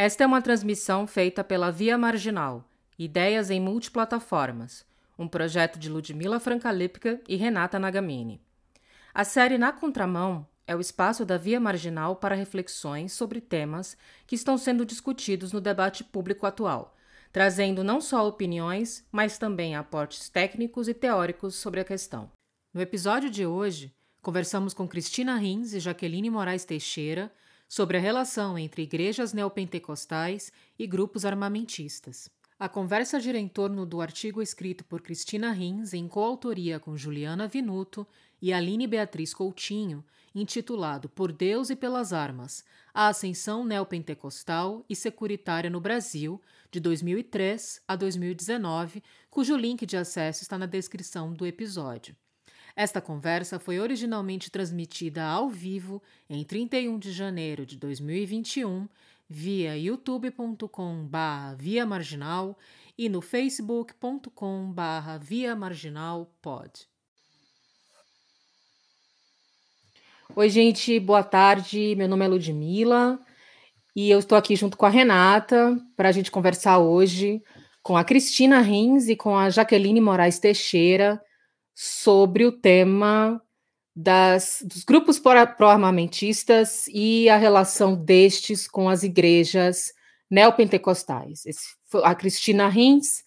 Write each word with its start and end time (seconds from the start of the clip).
Esta 0.00 0.22
é 0.22 0.26
uma 0.28 0.40
transmissão 0.40 1.08
feita 1.08 1.42
pela 1.42 1.72
Via 1.72 1.98
Marginal, 1.98 2.70
Ideias 2.96 3.50
em 3.50 3.60
Multiplataformas, 3.60 4.86
um 5.18 5.26
projeto 5.26 5.76
de 5.76 5.88
Ludmila 5.90 6.38
Francalipka 6.38 7.20
e 7.28 7.34
Renata 7.34 7.80
Nagamini. 7.80 8.40
A 9.12 9.24
série 9.24 9.58
Na 9.58 9.72
Contramão 9.72 10.46
é 10.68 10.76
o 10.76 10.80
espaço 10.80 11.24
da 11.24 11.36
Via 11.36 11.58
Marginal 11.58 12.14
para 12.14 12.36
reflexões 12.36 13.12
sobre 13.12 13.40
temas 13.40 13.96
que 14.24 14.36
estão 14.36 14.56
sendo 14.56 14.86
discutidos 14.86 15.52
no 15.52 15.60
debate 15.60 16.04
público 16.04 16.46
atual, 16.46 16.96
trazendo 17.32 17.82
não 17.82 18.00
só 18.00 18.24
opiniões, 18.24 19.04
mas 19.10 19.36
também 19.36 19.74
aportes 19.74 20.28
técnicos 20.28 20.86
e 20.86 20.94
teóricos 20.94 21.56
sobre 21.56 21.80
a 21.80 21.84
questão. 21.84 22.30
No 22.72 22.80
episódio 22.80 23.28
de 23.28 23.44
hoje, 23.44 23.92
conversamos 24.22 24.72
com 24.72 24.86
Cristina 24.86 25.36
Rins 25.36 25.72
e 25.72 25.80
Jaqueline 25.80 26.30
Moraes 26.30 26.64
Teixeira 26.64 27.32
sobre 27.68 27.98
a 27.98 28.00
relação 28.00 28.58
entre 28.58 28.82
igrejas 28.82 29.34
neopentecostais 29.34 30.50
e 30.78 30.86
grupos 30.86 31.24
armamentistas. 31.24 32.30
A 32.58 32.68
conversa 32.68 33.20
gira 33.20 33.38
em 33.38 33.46
torno 33.46 33.86
do 33.86 34.00
artigo 34.00 34.42
escrito 34.42 34.84
por 34.84 35.00
Cristina 35.00 35.52
Rins 35.52 35.92
em 35.92 36.08
coautoria 36.08 36.80
com 36.80 36.96
Juliana 36.96 37.46
Vinuto 37.46 38.04
e 38.42 38.52
Aline 38.52 38.86
Beatriz 38.86 39.32
Coutinho, 39.32 40.04
intitulado 40.34 41.08
Por 41.08 41.30
Deus 41.30 41.70
e 41.70 41.76
pelas 41.76 42.12
Armas: 42.12 42.64
A 42.92 43.06
Ascensão 43.06 43.64
Neopentecostal 43.64 44.84
e 44.88 44.96
Securitária 44.96 45.70
no 45.70 45.80
Brasil, 45.80 46.42
de 46.70 46.80
2003 46.80 47.80
a 47.86 47.94
2019, 47.94 49.04
cujo 49.30 49.56
link 49.56 49.86
de 49.86 49.96
acesso 49.96 50.42
está 50.42 50.58
na 50.58 50.66
descrição 50.66 51.32
do 51.32 51.46
episódio. 51.46 52.16
Esta 52.78 53.00
conversa 53.00 53.58
foi 53.58 53.80
originalmente 53.80 54.52
transmitida 54.52 55.24
ao 55.24 55.48
vivo 55.50 56.00
em 56.30 56.44
31 56.44 56.96
de 56.96 57.10
janeiro 57.10 57.66
de 57.66 57.76
2021 57.76 58.88
via 59.28 59.76
youtube.com/barra 59.76 61.54
via 61.54 61.84
marginal 61.84 62.56
e 62.96 63.08
no 63.08 63.20
facebook.com/barra 63.20 65.18
via 65.18 65.56
marginal 65.56 66.32
pod. 66.40 66.86
Oi, 70.36 70.48
gente, 70.48 71.00
boa 71.00 71.24
tarde. 71.24 71.96
Meu 71.96 72.06
nome 72.06 72.26
é 72.26 72.28
Ludmila 72.28 73.18
e 73.96 74.08
eu 74.08 74.20
estou 74.20 74.38
aqui 74.38 74.54
junto 74.54 74.76
com 74.76 74.86
a 74.86 74.88
Renata 74.88 75.76
para 75.96 76.10
a 76.10 76.12
gente 76.12 76.30
conversar 76.30 76.78
hoje 76.78 77.42
com 77.82 77.96
a 77.96 78.04
Cristina 78.04 78.60
Rins 78.60 79.08
e 79.08 79.16
com 79.16 79.36
a 79.36 79.50
Jaqueline 79.50 80.00
Moraes 80.00 80.38
Teixeira 80.38 81.20
sobre 81.80 82.44
o 82.44 82.50
tema 82.50 83.40
das, 83.94 84.64
dos 84.66 84.82
grupos 84.82 85.20
pró-armamentistas 85.20 86.88
e 86.88 87.28
a 87.28 87.36
relação 87.36 87.94
destes 87.94 88.66
com 88.66 88.88
as 88.88 89.04
igrejas 89.04 89.92
neopentecostais. 90.28 91.46
Esse, 91.46 91.68
a 92.02 92.16
Cristina 92.16 92.66
Rins, 92.66 93.22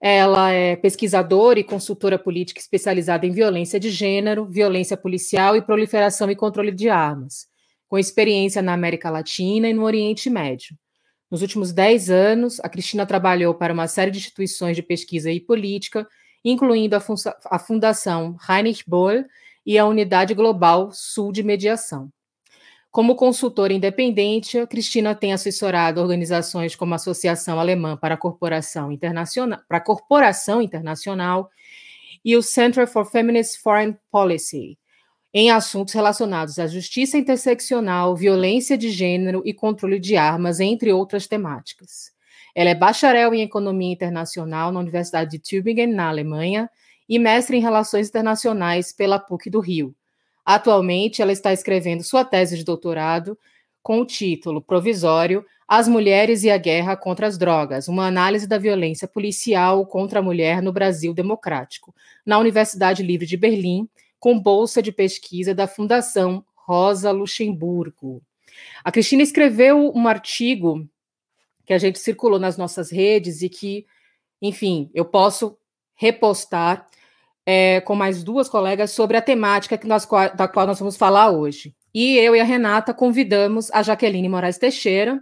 ela 0.00 0.50
é 0.50 0.74
pesquisadora 0.74 1.60
e 1.60 1.64
consultora 1.64 2.18
política 2.18 2.58
especializada 2.58 3.24
em 3.24 3.30
violência 3.30 3.78
de 3.78 3.88
gênero, 3.88 4.46
violência 4.46 4.96
policial 4.96 5.56
e 5.56 5.62
proliferação 5.62 6.28
e 6.28 6.34
controle 6.34 6.72
de 6.72 6.88
armas, 6.88 7.46
com 7.88 7.96
experiência 7.96 8.60
na 8.60 8.72
América 8.72 9.10
Latina 9.10 9.68
e 9.68 9.72
no 9.72 9.84
Oriente 9.84 10.28
Médio. 10.28 10.76
Nos 11.30 11.40
últimos 11.40 11.72
dez 11.72 12.10
anos, 12.10 12.58
a 12.64 12.68
Cristina 12.68 13.06
trabalhou 13.06 13.54
para 13.54 13.72
uma 13.72 13.86
série 13.86 14.10
de 14.10 14.18
instituições 14.18 14.74
de 14.74 14.82
pesquisa 14.82 15.30
e 15.30 15.38
política 15.38 16.04
incluindo 16.44 16.96
a, 16.96 17.02
a 17.46 17.58
Fundação 17.58 18.36
Heinrich 18.48 18.84
Boll 18.86 19.24
e 19.64 19.78
a 19.78 19.86
Unidade 19.86 20.34
Global 20.34 20.90
Sul 20.92 21.32
de 21.32 21.42
Mediação. 21.42 22.10
Como 22.90 23.16
consultora 23.16 23.72
independente, 23.72 24.58
a 24.58 24.66
Cristina 24.66 25.14
tem 25.14 25.32
assessorado 25.32 25.98
organizações 25.98 26.76
como 26.76 26.92
a 26.92 26.96
Associação 26.96 27.58
Alemã 27.58 27.96
para 27.96 28.14
a 28.14 28.18
Corporação 28.18 28.92
Internacional, 28.92 29.60
para 29.66 29.78
a 29.78 29.80
Corporação 29.80 30.60
Internacional 30.60 31.50
e 32.22 32.36
o 32.36 32.42
Center 32.42 32.86
for 32.86 33.06
Feminist 33.06 33.62
Foreign 33.62 33.96
Policy, 34.10 34.78
em 35.32 35.50
assuntos 35.50 35.94
relacionados 35.94 36.58
à 36.58 36.66
justiça 36.66 37.16
interseccional, 37.16 38.14
violência 38.14 38.76
de 38.76 38.90
gênero 38.90 39.40
e 39.46 39.54
controle 39.54 39.98
de 39.98 40.14
armas, 40.14 40.60
entre 40.60 40.92
outras 40.92 41.26
temáticas. 41.26 42.11
Ela 42.54 42.70
é 42.70 42.74
bacharel 42.74 43.34
em 43.34 43.42
Economia 43.42 43.92
Internacional 43.92 44.70
na 44.70 44.80
Universidade 44.80 45.30
de 45.30 45.38
Tübingen, 45.38 45.86
na 45.86 46.08
Alemanha, 46.08 46.68
e 47.08 47.18
mestre 47.18 47.56
em 47.56 47.60
Relações 47.60 48.08
Internacionais 48.08 48.92
pela 48.92 49.18
PUC 49.18 49.50
do 49.50 49.60
Rio. 49.60 49.94
Atualmente, 50.44 51.22
ela 51.22 51.32
está 51.32 51.52
escrevendo 51.52 52.02
sua 52.02 52.24
tese 52.24 52.56
de 52.56 52.64
doutorado 52.64 53.38
com 53.82 54.00
o 54.00 54.06
título 54.06 54.60
provisório 54.60 55.44
As 55.66 55.88
Mulheres 55.88 56.44
e 56.44 56.50
a 56.50 56.56
Guerra 56.56 56.96
contra 56.96 57.26
as 57.26 57.36
Drogas, 57.36 57.88
uma 57.88 58.06
análise 58.06 58.46
da 58.46 58.58
violência 58.58 59.08
policial 59.08 59.86
contra 59.86 60.20
a 60.20 60.22
mulher 60.22 60.62
no 60.62 60.72
Brasil 60.72 61.12
Democrático, 61.12 61.94
na 62.24 62.38
Universidade 62.38 63.02
Livre 63.02 63.26
de 63.26 63.36
Berlim, 63.36 63.88
com 64.18 64.38
bolsa 64.38 64.80
de 64.80 64.92
pesquisa 64.92 65.54
da 65.54 65.66
Fundação 65.66 66.44
Rosa 66.54 67.10
Luxemburgo. 67.10 68.22
A 68.84 68.92
Cristina 68.92 69.22
escreveu 69.22 69.92
um 69.94 70.06
artigo 70.06 70.88
que 71.64 71.72
a 71.72 71.78
gente 71.78 71.98
circulou 71.98 72.38
nas 72.38 72.56
nossas 72.56 72.90
redes 72.90 73.42
e 73.42 73.48
que, 73.48 73.86
enfim, 74.40 74.90
eu 74.94 75.04
posso 75.04 75.56
repostar 75.94 76.86
é, 77.44 77.80
com 77.80 77.94
mais 77.94 78.22
duas 78.22 78.48
colegas 78.48 78.90
sobre 78.90 79.16
a 79.16 79.22
temática 79.22 79.78
que 79.78 79.86
nós, 79.86 80.06
da 80.36 80.48
qual 80.48 80.66
nós 80.66 80.78
vamos 80.78 80.96
falar 80.96 81.30
hoje. 81.30 81.74
E 81.94 82.16
eu 82.16 82.34
e 82.34 82.40
a 82.40 82.44
Renata 82.44 82.94
convidamos 82.94 83.70
a 83.70 83.82
Jaqueline 83.82 84.28
Moraes 84.28 84.58
Teixeira, 84.58 85.20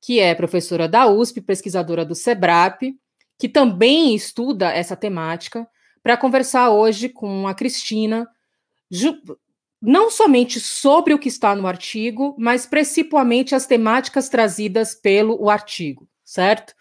que 0.00 0.20
é 0.20 0.34
professora 0.34 0.86
da 0.86 1.06
USP, 1.06 1.40
pesquisadora 1.40 2.04
do 2.04 2.14
SEBRAP, 2.14 2.94
que 3.38 3.48
também 3.48 4.14
estuda 4.14 4.70
essa 4.70 4.94
temática, 4.94 5.66
para 6.02 6.16
conversar 6.16 6.70
hoje 6.70 7.08
com 7.08 7.48
a 7.48 7.54
Cristina, 7.54 8.28
não 9.84 10.10
somente 10.10 10.58
sobre 10.58 11.12
o 11.12 11.18
que 11.18 11.28
está 11.28 11.54
no 11.54 11.66
artigo, 11.66 12.34
mas 12.38 12.64
principalmente 12.64 13.54
as 13.54 13.66
temáticas 13.66 14.30
trazidas 14.30 14.94
pelo 14.94 15.40
o 15.40 15.50
artigo, 15.50 16.08
certo? 16.24 16.74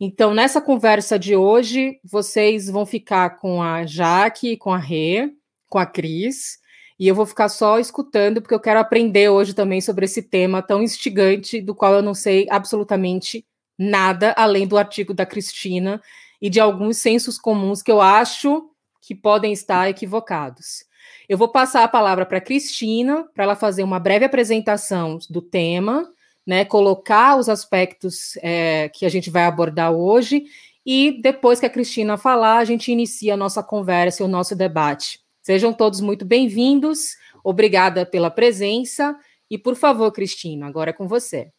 Então, 0.00 0.34
nessa 0.34 0.60
conversa 0.60 1.18
de 1.18 1.36
hoje, 1.36 2.00
vocês 2.04 2.68
vão 2.68 2.84
ficar 2.84 3.38
com 3.38 3.62
a 3.62 3.86
Jaque, 3.86 4.56
com 4.56 4.72
a 4.72 4.78
Rê, 4.78 5.30
com 5.68 5.78
a 5.78 5.86
Cris, 5.86 6.58
e 6.98 7.06
eu 7.06 7.14
vou 7.14 7.26
ficar 7.26 7.48
só 7.48 7.78
escutando, 7.78 8.42
porque 8.42 8.54
eu 8.54 8.60
quero 8.60 8.80
aprender 8.80 9.28
hoje 9.28 9.54
também 9.54 9.80
sobre 9.80 10.06
esse 10.06 10.22
tema 10.22 10.60
tão 10.60 10.82
instigante, 10.82 11.60
do 11.60 11.74
qual 11.74 11.94
eu 11.94 12.02
não 12.02 12.14
sei 12.14 12.46
absolutamente 12.50 13.46
nada, 13.78 14.34
além 14.36 14.66
do 14.66 14.76
artigo 14.76 15.14
da 15.14 15.24
Cristina 15.24 16.02
e 16.42 16.50
de 16.50 16.58
alguns 16.58 16.96
sensos 16.96 17.38
comuns 17.38 17.82
que 17.82 17.92
eu 17.92 18.00
acho 18.00 18.68
que 19.00 19.14
podem 19.14 19.52
estar 19.52 19.88
equivocados. 19.88 20.87
Eu 21.28 21.36
vou 21.36 21.48
passar 21.48 21.84
a 21.84 21.88
palavra 21.88 22.24
para 22.24 22.40
Cristina, 22.40 23.28
para 23.34 23.44
ela 23.44 23.54
fazer 23.54 23.82
uma 23.82 23.98
breve 23.98 24.24
apresentação 24.24 25.18
do 25.28 25.42
tema, 25.42 26.10
né, 26.46 26.64
colocar 26.64 27.36
os 27.36 27.50
aspectos 27.50 28.38
é, 28.38 28.88
que 28.88 29.04
a 29.04 29.10
gente 29.10 29.28
vai 29.28 29.44
abordar 29.44 29.92
hoje, 29.92 30.44
e 30.86 31.20
depois 31.20 31.60
que 31.60 31.66
a 31.66 31.70
Cristina 31.70 32.16
falar, 32.16 32.56
a 32.56 32.64
gente 32.64 32.90
inicia 32.90 33.34
a 33.34 33.36
nossa 33.36 33.62
conversa 33.62 34.22
e 34.22 34.24
o 34.24 34.28
nosso 34.28 34.56
debate. 34.56 35.20
Sejam 35.42 35.70
todos 35.70 36.00
muito 36.00 36.24
bem-vindos, 36.24 37.10
obrigada 37.44 38.06
pela 38.06 38.30
presença, 38.30 39.14
e 39.50 39.58
por 39.58 39.76
favor, 39.76 40.10
Cristina, 40.10 40.66
agora 40.66 40.90
é 40.90 40.94
com 40.94 41.06
você. 41.06 41.50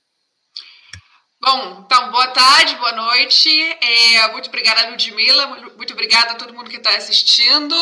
Bom, 1.42 1.84
então, 1.86 2.12
boa 2.12 2.28
tarde, 2.28 2.76
boa 2.76 2.92
noite. 2.92 3.50
É, 3.80 4.28
muito 4.34 4.48
obrigada, 4.50 4.90
Ludmilla. 4.90 5.48
Muito 5.78 5.94
obrigada 5.94 6.34
a 6.34 6.36
todo 6.36 6.54
mundo 6.54 6.70
que 6.70 6.76
está 6.76 6.90
assistindo. 6.98 7.76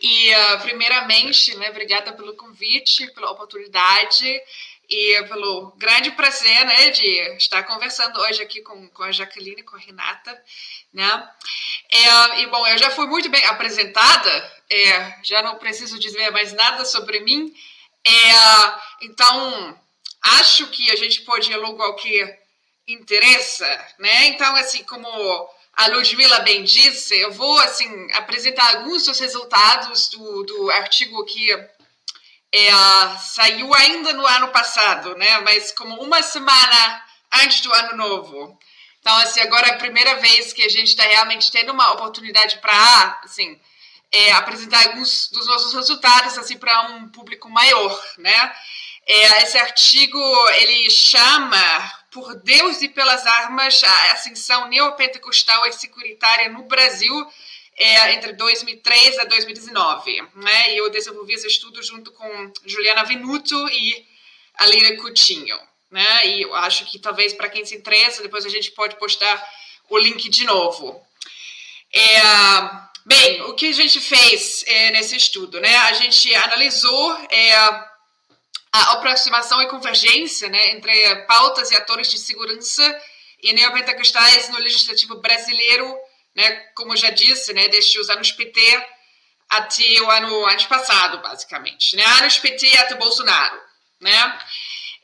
E, 0.00 0.32
uh, 0.32 0.60
primeiramente, 0.60 1.56
né, 1.56 1.70
obrigada 1.70 2.12
pelo 2.12 2.36
convite, 2.36 3.12
pela 3.14 3.32
oportunidade 3.32 4.40
e 4.88 5.24
pelo 5.24 5.72
grande 5.76 6.12
prazer 6.12 6.64
né, 6.66 6.90
de 6.90 7.08
estar 7.36 7.64
conversando 7.64 8.20
hoje 8.20 8.42
aqui 8.44 8.62
com, 8.62 8.88
com 8.90 9.02
a 9.02 9.10
Jaqueline, 9.10 9.64
com 9.64 9.74
a 9.74 9.80
Renata. 9.80 10.40
Né? 10.92 11.28
É, 11.90 12.42
e, 12.42 12.46
bom, 12.46 12.64
eu 12.64 12.78
já 12.78 12.92
fui 12.92 13.08
muito 13.08 13.28
bem 13.28 13.44
apresentada, 13.46 14.52
é, 14.70 15.18
já 15.24 15.42
não 15.42 15.58
preciso 15.58 15.98
dizer 15.98 16.30
mais 16.30 16.52
nada 16.52 16.84
sobre 16.84 17.18
mim. 17.18 17.52
É, 18.06 19.04
então, 19.04 19.76
acho 20.22 20.68
que 20.68 20.92
a 20.92 20.96
gente 20.96 21.22
pode 21.22 21.52
logo 21.56 21.82
ao 21.82 21.96
que 21.96 22.38
interessa, 22.88 23.86
né? 23.98 24.26
Então, 24.28 24.54
assim, 24.56 24.82
como 24.84 25.06
a 25.74 25.86
Ludmilla 25.88 26.40
bem 26.40 26.64
disse, 26.64 27.14
eu 27.16 27.32
vou, 27.32 27.58
assim, 27.60 27.88
apresentar 28.14 28.76
alguns 28.76 29.04
dos 29.04 29.20
resultados 29.20 30.08
do, 30.08 30.42
do 30.44 30.70
artigo 30.70 31.24
que 31.24 31.52
é, 32.50 32.70
saiu 33.20 33.72
ainda 33.74 34.12
no 34.14 34.26
ano 34.26 34.48
passado, 34.48 35.14
né? 35.16 35.38
Mas 35.40 35.70
como 35.72 36.02
uma 36.02 36.22
semana 36.22 37.04
antes 37.32 37.60
do 37.60 37.72
ano 37.72 37.96
novo. 37.96 38.58
Então, 39.00 39.16
assim, 39.18 39.40
agora 39.40 39.68
é 39.68 39.70
a 39.72 39.78
primeira 39.78 40.16
vez 40.16 40.52
que 40.52 40.62
a 40.62 40.68
gente 40.68 40.88
está 40.88 41.04
realmente 41.04 41.50
tendo 41.52 41.72
uma 41.72 41.92
oportunidade 41.92 42.58
para, 42.58 43.20
assim, 43.22 43.58
é, 44.10 44.32
apresentar 44.32 44.86
alguns 44.86 45.28
dos 45.28 45.46
nossos 45.46 45.72
resultados, 45.74 46.36
assim, 46.38 46.56
para 46.56 46.90
um 46.90 47.08
público 47.08 47.48
maior, 47.48 48.02
né? 48.18 48.54
É, 49.06 49.42
esse 49.42 49.56
artigo, 49.58 50.18
ele 50.50 50.90
chama 50.90 51.97
por 52.10 52.34
Deus 52.36 52.82
e 52.82 52.88
pelas 52.88 53.26
armas, 53.26 53.82
a 53.84 54.12
ascensão 54.12 54.68
neopentecostal 54.68 55.66
e 55.66 55.72
securitária 55.72 56.48
no 56.48 56.62
Brasil 56.64 57.14
é, 57.76 58.14
entre 58.14 58.32
2003 58.32 59.18
a 59.18 59.24
2019. 59.24 60.22
Né? 60.34 60.74
E 60.74 60.78
eu 60.78 60.90
desenvolvi 60.90 61.34
esse 61.34 61.46
estudo 61.46 61.82
junto 61.82 62.10
com 62.12 62.52
Juliana 62.66 63.04
Venuto 63.04 63.56
e 63.68 64.06
a 64.56 64.96
Coutinho. 64.96 65.58
Né? 65.90 66.26
E 66.26 66.42
eu 66.42 66.54
acho 66.54 66.84
que 66.86 66.98
talvez 66.98 67.32
para 67.32 67.48
quem 67.48 67.64
se 67.64 67.76
interessa, 67.76 68.22
depois 68.22 68.44
a 68.44 68.50
gente 68.50 68.72
pode 68.72 68.96
postar 68.96 69.42
o 69.88 69.96
link 69.96 70.28
de 70.28 70.44
novo. 70.44 71.00
É, 71.92 72.20
bem, 73.06 73.42
o 73.42 73.54
que 73.54 73.68
a 73.68 73.72
gente 73.72 74.00
fez 74.00 74.64
é, 74.66 74.90
nesse 74.90 75.16
estudo? 75.16 75.60
Né? 75.60 75.74
A 75.76 75.92
gente 75.92 76.34
analisou 76.34 77.14
é, 77.30 77.87
a 78.72 78.92
aproximação 78.92 79.60
e 79.62 79.68
convergência 79.68 80.48
né, 80.48 80.70
entre 80.70 81.16
pautas 81.26 81.70
e 81.70 81.76
atores 81.76 82.10
de 82.10 82.18
segurança 82.18 83.02
e 83.42 83.52
neopentecostais 83.52 84.48
no 84.48 84.58
legislativo 84.58 85.20
brasileiro 85.20 85.98
né, 86.38 86.50
como 86.76 86.96
já 86.96 87.10
disse, 87.10 87.52
né, 87.52 87.66
desde 87.66 87.98
os 87.98 88.08
anos 88.08 88.30
PT 88.30 88.60
até 89.50 90.00
o 90.02 90.10
ano 90.10 90.46
antes 90.46 90.66
passado, 90.66 91.18
basicamente, 91.20 91.96
né, 91.96 92.04
anos 92.20 92.38
PT 92.38 92.78
até 92.78 92.94
Bolsonaro, 92.94 93.58
né, 94.00 94.38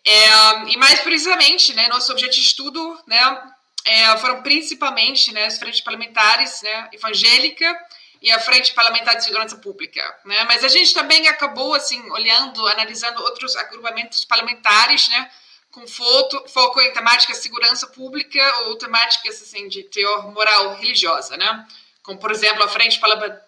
é, 0.05 0.29
e 0.69 0.77
mais 0.77 1.01
precisamente, 1.01 1.75
né, 1.75 1.89
nosso 1.89 2.13
objetivo 2.13 2.41
de 2.41 2.49
estudo, 2.49 3.03
né, 3.09 3.53
é, 3.85 4.17
foram 4.19 4.43
principalmente, 4.43 5.33
né, 5.33 5.47
as 5.47 5.59
frentes 5.59 5.81
parlamentares, 5.81 6.63
né, 6.63 6.89
evangélica 6.93 7.77
e 8.21 8.31
a 8.31 8.41
frente 8.41 8.73
parlamentar 8.73 9.17
de 9.17 9.25
segurança 9.25 9.57
pública, 9.57 10.03
né, 10.25 10.45
mas 10.45 10.65
a 10.65 10.69
gente 10.69 10.95
também 10.95 11.29
acabou 11.29 11.75
assim 11.75 12.01
olhando, 12.11 12.67
analisando 12.69 13.23
outros 13.23 13.57
agrupamentos 13.57 14.25
parlamentares, 14.25 15.09
né, 15.09 15.31
com 15.71 15.87
foto, 15.87 16.45
foco 16.49 16.81
em 16.81 16.93
temáticas 16.93 17.39
de 17.39 17.43
segurança 17.43 17.87
pública 17.89 18.59
ou 18.67 18.77
temáticas 18.77 19.43
assim, 19.43 19.69
de 19.69 19.83
teor 19.85 20.33
moral 20.33 20.75
religiosa, 20.77 21.37
né? 21.37 21.67
Como, 22.01 22.19
por 22.19 22.31
exemplo, 22.31 22.63
a 22.63 22.69
Frente 22.69 23.01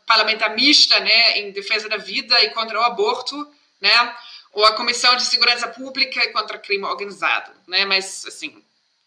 Parlamentar 0.06 0.54
Mista 0.56 0.98
né, 0.98 1.38
em 1.38 1.52
defesa 1.52 1.88
da 1.88 1.98
vida 1.98 2.40
e 2.42 2.50
contra 2.50 2.80
o 2.80 2.82
aborto, 2.82 3.36
né? 3.80 4.16
ou 4.56 4.64
a 4.64 4.72
Comissão 4.72 5.14
de 5.14 5.26
Segurança 5.26 5.69
Pública 5.69 6.24
e 6.24 6.32
contra 6.32 6.56
o 6.56 6.60
crime 6.60 6.84
organizado. 6.84 7.52
Né? 7.69 7.84
Mas, 7.84 8.24
assim, 8.26 8.64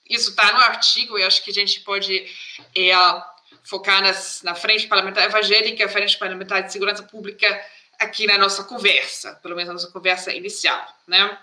isso 0.08 0.30
está 0.30 0.54
no 0.54 0.60
artigo 0.60 1.18
e 1.18 1.24
acho 1.24 1.44
que 1.44 1.50
a 1.50 1.54
gente 1.54 1.80
pode 1.80 2.24
é, 2.78 2.92
focar 3.64 4.02
nas, 4.02 4.42
na 4.44 4.56
Frente 4.56 4.88
Parlamentar 4.88 5.24
Evangélica, 5.26 5.86
a 5.86 5.90
Frente 5.90 6.18
Parlamentar 6.18 6.64
de 6.64 6.72
Segurança 6.72 7.04
Pública 7.04 7.66
aqui 8.00 8.26
na 8.26 8.38
nossa 8.38 8.64
conversa, 8.64 9.36
pelo 9.44 9.56
menos 9.56 9.68
na 9.68 9.74
nossa 9.74 9.92
conversa 9.92 10.34
inicial, 10.34 10.86
né? 11.08 11.38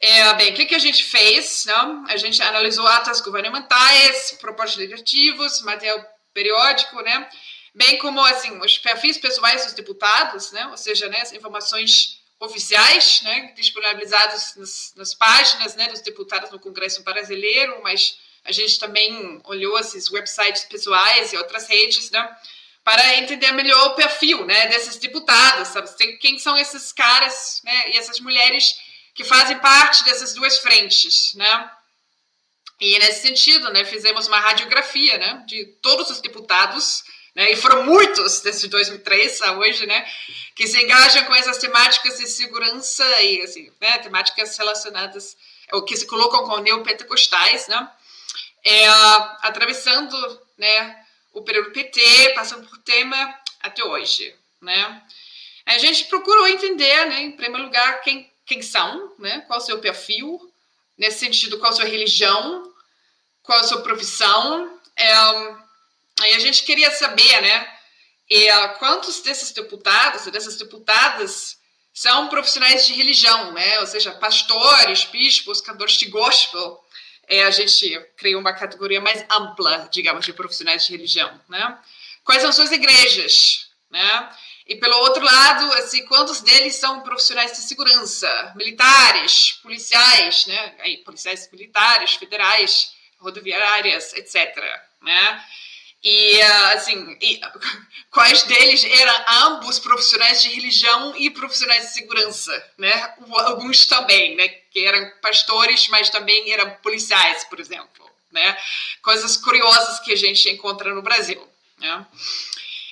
É, 0.00 0.34
bem, 0.34 0.50
o 0.52 0.54
que, 0.54 0.66
que 0.66 0.74
a 0.74 0.80
gente 0.80 1.04
fez? 1.04 1.64
Não? 1.64 2.04
A 2.08 2.16
gente 2.16 2.42
analisou 2.42 2.86
atas 2.88 3.20
governamentais, 3.20 4.36
propostas 4.40 4.76
legislativas, 4.76 5.60
material 5.60 6.04
periódico, 6.34 7.00
né? 7.02 7.28
bem 7.74 7.98
como 7.98 8.20
assim, 8.20 8.58
os 8.60 8.78
perfis 8.78 9.16
pessoais 9.16 9.64
dos 9.64 9.74
deputados, 9.74 10.52
né? 10.52 10.66
ou 10.66 10.76
seja, 10.76 11.08
né, 11.08 11.20
as 11.20 11.32
informações 11.32 12.20
oficiais 12.38 13.22
né, 13.22 13.52
disponibilizadas 13.56 14.56
nas, 14.56 14.92
nas 14.96 15.14
páginas 15.14 15.76
né, 15.76 15.88
dos 15.88 16.00
deputados 16.00 16.50
no 16.50 16.58
Congresso 16.58 17.02
Brasileiro, 17.02 17.80
mas 17.82 18.18
a 18.44 18.52
gente 18.52 18.78
também 18.78 19.40
olhou 19.44 19.78
esses 19.78 20.10
websites 20.10 20.64
pessoais 20.64 21.32
e 21.32 21.36
outras 21.36 21.68
redes, 21.68 22.10
né, 22.10 22.36
para 22.84 23.16
entender 23.18 23.52
melhor 23.52 23.88
o 23.88 23.94
perfil, 23.94 24.44
né, 24.44 24.66
desses 24.68 24.96
deputados, 24.96 25.68
sabe? 25.68 25.88
Quem 26.18 26.38
são 26.38 26.56
esses 26.56 26.92
caras, 26.92 27.60
né, 27.64 27.90
e 27.90 27.96
essas 27.96 28.18
mulheres 28.18 28.76
que 29.14 29.24
fazem 29.24 29.58
parte 29.58 30.04
dessas 30.04 30.34
duas 30.34 30.58
frentes, 30.58 31.34
né? 31.34 31.70
E 32.80 32.98
nesse 32.98 33.22
sentido, 33.22 33.70
né, 33.70 33.84
fizemos 33.84 34.26
uma 34.26 34.40
radiografia, 34.40 35.16
né, 35.18 35.44
de 35.46 35.64
todos 35.80 36.10
os 36.10 36.20
deputados, 36.20 37.04
né, 37.34 37.52
e 37.52 37.56
foram 37.56 37.84
muitos 37.84 38.40
desde 38.40 38.66
2003 38.66 39.40
a 39.42 39.52
hoje, 39.58 39.86
né, 39.86 40.04
que 40.56 40.66
se 40.66 40.82
engajam 40.82 41.24
com 41.24 41.34
essas 41.34 41.58
temáticas 41.58 42.18
de 42.18 42.26
segurança 42.26 43.04
e 43.22 43.42
assim, 43.42 43.70
né, 43.80 43.98
temáticas 43.98 44.56
relacionadas 44.58 45.36
ou 45.72 45.84
que 45.84 45.96
se 45.96 46.06
colocam 46.06 46.44
com 46.44 46.58
neopentecostais, 46.58 47.68
né, 47.68 47.88
é, 48.64 48.86
atravessando, 49.42 50.40
né, 50.56 51.04
o 51.32 51.42
período 51.42 51.72
PT, 51.72 52.34
passando 52.34 52.68
por 52.68 52.78
tema 52.78 53.38
até 53.60 53.84
hoje, 53.84 54.34
né. 54.60 55.02
A 55.64 55.78
gente 55.78 56.04
procurou 56.06 56.48
entender, 56.48 57.06
né, 57.06 57.22
em 57.22 57.32
primeiro 57.32 57.64
lugar, 57.66 58.00
quem 58.00 58.32
quem 58.52 58.62
são, 58.62 59.12
né? 59.18 59.42
qual 59.46 59.58
o 59.58 59.62
seu 59.62 59.78
perfil, 59.78 60.52
nesse 60.96 61.20
sentido, 61.20 61.58
qual 61.58 61.72
a 61.72 61.74
sua 61.74 61.84
religião, 61.84 62.70
qual 63.42 63.58
a 63.58 63.64
sua 63.64 63.82
profissão. 63.82 64.78
É, 64.96 65.12
aí 66.20 66.34
a 66.34 66.38
gente 66.38 66.64
queria 66.64 66.90
saber, 66.90 67.40
né, 67.40 67.78
é, 68.30 68.68
quantos 68.78 69.20
desses 69.20 69.52
deputados, 69.52 70.26
dessas 70.26 70.56
deputadas, 70.56 71.58
são 71.94 72.28
profissionais 72.28 72.86
de 72.86 72.94
religião, 72.94 73.52
né? 73.52 73.78
ou 73.80 73.86
seja, 73.86 74.12
pastores, 74.12 75.04
bispos, 75.04 75.60
cantores 75.60 75.94
de 75.94 76.06
gospel. 76.06 76.82
É, 77.28 77.44
a 77.44 77.50
gente 77.50 77.98
criou 78.16 78.40
uma 78.40 78.52
categoria 78.52 79.00
mais 79.00 79.24
ampla, 79.30 79.88
digamos, 79.90 80.24
de 80.24 80.32
profissionais 80.32 80.84
de 80.86 80.92
religião. 80.92 81.40
Né? 81.48 81.78
Quais 82.24 82.42
são 82.42 82.52
suas 82.52 82.70
igrejas? 82.72 83.68
Né? 83.90 84.28
E 84.66 84.76
pelo 84.76 84.96
outro 84.98 85.24
lado, 85.24 85.72
assim, 85.74 86.04
quantos 86.06 86.40
deles 86.40 86.76
são 86.76 87.00
profissionais 87.00 87.52
de 87.52 87.58
segurança, 87.58 88.52
militares, 88.56 89.58
policiais, 89.62 90.46
né? 90.46 90.74
Aí, 90.78 90.98
policiais 90.98 91.48
militares, 91.50 92.14
federais, 92.14 92.92
rodoviárias, 93.18 94.12
etc. 94.14 94.56
Né? 95.02 95.44
E 96.02 96.42
assim, 96.72 97.16
e, 97.20 97.40
quais 98.10 98.42
deles 98.42 98.82
eram 98.84 99.24
ambos 99.46 99.78
profissionais 99.78 100.42
de 100.42 100.48
religião 100.48 101.14
e 101.16 101.30
profissionais 101.30 101.86
de 101.86 101.94
segurança, 101.94 102.72
né? 102.76 103.14
Alguns 103.44 103.86
também, 103.86 104.34
né? 104.34 104.48
Que 104.48 104.84
eram 104.84 105.12
pastores, 105.20 105.86
mas 105.88 106.10
também 106.10 106.52
eram 106.52 106.70
policiais, 106.82 107.44
por 107.44 107.60
exemplo, 107.60 108.10
né? 108.32 108.56
Coisas 109.00 109.36
curiosas 109.36 110.00
que 110.00 110.12
a 110.12 110.16
gente 110.16 110.48
encontra 110.50 110.92
no 110.92 111.02
Brasil, 111.02 111.48
né? 111.78 112.06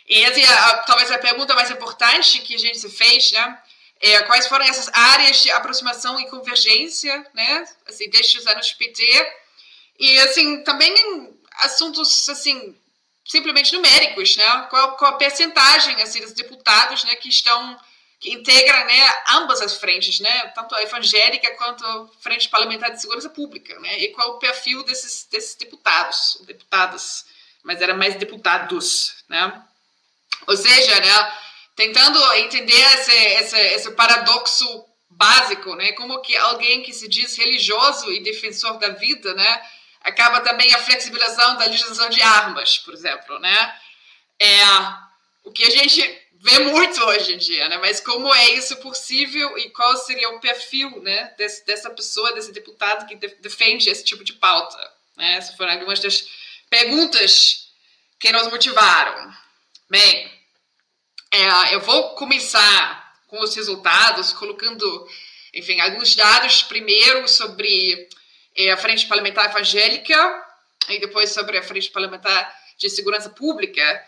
E 0.08 0.24
assim, 0.26 0.44
a, 0.44 0.78
talvez 0.78 1.10
a 1.10 1.18
pergunta 1.18 1.54
mais 1.54 1.70
importante 1.70 2.40
que 2.40 2.54
a 2.54 2.58
gente 2.58 2.88
fez, 2.88 3.32
né? 3.32 3.62
É, 4.02 4.22
quais 4.22 4.46
foram 4.46 4.64
essas 4.64 4.88
áreas 4.94 5.42
de 5.42 5.50
aproximação 5.50 6.18
e 6.20 6.30
convergência, 6.30 7.26
né? 7.34 7.64
Assim, 7.86 8.08
desde 8.08 8.38
os 8.38 8.46
anos 8.46 8.72
PT. 8.72 9.04
E, 9.98 10.18
assim, 10.20 10.62
também 10.64 11.38
assuntos, 11.58 12.28
assim, 12.28 12.74
simplesmente 13.30 13.72
numéricos, 13.72 14.36
né? 14.36 14.66
Qual, 14.68 14.96
qual 14.96 15.12
a 15.12 15.16
percentagem, 15.16 16.02
assim, 16.02 16.20
dos 16.20 16.32
deputados, 16.32 17.04
né, 17.04 17.14
que 17.14 17.28
estão, 17.28 17.78
que 18.18 18.32
integram, 18.32 18.84
né, 18.86 19.14
ambas 19.34 19.60
as 19.60 19.76
frentes, 19.76 20.18
né? 20.18 20.48
Tanto 20.48 20.74
a 20.74 20.82
evangélica 20.82 21.48
quanto 21.52 21.86
a 21.86 22.08
frente 22.20 22.48
parlamentar 22.48 22.90
de 22.90 23.00
segurança 23.00 23.30
pública, 23.30 23.78
né? 23.78 24.00
E 24.00 24.08
qual 24.08 24.30
o 24.30 24.38
perfil 24.40 24.82
desses, 24.82 25.28
desses 25.30 25.54
deputados, 25.54 26.38
deputadas, 26.44 27.24
mas 27.62 27.80
era 27.80 27.94
mais 27.94 28.16
deputados, 28.16 29.14
né? 29.28 29.62
Ou 30.48 30.56
seja, 30.56 30.98
né, 30.98 31.32
tentando 31.76 32.20
entender 32.34 32.80
esse, 32.94 33.12
esse, 33.12 33.56
esse 33.56 33.90
paradoxo 33.92 34.84
básico, 35.08 35.76
né, 35.76 35.92
como 35.92 36.20
que 36.20 36.36
alguém 36.36 36.82
que 36.82 36.92
se 36.92 37.06
diz 37.06 37.36
religioso 37.36 38.10
e 38.10 38.24
defensor 38.24 38.76
da 38.78 38.88
vida, 38.88 39.34
né, 39.34 39.62
acaba 40.00 40.40
também 40.40 40.72
a 40.74 40.78
flexibilização 40.78 41.56
da 41.56 41.66
legislação 41.66 42.08
de 42.08 42.20
armas, 42.22 42.78
por 42.78 42.94
exemplo, 42.94 43.38
né, 43.38 43.80
é 44.38 44.64
o 45.44 45.52
que 45.52 45.64
a 45.64 45.70
gente 45.70 46.00
vê 46.42 46.58
muito 46.60 47.02
hoje 47.04 47.34
em 47.34 47.38
dia, 47.38 47.68
né, 47.68 47.78
mas 47.78 48.00
como 48.00 48.32
é 48.34 48.50
isso 48.52 48.76
possível 48.76 49.58
e 49.58 49.70
qual 49.70 49.96
seria 49.96 50.30
o 50.30 50.40
perfil, 50.40 51.02
né, 51.02 51.34
desse, 51.36 51.64
dessa 51.66 51.90
pessoa, 51.90 52.32
desse 52.32 52.52
deputado 52.52 53.06
que 53.06 53.14
defende 53.14 53.90
esse 53.90 54.04
tipo 54.04 54.24
de 54.24 54.32
pauta, 54.34 54.78
né, 55.16 55.36
essas 55.36 55.54
foram 55.56 55.72
algumas 55.72 56.00
das 56.00 56.26
perguntas 56.68 57.68
que 58.18 58.32
nos 58.32 58.48
motivaram. 58.48 59.34
Bem, 59.88 60.30
é, 61.32 61.74
eu 61.74 61.80
vou 61.80 62.14
começar 62.14 63.00
com 63.26 63.40
os 63.40 63.54
resultados, 63.54 64.32
colocando, 64.32 65.08
enfim, 65.54 65.80
alguns 65.80 66.14
dados 66.14 66.62
primeiro 66.62 67.26
sobre 67.28 68.08
a 68.68 68.76
Frente 68.76 69.06
Parlamentar 69.06 69.46
Evangélica 69.46 70.44
e 70.88 70.98
depois 70.98 71.30
sobre 71.30 71.56
a 71.56 71.62
Frente 71.62 71.90
Parlamentar 71.90 72.52
de 72.76 72.90
Segurança 72.90 73.30
Pública. 73.30 74.06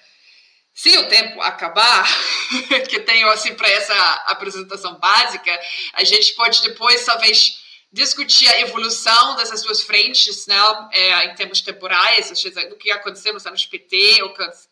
Se 0.74 0.96
o 0.98 1.08
tempo 1.08 1.40
acabar, 1.40 2.06
que 2.88 3.00
tenho 3.00 3.28
assim 3.30 3.54
para 3.54 3.68
essa 3.70 3.94
apresentação 4.26 4.98
básica, 4.98 5.60
a 5.92 6.02
gente 6.02 6.34
pode 6.34 6.62
depois 6.62 7.04
talvez 7.04 7.62
discutir 7.92 8.48
a 8.48 8.60
evolução 8.60 9.36
dessas 9.36 9.62
duas 9.62 9.82
frentes, 9.82 10.46
né, 10.46 10.56
é, 10.92 11.26
em 11.26 11.34
termos 11.34 11.60
temporais, 11.60 12.30
o 12.70 12.76
que 12.76 12.90
aconteceu 12.90 13.34
nos 13.34 13.46
anos 13.46 13.66
PT, 13.66 14.22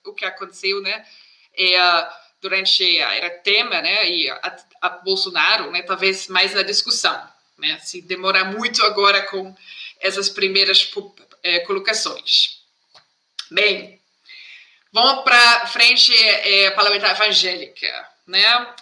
o 0.05 0.15
que 0.15 0.25
aconteceu, 0.25 0.81
né, 0.81 1.05
é, 1.55 2.09
durante 2.41 2.83
a 3.03 3.15
era 3.15 3.31
Temer, 3.31 3.83
né, 3.83 4.09
e 4.09 4.31
a, 4.31 4.57
a 4.81 4.89
Bolsonaro, 4.89 5.71
né, 5.71 5.83
talvez 5.83 6.29
mais 6.29 6.55
na 6.55 6.63
discussão, 6.63 7.23
né? 7.61 7.79
Se 7.79 8.01
demorar 8.03 8.45
muito 8.45 8.83
agora 8.85 9.23
com 9.23 9.55
essas 10.01 10.29
primeiras 10.29 10.91
é, 11.43 11.61
colocações. 11.61 12.61
Bem, 13.51 14.01
vamos 14.93 15.23
para 15.23 15.67
frente 15.67 16.13
é, 16.17 16.71
parlamentar 16.71 17.11
evangélica, 17.13 18.09
né? 18.27 18.75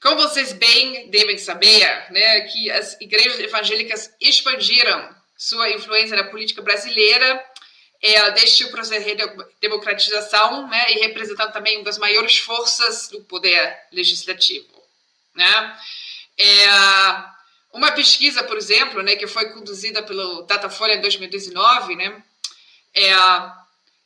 Como 0.00 0.16
vocês 0.16 0.52
bem 0.52 1.08
devem 1.10 1.38
saber, 1.38 2.12
né, 2.12 2.42
que 2.42 2.70
as 2.70 3.00
igrejas 3.00 3.40
evangélicas 3.40 4.14
expandiram 4.20 5.16
sua 5.36 5.70
influência 5.70 6.16
na 6.16 6.24
política 6.24 6.62
brasileira 6.62 7.44
é, 8.02 8.30
desde 8.32 8.64
o 8.64 8.70
processo 8.70 9.04
de 9.04 9.16
democratização 9.60 10.68
né, 10.68 10.92
e 10.92 11.00
representando 11.00 11.52
também 11.52 11.76
uma 11.76 11.84
das 11.84 11.98
maiores 11.98 12.36
forças 12.38 13.08
do 13.08 13.22
poder 13.22 13.76
legislativo. 13.90 14.82
Né? 15.34 15.80
É, 16.38 16.66
uma 17.76 17.92
pesquisa, 17.92 18.42
por 18.42 18.56
exemplo, 18.56 19.02
né, 19.02 19.16
que 19.16 19.26
foi 19.26 19.50
conduzida 19.50 20.02
pelo 20.02 20.42
Datafolha 20.42 20.94
em 20.94 21.00
2019, 21.00 21.94
né, 21.94 22.22
é, 22.94 23.12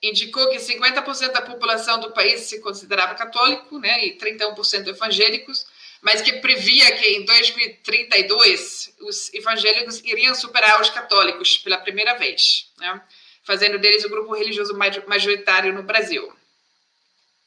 indicou 0.02 0.48
que 0.50 0.56
50% 0.56 1.32
da 1.32 1.42
população 1.42 2.00
do 2.00 2.10
país 2.10 2.42
se 2.42 2.60
considerava 2.60 3.14
católico 3.14 3.78
né, 3.78 4.04
e 4.04 4.18
31% 4.18 4.88
evangélicos, 4.88 5.66
mas 6.02 6.20
que 6.20 6.32
previa 6.34 6.90
que 6.96 7.06
em 7.06 7.24
2032 7.24 8.94
os 9.00 9.32
evangélicos 9.34 10.00
iriam 10.00 10.34
superar 10.34 10.80
os 10.80 10.90
católicos 10.90 11.58
pela 11.58 11.78
primeira 11.78 12.14
vez, 12.14 12.70
né? 12.78 13.00
fazendo 13.44 13.78
deles 13.78 14.04
o 14.04 14.08
grupo 14.08 14.34
religioso 14.34 14.76
majoritário 15.06 15.72
no 15.72 15.82
Brasil. 15.82 16.32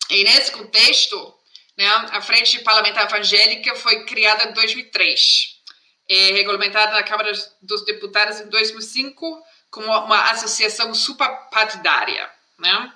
E 0.10 0.24
nesse 0.24 0.52
contexto, 0.52 1.34
né, 1.78 1.88
a 1.88 2.22
Frente 2.22 2.60
Parlamentar 2.60 3.06
Evangélica 3.06 3.76
foi 3.76 4.06
criada 4.06 4.44
em 4.44 4.54
2003, 4.54 5.53
é, 6.08 6.34
regulamentada 6.34 6.94
na 6.94 7.04
Câmara 7.04 7.32
dos 7.62 7.86
Deputados 7.86 8.40
em 8.40 8.50
2005 8.50 9.44
como 9.70 9.88
uma 9.88 10.32
associação 10.32 10.94
suprapartidária. 10.94 12.30
Né? 12.60 12.94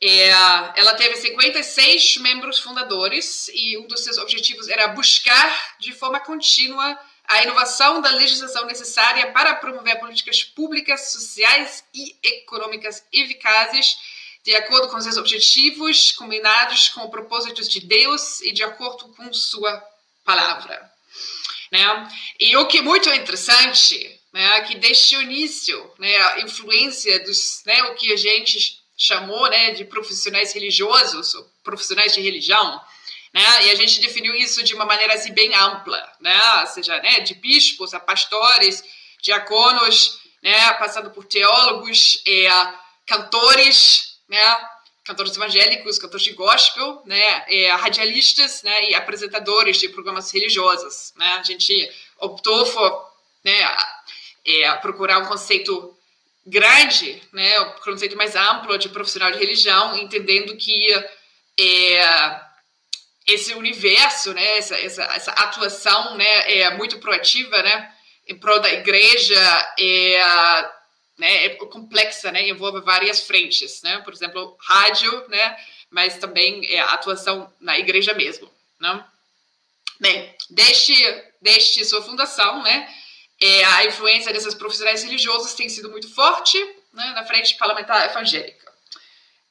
É, 0.00 0.30
ela 0.76 0.94
teve 0.94 1.16
56 1.16 2.16
membros 2.16 2.58
fundadores 2.58 3.48
e 3.54 3.78
um 3.78 3.86
dos 3.86 4.02
seus 4.02 4.18
objetivos 4.18 4.68
era 4.68 4.88
buscar 4.88 5.76
de 5.78 5.92
forma 5.92 6.18
contínua 6.18 6.98
a 7.24 7.42
inovação 7.44 8.00
da 8.00 8.10
legislação 8.10 8.66
necessária 8.66 9.30
para 9.30 9.54
promover 9.54 10.00
políticas 10.00 10.42
públicas, 10.42 11.12
sociais 11.12 11.84
e 11.94 12.16
econômicas 12.22 13.04
eficazes 13.12 13.96
de 14.44 14.54
acordo 14.56 14.88
com 14.88 15.00
seus 15.00 15.16
objetivos, 15.16 16.10
combinados 16.12 16.88
com 16.88 17.08
propósitos 17.08 17.68
de 17.68 17.80
Deus 17.80 18.40
e 18.40 18.52
de 18.52 18.64
acordo 18.64 19.14
com 19.14 19.32
sua 19.32 19.82
palavra. 20.24 20.91
Né? 21.72 22.08
E 22.38 22.54
o 22.58 22.66
que 22.66 22.78
é 22.78 22.82
muito 22.82 23.08
interessante, 23.08 24.20
né, 24.30 24.60
que 24.62 24.76
desde 24.76 25.16
o 25.16 25.22
início, 25.22 25.90
né, 25.98 26.16
a 26.16 26.40
influência 26.40 27.24
dos, 27.24 27.62
né, 27.64 27.82
o 27.84 27.94
que 27.94 28.12
a 28.12 28.16
gente 28.16 28.78
chamou 28.96 29.48
né, 29.48 29.70
de 29.70 29.86
profissionais 29.86 30.52
religiosos, 30.52 31.34
profissionais 31.64 32.12
de 32.12 32.20
religião, 32.20 32.80
né? 33.32 33.64
E 33.64 33.70
a 33.70 33.74
gente 33.74 34.00
definiu 34.02 34.34
isso 34.34 34.62
de 34.62 34.74
uma 34.74 34.84
maneira 34.84 35.14
assim, 35.14 35.32
bem 35.32 35.54
ampla, 35.54 36.12
né? 36.20 36.38
Ou 36.60 36.66
seja, 36.66 37.00
né, 37.00 37.20
de 37.20 37.34
bispos 37.34 37.94
a 37.94 37.98
pastores, 37.98 38.84
diaconos, 39.22 40.18
né, 40.42 40.72
passando 40.74 41.10
por 41.10 41.24
teólogos, 41.24 42.22
é, 42.26 42.48
cantores, 43.06 44.18
né, 44.28 44.58
cantores 45.04 45.36
evangélicos, 45.36 45.98
cantores 45.98 46.24
de 46.24 46.32
gospel, 46.32 47.02
né, 47.04 47.44
é, 47.48 47.72
radialistas, 47.72 48.62
né, 48.62 48.90
e 48.90 48.94
apresentadores 48.94 49.78
de 49.78 49.88
programas 49.88 50.30
religiosos, 50.32 51.12
né? 51.16 51.26
A 51.38 51.42
gente 51.42 51.90
optou 52.18 52.64
por, 52.66 53.12
né, 53.44 53.76
é, 54.46 54.72
procurar 54.76 55.18
um 55.18 55.26
conceito 55.26 55.96
grande, 56.46 57.20
né, 57.32 57.60
o 57.60 57.80
conceito 57.80 58.16
mais 58.16 58.36
amplo 58.36 58.78
de 58.78 58.88
profissional 58.88 59.30
de 59.32 59.38
religião, 59.38 59.96
entendendo 59.96 60.56
que 60.56 60.92
é, 61.58 62.40
esse 63.26 63.54
universo, 63.54 64.32
né, 64.32 64.58
essa, 64.58 64.76
essa, 64.76 65.02
essa, 65.04 65.30
atuação, 65.32 66.16
né, 66.16 66.58
é 66.58 66.70
muito 66.76 66.98
proativa, 66.98 67.62
né, 67.62 67.92
em 68.28 68.36
prol 68.38 68.60
da 68.60 68.72
igreja, 68.72 69.74
é, 69.78 70.72
né, 71.22 71.46
é 71.46 71.48
complexa, 71.50 72.32
né, 72.32 72.48
envolve 72.48 72.80
várias 72.80 73.20
frentes, 73.20 73.80
né, 73.82 73.98
por 74.00 74.12
exemplo, 74.12 74.56
rádio, 74.58 75.28
né, 75.28 75.56
mas 75.88 76.18
também 76.18 76.66
é 76.68 76.80
a 76.80 76.94
atuação 76.94 77.48
na 77.60 77.78
igreja 77.78 78.12
mesmo, 78.12 78.50
né. 78.80 79.04
Bem, 80.00 80.34
desde, 80.50 80.94
desde 81.40 81.84
sua 81.84 82.02
fundação, 82.02 82.60
né, 82.64 82.92
é, 83.40 83.64
a 83.64 83.84
influência 83.84 84.32
desses 84.32 84.52
profissionais 84.52 85.04
religiosos 85.04 85.54
tem 85.54 85.68
sido 85.68 85.88
muito 85.90 86.12
forte 86.12 86.58
né, 86.92 87.12
na 87.14 87.24
frente 87.24 87.56
parlamentar 87.56 88.04
evangélica. 88.10 88.72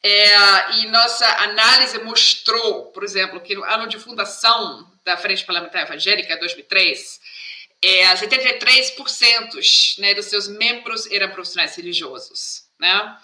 É, 0.04 0.72
e 0.80 0.88
nossa 0.88 1.26
análise 1.44 2.00
mostrou, 2.00 2.88
por 2.88 3.04
exemplo, 3.04 3.40
que 3.40 3.56
no 3.56 3.64
ano 3.64 3.88
de 3.88 3.98
fundação 3.98 4.92
da 5.06 5.16
Frente 5.16 5.46
Parlamentar 5.46 5.84
Evangélica, 5.84 6.38
2003, 6.38 7.20
é, 7.82 8.14
73% 8.14 9.98
né, 10.00 10.14
dos 10.14 10.26
seus 10.26 10.48
membros 10.48 11.10
eram 11.12 11.32
profissionais 11.32 11.76
religiosos, 11.76 12.66
né? 12.80 13.18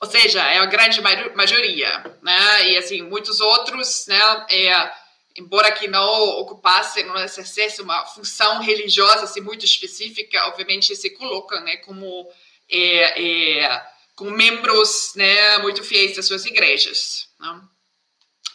Ou 0.00 0.10
seja, 0.10 0.42
é 0.42 0.58
a 0.58 0.66
grande 0.66 1.00
maioria, 1.00 2.18
né? 2.22 2.70
E 2.70 2.76
assim, 2.76 3.02
muitos 3.02 3.40
outros, 3.40 4.06
né, 4.06 4.46
é, 4.50 4.92
embora 5.36 5.72
que 5.72 5.88
não 5.88 6.40
ocupassem, 6.40 7.04
não 7.04 7.16
exercessem 7.18 7.84
uma 7.84 8.04
função 8.06 8.60
religiosa 8.60 9.24
assim, 9.24 9.40
muito 9.40 9.64
específica, 9.64 10.46
obviamente 10.46 10.94
se 10.94 11.10
colocam 11.10 11.60
né, 11.62 11.76
como, 11.78 12.28
é, 12.70 13.62
é, 13.62 13.86
como 14.14 14.30
membros 14.30 15.12
né, 15.16 15.58
muito 15.58 15.82
fiéis 15.82 16.16
das 16.16 16.26
suas 16.26 16.44
igrejas. 16.44 17.28
Né? 17.40 17.60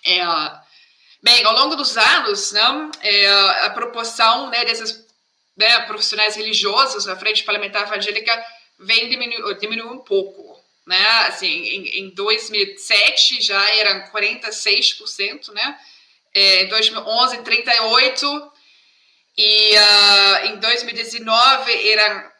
É, 0.05 0.21
bem, 1.21 1.43
ao 1.43 1.53
longo 1.53 1.75
dos 1.75 1.97
anos, 1.97 2.51
né, 2.53 2.91
é, 3.01 3.27
a 3.65 3.69
proporção 3.71 4.49
né, 4.49 4.63
desses 4.65 5.08
né, 5.59 5.81
profissionais 5.81 6.37
religiosos 6.37 7.05
na 7.05 7.17
frente 7.17 7.43
parlamentar 7.43 7.83
evangélica 7.83 8.45
vem 8.79 9.09
diminuindo 9.09 9.53
diminu 9.59 9.91
um 9.91 9.99
pouco. 9.99 10.57
Né? 10.87 11.05
Assim, 11.27 11.47
em, 11.47 11.99
em 11.99 12.09
2007 12.11 13.41
já 13.41 13.75
eram 13.75 14.09
46%, 14.09 15.51
né? 15.53 15.77
é, 16.33 16.63
em 16.63 16.67
2011, 16.69 17.43
38, 17.43 18.51
e 19.37 19.75
uh, 19.75 20.45
em 20.47 20.59
2019 20.59 21.89
era 21.89 22.33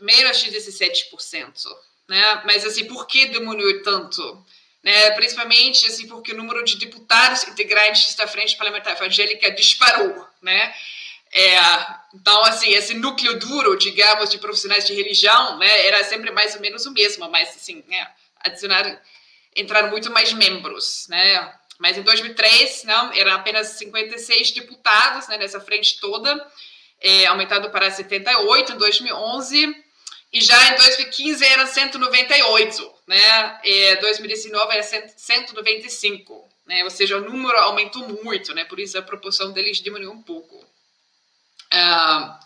menos 0.00 0.42
de 0.42 0.50
17%. 0.50 1.68
Né? 2.08 2.42
Mas, 2.44 2.64
assim, 2.66 2.84
por 2.84 3.06
que 3.06 3.26
diminuiu 3.28 3.82
tanto? 3.82 4.44
Né? 4.82 5.10
Principalmente, 5.12 5.86
assim, 5.86 6.06
porque 6.06 6.32
o 6.32 6.36
número 6.36 6.62
de 6.64 6.76
deputados 6.76 7.44
integrantes 7.44 8.14
da 8.14 8.26
Frente 8.26 8.56
Parlamentar 8.56 8.96
Evangélica 8.96 9.50
disparou, 9.52 10.28
né? 10.42 10.74
É, 11.36 11.58
então, 12.14 12.44
assim, 12.44 12.72
esse 12.72 12.94
núcleo 12.94 13.36
duro, 13.40 13.76
digamos, 13.76 14.30
de 14.30 14.38
profissionais 14.38 14.86
de 14.86 14.94
religião, 14.94 15.58
né, 15.58 15.86
era 15.86 16.04
sempre 16.04 16.30
mais 16.30 16.54
ou 16.54 16.60
menos 16.60 16.86
o 16.86 16.92
mesmo, 16.92 17.28
mas, 17.28 17.48
assim, 17.48 17.82
né, 17.88 18.08
entraram 19.56 19.90
muito 19.90 20.12
mais 20.12 20.32
membros, 20.32 21.06
né, 21.08 21.52
mas 21.78 21.98
em 21.98 22.02
2003, 22.02 22.84
não, 22.84 23.12
eram 23.12 23.32
apenas 23.32 23.66
56 23.68 24.52
deputados 24.52 25.26
né, 25.26 25.36
nessa 25.36 25.60
frente 25.60 25.98
toda, 26.00 26.46
é, 27.00 27.26
aumentado 27.26 27.68
para 27.70 27.90
78 27.90 28.72
em 28.72 28.76
2011, 28.76 29.84
e 30.32 30.40
já 30.40 30.72
em 30.72 30.76
2015 30.76 31.44
eram 31.44 31.66
198, 31.66 32.92
né? 33.06 33.60
Em 33.62 34.00
2019 34.00 34.72
era 34.72 34.82
195, 34.82 36.48
né? 36.66 36.82
Ou 36.82 36.90
seja, 36.90 37.18
o 37.18 37.20
número 37.20 37.56
aumentou 37.58 38.08
muito, 38.08 38.52
né? 38.52 38.64
Por 38.64 38.80
isso 38.80 38.98
a 38.98 39.02
proporção 39.02 39.52
deles 39.52 39.78
diminuiu 39.78 40.10
um 40.10 40.20
pouco. 40.20 40.64
Ah, 41.70 42.40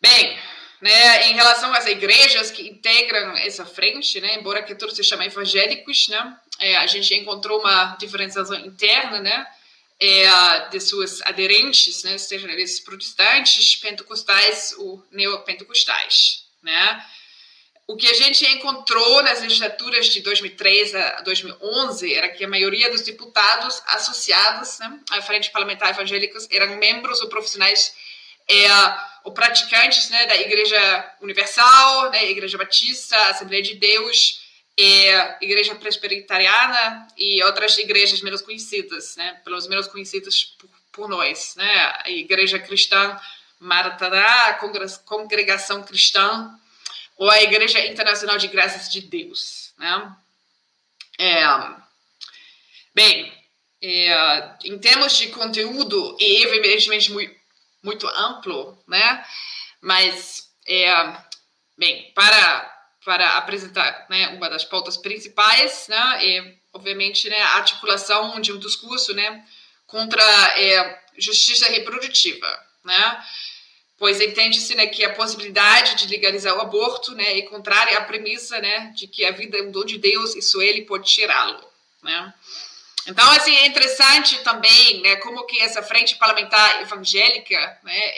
bem, 0.00 0.38
né, 0.80 1.30
em 1.30 1.34
relação 1.34 1.72
às 1.72 1.86
igrejas 1.86 2.50
que 2.50 2.68
integram 2.68 3.36
essa 3.38 3.64
frente, 3.64 4.20
né, 4.20 4.36
embora 4.36 4.62
que 4.62 4.74
todos 4.74 4.94
se 4.94 5.02
chamem 5.02 5.28
evangélicos, 5.28 6.08
né, 6.08 6.36
é, 6.58 6.76
a 6.76 6.86
gente 6.86 7.14
encontrou 7.14 7.60
uma 7.60 7.96
diferenciação 7.96 8.56
interna, 8.56 9.20
né, 9.20 9.46
é, 9.98 10.68
de 10.68 10.80
suas 10.80 11.22
aderentes, 11.22 12.02
né, 12.04 12.18
sejam 12.18 12.50
eles 12.50 12.80
protestantes, 12.80 13.76
pentecostais 13.76 14.74
ou 14.76 15.02
neopentecostais, 15.10 16.44
né. 16.62 17.04
O 17.86 17.96
que 17.96 18.06
a 18.06 18.14
gente 18.14 18.46
encontrou 18.46 19.22
nas 19.22 19.42
legislaturas 19.42 20.06
de 20.06 20.22
2003 20.22 20.94
a 20.94 21.20
2011 21.20 22.14
era 22.14 22.30
que 22.30 22.42
a 22.42 22.48
maioria 22.48 22.90
dos 22.90 23.02
deputados 23.02 23.82
associados 23.88 24.78
né, 24.78 25.00
à 25.10 25.20
Frente 25.20 25.50
Parlamentar 25.50 25.90
Evangélicos 25.90 26.48
eram 26.50 26.76
membros 26.76 27.20
ou 27.20 27.28
profissionais 27.28 27.94
é, 28.48 28.66
ou 29.22 29.32
praticantes 29.32 30.08
né, 30.08 30.26
da 30.26 30.36
Igreja 30.36 31.12
Universal, 31.20 32.10
né, 32.10 32.30
Igreja 32.30 32.56
Batista, 32.56 33.16
Assembleia 33.28 33.62
de 33.62 33.74
Deus, 33.74 34.40
é, 34.78 35.44
Igreja 35.44 35.74
Presbiteriana 35.74 37.06
e 37.18 37.44
outras 37.44 37.76
igrejas 37.76 38.22
menos 38.22 38.40
conhecidas, 38.40 39.14
né, 39.16 39.40
pelos 39.44 39.68
menos 39.68 39.88
conhecidas 39.88 40.42
por, 40.58 40.70
por 40.90 41.08
nós, 41.08 41.54
né, 41.56 41.92
a 42.02 42.10
Igreja 42.10 42.58
Cristã 42.58 43.20
Maratará, 43.60 44.58
Congregação 45.04 45.82
Cristã 45.82 46.58
ou 47.16 47.30
a 47.30 47.42
Igreja 47.42 47.86
Internacional 47.86 48.38
de 48.38 48.48
Graças 48.48 48.90
de 48.90 49.00
Deus, 49.02 49.72
né? 49.78 50.16
É, 51.18 51.44
bem, 52.94 53.32
é, 53.82 54.56
em 54.64 54.78
termos 54.78 55.16
de 55.16 55.28
conteúdo, 55.28 56.16
e 56.18 56.42
evidentemente 56.42 57.12
muito, 57.12 57.34
muito 57.82 58.06
amplo, 58.08 58.82
né? 58.88 59.24
Mas, 59.80 60.50
é, 60.66 61.16
bem, 61.76 62.12
para 62.14 62.74
para 63.04 63.36
apresentar 63.36 64.06
né, 64.08 64.28
uma 64.28 64.48
das 64.48 64.64
pautas 64.64 64.96
principais, 64.96 65.86
né, 65.88 66.24
e, 66.24 66.58
obviamente, 66.72 67.28
né, 67.28 67.38
a 67.38 67.56
articulação 67.56 68.40
de 68.40 68.50
um 68.50 68.58
discurso 68.58 69.12
né, 69.12 69.44
contra 69.86 70.22
é, 70.58 71.02
justiça 71.18 71.68
reprodutiva, 71.68 72.66
né, 72.82 73.24
pois 74.04 74.20
entende-se 74.20 74.74
né, 74.74 74.86
que 74.86 75.02
a 75.02 75.14
possibilidade 75.14 75.94
de 75.94 76.08
legalizar 76.08 76.54
o 76.54 76.60
aborto 76.60 77.14
né, 77.14 77.38
é 77.38 77.40
contrária 77.40 77.96
à 77.96 78.02
premissa 78.02 78.60
né, 78.60 78.92
de 78.94 79.06
que 79.06 79.24
a 79.24 79.30
vida 79.30 79.56
é 79.56 79.62
um 79.62 79.70
dom 79.70 79.82
de 79.82 79.96
Deus 79.96 80.36
e 80.36 80.42
só 80.42 80.60
ele 80.60 80.82
pode 80.82 81.10
tirá-lo. 81.10 81.58
Né. 82.02 82.34
Então, 83.06 83.26
assim, 83.30 83.56
é 83.56 83.66
interessante 83.66 84.36
também 84.40 85.00
né, 85.00 85.16
como 85.16 85.46
que 85.46 85.58
essa 85.58 85.82
frente 85.82 86.16
parlamentar 86.16 86.82
evangélica 86.82 87.80
né, 87.82 88.12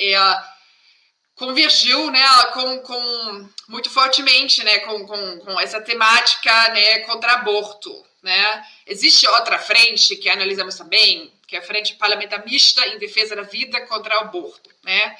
convergiu 1.36 2.10
né, 2.10 2.26
com, 2.52 2.78
com, 2.80 3.48
muito 3.68 3.88
fortemente 3.88 4.64
né, 4.64 4.80
com, 4.80 5.06
com, 5.06 5.38
com 5.38 5.60
essa 5.60 5.80
temática 5.80 6.68
né, 6.70 6.98
contra 7.02 7.34
aborto. 7.34 8.04
Né? 8.24 8.66
Existe 8.88 9.24
outra 9.28 9.56
frente 9.56 10.16
que 10.16 10.28
analisamos 10.28 10.74
também, 10.74 11.32
que 11.46 11.54
é 11.54 11.60
a 11.60 11.62
Frente 11.62 11.94
Parlamentar 11.94 12.44
Mista 12.44 12.84
em 12.88 12.98
Defesa 12.98 13.36
da 13.36 13.42
Vida 13.42 13.82
contra 13.82 14.16
o 14.16 14.22
Aborto. 14.22 14.68
Né? 14.82 15.16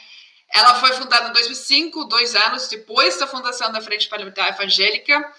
Ela 0.48 0.80
foi 0.80 0.92
fundada 0.92 1.28
em 1.28 1.32
2005, 1.32 2.04
dois 2.04 2.34
anos 2.34 2.68
depois 2.68 3.18
da 3.18 3.26
fundação 3.26 3.70
da 3.72 3.80
Frente 3.80 4.08
Parlamentar 4.08 4.48
Evangélica, 4.48 5.32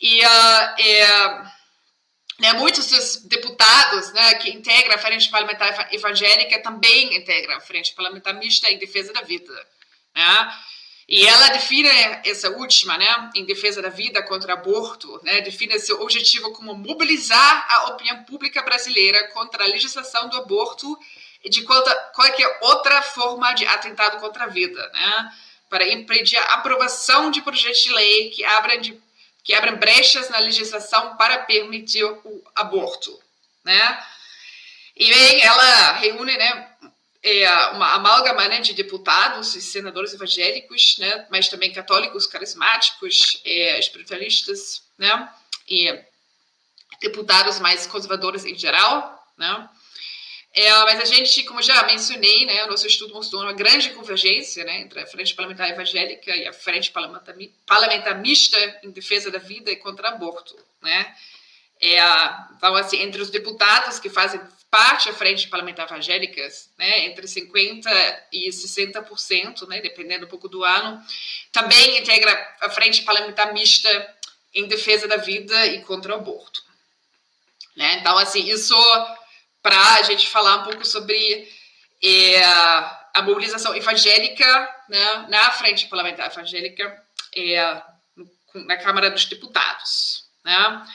e 0.00 0.24
uh, 0.24 1.50
né, 2.40 2.54
muitos 2.54 2.86
dos 2.86 3.16
deputados 3.26 4.12
né, 4.12 4.34
que 4.34 4.50
integram 4.50 4.94
a 4.94 4.98
Frente 4.98 5.28
Parlamentar 5.28 5.92
Evangélica 5.92 6.62
também 6.62 7.14
integram 7.16 7.56
a 7.56 7.60
Frente 7.60 7.94
Parlamentar 7.94 8.34
Mista 8.34 8.70
em 8.70 8.78
Defesa 8.78 9.12
da 9.12 9.20
Vida. 9.20 9.52
Né? 10.16 10.54
E 11.06 11.26
ela 11.26 11.48
define 11.48 11.88
essa 12.24 12.48
última, 12.50 12.96
né, 12.96 13.30
em 13.34 13.44
defesa 13.44 13.82
da 13.82 13.88
vida 13.88 14.22
contra 14.22 14.54
aborto, 14.54 15.20
né, 15.24 15.40
define 15.40 15.78
seu 15.80 16.00
objetivo 16.00 16.52
como 16.52 16.72
mobilizar 16.74 17.66
a 17.68 17.88
opinião 17.88 18.22
pública 18.22 18.62
brasileira 18.62 19.28
contra 19.32 19.64
a 19.64 19.66
legislação 19.66 20.28
do 20.28 20.36
aborto 20.36 20.96
de 21.48 21.62
qualquer 21.62 22.58
outra 22.60 23.00
forma 23.02 23.52
de 23.54 23.66
atentado 23.66 24.18
contra 24.18 24.44
a 24.44 24.48
vida, 24.48 24.90
né, 24.92 25.32
para 25.68 25.88
impedir 25.88 26.36
a 26.36 26.54
aprovação 26.54 27.30
de 27.30 27.40
projetos 27.40 27.82
de 27.82 27.92
lei 27.92 28.30
que 28.30 28.44
abram, 28.44 28.80
de, 28.80 29.00
que 29.42 29.54
abram 29.54 29.76
brechas 29.76 30.28
na 30.28 30.38
legislação 30.38 31.16
para 31.16 31.38
permitir 31.38 32.04
o 32.04 32.44
aborto, 32.54 33.18
né. 33.64 34.06
E 34.96 35.08
bem, 35.08 35.40
ela 35.40 35.92
reúne, 35.92 36.36
né, 36.36 36.68
é 37.22 37.50
uma 37.68 37.94
amálgama 37.94 38.46
né, 38.48 38.60
de 38.60 38.74
deputados 38.74 39.54
e 39.54 39.62
senadores 39.62 40.12
evangélicos, 40.12 40.96
né, 40.98 41.26
mas 41.30 41.48
também 41.48 41.72
católicos, 41.72 42.26
carismáticos, 42.26 43.40
é, 43.44 43.78
espiritualistas, 43.78 44.82
né, 44.98 45.28
e 45.66 46.04
deputados 47.00 47.58
mais 47.60 47.86
conservadores 47.86 48.44
em 48.44 48.58
geral, 48.58 49.26
né. 49.38 49.68
É, 50.52 50.68
mas 50.84 51.00
a 51.00 51.04
gente, 51.04 51.44
como 51.44 51.62
já 51.62 51.84
mencionei, 51.84 52.44
né, 52.44 52.64
o 52.64 52.68
nosso 52.68 52.86
estudo 52.86 53.14
mostrou 53.14 53.42
uma 53.42 53.52
grande 53.52 53.90
convergência 53.90 54.64
né, 54.64 54.80
entre 54.80 55.00
a 55.00 55.06
Frente 55.06 55.34
Parlamentar 55.34 55.70
Evangélica 55.70 56.34
e 56.34 56.46
a 56.46 56.52
Frente 56.52 56.90
Parlamentar, 56.90 57.36
parlamentar 57.64 58.18
Mista 58.20 58.58
em 58.82 58.90
defesa 58.90 59.30
da 59.30 59.38
vida 59.38 59.70
e 59.70 59.76
contra 59.76 60.08
aborto. 60.08 60.56
Né. 60.82 61.14
É, 61.80 61.98
então, 62.56 62.74
assim, 62.74 63.00
entre 63.00 63.22
os 63.22 63.30
deputados 63.30 64.00
que 64.00 64.10
fazem 64.10 64.40
parte 64.70 65.08
da 65.08 65.14
frente 65.14 65.48
parlamentar 65.48 65.86
evangélica, 65.86 66.40
né, 66.78 67.06
entre 67.06 67.26
50% 67.26 67.84
e 68.32 68.48
60%, 68.48 69.66
né, 69.66 69.80
dependendo 69.80 70.26
um 70.26 70.28
pouco 70.28 70.48
do 70.48 70.62
ano, 70.62 71.02
também 71.50 71.98
integra 71.98 72.56
a 72.60 72.70
frente 72.70 73.02
parlamentar 73.02 73.52
mista 73.52 73.88
em 74.54 74.66
defesa 74.66 75.08
da 75.08 75.16
vida 75.16 75.66
e 75.66 75.82
contra 75.82 76.12
o 76.12 76.16
aborto. 76.16 76.62
Né? 77.74 77.94
Então, 77.94 78.16
assim, 78.18 78.48
isso 78.48 78.76
para 79.62 79.94
a 79.94 80.02
gente 80.02 80.28
falar 80.28 80.56
um 80.56 80.64
pouco 80.64 80.84
sobre 80.86 81.48
é, 82.02 82.42
a 82.42 83.22
mobilização 83.22 83.74
evangélica 83.74 84.74
né, 84.88 85.26
na 85.28 85.50
frente 85.52 85.86
parlamentar 85.88 86.30
evangélica 86.30 87.04
é, 87.34 87.82
na 88.54 88.76
Câmara 88.76 89.10
dos 89.10 89.26
Deputados. 89.26 90.24
Né? 90.44 90.86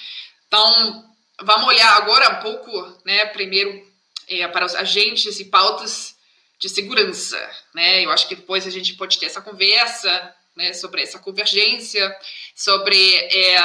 Então, 0.48 1.16
Vamos 1.42 1.68
olhar 1.68 1.98
agora 1.98 2.38
um 2.38 2.42
pouco, 2.42 3.02
né, 3.06 3.26
primeiro 3.26 3.86
é, 4.28 4.48
para 4.48 4.66
os 4.66 4.74
agentes 4.74 5.40
e 5.40 5.46
pautas 5.46 6.16
de 6.58 6.70
segurança, 6.70 7.38
né? 7.74 8.06
Eu 8.06 8.12
acho 8.12 8.28
que 8.28 8.36
depois 8.36 8.66
a 8.66 8.70
gente 8.70 8.94
pode 8.94 9.20
ter 9.20 9.26
essa 9.26 9.42
conversa, 9.42 10.36
né, 10.56 10.72
sobre 10.72 11.02
essa 11.02 11.20
convergência, 11.20 12.16
sobre 12.56 12.98
é, 12.98 13.58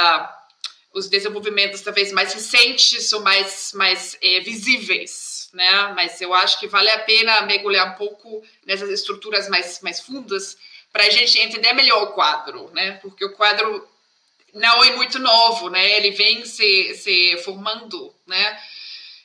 os 0.93 1.07
desenvolvimentos 1.07 1.81
talvez 1.81 2.11
mais 2.11 2.33
recentes 2.33 3.11
ou 3.13 3.21
mais 3.21 3.71
mais 3.73 4.17
é, 4.21 4.39
visíveis, 4.41 5.49
né? 5.53 5.93
Mas 5.95 6.19
eu 6.21 6.33
acho 6.33 6.59
que 6.59 6.67
vale 6.67 6.89
a 6.89 6.99
pena 6.99 7.41
mergulhar 7.41 7.93
um 7.93 7.95
pouco 7.95 8.43
nessas 8.65 8.89
estruturas 8.89 9.47
mais 9.49 9.81
mais 9.81 9.99
fundas 9.99 10.57
para 10.91 11.05
a 11.05 11.09
gente 11.09 11.39
entender 11.39 11.73
melhor 11.73 12.03
o 12.03 12.13
quadro, 12.13 12.69
né? 12.71 12.93
Porque 13.01 13.23
o 13.23 13.33
quadro 13.33 13.87
não 14.53 14.83
é 14.83 14.95
muito 14.95 15.17
novo, 15.19 15.69
né? 15.69 15.97
Ele 15.97 16.11
vem 16.11 16.45
se, 16.45 16.95
se 16.95 17.37
formando, 17.43 18.13
né? 18.27 18.61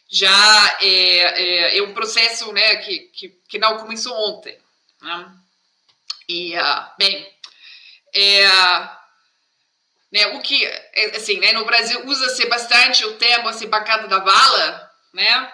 Já 0.08 0.78
é, 0.80 0.88
é, 0.88 1.78
é 1.78 1.82
um 1.82 1.92
processo, 1.92 2.52
né, 2.52 2.76
que, 2.76 2.98
que, 3.12 3.28
que 3.48 3.58
não 3.58 3.76
começou 3.78 4.14
ontem. 4.14 4.56
Né? 5.02 5.32
E, 6.28 6.56
uh, 6.56 6.86
bem, 6.96 7.28
é, 8.14 8.46
né, 10.16 10.28
o 10.28 10.40
que, 10.40 10.64
é, 10.64 11.14
assim, 11.14 11.38
né, 11.38 11.52
no 11.52 11.66
Brasil 11.66 12.06
usa-se 12.06 12.46
bastante 12.46 13.04
o 13.04 13.18
termo 13.18 13.50
assim, 13.50 13.68
bancada 13.68 14.08
da 14.08 14.18
bala, 14.18 14.90
né? 15.12 15.52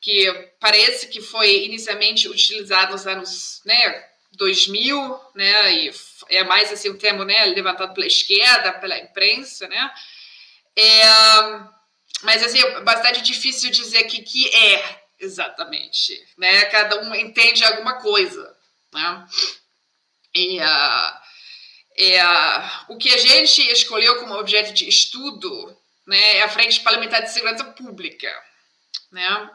Que 0.00 0.30
parece 0.60 1.08
que 1.08 1.20
foi 1.20 1.64
inicialmente 1.64 2.28
utilizado 2.28 2.92
nos 2.92 3.04
anos, 3.04 3.60
né, 3.64 4.06
2000, 4.34 5.20
né, 5.34 5.74
e 5.74 5.92
é 6.28 6.44
mais 6.44 6.72
assim 6.72 6.88
um 6.90 6.96
termo, 6.96 7.24
né, 7.24 7.46
levantado 7.46 7.92
pela 7.92 8.06
esquerda, 8.06 8.74
pela 8.74 8.96
imprensa, 8.96 9.66
né, 9.66 9.92
é, 10.76 11.02
mas 12.22 12.44
assim, 12.44 12.60
é 12.60 12.80
bastante 12.82 13.20
difícil 13.22 13.72
dizer 13.72 14.04
que 14.04 14.22
que 14.22 14.48
é 14.54 15.02
exatamente, 15.18 16.16
né, 16.38 16.64
cada 16.66 17.02
um 17.02 17.12
entende 17.12 17.64
alguma 17.64 17.94
coisa, 17.94 18.56
né, 18.94 19.26
e 20.32 20.60
uh, 20.60 21.19
é, 21.96 22.20
o 22.88 22.96
que 22.96 23.12
a 23.12 23.18
gente 23.18 23.62
escolheu 23.70 24.16
como 24.16 24.34
objeto 24.34 24.72
de 24.72 24.88
estudo, 24.88 25.76
né, 26.06 26.38
é 26.38 26.42
a 26.42 26.48
Frente 26.48 26.80
Parlamentar 26.80 27.22
de 27.22 27.32
Segurança 27.32 27.64
Pública, 27.64 28.32
né, 29.12 29.50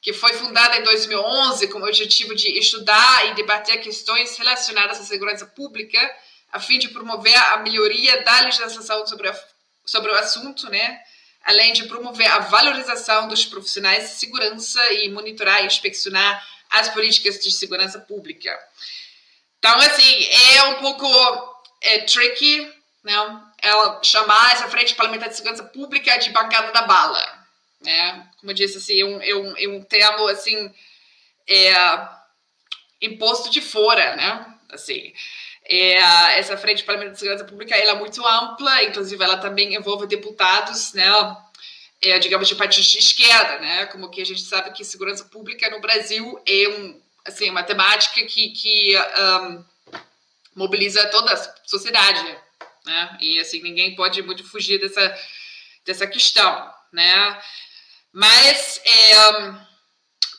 que 0.00 0.12
foi 0.12 0.32
fundada 0.34 0.76
em 0.76 0.82
2011 0.82 1.68
com 1.68 1.78
o 1.80 1.86
objetivo 1.86 2.34
de 2.34 2.58
estudar 2.58 3.26
e 3.26 3.34
debater 3.34 3.80
questões 3.80 4.36
relacionadas 4.38 4.98
à 4.98 5.04
segurança 5.04 5.46
pública, 5.46 6.00
a 6.52 6.58
fim 6.58 6.78
de 6.78 6.88
promover 6.88 7.36
a 7.36 7.58
melhoria 7.58 8.22
da 8.22 8.40
legislação 8.40 9.06
sobre, 9.06 9.28
a, 9.28 9.44
sobre 9.84 10.10
o 10.10 10.14
assunto, 10.14 10.68
né? 10.70 11.00
além 11.44 11.72
de 11.72 11.84
promover 11.84 12.26
a 12.26 12.38
valorização 12.40 13.28
dos 13.28 13.44
profissionais 13.44 14.04
de 14.04 14.14
segurança 14.16 14.92
e 14.92 15.10
monitorar 15.10 15.62
e 15.62 15.66
inspecionar 15.66 16.46
as 16.70 16.88
políticas 16.90 17.38
de 17.38 17.50
segurança 17.50 17.98
pública. 17.98 18.56
Então, 19.58 19.76
assim, 19.78 20.24
é 20.54 20.62
um 20.64 20.74
pouco 20.76 21.49
é, 21.80 22.00
tricky, 22.00 22.72
né? 23.02 23.14
Ela 23.62 24.00
chamar 24.02 24.52
essa 24.52 24.68
frente 24.68 24.94
parlamentar 24.94 25.28
de 25.28 25.36
segurança 25.36 25.64
pública 25.64 26.16
de 26.18 26.30
bancada 26.30 26.72
da 26.72 26.82
bala 26.82 27.40
né? 27.80 28.28
Como 28.38 28.50
eu 28.50 28.54
disse, 28.54 28.78
assim, 28.78 29.02
um, 29.02 29.18
um, 29.18 29.76
um 29.76 29.82
termo, 29.82 30.26
assim, 30.28 30.72
é, 31.48 31.72
imposto 33.00 33.50
de 33.50 33.60
fora, 33.60 34.16
né? 34.16 34.54
Assim, 34.70 35.12
é, 35.64 36.38
essa 36.38 36.56
frente 36.56 36.84
parlamentar 36.84 37.14
de 37.14 37.20
segurança 37.20 37.44
pública 37.44 37.76
ela 37.76 37.92
é 37.92 37.98
muito 37.98 38.24
ampla, 38.26 38.84
inclusive 38.84 39.22
ela 39.22 39.38
também 39.38 39.74
envolve 39.74 40.06
deputados, 40.06 40.92
né? 40.92 41.10
É, 42.02 42.18
digamos, 42.18 42.48
de 42.48 42.54
partidos 42.54 42.90
de 42.90 42.98
esquerda, 42.98 43.58
né? 43.58 43.86
Como 43.86 44.10
que 44.10 44.22
a 44.22 44.26
gente 44.26 44.42
sabe 44.42 44.72
que 44.72 44.84
segurança 44.84 45.24
pública 45.24 45.68
no 45.70 45.80
Brasil 45.80 46.40
é 46.46 46.68
um, 46.68 47.02
assim, 47.26 47.50
uma 47.50 47.62
temática 47.62 48.24
que, 48.26 48.50
que 48.50 48.96
um, 48.96 49.64
mobiliza 50.54 51.06
toda 51.08 51.32
a 51.32 51.54
sociedade, 51.66 52.38
né? 52.84 53.18
E, 53.20 53.38
assim, 53.38 53.62
ninguém 53.62 53.94
pode 53.94 54.22
muito 54.22 54.44
fugir 54.44 54.78
dessa, 54.80 55.18
dessa 55.84 56.06
questão, 56.06 56.72
né? 56.92 57.42
Mas, 58.12 58.80
é, 58.84 59.14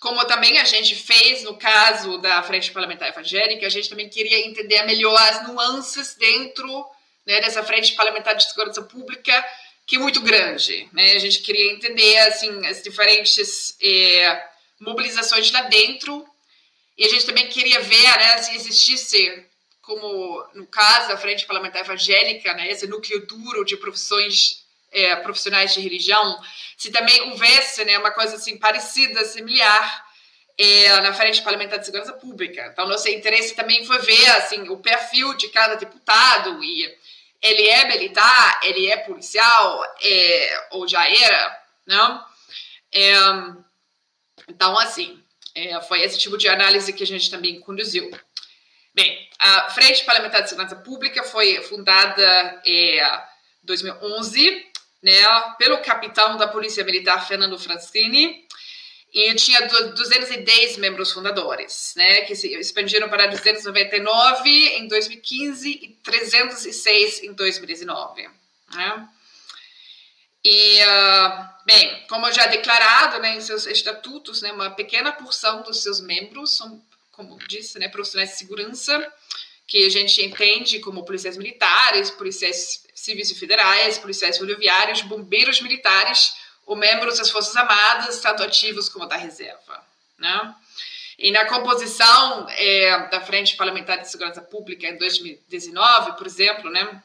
como 0.02 0.26
também 0.26 0.60
a 0.60 0.66
gente 0.66 0.96
fez 0.96 1.44
no 1.44 1.58
caso 1.58 2.18
da 2.18 2.42
Frente 2.44 2.72
Parlamentar 2.72 3.10
Evangélica, 3.10 3.66
a 3.66 3.70
gente 3.70 3.90
também 3.90 4.10
queria 4.10 4.46
entender 4.46 4.84
melhor 4.84 5.16
as 5.16 5.48
nuances 5.48 6.16
dentro 6.16 6.86
né, 7.26 7.40
dessa 7.40 7.64
Frente 7.64 7.94
Parlamentar 7.94 8.36
de 8.36 8.44
Segurança 8.44 8.82
Pública, 8.82 9.46
que 9.86 9.96
é 9.96 10.00
muito 10.00 10.22
grande. 10.22 10.90
Né? 10.92 11.14
A 11.14 11.20
gente 11.20 11.40
queria 11.40 11.72
entender 11.72 12.18
assim 12.20 12.66
as 12.66 12.82
diferentes 12.82 13.78
é, 13.82 14.44
mobilizações 14.80 15.52
lá 15.52 15.62
dentro, 15.64 16.26
e 16.98 17.06
a 17.06 17.10
gente 17.10 17.26
também 17.26 17.48
queria 17.48 17.80
ver 17.80 18.18
né, 18.18 18.38
se 18.40 18.56
existisse, 18.56 19.46
como 19.82 20.48
no 20.54 20.68
caso 20.68 21.10
da 21.10 21.18
Frente 21.18 21.46
Parlamentar 21.46 21.82
Evangélica, 21.82 22.54
né, 22.54 22.70
esse 22.70 22.88
núcleo 22.88 23.26
duro 23.26 23.66
de 23.66 23.78
profissões 23.78 24.64
é, 24.92 25.16
profissionais 25.18 25.74
de 25.74 25.82
religião, 25.82 26.40
se 26.78 26.92
também 26.92 27.22
houvesse 27.30 27.84
né, 27.86 27.98
uma 27.98 28.12
coisa 28.12 28.36
assim 28.36 28.58
parecida, 28.58 29.24
similar, 29.26 30.06
é, 30.58 31.02
na 31.02 31.14
frente 31.14 31.42
parlamentar 31.42 31.80
de 31.80 31.86
segurança 31.86 32.14
pública. 32.14 32.70
Então, 32.72 32.88
nosso 32.88 33.08
interesse 33.10 33.56
também 33.56 33.84
foi 33.86 33.98
ver 34.00 34.30
assim 34.32 34.70
o 34.70 34.78
perfil 34.78 35.34
de 35.36 35.48
cada 35.50 35.76
deputado 35.76 36.64
e 36.64 36.94
ele 37.42 37.68
é 37.68 37.88
militar, 37.88 38.60
ele 38.64 38.88
é 38.88 38.98
policial, 38.98 39.84
é, 40.04 40.68
ou 40.72 40.88
já 40.88 41.10
era, 41.10 41.64
não? 41.88 42.24
É, 42.94 43.14
então, 44.48 44.78
assim, 44.78 45.24
é, 45.56 45.82
foi 45.82 46.02
esse 46.02 46.20
tipo 46.20 46.38
de 46.38 46.48
análise 46.48 46.94
que 46.94 47.04
a 47.04 47.08
gente 47.08 47.32
também 47.32 47.60
conduziu. 47.60 48.12
Bem, 48.94 49.30
a 49.42 49.70
Frente 49.72 50.06
Parlamentar 50.06 50.44
de 50.44 50.50
Segurança 50.50 50.76
Pública 50.76 51.24
foi 51.24 51.62
fundada 51.64 52.62
em 52.64 53.00
é, 53.00 53.24
2011 53.64 54.72
né, 55.02 55.14
pelo 55.58 55.80
capitão 55.80 56.38
da 56.38 56.48
Polícia 56.48 56.84
Militar 56.84 57.28
Fernando 57.28 57.58
Francini, 57.58 58.46
e 59.14 59.36
tinha 59.36 59.68
210 59.68 60.78
membros 60.78 61.12
fundadores, 61.12 61.94
né, 61.98 62.22
que 62.22 62.34
se 62.34 62.48
expandiram 62.56 63.10
para 63.10 63.28
299 63.28 64.50
em 64.78 64.88
2015 64.88 65.70
e 65.70 65.88
306 66.02 67.24
em 67.24 67.34
2019. 67.34 68.30
Né? 68.74 69.10
E, 70.46 70.80
uh, 70.82 71.50
bem, 71.66 72.06
como 72.08 72.32
já 72.32 72.46
declarado 72.46 73.20
né, 73.20 73.36
em 73.36 73.42
seus 73.42 73.66
estatutos, 73.66 74.42
né, 74.42 74.52
uma 74.54 74.70
pequena 74.70 75.12
porção 75.12 75.62
dos 75.62 75.84
seus 75.84 76.00
membros 76.00 76.56
são, 76.56 76.82
como 77.26 77.38
disse, 77.48 77.80
né, 77.80 77.88
profissionais 77.88 78.32
de 78.32 78.38
segurança, 78.38 79.14
que 79.68 79.86
a 79.86 79.90
gente 79.90 80.22
entende 80.22 80.80
como 80.80 81.06
policiais 81.06 81.38
militares, 81.38 82.12
policiais 82.12 82.84
civis 82.94 83.32
e 83.32 83.36
federais, 83.36 83.98
policiais 83.98 84.38
rodoviários, 84.40 85.02
bombeiros 85.02 85.62
militares 85.62 86.36
ou 86.66 86.76
membros 86.76 87.18
das 87.18 87.30
Forças 87.30 87.56
Armadas, 87.56 88.20
tanto 88.20 88.44
ativos 88.44 88.90
como 88.90 89.06
da 89.06 89.16
reserva. 89.16 89.86
Né? 90.18 90.56
E 91.18 91.32
na 91.32 91.46
composição 91.46 92.48
é, 92.50 93.08
da 93.10 93.22
Frente 93.22 93.56
Parlamentar 93.56 94.00
de 94.00 94.10
Segurança 94.10 94.42
Pública 94.42 94.88
em 94.88 94.98
2019, 94.98 96.18
por 96.18 96.28
exemplo, 96.28 96.70
né, 96.70 97.02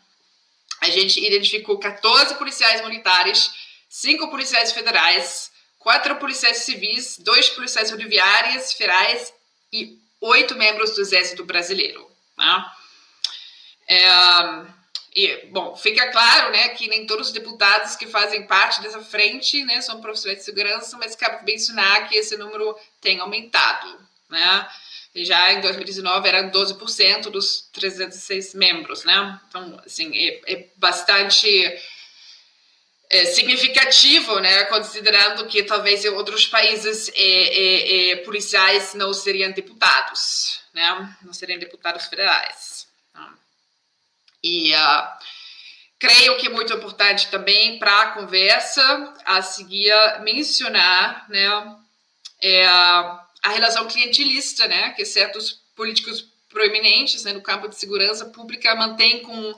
a 0.80 0.90
gente 0.90 1.24
identificou 1.24 1.78
14 1.78 2.34
policiais 2.34 2.82
militares, 2.82 3.50
5 3.88 4.28
policiais 4.28 4.72
federais, 4.72 5.50
4 5.78 6.16
policiais 6.16 6.58
civis, 6.58 7.18
2 7.18 7.50
policiais 7.50 7.90
rodoviários 7.90 8.72
federais 8.72 9.32
e 9.72 9.98
8 10.26 10.54
membros 10.56 10.94
do 10.94 11.00
Exército 11.00 11.44
Brasileiro. 11.44 12.10
Né? 12.36 12.66
É, 13.88 14.66
e, 15.14 15.46
bom, 15.46 15.74
fica 15.74 16.10
claro, 16.10 16.52
né, 16.52 16.68
que 16.70 16.88
nem 16.88 17.06
todos 17.06 17.28
os 17.28 17.32
deputados 17.32 17.96
que 17.96 18.06
fazem 18.06 18.46
parte 18.46 18.82
dessa 18.82 19.00
frente, 19.02 19.64
né, 19.64 19.80
são 19.80 20.00
profissionais 20.00 20.40
de 20.40 20.44
segurança, 20.44 20.98
mas 20.98 21.16
cabe 21.16 21.44
mencionar 21.50 22.06
que 22.08 22.16
esse 22.16 22.36
número 22.36 22.76
tem 23.00 23.18
aumentado, 23.20 23.98
né? 24.28 24.68
Já 25.14 25.54
em 25.54 25.62
2019 25.62 26.28
era 26.28 26.50
12% 26.50 27.30
dos 27.30 27.70
306 27.72 28.52
membros, 28.52 29.04
né? 29.04 29.40
Então, 29.48 29.80
assim, 29.86 30.14
é, 30.14 30.52
é 30.52 30.68
bastante 30.76 31.48
é, 33.08 33.24
significativo, 33.26 34.38
né? 34.40 34.64
Considerando 34.64 35.46
que 35.46 35.62
talvez 35.62 36.04
em 36.04 36.08
outros 36.08 36.46
países 36.46 37.10
é, 37.14 37.20
é, 37.20 38.10
é 38.10 38.16
policiais 38.16 38.94
não 38.94 39.12
seriam 39.12 39.52
deputados, 39.52 40.60
né? 40.74 41.16
Não 41.22 41.32
seriam 41.32 41.58
deputados 41.58 42.06
federais. 42.06 42.88
Né? 43.14 43.28
E 44.42 44.74
uh, 44.74 45.08
creio 45.98 46.36
que 46.38 46.46
é 46.46 46.50
muito 46.50 46.72
importante 46.72 47.28
também 47.28 47.78
para 47.78 48.02
a 48.02 48.10
conversa 48.12 49.14
a 49.24 49.42
seguir 49.42 49.92
mencionar 50.22 51.26
né, 51.28 51.76
é, 52.42 52.66
a 52.66 53.50
relação 53.50 53.86
clientelista 53.86 54.66
né, 54.68 54.90
que 54.90 55.04
certos 55.04 55.60
políticos 55.74 56.26
proeminentes 56.48 57.24
né, 57.24 57.32
no 57.32 57.42
campo 57.42 57.68
de 57.68 57.76
segurança 57.76 58.26
pública 58.26 58.74
mantêm 58.74 59.20
com 59.20 59.54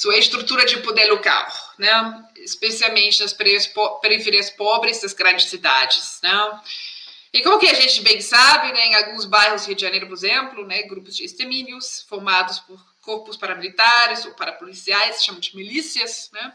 sua 0.00 0.16
estrutura 0.16 0.64
de 0.64 0.78
poder 0.78 1.10
local, 1.10 1.46
né, 1.76 2.24
especialmente 2.36 3.20
nas 3.20 3.34
periferias 3.34 4.48
pobres 4.48 5.02
das 5.02 5.12
grandes 5.12 5.50
cidades. 5.50 6.20
Né. 6.22 6.60
E 7.34 7.42
como 7.42 7.58
que 7.58 7.68
a 7.68 7.74
gente 7.74 8.00
bem 8.00 8.18
sabe, 8.18 8.72
né, 8.72 8.86
em 8.86 8.94
alguns 8.94 9.26
bairros 9.26 9.60
do 9.60 9.66
Rio 9.66 9.76
de 9.76 9.82
Janeiro, 9.82 10.06
por 10.06 10.14
exemplo, 10.14 10.66
né, 10.66 10.84
grupos 10.84 11.14
de 11.14 11.26
extermínios 11.26 12.06
formados 12.08 12.60
por 12.60 12.80
corpos 13.02 13.36
paramilitares 13.36 14.24
ou 14.24 14.32
parapoliciais, 14.32 15.22
chamam 15.22 15.38
de 15.38 15.54
milícias, 15.54 16.30
né? 16.32 16.54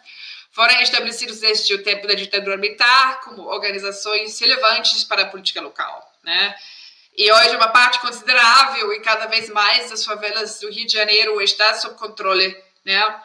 foram 0.52 0.82
estabelecidos 0.82 1.40
desde 1.40 1.74
o 1.74 1.84
tempo 1.84 2.08
da 2.08 2.14
ditadura 2.16 2.58
militar 2.58 3.20
como 3.22 3.44
organizações 3.44 4.40
relevantes 4.40 5.04
para 5.04 5.24
a 5.24 5.26
política 5.28 5.62
local. 5.62 6.12
Né? 6.24 6.56
E 7.16 7.32
hoje 7.32 7.56
uma 7.56 7.68
parte 7.68 8.00
considerável 8.00 8.92
e 8.94 9.02
cada 9.02 9.28
vez 9.28 9.50
mais 9.50 9.90
das 9.90 10.04
favelas 10.04 10.60
do 10.60 10.70
Rio 10.70 10.88
de 10.88 10.94
Janeiro 10.94 11.42
está 11.42 11.74
sob 11.76 11.96
controle 11.96 12.56
né, 12.86 13.22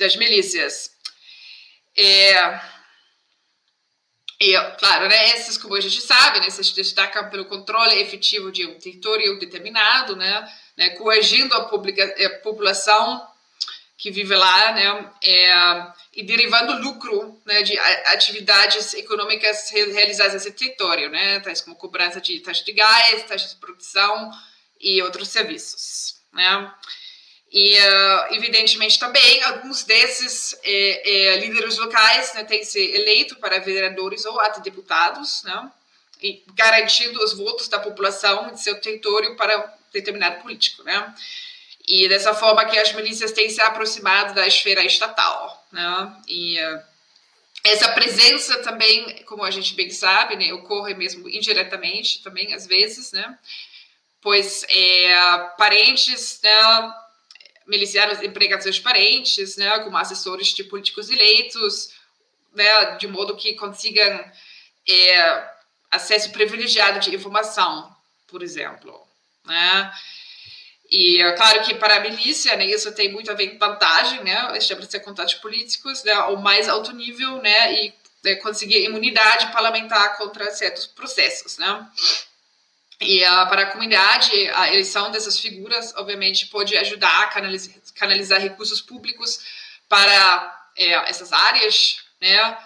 das 0.00 0.16
milícias. 0.16 0.90
E, 1.96 2.32
e, 4.40 4.58
claro, 4.78 5.06
né, 5.08 5.34
esses, 5.34 5.58
como 5.58 5.76
a 5.76 5.80
gente 5.80 6.00
sabe, 6.00 6.40
né, 6.40 6.48
se 6.48 6.74
destacam 6.74 7.28
pelo 7.28 7.44
controle 7.44 8.00
efetivo 8.00 8.50
de 8.50 8.66
um 8.66 8.78
território 8.78 9.38
determinado, 9.38 10.16
né, 10.16 10.52
né, 10.76 10.90
coagindo 10.90 11.54
a, 11.54 11.66
publica, 11.66 12.02
a, 12.02 12.30
população 12.40 13.28
que 13.98 14.10
vive 14.10 14.34
lá, 14.34 14.72
né, 14.72 15.12
é, 15.22 15.92
e 16.14 16.22
derivando 16.22 16.80
lucro 16.80 17.38
né, 17.44 17.62
de 17.62 17.78
atividades 17.78 18.94
econômicas 18.94 19.70
realizadas 19.70 20.32
nesse 20.32 20.52
território, 20.52 21.10
né, 21.10 21.40
tais 21.40 21.60
como 21.60 21.76
cobrança 21.76 22.18
de 22.18 22.40
taxa 22.40 22.64
de 22.64 22.72
gás, 22.72 23.22
taxa 23.24 23.48
de 23.48 23.56
produção 23.56 24.30
e 24.80 25.02
outros 25.02 25.28
serviços. 25.28 26.18
Né. 26.32 26.72
E, 27.52 27.76
uh, 27.76 28.34
evidentemente, 28.34 28.98
também 28.98 29.42
alguns 29.42 29.82
desses 29.82 30.56
é, 30.62 31.32
é, 31.32 31.36
líderes 31.38 31.78
locais 31.78 32.32
né, 32.34 32.44
têm 32.44 32.60
que 32.60 32.64
ser 32.64 32.94
eleitos 32.94 33.36
para 33.38 33.58
vereadores 33.58 34.24
ou 34.24 34.38
até 34.38 34.60
deputados, 34.60 35.42
né, 35.42 35.70
e 36.22 36.44
garantindo 36.54 37.18
os 37.24 37.32
votos 37.32 37.66
da 37.66 37.80
população 37.80 38.52
de 38.52 38.62
seu 38.62 38.80
território 38.80 39.34
para 39.36 39.74
determinado 39.92 40.42
político, 40.42 40.84
né? 40.84 41.12
E 41.88 42.08
dessa 42.08 42.32
forma 42.34 42.64
que 42.66 42.78
as 42.78 42.92
milícias 42.92 43.32
têm 43.32 43.48
se 43.48 43.60
aproximado 43.60 44.32
da 44.32 44.46
esfera 44.46 44.84
estatal, 44.84 45.66
né? 45.72 46.16
E 46.28 46.60
uh, 46.60 46.82
essa 47.64 47.88
presença 47.92 48.58
também, 48.62 49.24
como 49.24 49.42
a 49.42 49.50
gente 49.50 49.74
bem 49.74 49.90
sabe, 49.90 50.36
né, 50.36 50.52
ocorre 50.52 50.94
mesmo 50.94 51.28
indiretamente 51.28 52.22
também 52.22 52.54
às 52.54 52.66
vezes, 52.66 53.10
né? 53.10 53.36
Pois 54.22 54.64
é, 54.68 55.38
parentes, 55.56 56.38
né, 56.44 56.92
milicianos 57.70 58.20
empregados 58.20 58.64
seus 58.64 58.80
parentes, 58.80 59.56
né, 59.56 59.78
como 59.78 59.96
assessores 59.96 60.48
de 60.48 60.64
políticos 60.64 61.08
eleitos, 61.08 61.94
né, 62.52 62.96
de 62.96 63.06
modo 63.06 63.36
que 63.36 63.54
consigam 63.54 64.24
é, 64.88 65.50
acesso 65.90 66.32
privilegiado 66.32 66.98
de 66.98 67.14
informação, 67.14 67.94
por 68.26 68.42
exemplo. 68.42 69.00
Né? 69.46 69.92
E 70.90 71.22
é 71.22 71.32
claro 71.32 71.62
que 71.62 71.74
para 71.74 71.96
a 71.96 72.00
milícia, 72.00 72.56
né, 72.56 72.66
isso 72.66 72.92
tem 72.92 73.12
muito 73.12 73.30
a 73.30 73.34
ver 73.34 73.50
com 73.50 73.58
vantagem, 73.58 74.24
né, 74.24 74.58
estabelecer 74.58 75.02
contatos 75.04 75.34
políticos 75.34 76.02
né, 76.02 76.12
ao 76.12 76.36
mais 76.36 76.68
alto 76.68 76.92
nível, 76.92 77.40
né, 77.40 77.72
e 77.72 77.94
né, 78.24 78.34
conseguir 78.36 78.84
imunidade 78.84 79.52
parlamentar 79.52 80.18
contra 80.18 80.50
certos 80.50 80.88
processos, 80.88 81.56
né. 81.56 81.88
E 83.00 83.22
uh, 83.24 83.48
para 83.48 83.62
a 83.62 83.66
comunidade, 83.66 84.30
a 84.50 84.68
eleição 84.68 85.10
dessas 85.10 85.38
figuras, 85.38 85.94
obviamente, 85.96 86.46
pode 86.48 86.76
ajudar 86.76 87.22
a 87.22 87.26
canalizar, 87.28 87.74
canalizar 87.94 88.40
recursos 88.40 88.80
públicos 88.82 89.40
para 89.88 90.68
é, 90.76 90.92
essas 91.08 91.32
áreas, 91.32 91.96
né, 92.20 92.58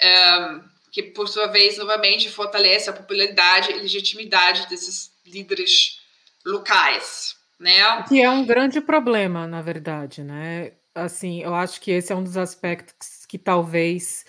é, 0.00 0.60
que, 0.90 1.02
por 1.02 1.28
sua 1.28 1.46
vez, 1.46 1.78
novamente, 1.78 2.28
fortalece 2.28 2.90
a 2.90 2.92
popularidade 2.92 3.70
e 3.70 3.78
legitimidade 3.78 4.68
desses 4.68 5.12
líderes 5.24 6.00
locais, 6.44 7.36
né? 7.58 8.02
Que 8.08 8.22
é 8.22 8.30
um 8.30 8.44
grande 8.44 8.80
problema, 8.80 9.46
na 9.46 9.62
verdade, 9.62 10.22
né? 10.22 10.72
Assim, 10.94 11.40
eu 11.42 11.54
acho 11.54 11.80
que 11.80 11.92
esse 11.92 12.12
é 12.12 12.16
um 12.16 12.24
dos 12.24 12.36
aspectos 12.36 13.24
que 13.28 13.38
talvez 13.38 14.24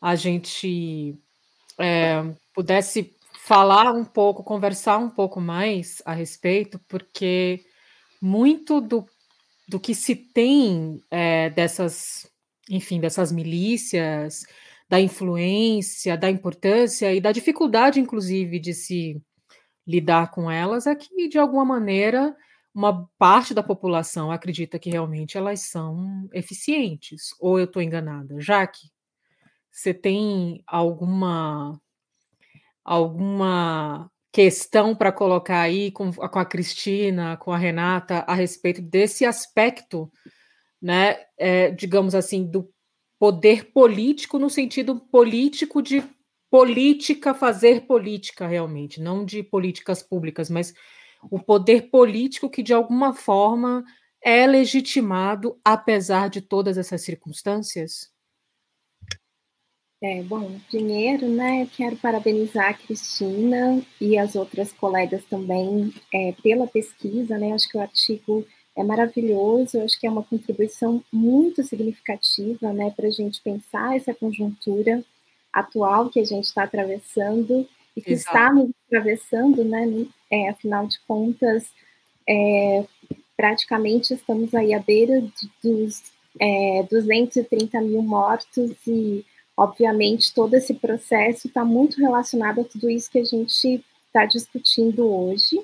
a 0.00 0.14
gente 0.14 1.18
é, 1.78 2.22
pudesse 2.52 3.02
falar 3.46 3.92
um 3.92 4.06
pouco, 4.06 4.42
conversar 4.42 4.96
um 4.96 5.10
pouco 5.10 5.38
mais 5.38 6.00
a 6.06 6.14
respeito, 6.14 6.80
porque 6.88 7.62
muito 8.20 8.80
do, 8.80 9.04
do 9.68 9.78
que 9.78 9.94
se 9.94 10.16
tem 10.16 10.98
é, 11.10 11.50
dessas, 11.50 12.26
enfim, 12.70 12.98
dessas 12.98 13.30
milícias, 13.30 14.46
da 14.88 14.98
influência, 14.98 16.16
da 16.16 16.30
importância 16.30 17.12
e 17.12 17.20
da 17.20 17.32
dificuldade, 17.32 18.00
inclusive, 18.00 18.58
de 18.58 18.72
se 18.72 19.22
lidar 19.86 20.30
com 20.30 20.50
elas, 20.50 20.86
é 20.86 20.94
que, 20.94 21.28
de 21.28 21.38
alguma 21.38 21.66
maneira, 21.66 22.34
uma 22.74 23.06
parte 23.18 23.52
da 23.52 23.62
população 23.62 24.32
acredita 24.32 24.78
que 24.78 24.88
realmente 24.88 25.36
elas 25.36 25.60
são 25.60 26.30
eficientes. 26.32 27.34
Ou 27.38 27.58
eu 27.58 27.66
estou 27.66 27.82
enganada? 27.82 28.40
Jaque, 28.40 28.88
você 29.70 29.92
tem 29.92 30.62
alguma 30.66 31.78
alguma 32.84 34.10
questão 34.32 34.94
para 34.96 35.12
colocar 35.12 35.60
aí 35.60 35.90
com, 35.92 36.12
com 36.12 36.38
a 36.38 36.44
Cristina, 36.44 37.36
com 37.36 37.52
a 37.52 37.56
Renata, 37.56 38.24
a 38.26 38.34
respeito 38.34 38.82
desse 38.82 39.24
aspecto, 39.24 40.10
né, 40.82 41.16
é, 41.38 41.70
digamos 41.70 42.14
assim, 42.14 42.44
do 42.44 42.68
poder 43.18 43.72
político 43.72 44.38
no 44.38 44.50
sentido 44.50 45.00
político 45.00 45.80
de 45.80 46.02
política 46.50 47.34
fazer 47.34 47.86
política 47.86 48.46
realmente, 48.46 49.00
não 49.00 49.24
de 49.24 49.42
políticas 49.42 50.02
públicas, 50.02 50.50
mas 50.50 50.74
o 51.30 51.40
poder 51.40 51.90
político 51.90 52.50
que 52.50 52.62
de 52.62 52.72
alguma 52.74 53.14
forma 53.14 53.84
é 54.22 54.46
legitimado 54.46 55.58
apesar 55.64 56.28
de 56.28 56.40
todas 56.40 56.78
essas 56.78 57.02
circunstâncias? 57.02 58.13
É, 60.06 60.22
bom, 60.22 60.60
primeiro, 60.68 61.26
né, 61.26 61.62
eu 61.62 61.66
quero 61.74 61.96
parabenizar 61.96 62.68
a 62.68 62.74
Cristina 62.74 63.80
e 63.98 64.18
as 64.18 64.36
outras 64.36 64.70
colegas 64.70 65.24
também 65.24 65.94
é, 66.12 66.34
pela 66.42 66.66
pesquisa, 66.66 67.38
né, 67.38 67.54
acho 67.54 67.66
que 67.70 67.78
o 67.78 67.80
artigo 67.80 68.46
é 68.76 68.84
maravilhoso, 68.84 69.80
acho 69.80 69.98
que 69.98 70.06
é 70.06 70.10
uma 70.10 70.22
contribuição 70.22 71.02
muito 71.10 71.62
significativa, 71.62 72.70
né, 72.70 72.92
para 72.94 73.08
a 73.08 73.10
gente 73.10 73.40
pensar 73.40 73.96
essa 73.96 74.12
conjuntura 74.12 75.02
atual 75.50 76.10
que 76.10 76.20
a 76.20 76.24
gente 76.24 76.44
está 76.44 76.64
atravessando 76.64 77.66
e 77.96 78.02
que 78.02 78.12
Exato. 78.12 78.36
está 78.36 78.52
nos 78.52 78.70
atravessando, 78.86 79.64
né, 79.64 80.06
é, 80.30 80.50
afinal 80.50 80.86
de 80.86 81.00
contas, 81.08 81.72
é, 82.28 82.84
praticamente 83.34 84.12
estamos 84.12 84.54
aí 84.54 84.74
à 84.74 84.80
beira 84.80 85.22
de, 85.22 85.50
dos 85.62 86.02
é, 86.38 86.86
230 86.90 87.80
mil 87.80 88.02
mortos 88.02 88.70
e 88.86 89.24
Obviamente, 89.56 90.34
todo 90.34 90.54
esse 90.54 90.74
processo 90.74 91.46
está 91.46 91.64
muito 91.64 92.00
relacionado 92.00 92.60
a 92.60 92.64
tudo 92.64 92.90
isso 92.90 93.10
que 93.10 93.20
a 93.20 93.24
gente 93.24 93.84
está 94.06 94.26
discutindo 94.26 95.06
hoje. 95.06 95.60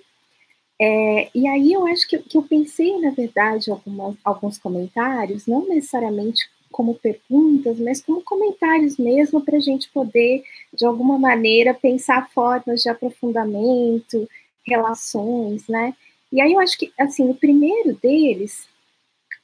É, 0.80 1.28
e 1.34 1.46
aí 1.46 1.72
eu 1.72 1.86
acho 1.86 2.08
que, 2.08 2.18
que, 2.18 2.38
eu 2.38 2.42
pensei, 2.42 2.98
na 3.00 3.10
verdade, 3.10 3.70
algumas, 3.70 4.16
alguns 4.24 4.58
comentários, 4.58 5.46
não 5.46 5.68
necessariamente 5.68 6.48
como 6.72 6.94
perguntas, 6.94 7.78
mas 7.78 8.00
como 8.00 8.22
comentários 8.22 8.96
mesmo, 8.96 9.44
para 9.44 9.56
a 9.56 9.60
gente 9.60 9.90
poder, 9.90 10.42
de 10.72 10.86
alguma 10.86 11.18
maneira, 11.18 11.74
pensar 11.74 12.30
formas 12.30 12.80
de 12.80 12.88
aprofundamento, 12.88 14.28
relações, 14.66 15.66
né? 15.68 15.94
E 16.32 16.40
aí 16.40 16.52
eu 16.52 16.60
acho 16.60 16.78
que, 16.78 16.92
assim, 16.98 17.28
o 17.28 17.34
primeiro 17.34 17.94
deles 17.94 18.69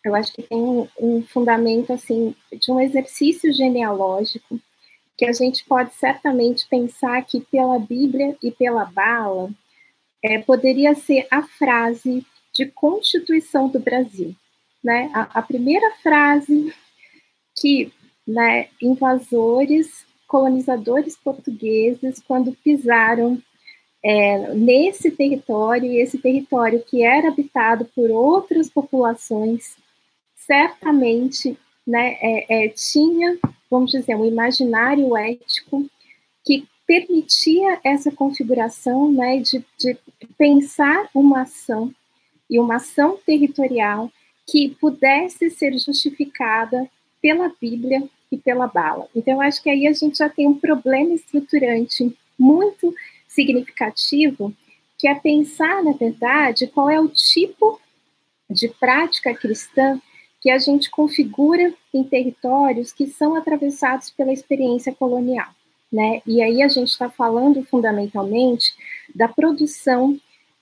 eu 0.07 0.15
acho 0.15 0.33
que 0.33 0.43
tem 0.43 0.89
um, 1.01 1.23
fundamento 1.23 1.93
assim 1.93 2.33
de 2.53 2.71
um 2.71 2.81
exercício 2.81 3.53
genealógico 3.53 4.61
que 5.19 5.25
a 5.25 5.33
gente 5.33 5.65
pode 5.65 5.93
certamente 5.95 6.65
pensar 6.69 7.21
que 7.23 7.41
pela 7.41 7.77
Bíblia 7.77 8.37
e 8.41 8.53
pela 8.53 8.85
bala 8.85 9.51
é, 10.23 10.39
poderia 10.39 10.95
ser 10.95 11.27
a 11.29 11.43
frase 11.43 12.25
de 12.55 12.67
Constituição 12.67 13.69
do 13.69 13.81
Brasil, 13.81 14.33
né? 14.83 15.11
A, 15.13 15.41
a 15.41 15.43
primeira 15.43 15.91
frase 15.97 16.73
que 17.59 17.93
né, 18.25 18.69
invasores, 18.81 20.07
colonizadores 20.29 21.17
portugueses, 21.17 22.23
quando 22.29 22.53
pisaram 22.63 23.43
é, 24.05 24.55
nesse 24.55 25.11
território, 25.11 25.91
e 25.91 25.97
esse 25.97 26.19
território 26.19 26.81
que 26.85 27.03
era 27.03 27.29
habitado 27.29 27.87
por 27.87 28.09
outras 28.09 28.71
populações 28.71 29.77
certamente 30.47 31.59
né, 31.87 32.17
é, 32.21 32.65
é, 32.65 32.69
tinha, 32.69 33.39
vamos 33.71 33.91
dizer, 33.91 34.15
um 34.15 34.25
imaginário 34.25 35.17
ético 35.17 35.89
que 36.45 36.67
permitia 36.87 37.81
essa 37.83 38.11
configuração 38.13 39.11
né, 39.13 39.39
de, 39.39 39.65
de 39.79 39.99
pensar 40.39 41.09
uma 41.15 41.43
ação 41.43 41.93
e 42.49 42.59
uma 42.61 42.77
ação 42.77 43.19
territorial 43.27 44.11
que 44.47 44.71
pudesse 44.81 45.51
ser 45.51 45.77
justificada 45.77 46.89
pela 47.21 47.53
Bíblia 47.61 48.09
e 48.31 48.37
pela 48.37 48.69
bala. 48.69 49.09
Então, 49.15 49.41
acho 49.41 49.61
que 49.61 49.69
aí 49.69 49.87
a 49.89 49.93
gente 49.93 50.19
já 50.19 50.29
tem 50.29 50.47
um 50.47 50.55
problema 50.55 51.13
estruturante 51.13 52.17
muito 52.39 52.95
significativo, 53.27 54.55
que 54.97 55.09
é 55.09 55.15
pensar, 55.15 55.83
na 55.83 55.93
verdade, 55.93 56.69
qual 56.69 56.89
é 56.89 57.01
o 57.01 57.09
tipo 57.09 57.81
de 58.49 58.69
prática 58.69 59.35
cristã 59.35 60.01
que 60.47 60.51
a 60.53 60.59
gente 60.59 60.89
configura 60.89 61.75
em 61.93 62.05
territórios 62.05 62.93
que 62.93 63.09
são 63.09 63.35
atravessados 63.35 64.13
pela 64.13 64.33
experiência 64.33 64.95
colonial. 64.95 65.49
Né? 65.93 66.23
E 66.25 66.41
aí 66.41 66.63
a 66.63 66.69
gente 66.69 66.87
está 66.87 67.11
falando 67.11 67.65
fundamentalmente 67.65 68.73
da 69.13 69.27
produção 69.27 70.17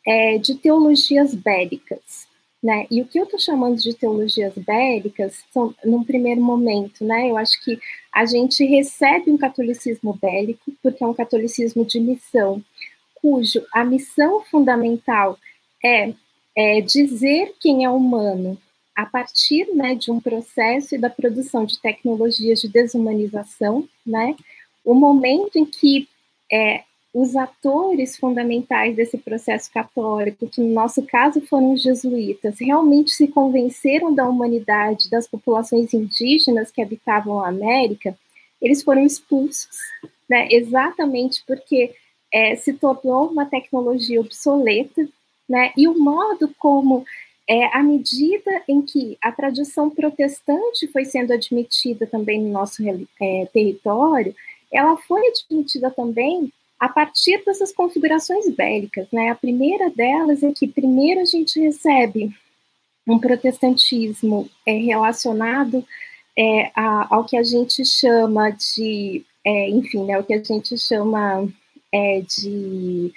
é, 0.07 0.39
de 0.39 0.55
teologias 0.55 1.35
bélicas. 1.35 2.27
Né? 2.63 2.87
E 2.91 3.03
o 3.03 3.05
que 3.05 3.19
eu 3.21 3.25
estou 3.25 3.39
chamando 3.39 3.77
de 3.77 3.93
teologias 3.93 4.55
bélicas 4.57 5.45
são, 5.53 5.75
num 5.85 6.03
primeiro 6.03 6.41
momento, 6.41 7.05
né? 7.05 7.31
Eu 7.31 7.37
acho 7.37 7.63
que 7.63 7.79
a 8.11 8.25
gente 8.25 8.65
recebe 8.65 9.31
um 9.31 9.37
catolicismo 9.37 10.19
bélico, 10.19 10.73
porque 10.83 11.05
é 11.05 11.07
um 11.07 11.13
catolicismo 11.13 11.85
de 11.85 12.01
missão, 12.01 12.65
cujo 13.17 13.63
a 13.71 13.85
missão 13.85 14.41
fundamental 14.45 15.39
é, 15.85 16.15
é 16.57 16.81
dizer 16.81 17.55
quem 17.61 17.85
é 17.85 17.91
humano 17.91 18.59
a 18.95 19.05
partir 19.05 19.67
né, 19.75 19.95
de 19.95 20.11
um 20.11 20.21
processo 20.21 20.95
e 20.95 20.99
da 20.99 21.11
produção 21.11 21.65
de 21.65 21.81
tecnologias 21.81 22.61
de 22.61 22.69
desumanização, 22.69 23.89
né, 24.07 24.37
o 24.85 24.95
momento 24.95 25.57
em 25.57 25.65
que 25.65 26.09
é, 26.53 26.85
os 27.13 27.35
atores 27.35 28.17
fundamentais 28.17 28.95
desse 28.95 29.19
processo 29.19 29.71
católico, 29.73 30.49
que 30.49 30.61
no 30.61 30.73
nosso 30.73 31.03
caso 31.03 31.41
foram 31.43 31.73
os 31.73 31.83
jesuítas, 31.83 32.57
realmente 32.61 33.11
se 33.11 33.27
convenceram 33.29 34.15
da 34.15 34.29
humanidade 34.29 35.11
das 35.11 35.27
populações 35.27 35.93
indígenas 35.93 36.71
que 36.71 36.83
habitavam 36.83 37.41
a 37.41 37.49
América, 37.49 38.17
eles 38.61 38.83
foram 38.83 39.05
expulsos, 39.05 39.79
né, 40.29 40.49
exatamente 40.51 41.43
porque 41.47 41.95
é, 42.33 42.57
se 42.57 42.73
tornou 42.73 43.29
uma 43.29 43.47
tecnologia 43.47 44.21
obsoleta, 44.21 45.09
né, 45.49 45.73
e 45.77 45.87
o 45.87 45.99
modo 45.99 46.53
como 46.59 47.05
é, 47.47 47.77
à 47.77 47.83
medida 47.83 48.63
em 48.67 48.81
que 48.81 49.19
a 49.21 49.31
tradição 49.31 49.91
protestante 49.91 50.89
foi 50.89 51.05
sendo 51.05 51.33
admitida 51.33 52.07
também 52.07 52.41
no 52.41 52.51
nosso 52.51 52.83
é, 53.21 53.47
território, 53.53 54.35
ela 54.73 54.97
foi 54.97 55.21
admitida 55.29 55.91
também 55.91 56.51
a 56.81 56.89
partir 56.89 57.45
dessas 57.45 57.73
configurações 57.73 58.49
bélicas. 58.49 59.07
Né? 59.13 59.29
A 59.29 59.35
primeira 59.35 59.91
delas 59.91 60.43
é 60.43 60.53
que, 60.53 60.67
primeiro, 60.67 61.21
a 61.21 61.25
gente 61.25 61.61
recebe 61.61 62.35
um 63.07 63.19
protestantismo 63.19 64.49
é, 64.67 64.73
relacionado 64.73 65.87
é, 66.37 66.71
a, 66.75 67.15
ao 67.15 67.25
que 67.25 67.37
a 67.37 67.43
gente 67.43 67.85
chama 67.85 68.51
de, 68.51 69.23
enfim, 69.45 70.05
né, 70.05 70.19
o 70.19 70.25
que 70.25 70.33
a 70.33 70.43
gente 70.43 70.77
chama 70.79 71.47
de, 72.27 73.13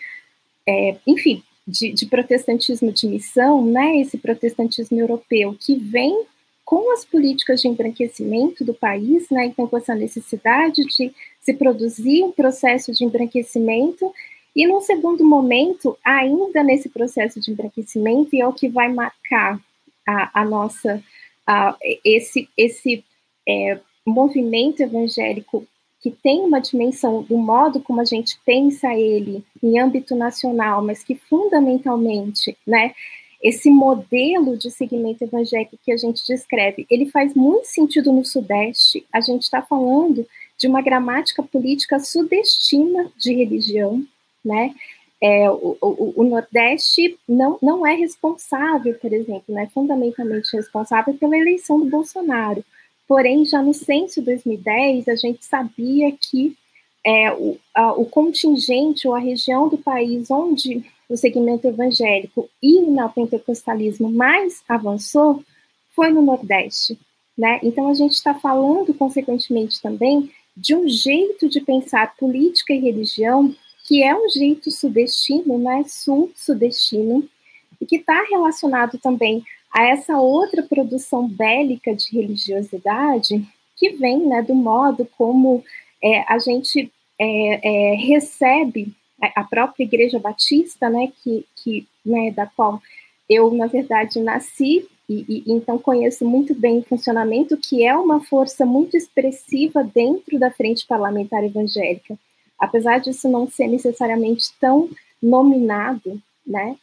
enfim, 1.08 1.42
de, 1.68 1.92
de 1.92 2.06
protestantismo 2.06 2.92
de 2.92 3.08
missão, 3.08 3.66
né, 3.66 4.00
esse 4.00 4.18
protestantismo 4.18 5.00
europeu 5.00 5.56
que 5.60 5.76
vem 5.76 6.24
com 6.64 6.92
as 6.94 7.04
políticas 7.04 7.62
de 7.62 7.68
embranquecimento 7.68 8.64
do 8.64 8.74
país, 8.74 9.30
né, 9.30 9.46
então 9.46 9.68
com 9.68 9.78
essa 9.78 9.94
necessidade 9.94 10.84
de 10.86 11.14
se 11.42 11.54
produzir 11.54 12.24
um 12.24 12.32
processo 12.32 12.92
de 12.92 13.04
embranquecimento, 13.04 14.14
e 14.56 14.66
num 14.66 14.82
segundo 14.82 15.24
momento, 15.24 15.98
ainda 16.04 16.64
nesse 16.64 16.90
processo 16.90 17.40
de 17.40 17.52
embranquecimento, 17.52 18.36
e 18.36 18.42
é 18.42 18.48
o 18.48 18.54
que 18.54 18.68
vai 18.68 18.92
marcar 18.92 19.62
a, 20.08 20.42
a 20.42 20.46
nossa, 20.46 21.04
a, 21.46 21.78
esse, 22.04 22.50
esse 22.58 23.04
é, 23.48 23.80
movimento 24.06 24.82
evangélico 24.82 25.68
que 26.02 26.12
tem 26.12 26.42
uma 26.42 26.60
dimensão 26.60 27.24
do 27.24 27.38
modo 27.38 27.82
como 27.82 28.02
a 28.02 28.06
gente 28.06 28.40
pensa 28.46 28.94
ele 28.94 29.44
em 29.62 29.80
âmbito 29.80 30.16
nacional, 30.16 30.84
mas 30.84 31.04
que 31.04 31.16
fundamentalmente, 31.16 32.56
né, 32.66 32.94
esse 33.42 33.70
modelo 33.70 34.58
de 34.58 34.72
segmento 34.72 35.24
evangélico 35.24 35.78
que 35.84 35.92
a 35.92 35.98
gente 35.98 36.26
descreve, 36.26 36.86
ele 36.90 37.08
faz 37.08 37.34
muito 37.34 37.66
sentido 37.66 38.12
no 38.12 38.26
Sudeste. 38.26 39.06
A 39.14 39.22
gente 39.22 39.44
está 39.44 39.62
falando 39.62 40.26
de 40.58 40.68
uma 40.68 40.82
gramática 40.82 41.44
política 41.44 42.00
sudestina 42.00 43.12
de 43.18 43.34
religião, 43.34 44.04
né? 44.44 44.74
É, 45.22 45.50
o, 45.50 45.76
o, 45.82 46.14
o, 46.18 46.24
Nordeste 46.24 47.18
não, 47.28 47.58
não 47.60 47.86
é 47.88 47.96
responsável, 47.96 48.94
por 49.00 49.12
exemplo, 49.12 49.46
né, 49.48 49.68
fundamentalmente 49.74 50.56
responsável 50.56 51.16
pela 51.16 51.36
eleição 51.36 51.80
do 51.80 51.90
Bolsonaro. 51.90 52.64
Porém, 53.08 53.46
já 53.46 53.62
no 53.62 53.74
censo 53.74 54.22
2010, 54.22 55.08
a 55.08 55.16
gente 55.16 55.46
sabia 55.46 56.12
que 56.12 56.58
é, 57.06 57.32
o, 57.32 57.58
a, 57.74 57.94
o 57.94 58.06
contingente 58.06 59.08
ou 59.08 59.16
a 59.16 59.20
região 59.20 59.70
do 59.70 59.78
país 59.78 60.30
onde 60.30 60.84
o 61.10 61.16
segmento 61.16 61.66
evangélico 61.66 62.50
e 62.62 62.80
o 62.80 62.92
neopentecostalismo 62.92 64.12
mais 64.12 64.62
avançou 64.68 65.42
foi 65.96 66.10
no 66.10 66.22
Nordeste. 66.22 67.00
Né? 67.38 67.60
Então, 67.64 67.90
a 67.90 67.94
gente 67.94 68.14
está 68.14 68.34
falando, 68.34 68.94
consequentemente, 68.94 69.82
também 69.82 70.30
de 70.56 70.76
um 70.76 70.88
jeito 70.90 71.48
de 71.48 71.62
pensar 71.62 72.16
política 72.18 72.74
e 72.74 72.80
religião 72.80 73.56
que 73.88 74.04
é 74.04 74.14
um 74.14 74.28
jeito 74.28 74.70
sudestino, 74.70 75.58
né? 75.58 75.86
sul-sudestino, 75.88 77.24
e 77.80 77.86
que 77.86 77.96
está 77.96 78.22
relacionado 78.30 78.98
também 78.98 79.46
a 79.74 79.86
essa 79.86 80.20
outra 80.20 80.64
produção 80.64 81.28
bélica 81.28 81.94
de 81.96 82.12
religiosidade 82.12 83.46
que 83.76 83.92
vem 83.92 84.26
né, 84.26 84.42
do 84.42 84.56
modo 84.56 85.08
como 85.18 85.64
é, 86.04 86.24
a 86.28 86.40
gente 86.40 86.92
é, 87.20 87.92
é, 87.92 87.96
recebe 87.96 88.94
a 89.36 89.44
própria 89.44 89.84
Igreja 89.84 90.20
Batista, 90.20 90.90
né, 90.90 91.12
que, 91.24 91.46
que, 91.56 91.88
né, 92.06 92.32
da 92.32 92.46
qual 92.46 92.82
eu, 93.30 93.52
na 93.52 93.68
verdade, 93.68 94.20
nasci, 94.22 94.88
e, 95.10 95.26
e, 95.28 95.44
então 95.48 95.78
conheço 95.80 96.26
muito 96.26 96.54
bem 96.54 96.80
o 96.80 96.84
funcionamento, 96.84 97.58
que 97.58 97.86
é 97.86 97.96
uma 97.96 98.20
força 98.24 98.66
muito 98.66 98.96
expressiva 98.96 99.84
dentro 99.84 100.38
da 100.38 100.52
frente 100.52 100.86
parlamentar 100.86 101.44
evangélica. 101.44 102.18
Apesar 102.60 103.00
disso 103.00 103.30
não 103.30 103.48
ser 103.48 103.68
necessariamente 103.68 104.52
tão 104.60 104.90
nominado, 105.22 106.22
né, 106.46 106.76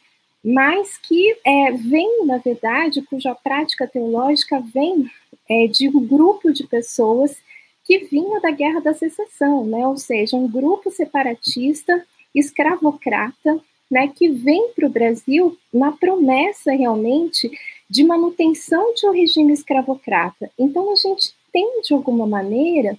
mas 0.45 0.95
que 0.99 1.35
é, 1.43 1.71
vem, 1.71 2.23
na 2.27 2.37
verdade, 2.37 3.01
cuja 3.01 3.33
prática 3.33 3.87
teológica 3.87 4.59
vem 4.59 5.09
é, 5.49 5.65
de 5.65 5.89
um 5.89 6.05
grupo 6.05 6.53
de 6.53 6.67
pessoas 6.67 7.35
que 7.83 7.97
vinha 8.05 8.39
da 8.39 8.51
Guerra 8.51 8.79
da 8.79 8.93
Secessão, 8.93 9.65
né? 9.65 9.87
ou 9.87 9.97
seja, 9.97 10.37
um 10.37 10.47
grupo 10.47 10.91
separatista, 10.91 12.05
escravocrata, 12.33 13.59
né, 13.89 14.07
que 14.07 14.29
vem 14.29 14.71
para 14.75 14.87
o 14.87 14.89
Brasil 14.89 15.57
na 15.73 15.91
promessa 15.91 16.71
realmente 16.71 17.49
de 17.89 18.03
manutenção 18.03 18.93
de 18.93 19.07
um 19.07 19.11
regime 19.11 19.53
escravocrata. 19.53 20.51
Então 20.57 20.91
a 20.91 20.95
gente 20.95 21.33
tem, 21.51 21.81
de 21.81 21.93
alguma 21.93 22.27
maneira, 22.27 22.97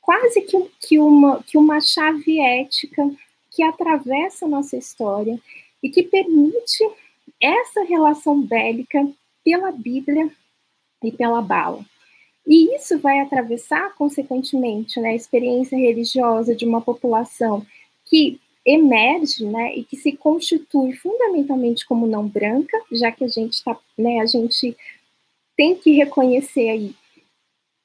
quase 0.00 0.40
que, 0.42 0.70
que, 0.80 0.98
uma, 0.98 1.42
que 1.44 1.56
uma 1.56 1.80
chave 1.80 2.40
ética 2.40 3.08
que 3.50 3.62
atravessa 3.62 4.46
a 4.46 4.48
nossa 4.48 4.76
história 4.76 5.40
e 5.82 5.90
que 5.90 6.02
permite 6.02 6.84
essa 7.40 7.82
relação 7.84 8.40
bélica 8.40 9.06
pela 9.44 9.70
Bíblia 9.70 10.30
e 11.02 11.12
pela 11.12 11.40
bala. 11.40 11.84
E 12.46 12.74
isso 12.76 12.98
vai 12.98 13.20
atravessar, 13.20 13.94
consequentemente, 13.96 15.00
né, 15.00 15.10
a 15.10 15.14
experiência 15.14 15.76
religiosa 15.76 16.54
de 16.54 16.64
uma 16.64 16.80
população 16.80 17.66
que 18.04 18.40
emerge, 18.64 19.44
né, 19.44 19.76
e 19.76 19.84
que 19.84 19.96
se 19.96 20.12
constitui 20.12 20.92
fundamentalmente 20.94 21.84
como 21.84 22.06
não 22.06 22.26
branca, 22.26 22.76
já 22.92 23.10
que 23.10 23.24
a 23.24 23.28
gente 23.28 23.54
está, 23.54 23.76
né, 23.98 24.20
a 24.20 24.26
gente 24.26 24.76
tem 25.56 25.74
que 25.74 25.92
reconhecer 25.92 26.68
aí, 26.68 26.94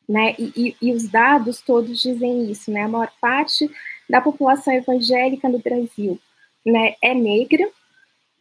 né, 0.07 0.35
e, 0.37 0.51
e, 0.55 0.75
e, 0.81 0.91
os 0.91 1.07
dados 1.07 1.61
todos 1.61 2.01
dizem 2.01 2.51
isso, 2.51 2.71
né, 2.71 2.83
a 2.83 2.87
maior 2.87 3.11
parte 3.19 3.69
da 4.09 4.21
população 4.21 4.73
evangélica 4.73 5.47
no 5.47 5.59
Brasil, 5.59 6.19
né, 6.65 6.95
é 7.01 7.13
negra 7.13 7.67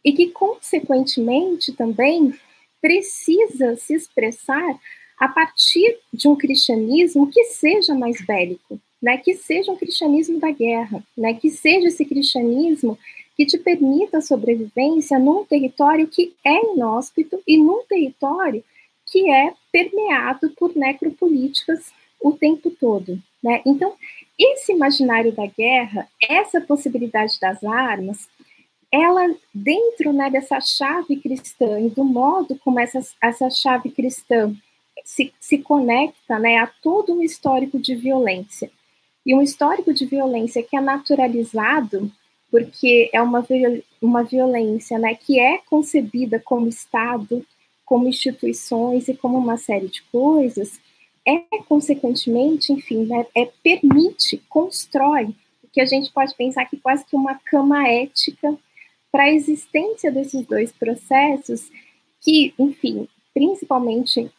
e 0.03 0.11
que 0.13 0.27
consequentemente 0.27 1.71
também 1.73 2.33
precisa 2.81 3.75
se 3.75 3.93
expressar 3.93 4.79
a 5.19 5.27
partir 5.27 5.99
de 6.11 6.27
um 6.27 6.35
cristianismo 6.35 7.29
que 7.29 7.43
seja 7.45 7.93
mais 7.93 8.19
bélico, 8.25 8.79
né, 9.01 9.17
que 9.17 9.35
seja 9.35 9.71
um 9.71 9.77
cristianismo 9.77 10.39
da 10.39 10.49
guerra, 10.49 11.03
né, 11.15 11.35
que 11.35 11.49
seja 11.49 11.87
esse 11.87 12.03
cristianismo 12.05 12.97
que 13.35 13.45
te 13.45 13.57
permita 13.57 14.17
a 14.17 14.21
sobrevivência 14.21 15.19
num 15.19 15.45
território 15.45 16.07
que 16.07 16.33
é 16.43 16.73
inóspito 16.73 17.41
e 17.47 17.57
num 17.57 17.83
território 17.83 18.63
que 19.05 19.29
é 19.29 19.53
permeado 19.71 20.49
por 20.51 20.75
necropolíticas 20.75 21.91
o 22.19 22.31
tempo 22.31 22.71
todo. 22.71 23.19
Né? 23.43 23.61
Então, 23.65 23.93
esse 24.37 24.71
imaginário 24.71 25.31
da 25.31 25.45
guerra, 25.45 26.07
essa 26.21 26.61
possibilidade 26.61 27.39
das 27.39 27.63
armas, 27.63 28.27
ela, 28.91 29.33
dentro 29.53 30.11
né, 30.11 30.29
dessa 30.29 30.59
chave 30.59 31.15
cristã 31.15 31.79
e 31.79 31.89
do 31.89 32.03
modo 32.03 32.57
como 32.57 32.79
essa, 32.79 32.99
essa 33.21 33.49
chave 33.49 33.89
cristã 33.89 34.53
se, 35.05 35.33
se 35.39 35.59
conecta 35.59 36.37
né, 36.37 36.57
a 36.57 36.67
todo 36.67 37.13
um 37.13 37.23
histórico 37.23 37.79
de 37.79 37.95
violência. 37.95 38.69
E 39.25 39.33
um 39.33 39.41
histórico 39.41 39.93
de 39.93 40.05
violência 40.05 40.63
que 40.63 40.75
é 40.75 40.81
naturalizado, 40.81 42.11
porque 42.49 43.09
é 43.13 43.21
uma, 43.21 43.45
uma 44.01 44.23
violência 44.23 44.99
né, 44.99 45.15
que 45.15 45.39
é 45.39 45.59
concebida 45.69 46.39
como 46.39 46.67
Estado, 46.67 47.45
como 47.85 48.07
instituições 48.07 49.07
e 49.07 49.13
como 49.13 49.37
uma 49.37 49.57
série 49.57 49.87
de 49.87 50.01
coisas, 50.03 50.79
é, 51.25 51.39
consequentemente, 51.67 52.73
enfim, 52.73 53.05
né, 53.05 53.25
é, 53.35 53.49
permite, 53.63 54.41
constrói, 54.49 55.33
que 55.71 55.79
a 55.79 55.85
gente 55.85 56.11
pode 56.11 56.35
pensar 56.35 56.65
que 56.65 56.77
quase 56.77 57.05
que 57.05 57.15
uma 57.15 57.35
cama 57.35 57.87
ética 57.87 58.57
para 59.11 59.23
a 59.23 59.31
existência 59.31 60.11
desses 60.11 60.45
dois 60.45 60.71
processos, 60.71 61.69
que, 62.21 62.53
enfim, 62.57 63.07
principalmente 63.33 64.31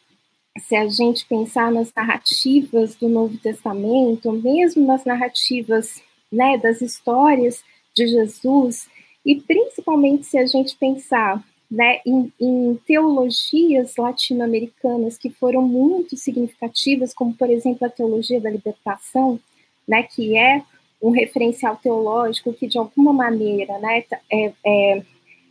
se 0.59 0.75
a 0.75 0.87
gente 0.87 1.25
pensar 1.25 1.71
nas 1.71 1.91
narrativas 1.95 2.95
do 2.95 3.09
Novo 3.09 3.37
Testamento, 3.37 4.31
mesmo 4.31 4.85
nas 4.85 5.03
narrativas 5.03 6.01
né, 6.31 6.57
das 6.57 6.81
histórias 6.81 7.63
de 7.95 8.07
Jesus, 8.07 8.87
e 9.25 9.39
principalmente 9.41 10.25
se 10.25 10.37
a 10.37 10.45
gente 10.45 10.75
pensar 10.75 11.43
né, 11.69 12.01
em, 12.05 12.31
em 12.39 12.75
teologias 12.85 13.95
latino-americanas 13.95 15.17
que 15.17 15.29
foram 15.29 15.61
muito 15.61 16.15
significativas, 16.15 17.13
como 17.13 17.33
por 17.33 17.49
exemplo 17.49 17.85
a 17.85 17.89
teologia 17.89 18.39
da 18.39 18.49
libertação, 18.49 19.39
né, 19.87 20.03
que 20.03 20.37
é 20.37 20.63
um 21.03 21.11
referencial 21.11 21.75
teológico 21.75 22.53
que 22.53 22.65
de 22.65 22.77
alguma 22.77 23.11
maneira 23.11 23.77
né, 23.79 24.05
é, 24.31 24.53
é, 24.65 25.03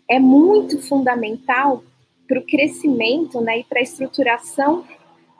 é 0.08 0.18
muito 0.18 0.80
fundamental 0.80 1.84
para 2.26 2.38
o 2.38 2.46
crescimento 2.46 3.38
né, 3.42 3.58
e 3.58 3.64
para 3.64 3.80
a 3.80 3.82
estruturação 3.82 4.86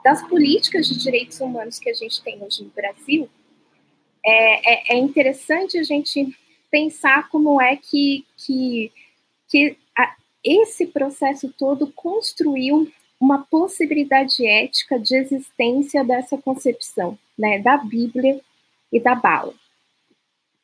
das 0.03 0.21
políticas 0.27 0.87
de 0.87 0.99
direitos 0.99 1.39
humanos 1.41 1.79
que 1.79 1.89
a 1.89 1.93
gente 1.93 2.21
tem 2.21 2.39
hoje 2.43 2.63
no 2.63 2.69
Brasil, 2.69 3.27
é, 4.23 4.93
é, 4.93 4.95
é 4.95 4.97
interessante 4.99 5.79
a 5.79 5.83
gente 5.83 6.37
pensar 6.69 7.27
como 7.29 7.59
é 7.59 7.75
que, 7.75 8.23
que, 8.37 8.91
que 9.47 9.75
a, 9.97 10.15
esse 10.43 10.85
processo 10.85 11.51
todo 11.57 11.87
construiu 11.87 12.87
uma 13.19 13.39
possibilidade 13.49 14.45
ética 14.45 14.99
de 14.99 15.15
existência 15.15 16.03
dessa 16.03 16.37
concepção, 16.37 17.17
né, 17.35 17.57
da 17.59 17.77
Bíblia 17.77 18.39
e 18.91 18.99
da 18.99 19.15
bala 19.15 19.55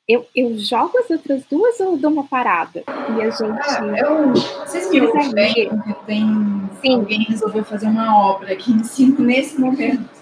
eu, 0.10 0.26
eu 0.36 0.58
jogo 0.58 0.98
as 0.98 1.10
outras 1.12 1.44
duas 1.46 1.80
ou 1.80 1.96
dou 1.96 2.10
uma 2.10 2.24
parada? 2.24 2.84
E 2.88 3.22
a 3.22 3.30
gente. 3.30 3.60
Ah, 3.62 3.96
eu, 3.96 4.34
vocês 4.34 4.90
me 4.90 5.02
ouvem 5.02 5.32
bem? 5.32 5.70
Porque 5.70 5.94
tem. 6.08 6.70
Sim. 6.82 6.96
Alguém 6.96 7.24
resolveu 7.26 7.64
fazer 7.64 7.86
uma 7.86 8.18
obra 8.18 8.54
aqui 8.54 8.74
nesse 8.74 9.60
momento. 9.60 10.20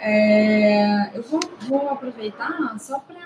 É, 0.00 1.16
eu 1.16 1.22
vou, 1.22 1.40
vou, 1.68 1.90
aproveitar 1.90 2.76
só 2.78 3.00
para, 3.00 3.18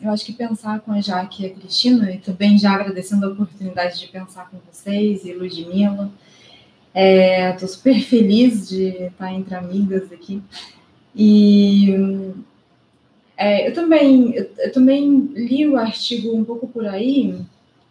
eu 0.00 0.10
acho 0.10 0.26
que 0.26 0.32
pensar 0.32 0.80
com 0.80 0.92
a 0.92 1.00
Jaque 1.00 1.42
e 1.42 1.46
a 1.46 1.54
Cristina, 1.54 2.10
e 2.10 2.18
também 2.18 2.58
já 2.58 2.72
agradecendo 2.72 3.24
a 3.24 3.30
oportunidade 3.30 3.98
de 3.98 4.06
pensar 4.08 4.50
com 4.50 4.58
vocês 4.70 5.24
e 5.24 5.32
Ludmilla. 5.32 6.10
Estou 6.94 7.68
é, 7.68 7.68
super 7.68 8.00
feliz 8.00 8.68
de 8.68 8.88
estar 8.88 9.32
entre 9.32 9.54
amigas 9.54 10.10
aqui. 10.12 10.42
E 11.14 12.34
é, 13.36 13.68
eu, 13.68 13.74
também, 13.74 14.34
eu, 14.34 14.50
eu, 14.58 14.72
também 14.72 15.30
li 15.34 15.68
o 15.68 15.76
artigo 15.76 16.34
um 16.34 16.44
pouco 16.44 16.66
por 16.66 16.86
aí 16.86 17.38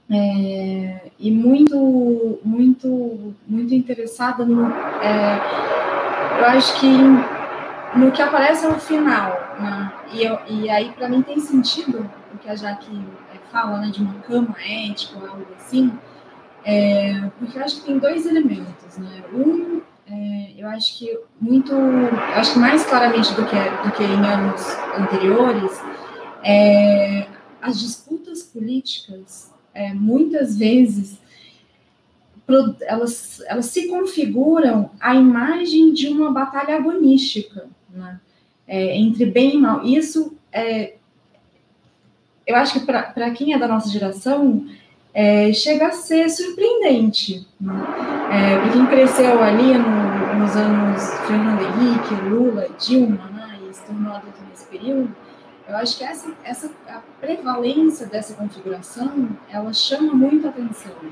é, 0.10 1.12
e 1.20 1.32
muito, 1.32 2.40
muito, 2.44 3.34
muito 3.48 3.74
interessada 3.74 4.44
no. 4.44 4.66
É, 5.02 6.40
eu 6.40 6.46
acho 6.46 6.80
que 6.80 6.88
no 7.98 8.12
que 8.12 8.22
aparece 8.22 8.68
no 8.68 8.80
final, 8.80 9.32
né? 9.60 9.94
e, 10.14 10.24
eu, 10.24 10.40
e 10.50 10.70
aí 10.70 10.92
para 10.92 11.08
mim 11.08 11.22
tem 11.22 11.40
sentido 11.40 12.10
o 12.34 12.38
que 12.38 12.50
a 12.50 12.56
Jaque 12.56 13.00
é, 13.34 13.38
fala, 13.52 13.80
né, 13.80 13.90
de 13.90 14.02
uma 14.02 14.16
cama 14.16 14.56
ética 14.60 15.18
ou 15.18 15.30
algo 15.30 15.48
assim, 15.58 15.92
é, 16.64 17.30
porque 17.40 17.58
eu 17.58 17.64
acho 17.64 17.78
que 17.78 17.86
tem 17.86 18.00
dois 18.00 18.26
elementos, 18.26 18.98
né? 18.98 19.24
Um 19.34 19.82
é, 20.08 20.54
eu 20.58 20.68
acho 20.68 20.98
que 20.98 21.20
muito, 21.40 21.74
acho 22.36 22.54
que 22.54 22.60
mais 22.60 22.86
claramente 22.86 23.34
do 23.34 23.46
que, 23.46 23.56
do 23.56 23.92
que 23.96 24.04
em 24.04 24.26
anos 24.26 24.62
anteriores, 24.98 25.72
é, 26.44 27.28
as 27.62 27.80
disputas 27.80 28.44
políticas, 28.44 29.52
é, 29.74 29.94
muitas 29.94 30.58
vezes, 30.58 31.20
elas, 32.82 33.42
elas 33.48 33.66
se 33.66 33.88
configuram 33.88 34.92
a 35.00 35.16
imagem 35.16 35.92
de 35.92 36.08
uma 36.08 36.32
batalha 36.32 36.76
agonística, 36.76 37.68
né? 37.90 38.20
é, 38.68 38.96
entre 38.96 39.26
bem 39.26 39.56
e 39.56 39.58
mal. 39.58 39.84
Isso, 39.84 40.38
é, 40.52 40.96
eu 42.46 42.56
acho 42.56 42.80
que 42.80 42.86
para 42.86 43.32
quem 43.32 43.54
é 43.54 43.58
da 43.58 43.68
nossa 43.68 43.90
geração, 43.90 44.68
é, 45.16 45.54
chega 45.54 45.88
a 45.88 45.92
ser 45.94 46.30
surpreendente. 46.30 47.48
Né? 47.60 47.74
É, 48.34 48.58
para 48.60 48.70
quem 48.70 48.86
cresceu 48.88 49.42
ali 49.42 49.78
no, 49.78 50.40
nos 50.40 50.56
anos 50.58 51.02
Fernando 51.26 51.62
Henrique, 51.62 52.30
Lula, 52.30 52.68
Dilma, 52.78 53.30
né, 53.30 53.58
e 53.70 53.74
se 53.74 53.82
tornou 53.84 54.14
adulto 54.14 54.40
nesse 54.50 54.66
período, 54.66 55.16
eu 55.70 55.78
acho 55.78 55.98
que 55.98 56.04
essa, 56.04 56.32
essa 56.44 56.70
a 56.90 57.00
prevalência 57.22 58.06
dessa 58.06 58.34
configuração, 58.34 59.30
ela 59.50 59.72
chama 59.74 60.14
muito 60.14 60.50
atenção. 60.50 60.92
Né? 61.02 61.10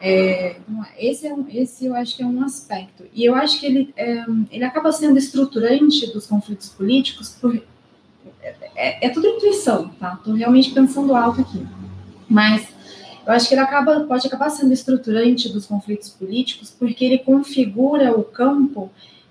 É, 0.00 0.56
então, 0.58 0.84
esse, 0.98 1.28
é 1.28 1.32
um, 1.32 1.46
esse 1.48 1.86
eu 1.86 1.94
acho 1.94 2.16
que 2.16 2.24
é 2.24 2.26
um 2.26 2.42
aspecto. 2.42 3.04
E 3.14 3.24
eu 3.24 3.36
acho 3.36 3.60
que 3.60 3.66
ele, 3.66 3.94
é, 3.96 4.24
ele 4.50 4.64
acaba 4.64 4.90
sendo 4.90 5.16
estruturante 5.16 6.12
dos 6.12 6.26
conflitos 6.26 6.68
políticos 6.70 7.30
por. 7.40 7.56
É, 8.42 8.54
é, 8.74 9.06
é 9.06 9.08
tudo 9.08 9.26
intuição, 9.26 9.88
tá? 9.90 10.14
Estou 10.14 10.34
realmente 10.34 10.72
pensando 10.72 11.14
alto 11.14 11.40
aqui. 11.40 11.66
Mas 12.28 12.75
eu 13.26 13.32
acho 13.32 13.48
que 13.48 13.54
ele 13.54 13.60
acaba, 13.60 14.00
pode 14.00 14.26
acabar 14.26 14.50
sendo 14.50 14.72
estruturante 14.72 15.48
dos 15.48 15.66
conflitos 15.66 16.10
políticos 16.10 16.70
porque 16.70 17.04
ele 17.04 17.18
configura 17.18 18.16
o 18.16 18.22
campo 18.22 18.90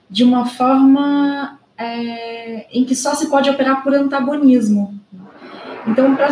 de 0.10 0.24
uma 0.24 0.46
forma 0.46 1.58
é, 1.78 2.68
em 2.78 2.84
que 2.84 2.96
só 2.96 3.16
se 3.16 3.30
pode 3.30 3.50
operar 3.50 3.84
por 3.84 3.94
antagonismo. 3.94 5.00
Então, 5.88 6.16
para 6.16 6.28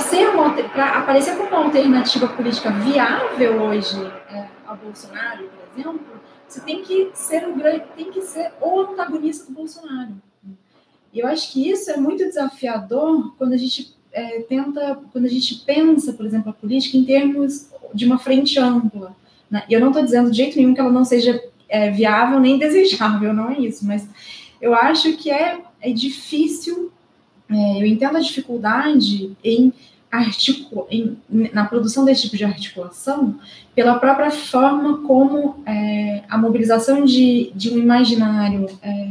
aparecer 1.00 1.38
como 1.38 1.50
uma 1.50 1.66
alternativa 1.66 2.28
política 2.28 2.72
viável 2.72 3.62
hoje 3.62 4.04
é, 4.30 4.48
ao 4.66 4.76
Bolsonaro, 4.76 5.44
por 5.46 5.80
exemplo, 5.80 6.02
você 6.48 6.60
tem 6.62 6.82
que 6.84 7.12
ser 7.14 7.48
o 7.48 7.54
tem 7.96 8.12
que 8.12 8.22
ser 8.22 8.52
o 8.60 8.82
antagonista 8.82 9.46
do 9.46 9.54
Bolsonaro. 9.54 10.14
E 11.14 11.20
eu 11.20 11.28
acho 11.28 11.52
que 11.52 11.70
isso 11.70 11.92
é 11.92 11.98
muito 11.98 12.26
desafiador 12.26 13.36
quando 13.38 13.54
a 13.54 13.58
gente 13.58 13.96
é, 14.14 14.40
tenta, 14.42 15.00
quando 15.12 15.26
a 15.26 15.30
gente 15.30 15.56
pensa, 15.66 16.14
por 16.14 16.26
exemplo, 16.26 16.50
a 16.50 16.54
política 16.54 16.98
em 16.98 17.04
termos 17.04 17.70
de 17.94 18.06
uma 18.06 18.18
frente 18.18 18.58
ampla. 18.60 19.16
Né? 19.50 19.64
E 19.70 19.74
eu 19.74 19.80
não 19.80 19.90
estou 19.90 20.04
dizendo 20.04 20.32
de 20.32 20.38
jeito 20.38 20.58
nenhum 20.58 20.74
que 20.74 20.80
ela 20.80 20.92
não 20.92 21.04
seja 21.04 21.42
é, 21.68 21.92
viável 21.92 22.40
nem 22.40 22.58
desejável, 22.60 23.34
não 23.34 23.50
é 23.50 23.60
isso, 23.60 23.86
mas 23.86 24.08
eu 24.62 24.74
acho 24.74 25.18
que 25.18 25.30
é, 25.30 25.60
é 25.82 25.92
difícil, 25.92 26.92
é, 27.50 27.82
eu 27.82 27.86
entendo 27.86 28.18
a 28.18 28.22
dificuldade 28.22 29.36
em, 29.44 29.74
articula, 30.12 30.86
em, 30.92 31.18
na 31.52 31.66
produção 31.66 32.06
desse 32.06 32.24
tipo 32.24 32.38
de 32.38 32.46
articulação 32.46 33.40
pela 33.74 33.96
própria 33.96 34.30
forma 34.30 35.00
como 35.00 35.64
é, 35.66 36.24
a 36.30 36.38
mobilização 36.38 37.04
de, 37.04 37.52
de 37.56 37.72
um 37.72 37.80
imaginário 37.80 38.68
é, 38.84 39.10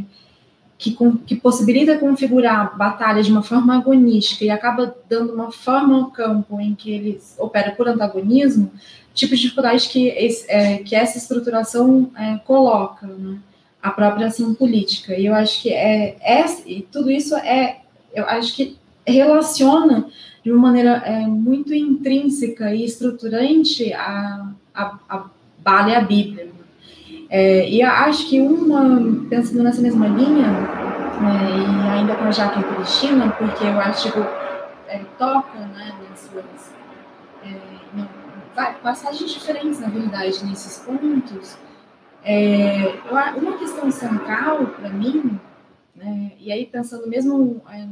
que, 0.82 0.96
que, 1.26 1.36
possibilita 1.36 1.98
configurar 1.98 2.60
a 2.60 2.76
batalha 2.76 3.22
de 3.22 3.30
uma 3.30 3.42
forma 3.42 3.76
agonística 3.76 4.44
e 4.44 4.50
acaba 4.50 4.94
dando 5.08 5.32
uma 5.32 5.52
forma 5.52 5.96
ao 5.96 6.10
campo 6.10 6.60
em 6.60 6.74
que 6.74 6.90
ele 6.90 7.20
opera 7.38 7.70
por 7.70 7.86
antagonismo, 7.86 8.70
tipo 9.14 9.34
de 9.36 9.42
dificuldade 9.42 9.88
que, 9.88 10.08
esse, 10.08 10.50
é, 10.50 10.78
que 10.78 10.94
essa 10.94 11.18
estruturação 11.18 12.10
é, 12.16 12.38
coloca. 12.44 13.06
Né? 13.06 13.38
a 13.82 13.90
própria 13.90 14.28
ação 14.28 14.54
política. 14.54 15.18
E 15.18 15.26
eu 15.26 15.34
acho 15.34 15.60
que 15.60 15.70
é, 15.70 16.16
é 16.20 16.44
tudo 16.92 17.10
isso 17.10 17.34
é, 17.34 17.80
eu 18.14 18.24
acho 18.26 18.54
que 18.54 18.76
relaciona 19.04 20.06
de 20.44 20.52
uma 20.52 20.60
maneira 20.60 21.02
é, 21.04 21.26
muito 21.26 21.74
intrínseca 21.74 22.72
e 22.72 22.84
estruturante 22.84 23.92
a, 23.92 24.52
a, 24.72 24.98
a 25.08 25.26
Bala 25.58 25.90
e 25.90 25.94
a 25.96 26.00
Bíblia. 26.00 26.48
É, 27.34 27.66
e 27.66 27.82
acho 27.82 28.28
que 28.28 28.38
uma, 28.42 29.26
pensando 29.30 29.62
nessa 29.62 29.80
mesma 29.80 30.06
linha, 30.06 30.48
é, 30.48 31.88
e 31.88 31.98
ainda 31.98 32.14
com 32.14 32.24
a 32.24 32.30
Jaque 32.30 32.62
Cristina, 32.62 33.30
porque 33.30 33.64
eu 33.64 33.80
acho 33.80 34.12
que 34.12 34.18
é, 34.86 35.00
toca 35.16 35.58
né, 35.58 35.94
nessas 36.10 36.30
é, 37.42 38.72
passagens 38.82 39.32
diferentes, 39.32 39.80
na 39.80 39.88
verdade, 39.88 40.44
nesses 40.44 40.84
pontos, 40.84 41.56
é, 42.22 43.00
uma 43.10 43.56
questão 43.56 43.90
central 43.90 44.66
para 44.66 44.90
mim, 44.90 45.40
né, 45.96 46.32
e 46.38 46.52
aí 46.52 46.66
pensando 46.66 47.08
mesmo, 47.08 47.62
é, 47.70 47.86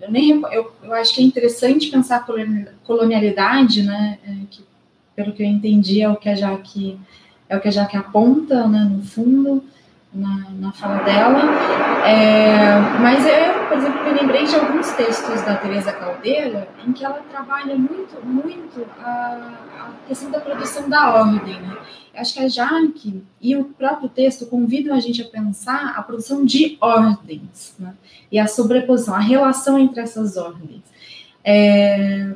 eu, 0.00 0.10
nem, 0.10 0.30
eu, 0.30 0.72
eu 0.82 0.94
acho 0.94 1.14
que 1.14 1.20
é 1.20 1.24
interessante 1.24 1.90
pensar 1.90 2.16
a 2.16 2.72
colonialidade, 2.82 3.82
né, 3.82 4.18
é, 4.26 4.32
que, 4.50 4.64
pelo 5.14 5.34
que 5.34 5.42
eu 5.42 5.46
entendi 5.46 6.00
é 6.00 6.08
o 6.08 6.16
que 6.16 6.30
a 6.30 6.34
Jaque, 6.34 6.98
é 7.52 7.56
o 7.56 7.60
que 7.60 7.68
a 7.68 7.70
Jaque 7.70 7.98
aponta, 7.98 8.66
né, 8.66 8.88
no 8.90 9.02
fundo, 9.02 9.62
na, 10.12 10.50
na 10.58 10.72
fala 10.72 11.02
dela. 11.02 11.38
É, 12.02 12.80
mas 12.98 13.26
eu, 13.26 13.68
por 13.68 13.76
exemplo, 13.76 14.04
me 14.04 14.20
lembrei 14.20 14.46
de 14.46 14.54
alguns 14.54 14.90
textos 14.92 15.42
da 15.42 15.56
Teresa 15.56 15.92
Caldeira 15.92 16.66
em 16.86 16.92
que 16.92 17.04
ela 17.04 17.20
trabalha 17.30 17.76
muito, 17.76 18.24
muito 18.24 18.86
a, 18.98 19.52
a 19.78 19.90
questão 20.08 20.30
da 20.30 20.40
produção 20.40 20.88
da 20.88 21.14
ordem. 21.14 21.60
Né? 21.60 21.76
Acho 22.16 22.32
que 22.32 22.40
a 22.40 22.48
Jaque 22.48 23.22
e 23.38 23.54
o 23.54 23.64
próprio 23.64 24.08
texto 24.08 24.46
convidam 24.46 24.96
a 24.96 25.00
gente 25.00 25.20
a 25.20 25.26
pensar 25.26 25.92
a 25.94 26.02
produção 26.02 26.46
de 26.46 26.78
ordens 26.80 27.74
né? 27.78 27.92
e 28.30 28.38
a 28.38 28.46
sobreposição, 28.46 29.14
a 29.14 29.20
relação 29.20 29.78
entre 29.78 30.00
essas 30.00 30.38
ordens. 30.38 30.80
É, 31.44 32.32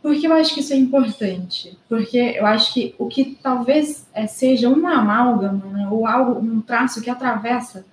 por 0.00 0.14
que 0.14 0.26
eu 0.26 0.32
acho 0.32 0.54
que 0.54 0.60
isso 0.60 0.72
é 0.72 0.76
importante? 0.76 1.76
Porque 1.88 2.18
eu 2.18 2.46
acho 2.46 2.72
que 2.72 2.94
o 2.98 3.06
que 3.06 3.36
talvez 3.42 4.06
é, 4.14 4.26
seja 4.26 4.68
uma 4.68 4.94
amálgama, 4.94 5.66
né, 5.66 5.88
ou 5.90 6.06
algo, 6.06 6.40
um 6.40 6.60
traço 6.60 7.00
que 7.00 7.10
atravessa 7.10 7.84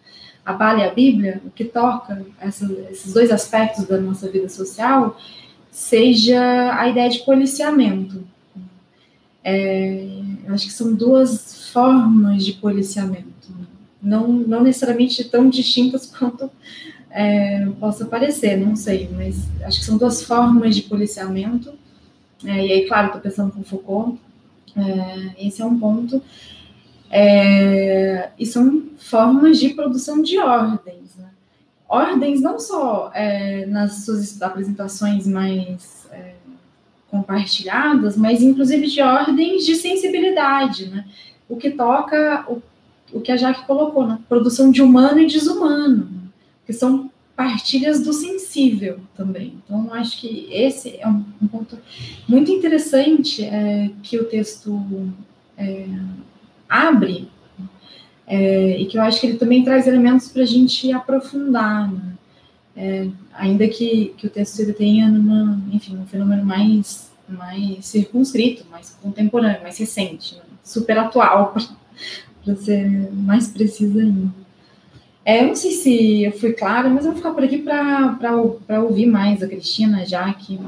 a 0.46 0.54
Bala 0.54 0.80
e 0.80 0.84
a 0.84 0.94
Bíblia, 0.94 1.42
o 1.46 1.50
que 1.50 1.66
toca 1.66 2.24
essa, 2.40 2.72
esses 2.92 3.14
dois 3.14 3.32
aspectos 3.32 3.86
da 3.86 3.98
nossa 3.98 4.30
vida 4.30 4.50
social, 4.50 5.18
seja 5.72 6.78
a 6.78 6.88
ideia 6.88 7.10
de 7.10 7.20
policiamento. 7.20 8.24
É, 9.44 10.08
acho 10.50 10.68
que 10.68 10.74
são 10.74 10.94
duas 10.94 11.70
formas 11.72 12.46
de 12.46 12.54
policiamento, 12.54 13.52
não, 14.02 14.28
não 14.28 14.64
necessariamente 14.64 15.24
tão 15.26 15.50
distintas 15.50 16.06
quanto 16.06 16.50
é, 17.14 17.64
possa 17.80 18.06
parecer, 18.06 18.58
não 18.58 18.76
sei, 18.76 19.08
mas 19.16 19.48
acho 19.64 19.80
que 19.80 19.86
são 19.86 19.98
duas 19.98 20.24
formas 20.24 20.76
de 20.76 20.82
policiamento. 20.82 21.72
É, 22.44 22.66
e 22.66 22.72
aí, 22.72 22.88
claro, 22.88 23.08
estou 23.08 23.22
pensando 23.22 23.52
com 23.52 23.64
Foucault, 23.64 24.20
é, 24.76 25.48
esse 25.48 25.62
é 25.62 25.66
um 25.66 25.80
ponto. 25.80 26.22
É, 27.12 28.32
e 28.40 28.46
são 28.48 28.86
formas 28.98 29.60
de 29.60 29.70
produção 29.76 30.24
de 30.24 30.40
ordens. 30.40 31.16
Né? 31.16 31.30
Ordens 31.88 32.42
não 32.42 32.58
só 32.58 33.12
é, 33.14 33.68
nas 33.68 34.06
suas 34.06 34.42
apresentações 34.42 35.28
mais 35.28 36.08
é, 36.12 36.34
compartilhadas, 37.12 38.18
mas 38.18 38.42
inclusive 38.42 38.88
de 38.88 39.02
ordens 39.04 39.64
de 39.68 39.76
sensibilidade, 39.76 40.88
né? 40.88 41.06
o 41.48 41.56
que 41.56 41.70
toca 41.70 42.44
o, 42.48 42.60
o 43.12 43.22
que 43.22 43.32
a 43.32 43.38
Jaque 43.38 43.68
colocou, 43.68 44.08
na 44.08 44.16
né? 44.16 44.20
produção 44.28 44.72
de 44.72 44.82
humano 44.82 45.20
e 45.20 45.28
desumano. 45.28 46.23
Que 46.66 46.74
são 46.74 47.12
partilhas 47.36 48.02
do 48.02 48.14
sensível 48.14 49.00
também. 49.16 49.56
Então, 49.66 49.92
acho 49.94 50.20
que 50.20 50.48
esse 50.52 50.98
é 51.00 51.08
um, 51.08 51.26
um 51.42 51.48
ponto 51.48 51.78
muito 52.28 52.52
interessante 52.52 53.44
é, 53.44 53.90
que 54.04 54.18
o 54.20 54.26
texto 54.26 54.80
é, 55.58 55.88
abre 56.70 57.28
é, 58.28 58.80
e 58.80 58.86
que 58.86 58.98
eu 58.98 59.02
acho 59.02 59.20
que 59.20 59.28
ele 59.28 59.38
também 59.38 59.64
traz 59.64 59.88
elementos 59.88 60.28
para 60.28 60.44
a 60.44 60.46
gente 60.46 60.92
aprofundar, 60.92 61.92
né? 61.92 62.14
É, 62.76 63.08
ainda 63.34 63.68
que, 63.68 64.16
que 64.18 64.26
o 64.26 64.30
texto 64.30 64.60
ele 64.60 64.74
tenha 64.74 65.08
numa, 65.08 65.62
enfim, 65.72 65.96
um 65.96 66.08
fenômeno 66.08 66.44
mais, 66.44 67.12
mais 67.30 67.86
circunscrito, 67.86 68.66
mais 68.72 68.98
contemporâneo, 69.02 69.62
mais 69.62 69.78
recente, 69.78 70.36
né? 70.36 70.42
super 70.64 70.98
atual, 70.98 71.56
para 72.44 72.56
ser 72.56 73.12
mais 73.12 73.48
precisa 73.48 74.02
ainda. 74.02 74.43
É, 75.26 75.40
eu 75.40 75.48
não 75.48 75.56
sei 75.56 75.72
se 75.72 76.24
eu 76.24 76.32
fui 76.38 76.52
clara, 76.52 76.90
mas 76.90 77.06
eu 77.06 77.12
vou 77.12 77.18
ficar 77.18 77.32
por 77.34 77.44
aqui 77.44 77.60
para 77.60 78.82
ouvir 78.82 79.06
mais 79.06 79.42
a 79.42 79.48
Cristina, 79.48 80.06
já 80.06 80.34
que. 80.34 80.60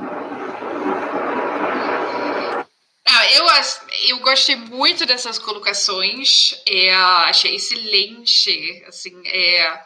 Ah, 3.06 3.32
eu, 3.34 3.46
eu 4.08 4.20
gostei 4.20 4.56
muito 4.56 5.06
dessas 5.06 5.38
colocações, 5.38 6.62
é, 6.66 6.94
achei 6.94 7.56
excelente, 7.56 8.84
assim, 8.88 9.14
é, 9.28 9.82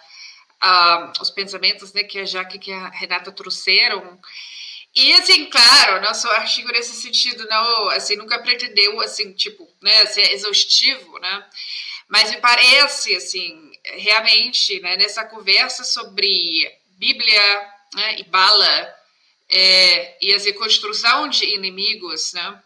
os 1.19 1.31
pensamentos 1.31 1.91
né, 1.93 2.03
que 2.03 2.19
a 2.19 2.25
Jaque 2.25 2.69
e 2.69 2.73
a 2.73 2.89
Renata 2.89 3.31
trouxeram. 3.31 4.19
E, 4.95 5.13
assim, 5.13 5.45
claro, 5.45 6.01
nosso 6.01 6.27
artigo 6.29 6.69
nesse 6.71 6.93
sentido 7.01 7.47
não, 7.47 7.89
assim, 7.89 8.15
nunca 8.15 8.39
pretendeu, 8.39 8.99
assim, 9.01 9.33
tipo, 9.33 9.67
né, 9.81 10.05
ser 10.07 10.31
exaustivo, 10.31 11.19
né? 11.19 11.45
Mas 12.07 12.31
me 12.31 12.37
parece, 12.37 13.15
assim, 13.15 13.68
realmente, 13.97 14.79
né, 14.81 14.97
nessa 14.97 15.25
conversa 15.25 15.83
sobre 15.83 16.71
Bíblia 16.97 17.71
né, 17.93 18.19
e 18.19 18.23
bala, 18.23 18.95
é, 19.49 20.17
e 20.21 20.31
essa 20.31 20.51
construção 20.53 21.27
de 21.27 21.45
inimigos, 21.45 22.33
né? 22.33 22.63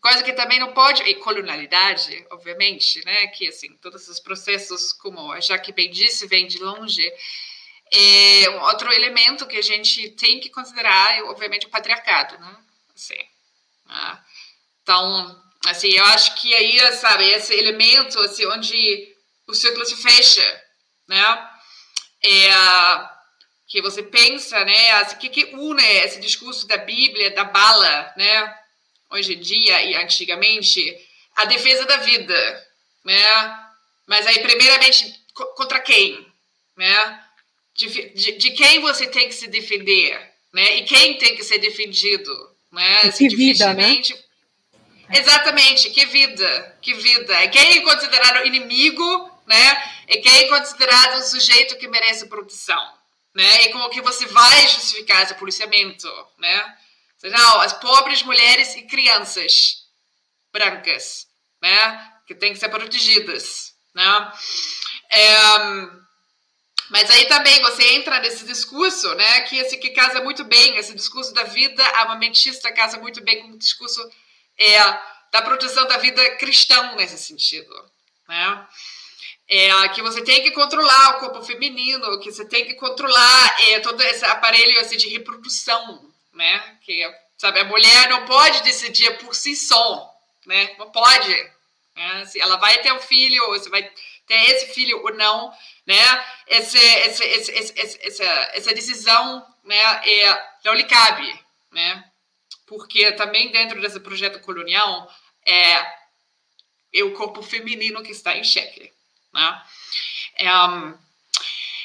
Coisa 0.00 0.22
que 0.22 0.32
também 0.32 0.60
não 0.60 0.72
pode, 0.72 1.02
e 1.02 1.14
colonialidade, 1.16 2.24
obviamente, 2.30 3.04
né? 3.04 3.26
Que 3.28 3.48
assim, 3.48 3.74
todos 3.78 4.08
os 4.08 4.20
processos, 4.20 4.92
como 4.92 5.32
a 5.32 5.40
Jaque 5.40 5.72
bem 5.72 5.90
disse, 5.90 6.26
vem 6.26 6.46
de 6.46 6.58
longe. 6.58 7.02
É 7.90 8.50
um 8.50 8.60
outro 8.62 8.92
elemento 8.92 9.46
que 9.46 9.56
a 9.56 9.62
gente 9.62 10.10
tem 10.10 10.38
que 10.38 10.50
considerar 10.50 11.18
é, 11.18 11.22
obviamente, 11.24 11.66
o 11.66 11.70
patriarcado, 11.70 12.38
né? 12.38 12.56
Assim, 12.94 13.18
né? 13.86 14.24
Então, 14.82 15.42
assim, 15.66 15.88
eu 15.88 16.04
acho 16.06 16.34
que 16.36 16.54
aí, 16.54 16.78
sabe, 16.92 17.24
esse 17.30 17.54
elemento, 17.54 18.18
assim, 18.20 18.46
onde 18.46 19.16
o 19.48 19.54
ciclo 19.54 19.84
se 19.84 19.96
fecha, 19.96 20.62
né? 21.08 21.48
É, 22.22 22.50
que 23.66 23.80
você 23.80 24.02
pensa, 24.02 24.62
né? 24.64 24.90
Assim, 24.92 25.16
o 25.16 25.18
que, 25.18 25.28
que 25.28 25.44
une 25.54 25.82
esse 25.82 26.20
discurso 26.20 26.66
da 26.66 26.76
Bíblia, 26.76 27.30
da 27.30 27.44
bala, 27.44 28.12
né? 28.16 28.54
Hoje 29.10 29.34
em 29.34 29.40
dia 29.40 29.82
e 29.82 29.94
antigamente, 29.96 30.94
a 31.34 31.46
defesa 31.46 31.86
da 31.86 31.96
vida, 31.98 32.66
né? 33.04 33.58
Mas 34.06 34.26
aí, 34.26 34.38
primeiramente, 34.40 35.14
contra 35.56 35.80
quem, 35.80 36.26
né? 36.76 37.24
De, 37.74 38.12
de, 38.12 38.32
de 38.32 38.50
quem 38.50 38.80
você 38.80 39.06
tem 39.06 39.28
que 39.28 39.34
se 39.34 39.46
defender, 39.46 40.30
né? 40.52 40.76
E 40.76 40.84
quem 40.84 41.16
tem 41.16 41.36
que 41.36 41.44
ser 41.44 41.58
defendido, 41.58 42.32
né? 42.70 43.00
Assim, 43.04 43.28
que 43.28 43.36
vida, 43.36 43.72
né? 43.72 44.02
Exatamente, 45.10 45.88
que 45.90 46.04
vida, 46.04 46.78
que 46.82 46.92
vida. 46.92 47.48
Quem 47.48 47.78
é 47.78 47.80
considerado 47.80 48.46
inimigo, 48.46 49.27
né? 49.48 49.92
É 50.06 50.18
quem 50.18 50.44
é 50.44 50.48
considerado 50.48 51.18
um 51.18 51.22
sujeito 51.22 51.76
que 51.78 51.88
merece 51.88 52.28
proteção 52.28 52.98
né? 53.38 53.62
E 53.62 53.72
como 53.72 53.88
que 53.90 54.00
você 54.00 54.26
vai 54.26 54.62
justificar 54.68 55.22
esse 55.22 55.34
policiamento, 55.34 56.08
né? 56.38 56.76
Não, 57.22 57.60
as 57.60 57.72
pobres 57.74 58.22
mulheres 58.22 58.74
e 58.74 58.82
crianças 58.82 59.86
brancas, 60.52 61.28
né? 61.62 62.12
Que 62.26 62.34
têm 62.34 62.52
que 62.52 62.58
ser 62.58 62.68
protegidas, 62.68 63.74
né? 63.94 64.32
É, 65.10 65.48
mas 66.90 67.08
aí 67.10 67.26
também 67.26 67.60
você 67.60 67.94
entra 67.94 68.18
nesse 68.18 68.44
discurso, 68.44 69.14
né? 69.14 69.42
Que 69.42 69.56
esse 69.58 69.76
que 69.76 69.90
casa 69.90 70.20
muito 70.20 70.44
bem, 70.44 70.76
esse 70.76 70.94
discurso 70.94 71.32
da 71.32 71.44
vida 71.44 71.84
armamentista 72.00 72.72
casa 72.72 72.98
muito 72.98 73.22
bem 73.22 73.42
com 73.42 73.52
o 73.52 73.58
discurso 73.58 74.00
é, 74.58 74.78
da 75.30 75.42
proteção 75.42 75.86
da 75.86 75.98
vida 75.98 76.36
cristã 76.38 76.96
nesse 76.96 77.18
sentido, 77.18 77.72
né? 78.28 78.66
É, 79.48 79.88
que 79.88 80.02
você 80.02 80.22
tem 80.22 80.42
que 80.42 80.50
controlar 80.50 81.16
o 81.16 81.20
corpo 81.20 81.42
feminino, 81.42 82.20
que 82.20 82.30
você 82.30 82.44
tem 82.44 82.66
que 82.66 82.74
controlar 82.74 83.56
é, 83.68 83.80
todo 83.80 84.00
esse 84.02 84.24
aparelho 84.26 84.78
assim, 84.80 84.98
de 84.98 85.08
reprodução, 85.08 86.12
né? 86.34 86.78
Que 86.82 87.02
sabe, 87.38 87.60
a 87.60 87.64
mulher 87.64 88.10
não 88.10 88.26
pode 88.26 88.62
decidir 88.62 89.16
por 89.18 89.34
si 89.34 89.56
só, 89.56 90.14
né? 90.44 90.74
Não 90.78 90.90
pode. 90.90 91.50
Né? 91.96 92.26
Se 92.26 92.38
ela 92.40 92.56
vai 92.56 92.78
ter 92.82 92.92
um 92.92 93.00
filho, 93.00 93.42
ou 93.44 93.58
se 93.58 93.70
vai 93.70 93.82
ter 94.26 94.50
esse 94.50 94.74
filho 94.74 95.02
ou 95.02 95.14
não, 95.14 95.50
né? 95.86 96.24
Esse, 96.46 96.76
esse, 96.76 97.24
esse, 97.24 97.52
esse 97.52 97.98
essa, 98.06 98.24
essa 98.52 98.74
decisão, 98.74 99.46
né? 99.64 99.80
É, 100.04 100.46
não 100.62 100.74
lhe 100.74 100.84
cabe, 100.84 101.26
né? 101.72 102.04
Porque 102.66 103.12
também 103.12 103.50
dentro 103.50 103.80
desse 103.80 103.98
projeto 103.98 104.40
colonial 104.40 105.10
é, 105.46 105.98
é 106.92 107.02
o 107.02 107.14
corpo 107.14 107.40
feminino 107.40 108.02
que 108.02 108.12
está 108.12 108.36
em 108.36 108.44
xeque. 108.44 108.92
Né? 109.32 109.62
É, 110.36 110.48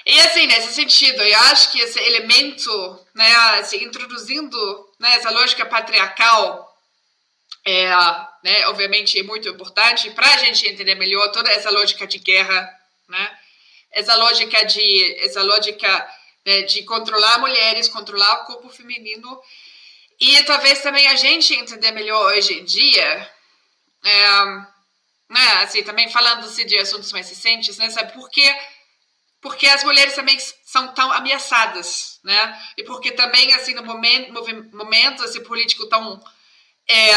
e 0.06 0.20
assim, 0.20 0.48
nesse 0.48 0.74
sentido, 0.74 1.22
eu 1.22 1.40
acho 1.52 1.72
que 1.72 1.80
esse 1.80 1.98
elemento, 2.00 3.00
né, 3.16 3.36
assim, 3.60 3.84
introduzindo 3.84 4.58
né, 5.00 5.16
essa 5.16 5.30
lógica 5.30 5.66
patriarcal, 5.66 6.70
é, 7.66 7.90
né, 8.44 8.68
obviamente 8.68 9.18
é 9.18 9.24
muito 9.24 9.48
importante 9.48 10.10
para 10.12 10.28
a 10.28 10.38
gente 10.40 10.68
entender 10.68 10.96
melhor 10.96 11.32
toda 11.32 11.50
essa 11.52 11.70
lógica 11.72 12.06
de 12.06 12.20
guerra, 12.20 12.70
né, 13.08 13.38
essa 13.92 14.16
lógica 14.16 14.66
de 14.66 15.16
essa 15.24 15.42
lógica 15.42 16.10
né, 16.46 16.64
de 16.64 16.84
controlar 16.84 17.40
mulheres, 17.40 17.88
controlar 17.88 18.42
o 18.42 18.46
corpo 18.46 18.70
feminino 18.70 19.42
e 20.20 20.44
talvez 20.44 20.82
também 20.82 21.08
a 21.08 21.16
gente 21.16 21.54
entender 21.54 21.92
melhor 21.92 22.34
hoje 22.34 22.60
em 22.60 22.66
dia 22.66 23.32
é, 24.04 24.73
né, 25.30 25.64
assim, 25.64 25.84
também 25.84 26.10
falando 26.10 26.46
assim, 26.46 26.66
de 26.66 26.78
assuntos 26.78 27.12
mais 27.12 27.30
recentes, 27.30 27.78
né, 27.78 27.90
sabe, 27.90 28.14
porque, 28.14 28.56
porque 29.42 29.68
as 29.68 29.84
mulheres 29.84 30.16
também 30.16 30.38
são 30.66 30.94
tão 30.94 31.12
ameaçadas, 31.12 32.20
né, 32.24 32.62
e 32.78 32.84
porque 32.84 33.12
também, 33.12 33.54
assim, 33.54 33.74
no 33.74 33.84
momento, 33.84 34.32
momento 34.76 35.24
assim, 35.24 35.44
político 35.44 35.88
tão 35.88 36.24
é, 36.88 37.14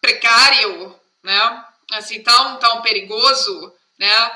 precário, 0.00 0.98
né, 1.22 1.64
assim, 1.92 2.22
tão, 2.22 2.58
tão 2.58 2.82
perigoso, 2.82 3.74
né, 3.98 4.32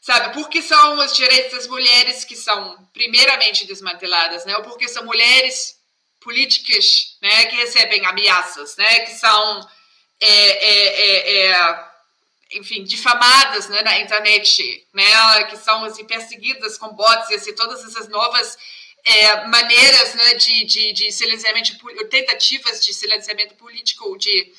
sabe, 0.00 0.34
porque 0.34 0.62
são 0.62 0.98
os 0.98 1.16
direitos 1.16 1.52
das 1.52 1.66
mulheres 1.66 2.24
que 2.24 2.36
são 2.36 2.88
primeiramente 2.92 3.66
desmanteladas, 3.66 4.44
né, 4.44 4.56
ou 4.56 4.62
porque 4.62 4.88
são 4.88 5.04
mulheres 5.04 5.76
políticas, 6.20 7.16
né, 7.22 7.46
que 7.46 7.56
recebem 7.56 8.04
ameaças, 8.04 8.76
né, 8.76 9.00
que 9.00 9.12
são 9.12 9.68
é, 10.20 10.30
é, 10.30 11.00
é, 11.00 11.46
é 11.46 11.87
enfim, 12.52 12.82
difamadas 12.82 13.68
né, 13.68 13.82
na 13.82 13.98
internet, 13.98 14.86
né, 14.94 15.44
que 15.44 15.56
são 15.56 15.84
assim, 15.84 16.04
perseguidas 16.04 16.78
com 16.78 16.88
bots 16.88 17.30
e 17.30 17.34
assim, 17.34 17.54
todas 17.54 17.84
essas 17.84 18.08
novas 18.08 18.56
é, 19.04 19.46
maneiras 19.46 20.14
né, 20.14 20.34
de, 20.34 20.64
de, 20.64 20.92
de 20.92 21.12
silenciamento, 21.12 21.76
tentativas 22.08 22.84
de 22.84 22.94
silenciamento 22.94 23.54
político, 23.54 24.16
de, 24.16 24.52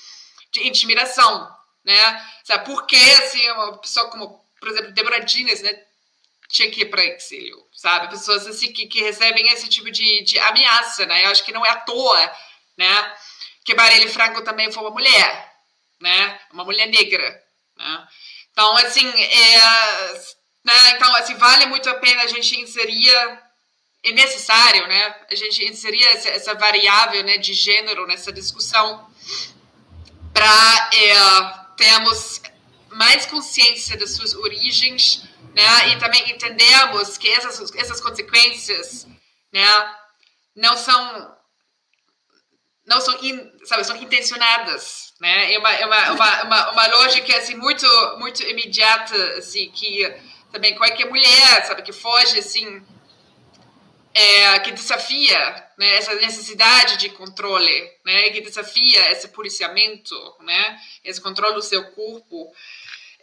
de 0.52 0.68
intimidação. 0.68 1.50
Né? 1.84 2.30
Sabe, 2.44 2.66
por 2.66 2.86
que 2.86 2.96
assim, 2.96 3.50
uma 3.52 3.78
pessoa 3.78 4.10
como, 4.10 4.46
por 4.60 4.70
exemplo, 4.70 4.92
Deborah 4.92 5.20
Dines, 5.20 5.62
né, 5.62 5.84
tinha 6.50 6.70
que 6.72 6.82
ir 6.82 6.90
para 6.90 7.06
exílio, 7.06 7.64
sabe? 7.72 8.10
Pessoas 8.10 8.48
assim 8.48 8.74
que, 8.74 8.88
que 8.88 9.02
recebem 9.02 9.48
esse 9.50 9.70
tipo 9.70 9.90
de, 9.92 10.24
de 10.24 10.40
ameaça, 10.40 11.06
né? 11.06 11.26
Eu 11.26 11.30
acho 11.30 11.46
que 11.46 11.52
não 11.52 11.64
é 11.64 11.70
à 11.70 11.76
toa, 11.76 12.36
né? 12.76 13.16
Que 13.64 13.76
Marielle 13.76 14.10
Franco 14.10 14.42
também 14.42 14.72
foi 14.72 14.82
uma 14.82 14.90
mulher, 14.90 15.54
né? 16.02 16.40
Uma 16.52 16.66
mulher 16.66 16.88
negra, 16.88 17.44
né? 17.80 18.08
Então, 18.52 18.76
assim, 18.78 19.08
é, 19.08 19.58
né? 20.66 20.92
então, 20.92 21.16
assim, 21.16 21.36
vale 21.36 21.66
muito 21.68 21.90
a 21.90 21.96
pena 21.96 22.24
a 22.24 22.28
gente 22.28 22.60
inserir, 22.60 23.10
é 24.04 24.12
necessário, 24.12 24.88
né? 24.88 25.16
A 25.32 25.36
gente 25.36 25.64
inserir 25.66 26.06
essa, 26.08 26.30
essa 26.30 26.54
variável 26.56 27.24
né, 27.24 27.38
de 27.38 27.54
gênero 27.54 28.06
nessa 28.06 28.32
discussão 28.32 29.10
para 30.34 30.90
é, 30.94 31.76
termos 31.78 32.42
mais 32.92 33.26
consciência 33.26 33.98
das 33.98 34.12
suas 34.12 34.34
origens, 34.34 35.24
né? 35.56 35.90
E 35.90 36.00
também 36.00 36.30
entendermos 36.32 37.18
que 37.18 37.30
essas, 37.30 37.74
essas 37.76 38.02
consequências, 38.02 39.08
né? 39.54 39.96
Não 40.56 40.76
são 40.76 41.39
não 42.90 43.00
são, 43.00 43.16
in, 43.24 43.52
sabe, 43.64 43.84
são 43.84 43.96
intencionadas, 43.96 45.14
né? 45.22 45.54
É 45.54 45.60
uma, 45.60 45.72
é 45.72 45.86
uma, 45.86 46.12
uma, 46.12 46.44
uma, 46.44 46.72
uma 46.72 46.88
lógica 46.88 47.38
assim, 47.38 47.56
muito, 47.56 47.86
muito 48.18 48.42
imediata, 48.44 49.16
assim, 49.38 49.70
que 49.70 50.12
também 50.52 50.76
qualquer 50.76 51.08
mulher, 51.08 51.66
sabe, 51.68 51.84
que 51.84 51.94
foge, 51.94 52.40
assim, 52.40 52.84
é, 54.12 54.60
que 54.62 54.72
desafia 54.72 55.68
né, 55.78 55.98
essa 55.98 56.16
necessidade 56.16 56.98
de 56.98 57.10
controle, 57.10 57.92
né, 58.04 58.32
que 58.32 58.42
desafia 58.42 59.12
esse 59.12 59.28
policiamento, 59.28 60.16
né, 60.40 60.80
esse 61.04 61.22
controle 61.22 61.54
do 61.54 61.62
seu 61.62 61.92
corpo. 61.92 62.52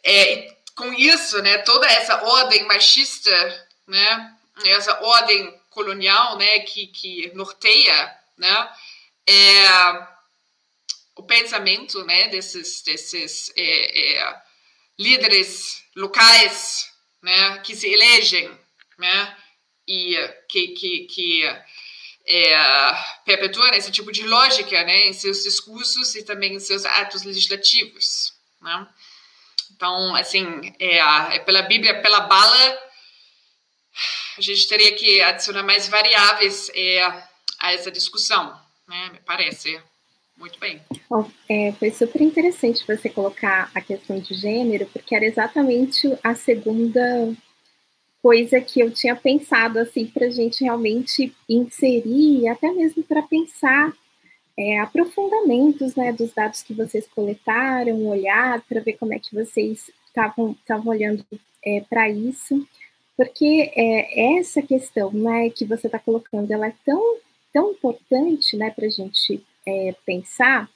É, 0.04 0.32
e 0.32 0.56
com 0.76 0.92
isso, 0.92 1.42
né, 1.42 1.58
toda 1.58 1.88
essa 1.88 2.22
ordem 2.22 2.64
machista, 2.68 3.66
né, 3.84 4.32
essa 4.66 5.02
ordem 5.02 5.60
colonial, 5.70 6.38
né, 6.38 6.60
que, 6.60 6.86
que 6.86 7.32
norteia, 7.34 8.16
né, 8.38 8.70
é, 9.28 10.06
o 11.16 11.22
pensamento 11.22 12.04
né, 12.04 12.28
desses, 12.28 12.82
desses 12.82 13.52
é, 13.56 14.18
é, 14.18 14.42
líderes 14.98 15.82
locais 15.96 16.92
né, 17.22 17.58
que 17.58 17.74
se 17.74 17.92
elegem 17.92 18.50
né, 18.98 19.36
e 19.88 20.16
que, 20.48 20.68
que, 20.68 20.98
que 21.06 21.44
é, 22.26 22.94
perpetuam 23.24 23.72
esse 23.74 23.90
tipo 23.90 24.12
de 24.12 24.22
lógica 24.26 24.82
né, 24.84 25.06
em 25.06 25.12
seus 25.12 25.42
discursos 25.42 26.14
e 26.14 26.24
também 26.24 26.54
em 26.54 26.60
seus 26.60 26.84
atos 26.84 27.22
legislativos. 27.22 28.34
Né? 28.60 28.88
Então, 29.74 30.14
assim, 30.14 30.74
é, 30.78 30.98
é 31.36 31.38
pela 31.40 31.62
Bíblia, 31.62 32.00
pela 32.02 32.20
bala, 32.20 32.78
a 34.36 34.40
gente 34.40 34.68
teria 34.68 34.94
que 34.94 35.20
adicionar 35.22 35.62
mais 35.62 35.88
variáveis 35.88 36.70
é, 36.74 37.02
a 37.58 37.72
essa 37.72 37.90
discussão, 37.90 38.58
né, 38.89 39.11
me 39.12 39.18
parece. 39.20 39.80
Muito 40.37 40.59
bem. 40.61 40.82
Bom, 41.09 41.30
é, 41.49 41.72
foi 41.72 41.91
super 41.91 42.20
interessante 42.20 42.87
você 42.87 43.09
colocar 43.09 43.70
a 43.74 43.80
questão 43.80 44.18
de 44.18 44.34
gênero, 44.34 44.87
porque 44.93 45.14
era 45.14 45.24
exatamente 45.24 46.12
a 46.22 46.34
segunda 46.34 47.34
coisa 48.22 48.61
que 48.61 48.80
eu 48.80 48.91
tinha 48.91 49.16
pensado 49.16 49.78
assim 49.78 50.07
para 50.07 50.26
a 50.26 50.30
gente 50.30 50.62
realmente 50.62 51.34
inserir, 51.49 52.49
até 52.49 52.70
mesmo 52.72 53.03
para 53.03 53.22
pensar 53.22 53.93
é, 54.59 54.80
aprofundamentos 54.80 55.95
né, 55.95 56.12
dos 56.12 56.32
dados 56.32 56.62
que 56.62 56.74
vocês 56.74 57.07
coletaram, 57.14 58.07
olhar 58.07 58.61
para 58.62 58.80
ver 58.80 58.95
como 58.95 59.14
é 59.14 59.18
que 59.18 59.34
vocês 59.34 59.91
estavam 60.09 60.57
olhando 60.87 61.24
é, 61.64 61.82
para 61.89 62.09
isso, 62.09 62.66
porque 63.16 63.70
é, 63.76 64.39
essa 64.39 64.62
questão 64.62 65.12
né, 65.12 65.51
que 65.51 65.64
você 65.64 65.87
está 65.87 65.99
colocando, 65.99 66.51
ela 66.51 66.68
é 66.68 66.74
tão, 66.84 67.18
tão 67.57 67.70
importante 67.70 68.54
né, 68.54 68.70
para 68.70 68.84
a 68.84 68.90
gente 68.90 69.42
é, 69.66 69.94
pensar, 70.04 70.68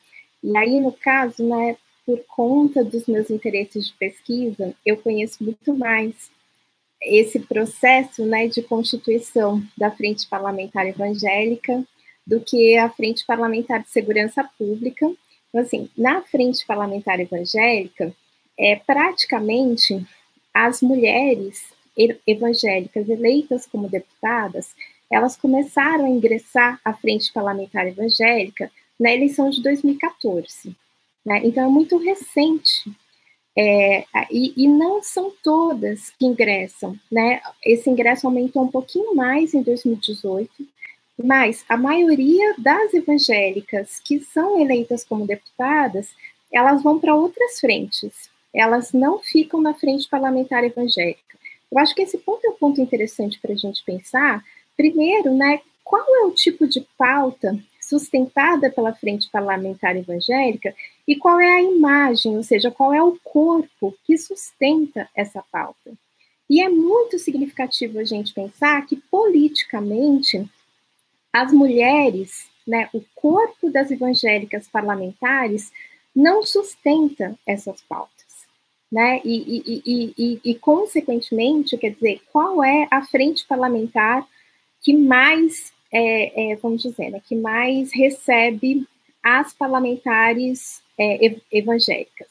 e 0.42 0.56
aí 0.56 0.80
no 0.80 0.90
caso, 0.90 1.46
né, 1.46 1.76
por 2.06 2.18
conta 2.26 2.82
dos 2.82 3.06
meus 3.06 3.28
interesses 3.28 3.88
de 3.88 3.92
pesquisa, 3.92 4.74
eu 4.86 4.96
conheço 4.96 5.44
muito 5.44 5.74
mais 5.74 6.30
esse 7.02 7.38
processo 7.40 8.24
né, 8.24 8.48
de 8.48 8.62
constituição 8.62 9.62
da 9.76 9.90
Frente 9.90 10.26
Parlamentar 10.26 10.86
Evangélica 10.86 11.84
do 12.26 12.40
que 12.40 12.78
a 12.78 12.88
Frente 12.88 13.26
Parlamentar 13.26 13.82
de 13.82 13.90
Segurança 13.90 14.42
Pública. 14.56 15.04
Então, 15.50 15.60
assim, 15.60 15.90
na 15.94 16.22
Frente 16.22 16.64
Parlamentar 16.64 17.20
Evangélica, 17.20 18.10
é, 18.58 18.76
praticamente 18.76 20.02
as 20.54 20.80
mulheres 20.80 21.62
evangélicas 22.26 23.06
eleitas 23.06 23.66
como 23.66 23.86
deputadas, 23.86 24.74
elas 25.10 25.36
começaram 25.36 26.04
a 26.04 26.08
ingressar 26.08 26.80
à 26.84 26.94
Frente 26.94 27.32
Parlamentar 27.32 27.86
Evangélica 27.86 28.70
na 28.98 29.12
eleição 29.12 29.50
de 29.50 29.62
2014. 29.62 30.74
Né? 31.24 31.40
Então, 31.44 31.64
é 31.64 31.68
muito 31.68 31.98
recente. 31.98 32.90
É, 33.58 34.04
e, 34.30 34.54
e, 34.56 34.68
não 34.68 35.02
são 35.02 35.32
todas 35.42 36.10
que 36.10 36.24
ingressam. 36.24 36.96
Né? 37.10 37.40
Esse 37.64 37.90
ingresso 37.90 38.26
aumentou 38.26 38.62
um 38.62 38.70
pouquinho 38.70 39.14
mais 39.14 39.52
em 39.52 39.62
2018, 39.62 40.50
mas 41.22 41.64
a 41.68 41.76
maioria 41.76 42.54
das 42.56 42.94
evangélicas 42.94 44.00
que 44.00 44.20
são 44.20 44.60
eleitas 44.60 45.04
como 45.04 45.26
deputadas, 45.26 46.08
elas 46.52 46.82
vão 46.82 47.00
para 47.00 47.14
outras 47.14 47.58
frentes. 47.58 48.30
Elas 48.54 48.92
não 48.92 49.18
ficam 49.18 49.60
na 49.60 49.74
frente 49.74 50.08
parlamentar 50.08 50.64
evangélica. 50.64 51.38
Eu 51.70 51.78
acho 51.78 51.94
que 51.94 52.02
esse 52.02 52.18
ponto 52.18 52.44
é 52.46 52.50
um 52.50 52.56
ponto 52.56 52.80
interessante 52.80 53.38
para 53.40 53.52
a 53.52 53.56
gente 53.56 53.84
pensar. 53.84 54.44
Primeiro, 54.80 55.34
né, 55.34 55.60
qual 55.84 56.02
é 56.08 56.24
o 56.24 56.30
tipo 56.30 56.66
de 56.66 56.80
pauta 56.96 57.54
sustentada 57.78 58.70
pela 58.70 58.94
Frente 58.94 59.28
Parlamentar 59.30 59.94
Evangélica 59.94 60.74
e 61.06 61.14
qual 61.16 61.38
é 61.38 61.56
a 61.56 61.62
imagem, 61.62 62.34
ou 62.34 62.42
seja, 62.42 62.70
qual 62.70 62.90
é 62.94 63.02
o 63.02 63.18
corpo 63.22 63.94
que 64.06 64.16
sustenta 64.16 65.06
essa 65.14 65.44
pauta. 65.52 65.92
E 66.48 66.62
é 66.62 66.70
muito 66.70 67.18
significativo 67.18 67.98
a 67.98 68.04
gente 68.04 68.32
pensar 68.32 68.86
que, 68.86 68.96
politicamente, 68.96 70.48
as 71.30 71.52
mulheres, 71.52 72.48
né, 72.66 72.88
o 72.94 73.02
corpo 73.14 73.68
das 73.68 73.90
evangélicas 73.90 74.66
parlamentares, 74.66 75.70
não 76.16 76.42
sustenta 76.42 77.38
essas 77.46 77.82
pautas. 77.82 78.46
Né? 78.90 79.20
E, 79.26 79.62
e, 79.84 80.14
e, 80.16 80.40
e, 80.42 80.54
consequentemente, 80.54 81.76
quer 81.76 81.90
dizer, 81.90 82.22
qual 82.32 82.64
é 82.64 82.88
a 82.90 83.02
frente 83.02 83.46
parlamentar 83.46 84.26
que 84.82 84.96
mais 84.96 85.72
é, 85.92 86.52
é, 86.52 86.56
vamos 86.56 86.82
dizer, 86.82 87.10
né, 87.10 87.20
que 87.26 87.34
mais 87.34 87.92
recebe 87.92 88.86
as 89.22 89.52
parlamentares 89.52 90.82
é, 90.98 91.36
evangélicas, 91.52 92.28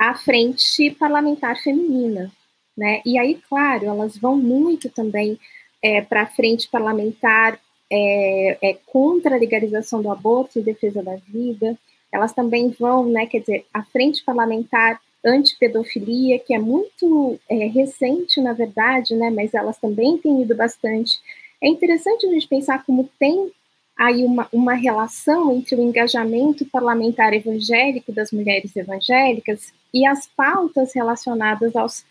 a 0.00 0.14
frente 0.14 0.90
parlamentar 0.92 1.60
feminina, 1.62 2.32
né? 2.76 3.02
E 3.04 3.18
aí, 3.18 3.40
claro, 3.48 3.86
elas 3.86 4.16
vão 4.16 4.36
muito 4.36 4.88
também 4.88 5.38
é, 5.82 6.00
para 6.00 6.22
a 6.22 6.26
frente 6.26 6.68
parlamentar 6.68 7.60
é, 7.90 8.58
é, 8.62 8.78
contra 8.86 9.34
a 9.34 9.38
legalização 9.38 10.00
do 10.00 10.10
aborto 10.10 10.58
e 10.58 10.62
defesa 10.62 11.02
da 11.02 11.16
vida. 11.16 11.76
Elas 12.12 12.32
também 12.32 12.70
vão, 12.70 13.06
né? 13.06 13.26
Quer 13.26 13.40
dizer, 13.40 13.66
a 13.72 13.82
frente 13.82 14.24
parlamentar 14.24 15.00
antipedofilia, 15.24 16.38
que 16.38 16.54
é 16.54 16.58
muito 16.58 17.38
é, 17.48 17.66
recente, 17.66 18.40
na 18.40 18.52
verdade, 18.52 19.14
né? 19.14 19.30
Mas 19.30 19.52
elas 19.52 19.76
também 19.78 20.16
têm 20.16 20.42
ido 20.42 20.56
bastante 20.56 21.20
é 21.62 21.68
interessante 21.68 22.26
a 22.26 22.30
gente 22.30 22.48
pensar 22.48 22.84
como 22.84 23.08
tem 23.18 23.50
aí 23.98 24.24
uma, 24.24 24.48
uma 24.50 24.74
relação 24.74 25.52
entre 25.52 25.74
o 25.74 25.82
engajamento 25.82 26.64
parlamentar 26.64 27.34
evangélico 27.34 28.10
das 28.12 28.32
mulheres 28.32 28.74
evangélicas 28.74 29.74
e 29.92 30.06
as 30.06 30.26
pautas 30.26 30.94
relacionadas 30.94 31.76
aos 31.76 32.04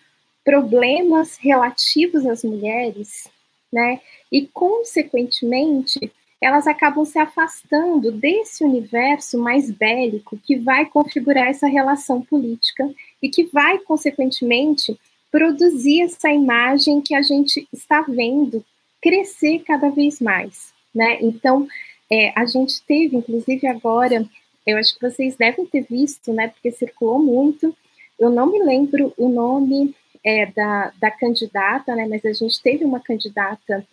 problemas 0.46 1.38
relativos 1.38 2.26
às 2.26 2.44
mulheres, 2.44 3.28
né? 3.74 4.00
E, 4.32 4.48
consequentemente, 4.48 6.12
elas 6.42 6.68
acabam 6.68 7.04
se 7.04 7.18
afastando 7.18 8.12
desse 8.12 8.64
universo 8.64 9.38
mais 9.38 9.70
bélico 9.72 10.38
que 10.38 10.56
vai 10.56 10.86
configurar 10.86 11.48
essa 11.48 11.68
relação 11.68 12.22
política 12.22 12.90
e 13.22 13.30
que 13.30 13.44
vai, 13.46 13.80
consequentemente, 13.80 14.98
produzir 15.32 16.02
essa 16.02 16.32
imagem 16.32 17.02
que 17.02 17.14
a 17.14 17.22
gente 17.22 17.68
está 17.74 18.02
vendo 18.02 18.64
crescer 19.02 19.60
cada 19.60 19.90
vez 19.90 20.20
mais, 20.20 20.74
né? 20.94 21.18
Então, 21.22 21.68
é, 22.12 22.32
a 22.36 22.46
gente 22.46 22.82
teve, 22.84 23.18
inclusive 23.18 23.68
agora, 23.68 24.26
eu 24.66 24.78
acho 24.78 24.96
que 24.96 25.02
vocês 25.02 25.36
devem 25.36 25.66
ter 25.66 25.86
visto, 25.90 26.34
né? 26.34 26.50
Porque 26.50 26.72
circulou 26.72 27.20
muito. 27.20 27.76
Eu 28.20 28.30
não 28.30 28.52
me 28.52 28.60
lembro 28.64 29.14
o 29.18 29.30
nome 29.30 29.96
é, 30.24 30.46
da, 30.48 30.92
da 31.00 31.12
candidata, 31.12 31.96
né? 31.96 32.08
Mas 32.08 32.26
a 32.26 32.34
gente 32.34 32.62
teve 32.62 32.84
uma 32.84 33.00
candidata, 33.00 33.86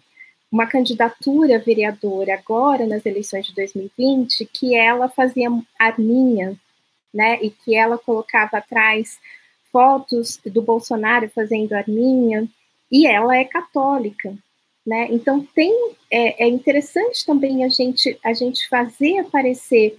uma 0.51 0.67
candidatura 0.67 1.59
vereadora 1.59 2.35
agora 2.35 2.87
nas 2.87 3.05
eleições 3.07 3.47
de 3.47 3.55
2020, 3.55 4.47
que 4.47 4.75
ela 4.75 5.09
fazia 5.09 5.49
arminha, 5.79 6.57
né? 7.13 7.39
E 7.43 7.51
que 7.51 7.75
ela 7.75 7.99
colocava 7.99 8.59
atrás 8.59 9.19
fotos 9.71 10.41
do 10.47 10.63
Bolsonaro 10.63 11.29
fazendo 11.29 11.75
arminha, 11.75 12.49
e 12.91 13.07
ela 13.07 13.37
é 13.37 13.45
católica, 13.45 14.35
né? 14.87 15.09
Então 15.11 15.47
tem 15.55 15.73
é, 16.11 16.45
é, 16.45 16.49
interessante 16.49 17.27
também 17.27 17.65
a 17.65 17.69
gente 17.69 18.17
a 18.23 18.33
gente 18.33 18.69
fazer 18.69 19.19
aparecer 19.19 19.99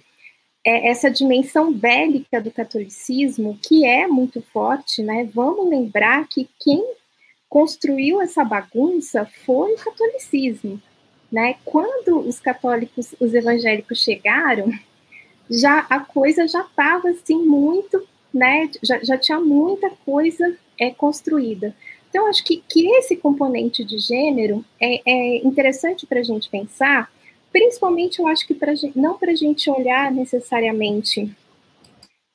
é, 0.66 0.90
essa 0.90 1.12
dimensão 1.12 1.74
bélica 1.74 2.40
do 2.40 2.50
catolicismo 2.50 3.60
que 3.62 3.86
é 3.86 4.08
muito 4.08 4.42
forte, 4.42 5.04
né? 5.04 5.30
Vamos 5.34 5.70
lembrar 5.70 6.28
que 6.30 6.50
quem 6.60 6.84
construiu 7.50 8.22
essa 8.22 8.44
bagunça 8.44 9.26
foi 9.46 9.74
o 9.74 9.78
catolicismo, 9.78 10.82
né? 11.32 11.56
Quando 11.66 12.20
os 12.20 12.40
católicos, 12.40 13.14
os 13.20 13.34
evangélicos 13.34 14.02
chegaram, 14.02 14.72
já 15.50 15.80
a 15.90 16.00
coisa 16.00 16.48
já 16.48 16.62
estava 16.62 17.10
assim 17.10 17.46
muito, 17.46 18.06
né? 18.34 18.70
Já, 18.82 19.04
já 19.04 19.18
tinha 19.18 19.40
muita 19.40 19.90
coisa 20.06 20.58
é, 20.80 20.92
construída. 20.92 21.76
Então, 22.10 22.28
acho 22.28 22.44
que, 22.44 22.64
que 22.68 22.88
esse 22.98 23.18
componente 23.18 23.84
de 23.84 23.98
gênero 23.98 24.64
é, 24.80 25.02
é 25.06 25.38
interessante 25.38 26.06
para 26.06 26.20
a 26.20 26.24
gente 26.24 26.50
pensar, 26.50 27.12
principalmente 27.52 28.20
eu 28.20 28.28
acho 28.28 28.46
que 28.48 28.54
pra, 28.54 28.74
não 28.96 29.18
para 29.18 29.32
a 29.32 29.36
gente 29.36 29.70
olhar 29.70 30.12
necessariamente 30.12 31.30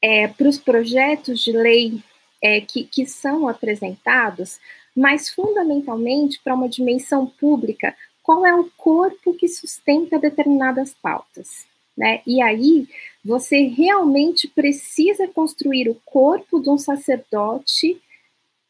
é, 0.01 0.29
para 0.29 0.49
os 0.49 0.59
projetos 0.59 1.41
de 1.41 1.53
lei 1.53 2.03
é, 2.43 2.61
que, 2.61 2.85
que 2.85 3.07
são 3.07 3.49
apresentados, 3.49 4.59
mas 4.95 5.31
fundamentalmente 5.31 6.41
para 6.43 6.55
uma 6.55 6.68
dimensão 6.68 7.27
pública, 7.27 7.95
qual 8.23 8.45
é 8.45 8.55
o 8.55 8.70
corpo 8.77 9.35
que 9.35 9.49
sustenta 9.49 10.18
determinadas 10.18 10.95
pautas. 11.01 11.66
Né? 11.97 12.20
E 12.27 12.43
aí 12.43 12.89
você 13.25 13.62
realmente 13.66 14.49
precisa 14.49 15.29
construir 15.29 15.89
o 15.89 16.01
corpo 16.05 16.61
de 16.61 16.70
um 16.70 16.79
sacerdote 16.79 18.01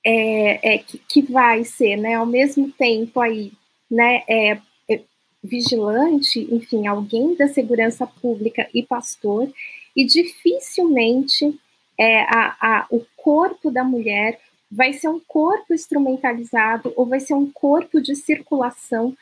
é, 0.05 0.75
é, 0.75 0.79
que, 0.79 0.99
que, 0.99 1.23
vai 1.23 1.65
ser, 1.65 1.97
né, 1.97 2.15
ao 2.15 2.27
mesmo 2.27 2.71
tempo 2.73 3.21
aí, 3.21 3.53
né, 3.91 4.23
é, 4.29 4.59
é, 4.91 5.01
vigilante, 5.43 6.47
enfim, 6.51 6.87
alguém 6.87 7.35
da 7.35 7.49
segurança 7.49 8.07
pública 8.07 8.69
e 8.75 8.83
pastor, 8.83 9.51
e 9.95 10.05
dificilmente 10.05 11.59
é, 11.99 12.23
a, 12.23 12.57
a, 12.61 12.87
o 12.91 13.05
corpo 13.17 13.71
da 13.71 13.85
mulher 13.85 14.41
vai 14.71 14.95
ser 14.95 15.09
um 15.09 15.21
corpo 15.21 15.75
instrumentalizado 15.75 16.93
ou 16.97 17.05
vai 17.05 17.21
ser 17.21 17.35
um 17.35 17.51
corpo 17.51 18.01
de 18.01 18.17
circulação 18.17 19.15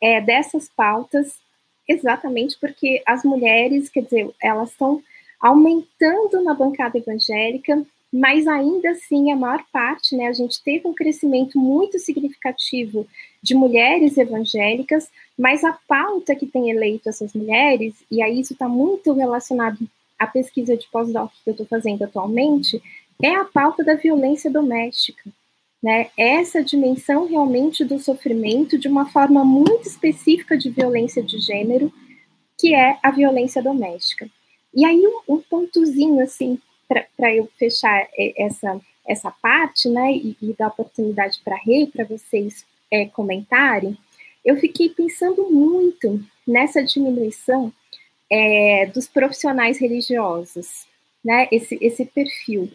é, 0.00 0.20
dessas 0.20 0.68
pautas, 0.68 1.40
exatamente 1.88 2.58
porque 2.60 3.02
as 3.06 3.24
mulheres, 3.24 3.88
quer 3.88 4.02
dizer, 4.02 4.30
elas 4.40 4.70
estão 4.70 5.02
aumentando 5.40 6.42
na 6.42 6.52
bancada 6.52 6.98
evangélica, 6.98 7.84
mas 8.12 8.46
ainda 8.46 8.90
assim 8.90 9.30
a 9.30 9.36
maior 9.36 9.64
parte, 9.72 10.16
né, 10.16 10.26
a 10.28 10.32
gente 10.32 10.62
teve 10.62 10.88
um 10.88 10.94
crescimento 10.94 11.58
muito 11.58 11.98
significativo 11.98 13.06
de 13.42 13.54
mulheres 13.54 14.16
evangélicas, 14.16 15.10
mas 15.38 15.62
a 15.62 15.78
pauta 15.86 16.34
que 16.34 16.46
tem 16.46 16.70
eleito 16.70 17.08
essas 17.08 17.32
mulheres, 17.34 17.94
e 18.10 18.22
aí 18.22 18.40
isso 18.40 18.54
está 18.54 18.68
muito 18.68 19.12
relacionado 19.12 19.78
à 20.18 20.26
pesquisa 20.26 20.76
de 20.76 20.88
pós-doc 20.90 21.30
que 21.44 21.50
eu 21.50 21.52
estou 21.52 21.66
fazendo 21.66 22.02
atualmente, 22.02 22.82
é 23.22 23.34
a 23.34 23.44
pauta 23.44 23.84
da 23.84 23.94
violência 23.94 24.50
doméstica. 24.50 25.30
né, 25.82 26.08
essa 26.16 26.62
dimensão 26.62 27.26
realmente 27.26 27.84
do 27.84 27.98
sofrimento 27.98 28.78
de 28.78 28.88
uma 28.88 29.06
forma 29.06 29.44
muito 29.44 29.86
específica 29.86 30.56
de 30.58 30.70
violência 30.70 31.22
de 31.22 31.38
gênero, 31.38 31.92
que 32.58 32.74
é 32.74 32.98
a 33.02 33.10
violência 33.10 33.62
doméstica. 33.62 34.28
E 34.74 34.84
aí, 34.84 35.00
um, 35.06 35.34
um 35.36 35.40
pontozinho, 35.40 36.20
assim, 36.20 36.58
para 36.88 37.34
eu 37.34 37.46
fechar 37.58 38.08
essa, 38.36 38.80
essa 39.06 39.30
parte, 39.30 39.88
né, 39.88 40.12
e, 40.12 40.36
e 40.40 40.54
dar 40.54 40.68
oportunidade 40.68 41.40
para 41.44 41.54
a 41.54 41.58
Rê, 41.58 41.86
para 41.86 42.04
vocês 42.04 42.64
é, 42.90 43.06
comentarem, 43.06 43.96
eu 44.44 44.56
fiquei 44.56 44.88
pensando 44.88 45.50
muito 45.50 46.24
nessa 46.46 46.82
diminuição 46.82 47.72
é, 48.30 48.86
dos 48.86 49.06
profissionais 49.06 49.78
religiosos, 49.78 50.86
né, 51.24 51.48
esse, 51.52 51.78
esse 51.80 52.04
perfil. 52.06 52.70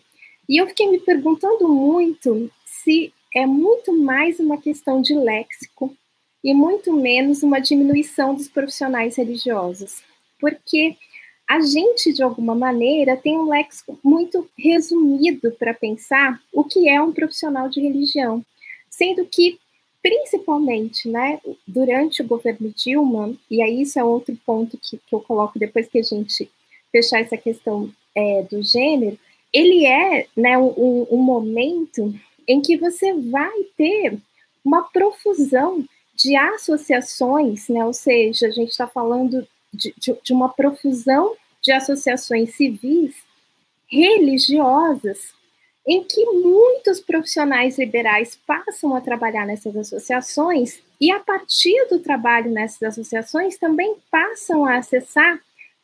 E 0.47 0.61
eu 0.61 0.68
fiquei 0.68 0.89
me 0.89 0.99
perguntando 0.99 1.68
muito 1.68 2.51
se 2.66 3.14
é 3.34 3.45
muito 3.45 3.91
mais 3.97 4.39
uma 4.39 4.57
questão 4.57 5.01
de 5.01 5.16
léxico 5.16 5.95
e 6.43 6.53
muito 6.53 6.93
menos 6.93 7.41
uma 7.41 7.59
diminuição 7.59 8.36
dos 8.36 8.47
profissionais 8.47 9.16
religiosos, 9.16 10.03
porque 10.39 10.97
a 11.49 11.59
gente, 11.61 12.13
de 12.13 12.23
alguma 12.23 12.55
maneira, 12.55 13.17
tem 13.17 13.37
um 13.37 13.49
léxico 13.49 13.99
muito 14.03 14.49
resumido 14.57 15.51
para 15.51 15.73
pensar 15.73 16.41
o 16.51 16.63
que 16.63 16.89
é 16.89 17.01
um 17.01 17.11
profissional 17.11 17.69
de 17.69 17.81
religião, 17.81 18.43
sendo 18.89 19.25
que, 19.25 19.59
principalmente, 20.01 21.09
né, 21.09 21.39
durante 21.67 22.21
o 22.21 22.27
governo 22.27 22.73
Dilma, 22.75 23.35
e 23.51 23.61
aí 23.61 23.81
isso 23.81 23.99
é 23.99 24.03
outro 24.03 24.37
ponto 24.45 24.77
que, 24.77 24.97
que 24.97 25.15
eu 25.15 25.19
coloco 25.19 25.59
depois 25.59 25.87
que 25.87 25.99
a 25.99 26.03
gente 26.03 26.49
fechar 26.91 27.19
essa 27.21 27.37
questão 27.37 27.91
é, 28.15 28.43
do 28.43 28.61
gênero, 28.63 29.17
ele 29.51 29.85
é 29.85 30.27
né, 30.35 30.57
um, 30.57 31.07
um 31.11 31.17
momento 31.17 32.13
em 32.47 32.61
que 32.61 32.77
você 32.77 33.13
vai 33.13 33.63
ter 33.77 34.17
uma 34.63 34.83
profusão 34.83 35.83
de 36.15 36.35
associações, 36.35 37.67
né? 37.67 37.83
ou 37.83 37.93
seja, 37.93 38.47
a 38.47 38.51
gente 38.51 38.69
está 38.69 38.87
falando 38.87 39.47
de, 39.74 39.93
de, 40.24 40.34
uma 40.34 40.49
profusão 40.49 41.36
de 41.61 41.71
associações 41.71 42.55
civis 42.55 43.15
religiosas, 43.88 45.34
em 45.86 46.03
que 46.03 46.26
muitos 46.26 46.99
profissionais 46.99 47.78
liberais 47.78 48.39
passam 48.47 48.95
a 48.95 49.01
trabalhar 49.01 49.45
nessas 49.45 49.76
associações 49.76 50.82
e, 50.99 51.11
a 51.11 51.19
partir 51.19 51.88
do 51.89 51.99
trabalho 51.99 52.49
nessas 52.49 52.82
associações, 52.84 53.57
também 53.57 53.95
passam 54.09 54.65
a 54.65 54.78
acessar 54.78 55.39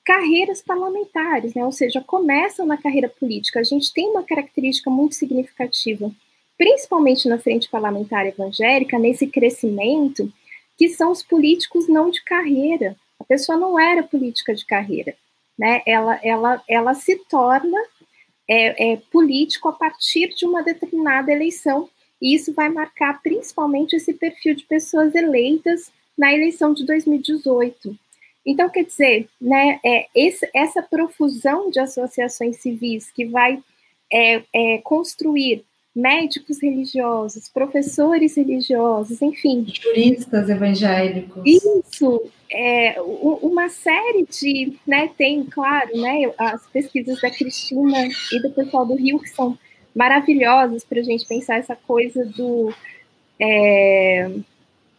carreiras 0.05 0.61
parlamentares, 0.61 1.53
né? 1.53 1.65
ou 1.65 1.71
seja, 1.71 2.01
começam 2.01 2.65
na 2.65 2.77
carreira 2.77 3.09
política. 3.09 3.59
A 3.59 3.63
gente 3.63 3.93
tem 3.93 4.07
uma 4.09 4.23
característica 4.23 4.89
muito 4.89 5.15
significativa 5.15 6.11
principalmente 6.59 7.29
na 7.29 7.39
frente 7.39 7.69
parlamentar 7.69 8.27
evangélica, 8.27 8.99
nesse 8.99 9.25
crescimento, 9.25 10.31
que 10.77 10.89
são 10.89 11.09
os 11.09 11.23
políticos 11.23 11.87
não 11.87 12.11
de 12.11 12.21
carreira. 12.25 12.97
A 13.19 13.23
pessoa 13.23 13.57
não 13.57 13.79
era 13.79 14.03
política 14.03 14.55
de 14.55 14.65
carreira, 14.65 15.15
né? 15.57 15.81
Ela, 15.85 16.19
ela, 16.23 16.63
ela 16.67 16.93
se 16.93 17.15
torna 17.29 17.77
é, 18.47 18.93
é, 18.93 18.97
político 19.11 19.67
a 19.67 19.73
partir 19.73 20.29
de 20.29 20.45
uma 20.45 20.63
determinada 20.63 21.31
eleição, 21.31 21.89
e 22.21 22.33
isso 22.35 22.53
vai 22.53 22.69
marcar 22.69 23.21
principalmente 23.21 23.95
esse 23.95 24.13
perfil 24.13 24.55
de 24.55 24.63
pessoas 24.63 25.13
eleitas 25.15 25.91
na 26.17 26.33
eleição 26.33 26.73
de 26.73 26.85
2018. 26.85 27.97
Então, 28.45 28.69
quer 28.69 28.83
dizer, 28.83 29.29
né, 29.39 29.79
é, 29.85 30.07
esse, 30.15 30.49
essa 30.53 30.81
profusão 30.81 31.69
de 31.69 31.79
associações 31.79 32.57
civis 32.57 33.11
que 33.11 33.25
vai 33.25 33.61
é, 34.11 34.43
é, 34.53 34.77
construir 34.79 35.63
médicos 35.99 36.61
religiosos, 36.61 37.49
professores 37.49 38.35
religiosos, 38.35 39.21
enfim. 39.21 39.65
Juristas 39.67 40.49
evangélicos. 40.49 41.43
Isso, 41.45 42.21
é, 42.51 42.95
uma 43.01 43.69
série 43.69 44.25
de, 44.25 44.73
né, 44.87 45.09
tem, 45.17 45.43
claro, 45.43 45.95
né, 45.97 46.31
as 46.37 46.65
pesquisas 46.67 47.21
da 47.21 47.29
Cristina 47.29 48.07
e 48.31 48.41
do 48.41 48.49
pessoal 48.51 48.85
do 48.85 48.95
Rio 48.95 49.19
que 49.19 49.29
são 49.29 49.57
maravilhosas 49.95 50.83
para 50.83 51.01
a 51.01 51.03
gente 51.03 51.27
pensar 51.27 51.57
essa 51.57 51.75
coisa 51.75 52.25
do, 52.25 52.73
é, 53.39 54.31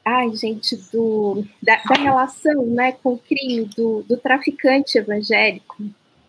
ai, 0.05 0.34
gente, 0.36 0.76
do, 0.92 1.44
da, 1.62 1.76
da, 1.76 1.94
relação, 1.94 2.66
né, 2.66 2.92
com 2.92 3.14
o 3.14 3.18
crime 3.18 3.64
do, 3.76 4.03
do 4.03 4.16
traficante 4.16 4.98
evangélico, 4.98 5.76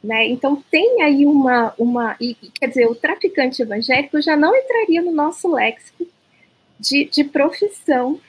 né? 0.03 0.27
Então 0.27 0.63
tem 0.71 1.01
aí 1.01 1.25
uma, 1.25 1.73
uma 1.77 2.15
e, 2.19 2.35
quer 2.59 2.67
dizer, 2.67 2.87
o 2.87 2.95
traficante 2.95 3.61
evangélico 3.61 4.21
já 4.21 4.35
não 4.35 4.55
entraria 4.55 5.01
no 5.01 5.11
nosso 5.11 5.53
léxico 5.53 6.07
de, 6.79 7.05
de 7.05 7.23
profissão, 7.23 8.19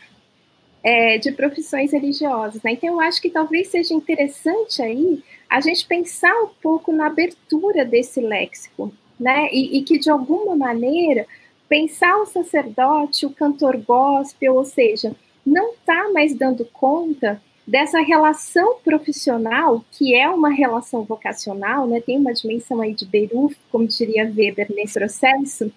é, 0.83 1.17
de 1.17 1.33
profissões 1.33 1.93
religiosas. 1.93 2.63
Né? 2.63 2.73
Então 2.73 2.91
eu 2.91 3.01
acho 3.01 3.23
que 3.23 3.31
talvez 3.31 3.69
seja 3.69 3.95
interessante 3.95 4.83
aí 4.83 5.23
a 5.49 5.61
gente 5.61 5.87
pensar 5.87 6.35
um 6.43 6.51
pouco 6.63 6.93
na 6.93 7.07
abertura 7.07 7.85
desse 7.85 8.21
léxico, 8.21 8.93
né? 9.21 9.49
E, 9.53 9.79
e 9.79 9.83
que 9.83 9.99
de 9.99 10.11
alguma 10.11 10.57
maneira 10.57 11.27
pensar 11.69 12.17
o 12.19 12.27
sacerdote, 12.27 13.25
o 13.25 13.31
cantor 13.31 13.77
gospel, 13.79 14.55
ou 14.55 14.65
seja, 14.65 15.15
não 15.45 15.73
está 15.73 16.11
mais 16.13 16.35
dando 16.35 16.65
conta 16.67 17.41
dessa 17.67 18.01
relação 18.01 18.77
profissional, 18.85 19.85
que 19.93 20.15
é 20.15 20.29
uma 20.29 20.51
relação 20.51 21.05
vocacional, 21.05 21.87
né, 21.87 22.01
tem 22.01 22.19
uma 22.19 22.33
dimensão 22.33 22.81
aí 22.81 22.93
de 22.93 23.07
Beruf, 23.07 23.57
como 23.71 23.87
diria 23.87 24.25
Weber 24.25 24.67
nesse 24.75 24.95
processo, 24.95 25.73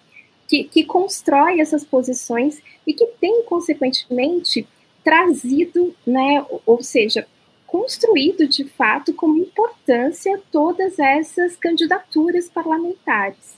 que, 0.48 0.64
que 0.64 0.84
constrói 0.84 1.60
essas 1.60 1.84
posições 1.84 2.60
e 2.86 2.92
que 2.92 3.06
tem, 3.20 3.42
consequentemente, 3.44 4.66
trazido, 5.02 5.94
né, 6.06 6.44
ou 6.64 6.82
seja, 6.82 7.26
construído 7.66 8.46
de 8.46 8.64
fato 8.64 9.12
como 9.12 9.38
importância 9.38 10.40
todas 10.50 10.98
essas 10.98 11.56
candidaturas 11.56 12.48
parlamentares. 12.48 13.56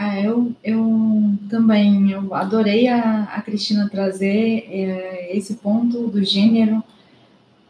Ah, 0.00 0.20
eu, 0.20 0.54
eu 0.62 1.32
também 1.50 2.12
eu 2.12 2.32
adorei 2.32 2.86
a, 2.86 3.24
a 3.24 3.42
Cristina 3.42 3.88
trazer 3.90 4.64
é, 4.70 5.36
esse 5.36 5.54
ponto 5.54 6.06
do 6.06 6.24
gênero, 6.24 6.84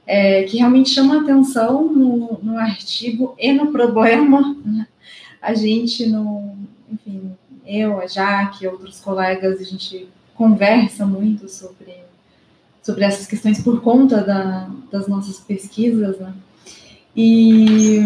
é, 0.07 0.43
que 0.43 0.59
realmente 0.59 0.91
chama 0.91 1.22
atenção 1.22 1.91
no, 1.91 2.39
no 2.43 2.59
artigo 2.59 3.35
e 3.39 3.51
no 3.51 3.72
problema. 3.72 4.55
Né? 4.62 4.87
A 5.41 5.55
gente, 5.55 6.05
no, 6.05 6.55
enfim, 6.93 7.33
eu, 7.64 7.99
a 7.99 8.07
Jaque, 8.07 8.66
outros 8.66 9.01
colegas, 9.01 9.59
a 9.59 9.64
gente 9.64 10.07
conversa 10.35 11.07
muito 11.07 11.49
sobre, 11.49 11.95
sobre 12.83 13.05
essas 13.05 13.26
questões 13.26 13.62
por 13.62 13.81
conta 13.81 14.22
da, 14.22 14.68
das 14.93 15.09
nossas 15.09 15.41
pesquisas, 15.41 16.18
né? 16.18 16.35
E, 17.16 18.01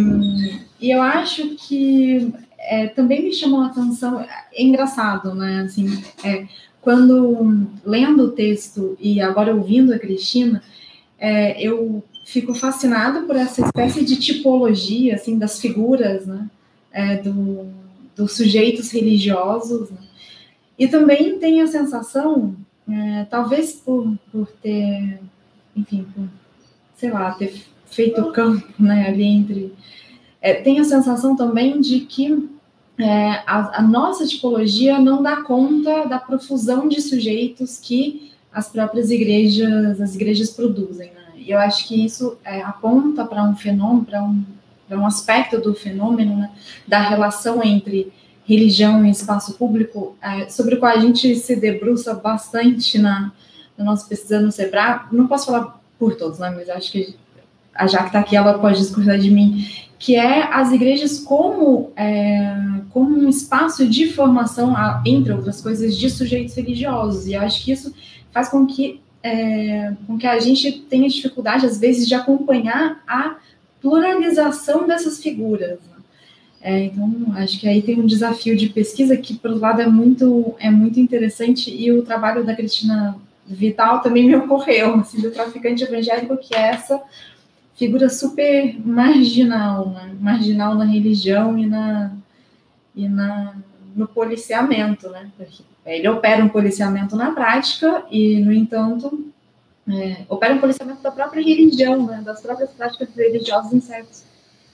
e 0.81 0.93
eu 0.93 1.03
acho 1.03 1.57
que 1.57 2.33
é, 2.63 2.87
também 2.89 3.25
me 3.25 3.33
chamou 3.33 3.61
a 3.61 3.67
atenção, 3.67 4.21
é 4.21 4.63
engraçado, 4.63 5.35
né? 5.35 5.63
Assim, 5.63 6.03
é, 6.25 6.47
quando 6.81 7.67
lendo 7.85 8.25
o 8.25 8.31
texto 8.33 8.97
e 9.01 9.21
agora 9.21 9.55
ouvindo 9.55 9.93
a 9.93 9.99
Cristina, 9.99 10.63
é, 11.19 11.61
eu 11.61 12.03
fico 12.25 12.55
fascinada 12.55 13.23
por 13.23 13.37
essa 13.37 13.63
espécie 13.63 14.05
de 14.05 14.17
tipologia, 14.17 15.17
assim, 15.17 15.39
das 15.39 15.61
figuras, 15.61 16.27
né? 16.27 16.49
É, 16.93 17.17
do, 17.17 17.67
dos 18.15 18.33
sujeitos 18.37 18.91
religiosos, 18.91 19.91
né? 19.91 19.99
E 20.79 20.89
também 20.89 21.39
tenho 21.39 21.65
a 21.65 21.69
sensação, 21.69 22.57
é, 22.89 23.25
talvez 23.25 23.73
por, 23.73 24.17
por 24.31 24.49
ter, 24.63 25.21
enfim, 25.77 26.07
por, 26.15 26.29
sei 26.97 27.11
lá, 27.11 27.33
ter 27.33 27.55
feito 27.87 28.33
campo, 28.33 28.67
né, 28.79 29.07
ali 29.07 29.25
entre 29.25 29.73
é, 30.43 30.55
tenho 30.55 30.83
a 30.83 30.85
sensação 30.85 31.37
também 31.37 31.81
de 31.81 32.01
que 32.01 32.51
é, 32.99 33.43
a, 33.47 33.79
a, 33.79 33.83
nossa 33.83 34.27
tipologia 34.27 34.99
não 34.99 35.23
dá 35.23 35.43
conta 35.43 36.05
da 36.07 36.19
profusão 36.19 36.89
de 36.89 37.01
sujeitos 37.01 37.79
que 37.79 38.33
as 38.53 38.69
próprias 38.69 39.11
igrejas, 39.11 40.01
as 40.01 40.15
igrejas 40.15 40.51
produzem. 40.51 41.13
Né? 41.13 41.23
E 41.37 41.51
eu 41.53 41.59
acho 41.59 41.87
que 41.87 42.05
isso 42.05 42.37
é, 42.45 42.61
aponta 42.61 43.25
para 43.25 43.45
um 43.45 43.57
fenômeno, 43.57 44.05
para 44.05 44.23
um, 44.23 44.45
um 44.91 45.07
aspecto 45.07 45.59
do 45.59 45.75
fenômeno, 45.75 46.37
né? 46.37 46.51
da 46.87 47.01
relação 47.01 47.63
entre 47.63 48.13
religião 48.45 49.07
e 49.07 49.11
espaço 49.11 49.55
público, 49.55 50.17
é, 50.21 50.49
sobre 50.49 50.75
o 50.75 50.79
qual 50.79 50.93
a 50.93 51.01
gente 51.01 51.37
se 51.37 51.55
debruça 51.55 52.13
bastante 52.15 52.99
na, 52.99 53.33
na 53.79 53.85
nossa 53.85 54.07
pesquisa 54.07 54.41
no 54.41 54.51
SEBRA. 54.51 55.07
Não 55.13 55.29
posso 55.29 55.47
falar 55.47 55.81
por 55.99 56.17
todos, 56.17 56.41
né? 56.41 56.51
mas 56.51 56.69
acho 56.69 56.91
que 56.91 57.22
a 57.75 57.87
Jaque 57.87 58.07
está 58.07 58.21
aqui, 58.21 58.37
ela 58.37 58.59
pode 58.59 58.79
discordar 58.79 59.19
de 59.19 59.31
mim, 59.31 59.67
que 59.99 60.17
é 60.17 60.53
as 60.53 60.73
igrejas 60.73 61.21
como, 61.21 61.93
é, 61.97 62.55
como 62.91 63.17
um 63.17 63.29
espaço 63.29 63.87
de 63.87 64.09
formação, 64.13 64.75
entre 65.07 65.33
outras 65.33 65.61
coisas, 65.61 65.97
de 65.97 66.11
sujeitos 66.11 66.55
religiosos. 66.55 67.27
E 67.27 67.35
eu 67.35 67.41
acho 67.41 67.65
que 67.65 67.73
isso 67.73 67.95
faz 68.33 68.49
com 68.49 68.67
que, 68.67 69.01
é, 69.23 69.93
com 70.07 70.19
que 70.19 70.27
a 70.27 70.41
gente 70.41 70.73
tenha 70.73 71.09
dificuldade, 71.09 71.67
às 71.67 71.79
vezes, 71.79 72.09
de 72.09 72.15
acompanhar 72.15 73.03
a 73.07 73.37
pluralização 73.81 74.87
dessas 74.87 75.23
figuras. 75.23 75.79
É, 76.61 76.85
então, 76.85 77.33
acho 77.35 77.59
que 77.59 77.69
aí 77.69 77.83
tem 77.83 78.01
um 78.01 78.07
desafio 78.07 78.57
de 78.57 78.69
pesquisa 78.69 79.17
que, 79.17 79.35
por 79.35 79.51
outro 79.51 79.63
lado, 79.63 79.83
é 79.83 79.87
muito, 79.87 80.55
é 80.61 80.71
muito 80.71 81.01
interessante, 81.01 81.75
e 81.75 81.91
o 81.91 82.03
trabalho 82.03 82.45
da 82.45 82.55
Cristina 82.55 83.17
Vital 83.45 84.01
também 84.01 84.27
me 84.27 84.37
ocorreu, 84.37 84.95
assim, 84.95 85.21
do 85.21 85.31
traficante 85.33 85.83
evangélico, 85.83 86.37
que 86.37 86.55
é 86.55 86.69
essa 86.69 87.01
figura 87.75 88.09
super 88.09 88.79
marginal, 88.85 89.91
né? 89.91 90.15
marginal 90.21 90.75
na 90.75 90.85
religião 90.85 91.59
e, 91.59 91.67
na, 91.67 92.13
e 92.95 93.09
na, 93.09 93.55
no 93.95 94.07
policiamento, 94.07 95.09
né? 95.11 95.31
Porque 95.37 95.63
ele 95.85 96.09
opera 96.09 96.45
um 96.45 96.49
policiamento 96.49 97.17
na 97.17 97.33
prática 97.33 98.05
e, 98.11 98.41
no 98.41 98.53
entanto, 98.53 99.27
é, 99.89 100.25
opera 100.29 100.55
um 100.55 100.59
policiamento 100.59 101.03
da 101.03 101.11
própria 101.11 101.43
religião, 101.43 102.07
né? 102.07 102.23
das 102.25 102.41
próprias 102.41 102.71
práticas 102.71 103.09
religiosas 103.17 103.73
em 103.73 103.81
certos 103.81 104.23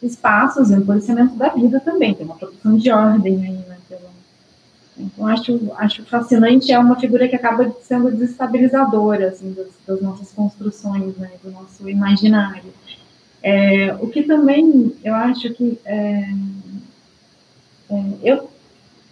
espaços, 0.02 0.70
e 0.70 0.74
um 0.74 0.86
policiamento 0.86 1.34
da 1.34 1.48
vida 1.48 1.80
também, 1.80 2.14
tem 2.14 2.24
uma 2.24 2.36
produção 2.36 2.76
de 2.76 2.90
ordem 2.90 3.34
aí, 3.34 3.52
né? 3.52 3.78
Então, 4.98 5.26
acho, 5.26 5.72
acho 5.76 6.04
fascinante, 6.04 6.72
é 6.72 6.78
uma 6.78 6.98
figura 6.98 7.28
que 7.28 7.36
acaba 7.36 7.70
sendo 7.82 8.10
desestabilizadora, 8.10 9.28
assim, 9.28 9.52
das, 9.52 9.68
das 9.86 10.02
nossas 10.02 10.32
construções, 10.32 11.16
né, 11.16 11.30
do 11.42 11.50
nosso 11.50 11.88
imaginário. 11.88 12.72
É, 13.42 13.94
o 14.00 14.08
que 14.08 14.24
também, 14.24 14.94
eu 15.04 15.14
acho 15.14 15.52
que, 15.54 15.78
é, 15.84 16.28
é, 17.90 18.04
eu, 18.22 18.50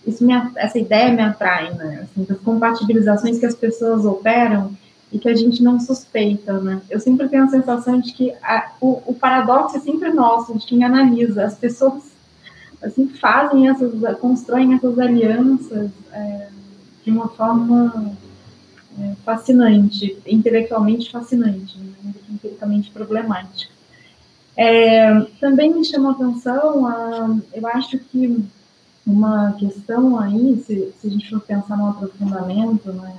isso 0.05 0.27
me, 0.27 0.33
essa 0.57 0.79
ideia 0.79 1.13
me 1.13 1.23
atrai, 1.23 1.73
né, 1.75 2.01
assim, 2.03 2.25
das 2.25 2.39
compatibilizações 2.41 3.39
que 3.39 3.47
as 3.47 3.55
pessoas 3.55 4.05
operam 4.05 4.77
e 5.13 5.21
que 5.21 5.29
a 5.29 5.35
gente 5.37 5.63
não 5.63 5.79
suspeita, 5.79 6.55
né. 6.61 6.83
Eu 6.91 6.99
sempre 6.99 7.29
tenho 7.29 7.45
a 7.45 7.49
sensação 7.49 8.01
de 8.01 8.13
que 8.13 8.33
a, 8.43 8.73
o, 8.81 9.03
o 9.07 9.15
paradoxo 9.15 9.77
é 9.77 9.81
sempre 9.81 10.13
nosso, 10.13 10.59
de 10.59 10.67
quem 10.67 10.83
analisa. 10.83 11.45
As 11.45 11.57
pessoas 11.57 12.16
assim, 12.83 13.09
fazem 13.09 13.69
essas, 13.69 13.93
constroem 14.19 14.75
essas 14.75 14.99
alianças 14.99 15.91
é, 16.13 16.49
de 17.05 17.11
uma 17.11 17.29
forma 17.29 18.13
é, 18.99 19.15
fascinante, 19.25 20.19
intelectualmente 20.27 21.11
fascinante, 21.11 21.79
né, 21.79 22.15
empiricamente 22.31 22.91
problemática. 22.91 23.73
É, 24.57 25.21
também 25.39 25.75
me 25.75 25.85
chama 25.85 26.11
a 26.11 26.13
atenção, 26.13 26.87
a, 26.87 27.37
eu 27.53 27.67
acho 27.69 27.99
que 27.99 28.43
uma 29.07 29.53
questão 29.53 30.19
aí, 30.19 30.63
se, 30.67 30.93
se 31.01 31.07
a 31.07 31.11
gente 31.11 31.29
for 31.29 31.41
pensar 31.41 31.77
no 31.77 31.91
aprofundamento, 31.91 32.91
né, 32.93 33.15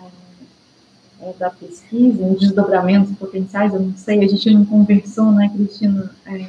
é, 1.22 1.34
da 1.40 1.50
pesquisa, 1.50 2.24
em 2.24 2.34
desdobramentos 2.36 3.16
potenciais, 3.18 3.74
eu 3.74 3.80
não 3.80 3.98
sei, 3.98 4.24
a 4.24 4.28
gente 4.28 4.50
não 4.52 4.66
conversou, 4.66 5.32
né, 5.32 5.52
Cristina? 5.56 6.12
É, 6.26 6.46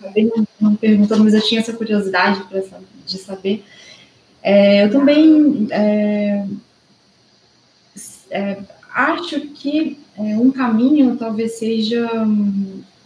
também 0.00 0.30
não, 0.34 0.46
não 0.60 0.76
perguntou, 0.76 1.18
mas 1.18 1.34
eu 1.34 1.42
tinha 1.42 1.60
essa 1.60 1.72
curiosidade 1.72 2.42
pra, 2.44 2.62
de 3.06 3.18
saber. 3.18 3.64
É, 4.42 4.84
eu 4.84 4.90
também 4.90 5.68
é, 5.70 6.46
é, 8.30 8.58
acho 8.94 9.40
que 9.40 9.98
é, 10.16 10.36
um 10.36 10.50
caminho 10.50 11.16
talvez 11.16 11.58
seja, 11.58 12.08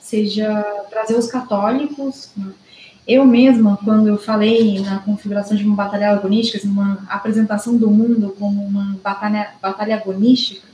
seja 0.00 0.62
trazer 0.90 1.16
os 1.16 1.26
católicos. 1.26 2.30
Né? 2.36 2.52
Eu 3.06 3.24
mesma, 3.24 3.78
quando 3.84 4.08
eu 4.08 4.18
falei 4.18 4.80
na 4.80 4.98
configuração 4.98 5.56
de 5.56 5.64
uma 5.64 5.76
batalha 5.76 6.10
agonística, 6.10 6.58
assim, 6.58 6.68
uma 6.68 7.04
apresentação 7.08 7.76
do 7.76 7.90
mundo 7.90 8.34
como 8.38 8.64
uma 8.64 8.98
batalha, 9.02 9.50
batalha 9.62 9.96
agonística, 9.96 10.66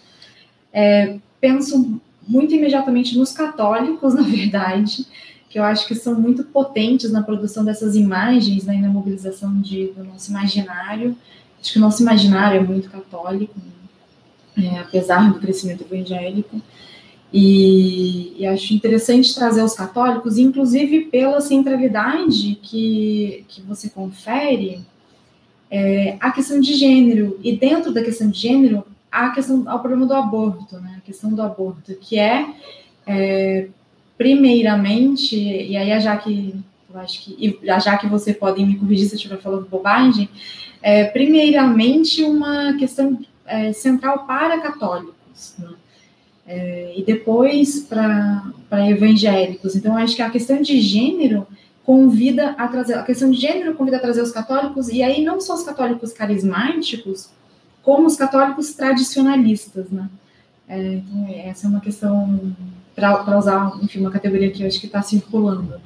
é, 0.72 1.18
penso 1.40 2.00
muito 2.26 2.54
imediatamente 2.54 3.18
nos 3.18 3.32
católicos, 3.32 4.14
na 4.14 4.22
verdade, 4.22 5.06
que 5.48 5.58
eu 5.58 5.64
acho 5.64 5.86
que 5.86 5.94
são 5.94 6.18
muito 6.18 6.44
potentes 6.44 7.12
na 7.12 7.22
produção 7.22 7.64
dessas 7.64 7.94
imagens, 7.94 8.64
né, 8.64 8.76
na 8.76 8.88
mobilização 8.88 9.60
de, 9.60 9.88
do 9.88 10.04
nosso 10.04 10.30
imaginário. 10.30 11.16
Acho 11.60 11.72
que 11.74 11.78
o 11.78 11.82
nosso 11.82 12.02
imaginário 12.02 12.58
é 12.58 12.64
muito 12.64 12.88
católico, 12.88 13.54
né, 14.56 14.76
é, 14.76 14.78
apesar 14.78 15.30
do 15.32 15.38
crescimento 15.38 15.84
evangélico. 15.84 16.60
E, 17.32 18.34
e, 18.38 18.46
acho 18.46 18.74
interessante 18.74 19.34
trazer 19.34 19.62
os 19.62 19.74
católicos, 19.74 20.36
inclusive 20.36 21.06
pela 21.06 21.40
centralidade 21.40 22.58
que, 22.62 23.44
que 23.48 23.62
você 23.62 23.88
confere 23.88 24.80
é, 25.70 26.18
a 26.20 26.30
questão 26.30 26.60
de 26.60 26.74
gênero. 26.74 27.38
E 27.42 27.56
dentro 27.56 27.92
da 27.92 28.02
questão 28.02 28.28
de 28.28 28.38
gênero, 28.38 28.84
a 29.12 29.28
questão, 29.28 29.68
ao 29.68 29.80
problema 29.80 30.06
do 30.06 30.14
aborto, 30.14 30.80
né? 30.80 30.94
A 30.96 31.00
questão 31.02 31.34
do 31.34 31.42
aborto, 31.42 31.94
que 31.96 32.18
é, 32.18 32.48
é 33.06 33.68
primeiramente, 34.16 35.36
e 35.36 35.76
aí 35.76 35.92
a 35.92 36.00
Jaque, 36.00 36.54
eu 36.92 36.98
acho 36.98 37.22
que, 37.22 37.60
a 37.68 37.78
Jaque 37.78 38.06
você 38.06 38.32
pode 38.32 38.64
me 38.64 38.78
corrigir 38.78 39.06
se 39.06 39.14
eu 39.14 39.16
estiver 39.16 39.38
falando 39.38 39.68
bobagem, 39.68 40.30
é 40.80 41.04
primeiramente 41.04 42.24
uma 42.24 42.72
questão 42.78 43.18
é, 43.44 43.72
central 43.74 44.26
para 44.26 44.60
católicos, 44.60 45.54
né? 45.58 45.68
É, 46.44 46.94
e 46.96 47.04
depois 47.04 47.80
para 47.80 48.52
evangélicos. 48.88 49.76
Então, 49.76 49.96
acho 49.96 50.16
que 50.16 50.22
a 50.22 50.30
questão 50.30 50.60
de 50.60 50.80
gênero 50.80 51.46
convida 51.84 52.50
a 52.58 52.66
trazer, 52.66 52.94
a 52.94 53.02
questão 53.02 53.30
de 53.30 53.38
gênero 53.38 53.74
convida 53.74 53.98
a 53.98 54.00
trazer 54.00 54.22
os 54.22 54.32
católicos, 54.32 54.88
e 54.88 55.02
aí 55.02 55.22
não 55.22 55.40
só 55.40 55.54
os 55.54 55.62
católicos 55.62 56.12
carismáticos, 56.12 57.30
como 57.82 58.06
os 58.06 58.16
católicos 58.16 58.72
tradicionalistas, 58.72 59.90
né? 59.90 60.08
É, 60.68 60.94
então, 60.94 61.26
essa 61.44 61.66
é 61.66 61.70
uma 61.70 61.80
questão, 61.80 62.56
para 62.94 63.38
usar, 63.38 63.72
enfim, 63.82 64.00
uma 64.00 64.10
categoria 64.10 64.50
que 64.50 64.62
eu 64.62 64.66
acho 64.66 64.80
que 64.80 64.86
está 64.86 65.02
circulando, 65.02 65.78
né? 65.78 65.80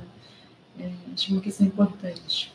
É, 0.80 0.90
acho 1.14 1.32
uma 1.32 1.40
questão 1.40 1.66
importante. 1.66 2.52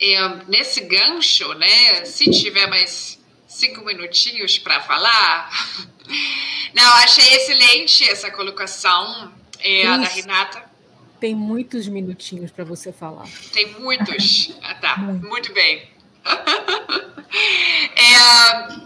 É, 0.00 0.44
nesse 0.48 0.80
gancho, 0.80 1.52
né, 1.54 2.04
se 2.04 2.28
tiver 2.30 2.66
mais 2.66 3.20
cinco 3.46 3.84
minutinhos 3.84 4.58
para 4.58 4.80
falar, 4.80 5.50
não, 6.74 6.92
achei 6.94 7.36
excelente 7.36 8.08
essa 8.08 8.30
colocação 8.30 9.32
é, 9.60 9.84
da 9.84 10.08
Renata. 10.08 10.72
Tem 11.20 11.36
muitos 11.36 11.86
minutinhos 11.86 12.50
para 12.50 12.64
você 12.64 12.92
falar. 12.92 13.28
Tem 13.52 13.78
muitos. 13.78 14.56
Ah, 14.60 14.74
tá. 14.74 14.96
Muito. 14.96 15.28
Muito 15.28 15.52
bem. 15.52 15.91
É, 17.96 18.82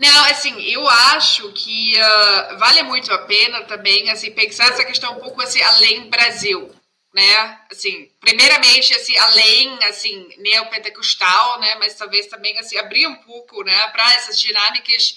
não, 0.00 0.24
assim, 0.24 0.58
eu 0.62 0.88
acho 0.88 1.52
que 1.52 1.94
uh, 1.94 2.58
vale 2.58 2.82
muito 2.84 3.12
a 3.12 3.18
pena 3.26 3.64
também, 3.64 4.08
assim, 4.08 4.30
pensar 4.30 4.70
essa 4.70 4.82
questão 4.82 5.12
um 5.14 5.20
pouco, 5.20 5.42
assim, 5.42 5.60
além 5.60 6.08
Brasil, 6.08 6.74
né? 7.12 7.60
Assim, 7.70 8.10
primeiramente, 8.18 8.94
assim, 8.94 9.14
além, 9.18 9.78
assim, 9.84 10.26
neopentecostal, 10.38 11.60
né? 11.60 11.74
Mas 11.74 11.96
talvez 11.96 12.28
também, 12.28 12.58
assim, 12.58 12.78
abrir 12.78 13.06
um 13.06 13.16
pouco, 13.16 13.62
né? 13.62 13.88
Para 13.88 14.14
essas 14.14 14.40
dinâmicas 14.40 15.16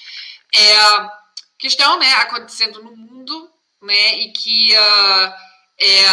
é, 0.53 0.75
que 1.57 1.67
estão, 1.67 1.97
né? 1.97 2.13
Acontecendo 2.15 2.83
no 2.83 2.93
mundo, 2.93 3.49
né? 3.81 4.15
E 4.15 4.33
que 4.33 4.75
uh, 4.75 5.33
é, 5.79 6.03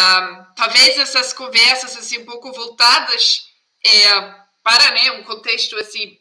talvez 0.55 0.97
essas 0.97 1.33
conversas, 1.33 1.97
assim, 1.97 2.19
um 2.19 2.25
pouco 2.25 2.53
voltadas 2.53 3.50
é, 3.85 4.35
para 4.63 4.91
né, 4.91 5.11
um 5.11 5.23
contexto 5.23 5.77
assim 5.77 6.17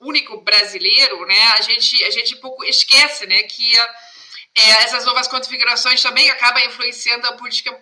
único 0.00 0.40
brasileiro, 0.42 1.24
né, 1.26 1.42
a 1.58 1.62
gente 1.62 2.04
a 2.04 2.10
gente 2.10 2.36
pouco 2.36 2.64
esquece, 2.64 3.26
né, 3.26 3.42
que 3.44 3.78
é, 3.78 4.70
essas 4.84 5.04
novas 5.04 5.26
configurações 5.26 6.02
também 6.02 6.30
acabam 6.30 6.64
influenciando 6.64 7.26
a 7.26 7.32
política 7.32 7.76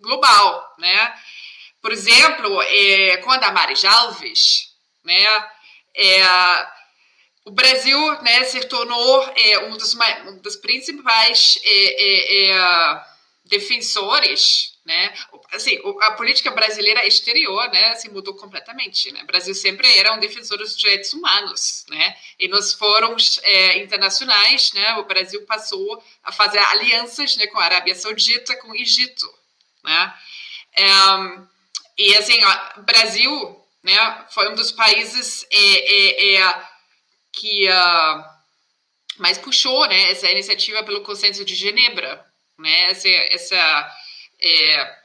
global, 0.00 0.74
né? 0.78 1.14
Por 1.80 1.92
exemplo, 1.92 2.60
é, 2.62 3.18
com 3.18 3.30
a 3.30 3.36
Damares 3.36 3.84
Alves, 3.84 4.72
né, 5.04 5.50
é, 5.94 6.22
o 7.44 7.50
Brasil 7.52 8.22
né, 8.22 8.44
se 8.44 8.60
tornou 8.66 9.32
é, 9.36 9.58
um, 9.60 9.76
dos, 9.76 9.94
um 10.26 10.38
dos 10.38 10.56
principais 10.56 11.58
é, 11.62 11.70
é, 11.70 12.50
é 12.50 13.04
defensores 13.44 14.78
né? 14.88 15.14
Assim, 15.50 15.78
a 16.02 16.12
política 16.12 16.50
brasileira 16.50 17.06
exterior, 17.06 17.70
né, 17.70 17.94
se 17.94 18.10
mudou 18.10 18.34
completamente, 18.34 19.10
né? 19.12 19.22
O 19.22 19.26
Brasil 19.26 19.54
sempre 19.54 19.88
era 19.96 20.12
um 20.12 20.20
defensor 20.20 20.58
dos 20.58 20.76
direitos 20.76 21.14
humanos, 21.14 21.86
né? 21.88 22.16
E 22.38 22.48
nos 22.48 22.74
fóruns 22.74 23.40
é, 23.42 23.78
internacionais, 23.78 24.72
né, 24.74 24.94
o 24.96 25.04
Brasil 25.04 25.44
passou 25.46 26.02
a 26.22 26.30
fazer 26.30 26.58
alianças, 26.58 27.36
né, 27.36 27.46
com 27.46 27.58
a 27.58 27.64
Arábia 27.64 27.94
Saudita, 27.94 28.56
com 28.56 28.72
o 28.72 28.76
Egito, 28.76 29.26
né? 29.82 30.14
É, 30.76 30.84
e 31.96 32.14
assim, 32.16 32.38
o 32.76 32.82
Brasil, 32.82 33.64
né, 33.82 34.26
foi 34.30 34.50
um 34.50 34.54
dos 34.54 34.70
países 34.70 35.46
é, 35.50 35.56
é, 35.56 36.36
é 36.36 36.68
que 37.32 37.68
uh, 37.68 38.24
mais 39.18 39.38
puxou, 39.38 39.86
né, 39.88 40.10
essa 40.10 40.30
iniciativa 40.30 40.82
pelo 40.82 41.02
Consenso 41.02 41.44
de 41.44 41.54
Genebra, 41.54 42.24
né? 42.58 42.90
Essa, 42.90 43.08
essa 43.08 43.96
é, 44.40 44.98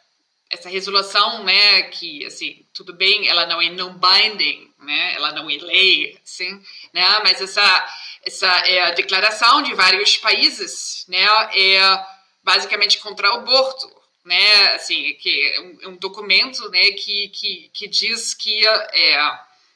essa 0.54 0.70
resolução, 0.70 1.43
né, 1.43 1.84
que, 1.84 2.26
assim, 2.26 2.66
tudo 2.74 2.93
bem, 2.93 3.28
ela 3.28 3.45
não 3.47 3.62
é 3.62 3.70
non-binding, 3.72 4.72
né, 4.80 5.16
ela 5.16 5.32
não 5.32 5.49
é 5.49 5.58
lei, 5.58 6.18
assim, 6.24 6.62
né, 6.93 7.04
mas 7.24 7.41
essa, 7.41 7.93
essa 8.24 8.47
é 8.47 8.82
a 8.84 8.91
declaração 8.91 9.64
de 9.64 9.74
vários 9.74 10.16
países, 10.18 11.06
né, 11.08 11.26
é 11.56 12.06
basicamente 12.43 12.99
contra 12.99 13.32
o 13.32 13.38
aborto, 13.38 13.91
né, 14.24 14.76
assim, 14.76 15.14
que 15.16 15.54
é 15.56 15.62
um, 15.62 15.89
um 15.89 15.95
documento, 15.97 16.70
né, 16.70 16.91
que, 16.91 17.30
que, 17.30 17.72
que 17.74 17.88
diz 17.88 18.34
que 18.36 18.66
é, 18.68 19.18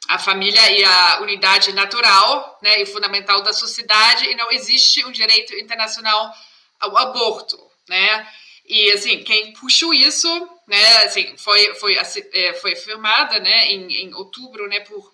a 0.07 0.19
família 0.19 0.71
e 0.71 0.83
a 0.83 1.21
unidade 1.21 1.73
natural, 1.73 2.57
né, 2.61 2.81
e 2.81 2.85
fundamental 2.85 3.41
da 3.41 3.51
sociedade 3.51 4.25
e 4.29 4.35
não 4.35 4.51
existe 4.51 5.03
um 5.05 5.11
direito 5.11 5.53
internacional 5.55 6.31
ao 6.79 6.95
aborto, 6.97 7.59
né? 7.89 8.27
E 8.67 8.91
assim, 8.91 9.23
quem 9.23 9.53
puxou 9.53 9.93
isso, 9.93 10.27
né, 10.67 10.97
assim, 11.05 11.35
foi 11.37 11.73
foi 11.75 11.97
é, 11.97 12.53
foi 12.55 12.75
firmada, 12.75 13.39
né, 13.39 13.67
em, 13.67 14.03
em 14.03 14.13
outubro, 14.13 14.67
né, 14.67 14.81
por 14.81 15.13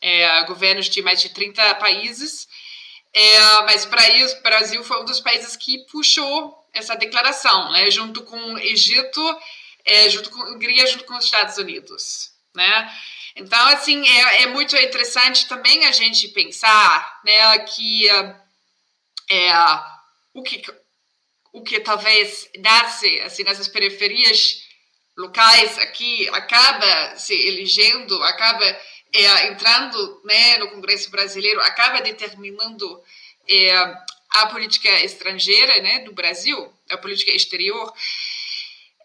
é, 0.00 0.44
governos 0.44 0.88
de 0.88 1.00
mais 1.02 1.22
de 1.22 1.28
30 1.30 1.76
países. 1.76 2.48
É, 3.12 3.40
mas 3.62 3.86
para 3.86 4.08
isso, 4.10 4.36
o 4.36 4.42
Brasil 4.42 4.84
foi 4.84 5.00
um 5.00 5.04
dos 5.04 5.20
países 5.20 5.56
que 5.56 5.86
puxou 5.86 6.54
essa 6.72 6.94
declaração, 6.96 7.72
né, 7.72 7.90
junto 7.90 8.22
com 8.24 8.36
o 8.54 8.58
Egito, 8.58 9.20
é, 9.84 10.10
junto 10.10 10.30
com 10.30 10.42
a 10.42 10.50
Hungria, 10.50 10.86
junto 10.86 11.04
com 11.04 11.16
os 11.16 11.24
Estados 11.24 11.56
Unidos, 11.56 12.32
né? 12.54 12.92
Então, 13.36 13.68
assim, 13.68 14.04
é, 14.06 14.42
é 14.42 14.46
muito 14.48 14.76
interessante 14.76 15.46
também 15.46 15.86
a 15.86 15.92
gente 15.92 16.28
pensar, 16.28 17.20
né, 17.24 17.58
que 17.60 18.08
é, 19.30 19.52
o 20.34 20.42
que 20.42 20.62
o 21.50 21.62
que 21.62 21.80
talvez 21.80 22.48
nasce 22.58 23.20
assim 23.20 23.42
nessas 23.42 23.68
periferias 23.68 24.67
locais 25.18 25.76
aqui 25.78 26.28
acaba 26.28 27.16
se 27.16 27.34
elegendo, 27.34 28.22
acaba 28.22 28.64
é, 29.12 29.48
entrando 29.48 30.20
né, 30.24 30.58
no 30.58 30.70
Congresso 30.70 31.10
brasileiro, 31.10 31.60
acaba 31.60 32.00
determinando 32.00 33.02
é, 33.48 33.74
a 34.30 34.46
política 34.46 34.88
estrangeira 35.00 35.82
né, 35.82 35.98
do 36.00 36.12
Brasil, 36.12 36.72
a 36.88 36.96
política 36.96 37.32
exterior, 37.32 37.92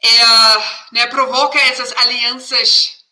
é, 0.03 0.09
né, 0.91 1.07
provoca 1.07 1.59
essas 1.59 1.91
alianças 1.93 3.03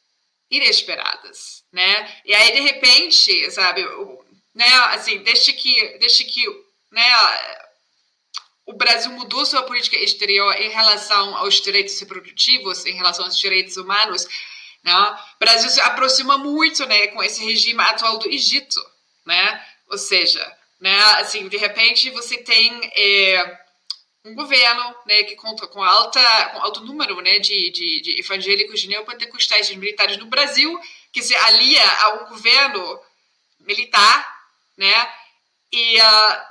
inesperadas, 0.52 1.64
né? 1.72 2.22
E 2.26 2.36
aí 2.36 2.52
de 2.52 2.60
repente, 2.60 3.50
sabe, 3.50 3.84
né, 4.54 4.68
assim, 4.94 5.20
desde 5.20 5.54
que, 5.54 5.98
desde 5.98 6.26
que, 6.26 6.46
né, 6.92 7.04
o 8.72 8.74
Brasil 8.74 9.12
mudou 9.12 9.46
sua 9.46 9.64
política 9.64 9.98
exterior 9.98 10.56
em 10.56 10.70
relação 10.70 11.36
aos 11.36 11.60
direitos 11.60 12.00
reprodutivos, 12.00 12.86
em 12.86 12.94
relação 12.94 13.26
aos 13.26 13.38
direitos 13.38 13.76
humanos, 13.76 14.26
né? 14.82 14.94
O 15.36 15.40
Brasil 15.40 15.70
se 15.70 15.82
aproxima 15.82 16.38
muito, 16.38 16.86
né, 16.86 17.08
com 17.08 17.22
esse 17.22 17.44
regime 17.44 17.82
atual 17.82 18.18
do 18.18 18.30
Egito, 18.30 18.80
né? 19.26 19.66
Ou 19.90 19.98
seja, 19.98 20.42
né, 20.80 20.98
assim, 21.20 21.48
de 21.50 21.58
repente 21.58 22.10
você 22.12 22.38
tem 22.38 22.92
é, 22.96 23.60
um 24.24 24.34
governo, 24.34 24.96
né, 25.06 25.24
que 25.24 25.36
conta 25.36 25.68
com 25.68 25.84
alta, 25.84 26.22
com 26.54 26.60
alto 26.62 26.82
número, 26.86 27.20
né, 27.22 27.40
de, 27.40 27.72
de, 27.72 28.02
de 28.02 28.20
evangélicos 28.20 28.80
de 28.80 28.88
neopentecostais 28.88 29.68
de 29.68 29.78
militares 29.78 30.18
no 30.18 30.28
Brasil, 30.28 30.80
que 31.12 31.22
se 31.22 31.36
alia 31.36 31.84
a 32.00 32.10
um 32.14 32.30
governo 32.30 33.02
militar, 33.60 34.42
né, 34.78 35.14
e 35.72 35.98
uh, 36.00 36.51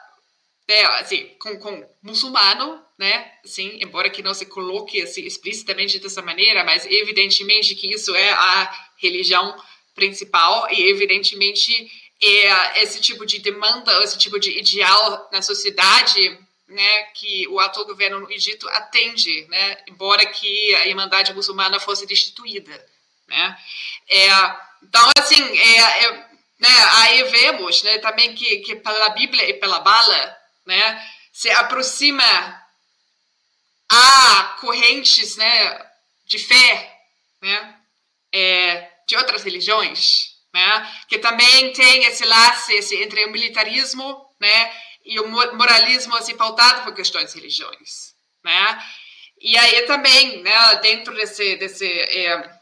né, 0.70 0.84
assim, 1.00 1.26
com, 1.40 1.58
com 1.58 1.84
muçulmano, 2.00 2.80
né, 2.96 3.32
assim, 3.44 3.78
embora 3.82 4.08
que 4.08 4.22
não 4.22 4.32
se 4.32 4.46
coloque 4.46 5.02
assim, 5.02 5.22
explicitamente 5.22 5.98
dessa 5.98 6.22
maneira, 6.22 6.62
mas 6.62 6.86
evidentemente 6.86 7.74
que 7.74 7.92
isso 7.92 8.14
é 8.14 8.30
a 8.30 8.90
religião 8.96 9.60
principal 9.96 10.68
e 10.70 10.88
evidentemente 10.88 11.90
é 12.22 12.82
esse 12.84 13.00
tipo 13.00 13.26
de 13.26 13.40
demanda, 13.40 14.00
esse 14.04 14.16
tipo 14.16 14.38
de 14.38 14.56
ideal 14.56 15.28
na 15.32 15.42
sociedade, 15.42 16.38
né, 16.68 17.02
que 17.14 17.48
o 17.48 17.58
atual 17.58 17.86
governo 17.86 18.20
no 18.20 18.30
Egito 18.30 18.68
atende, 18.68 19.48
né, 19.48 19.76
embora 19.88 20.24
que 20.24 20.74
a 20.76 20.86
Irmandade 20.86 21.34
muçulmana 21.34 21.80
fosse 21.80 22.06
destituída, 22.06 22.86
né. 23.26 23.58
É, 24.08 24.28
então, 24.84 25.10
assim, 25.18 25.42
é, 25.58 26.04
é, 26.04 26.12
né, 26.60 26.68
aí 26.98 27.24
vemos, 27.24 27.82
né, 27.82 27.98
também 27.98 28.36
que, 28.36 28.58
que 28.58 28.76
pela 28.76 29.08
Bíblia 29.08 29.50
e 29.50 29.54
pela 29.54 29.80
bala, 29.80 30.39
né, 30.70 31.10
se 31.32 31.50
aproxima 31.50 32.22
a 33.88 34.56
correntes, 34.60 35.36
né, 35.36 35.90
de 36.26 36.38
fé, 36.38 36.96
né, 37.42 37.76
é, 38.32 38.88
de 39.08 39.16
outras 39.16 39.42
religiões, 39.42 40.36
né, 40.54 41.04
que 41.08 41.18
também 41.18 41.72
tem 41.72 42.04
esse 42.04 42.24
laço 42.24 42.70
esse, 42.70 42.94
entre 43.02 43.24
o 43.24 43.32
militarismo, 43.32 44.24
né, 44.40 44.72
e 45.04 45.18
o 45.18 45.28
moralismo 45.28 46.14
assim 46.16 46.36
pautado 46.36 46.84
por 46.84 46.94
questões 46.94 47.32
de 47.32 47.40
religiões, 47.40 48.14
né, 48.44 48.84
e 49.40 49.58
aí 49.58 49.82
também, 49.86 50.40
né, 50.42 50.76
dentro 50.76 51.12
desse 51.14 51.56
desse 51.56 51.86
é, 51.86 52.59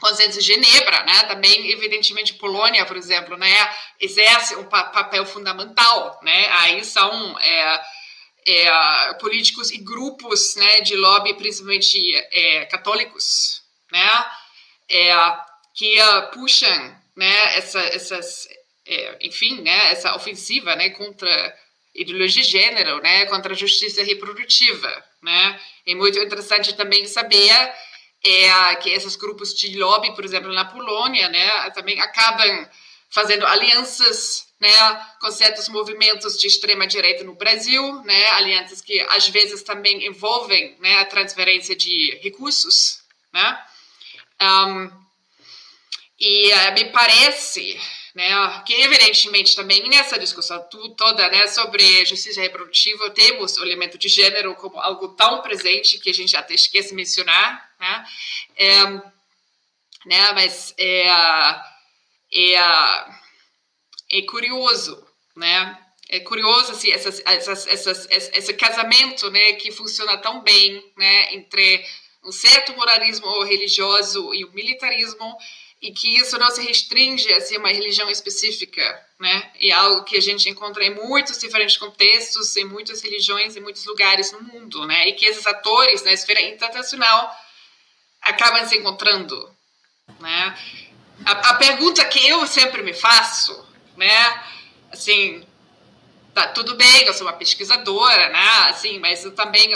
consenso 0.00 0.40
de 0.40 0.46
Genebra, 0.46 1.04
né? 1.04 1.24
Também, 1.24 1.70
evidentemente, 1.70 2.34
Polônia, 2.34 2.86
por 2.86 2.96
exemplo, 2.96 3.36
né? 3.36 3.74
Exerce 4.00 4.56
um 4.56 4.64
pa 4.64 4.84
papel 4.84 5.24
fundamental, 5.26 6.18
né? 6.22 6.46
Aí 6.58 6.84
são 6.84 7.38
é, 7.38 7.80
é, 8.46 9.14
políticos 9.20 9.70
e 9.70 9.78
grupos, 9.78 10.56
né? 10.56 10.80
De 10.80 10.96
lobby, 10.96 11.34
principalmente 11.34 11.98
é, 12.32 12.64
católicos, 12.66 13.62
né? 13.92 14.26
É, 14.90 15.14
que 15.74 16.00
uh, 16.02 16.30
puxam, 16.32 16.96
né? 17.16 17.56
Essa, 17.56 17.80
essas, 17.80 18.48
é, 18.86 19.18
enfim, 19.20 19.60
né? 19.60 19.92
Essa 19.92 20.16
ofensiva, 20.16 20.74
né? 20.74 20.90
Contra 20.90 21.56
ideologia 21.94 22.42
de 22.42 22.48
gênero, 22.48 23.00
né? 23.02 23.26
Contra 23.26 23.52
a 23.52 23.56
justiça 23.56 24.02
reprodutiva, 24.02 25.04
né? 25.22 25.60
É 25.86 25.94
muito 25.94 26.18
interessante 26.18 26.74
também 26.74 27.06
saber 27.06 27.50
é 28.22 28.74
que 28.76 28.90
esses 28.90 29.16
grupos 29.16 29.54
de 29.54 29.76
lobby, 29.78 30.14
por 30.14 30.24
exemplo, 30.24 30.52
na 30.52 30.64
Polônia, 30.64 31.28
né, 31.28 31.70
também 31.70 32.00
acabam 32.00 32.68
fazendo 33.08 33.46
alianças 33.46 34.48
né, 34.60 34.68
com 35.20 35.30
certos 35.30 35.68
movimentos 35.68 36.38
de 36.38 36.46
extrema 36.46 36.86
direita 36.86 37.24
no 37.24 37.34
Brasil, 37.34 38.02
né, 38.04 38.30
alianças 38.32 38.80
que 38.80 39.00
às 39.08 39.28
vezes 39.28 39.62
também 39.62 40.06
envolvem 40.06 40.76
né, 40.80 40.98
a 40.98 41.06
transferência 41.06 41.74
de 41.74 42.18
recursos, 42.22 43.02
né, 43.32 43.58
um, 44.42 44.90
e 46.18 46.52
uh, 46.52 46.74
me 46.74 46.84
parece 46.92 47.80
né, 48.14 48.62
que 48.66 48.74
evidentemente 48.74 49.54
também 49.54 49.88
nessa 49.88 50.18
discussão 50.18 50.66
toda 50.96 51.28
né, 51.28 51.46
sobre 51.46 52.04
justiça 52.04 52.40
reprodutiva 52.40 53.10
temos 53.10 53.56
o 53.56 53.64
elemento 53.64 53.96
de 53.96 54.08
gênero 54.08 54.54
como 54.56 54.80
algo 54.80 55.08
tão 55.08 55.40
presente 55.42 55.98
que 55.98 56.10
a 56.10 56.14
gente 56.14 56.36
até 56.36 56.54
esquece 56.54 56.88
de 56.88 56.94
mencionar, 56.94 57.70
né? 57.78 58.04
É, 58.56 58.84
né 60.06 60.32
mas 60.34 60.74
é, 60.76 61.08
é, 62.32 62.56
é 64.10 64.22
curioso, 64.28 65.06
né? 65.36 65.78
É 66.08 66.18
curioso 66.18 66.72
assim, 66.72 66.90
essas, 66.90 67.22
essas, 67.24 67.66
essas, 67.68 68.08
esse 68.10 68.52
casamento, 68.54 69.30
né, 69.30 69.52
que 69.52 69.70
funciona 69.70 70.18
tão 70.18 70.40
bem, 70.40 70.84
né, 70.96 71.34
entre 71.34 71.86
um 72.24 72.32
certo 72.32 72.74
moralismo 72.74 73.44
religioso 73.44 74.34
e 74.34 74.44
o 74.44 74.50
militarismo, 74.52 75.36
e 75.80 75.92
que 75.92 76.16
isso 76.18 76.38
não 76.38 76.50
se 76.50 76.60
restringe 76.60 77.32
a 77.32 77.40
ser 77.40 77.56
uma 77.56 77.70
religião 77.70 78.10
específica, 78.10 79.06
né? 79.18 79.50
E 79.58 79.72
algo 79.72 80.04
que 80.04 80.16
a 80.16 80.20
gente 80.20 80.48
encontra 80.48 80.84
em 80.84 80.94
muitos 80.94 81.38
diferentes 81.38 81.78
contextos, 81.78 82.54
em 82.56 82.64
muitas 82.64 83.00
religiões, 83.00 83.56
em 83.56 83.60
muitos 83.60 83.86
lugares 83.86 84.30
no 84.32 84.42
mundo, 84.42 84.86
né? 84.86 85.08
E 85.08 85.14
que 85.14 85.24
esses 85.24 85.46
atores 85.46 86.02
na 86.02 86.12
esfera 86.12 86.42
internacional 86.42 87.34
acabam 88.20 88.66
se 88.68 88.76
encontrando, 88.76 89.50
né? 90.18 90.58
A, 91.24 91.32
a, 91.32 91.54
pergunta 91.54 92.04
que 92.04 92.28
eu 92.28 92.46
sempre 92.46 92.82
me 92.82 92.92
faço, 92.92 93.66
né? 93.96 94.44
Assim, 94.92 95.46
tá 96.34 96.48
tudo 96.48 96.74
bem, 96.74 97.04
eu 97.06 97.14
sou 97.14 97.26
uma 97.26 97.32
pesquisadora, 97.32 98.28
né? 98.28 98.48
Assim, 98.68 98.98
mas 98.98 99.24
eu 99.24 99.34
também, 99.34 99.72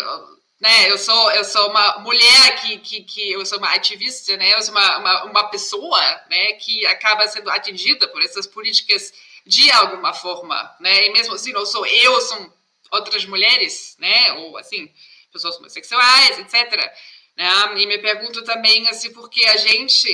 né? 0.64 0.90
Eu 0.90 0.96
sou 0.96 1.30
eu 1.32 1.44
sou 1.44 1.68
uma 1.68 1.98
mulher 1.98 2.56
que 2.62 2.78
que, 2.78 3.02
que 3.02 3.32
eu 3.32 3.44
sou 3.44 3.58
uma 3.58 3.74
ativista, 3.74 4.34
né? 4.38 4.54
Eu 4.54 4.62
sou 4.62 4.72
uma, 4.72 4.98
uma, 4.98 5.24
uma 5.24 5.50
pessoa, 5.50 6.00
né? 6.30 6.54
Que 6.54 6.86
acaba 6.86 7.28
sendo 7.28 7.50
atingida 7.50 8.08
por 8.08 8.22
essas 8.22 8.46
políticas 8.46 9.12
de 9.44 9.70
alguma 9.72 10.14
forma, 10.14 10.74
né? 10.80 11.06
E 11.06 11.12
mesmo 11.12 11.34
assim, 11.34 11.52
não 11.52 11.66
sou 11.66 11.84
eu, 11.84 12.18
são 12.22 12.50
outras 12.90 13.26
mulheres, 13.26 13.94
né? 13.98 14.32
Ou 14.38 14.56
assim, 14.56 14.90
pessoas 15.30 15.58
homossexuais, 15.58 16.38
etc. 16.38 16.94
Né? 17.36 17.46
E 17.76 17.86
me 17.86 17.98
pergunto 17.98 18.42
também 18.42 18.88
assim, 18.88 19.12
porque 19.12 19.44
a 19.44 19.58
gente 19.58 20.08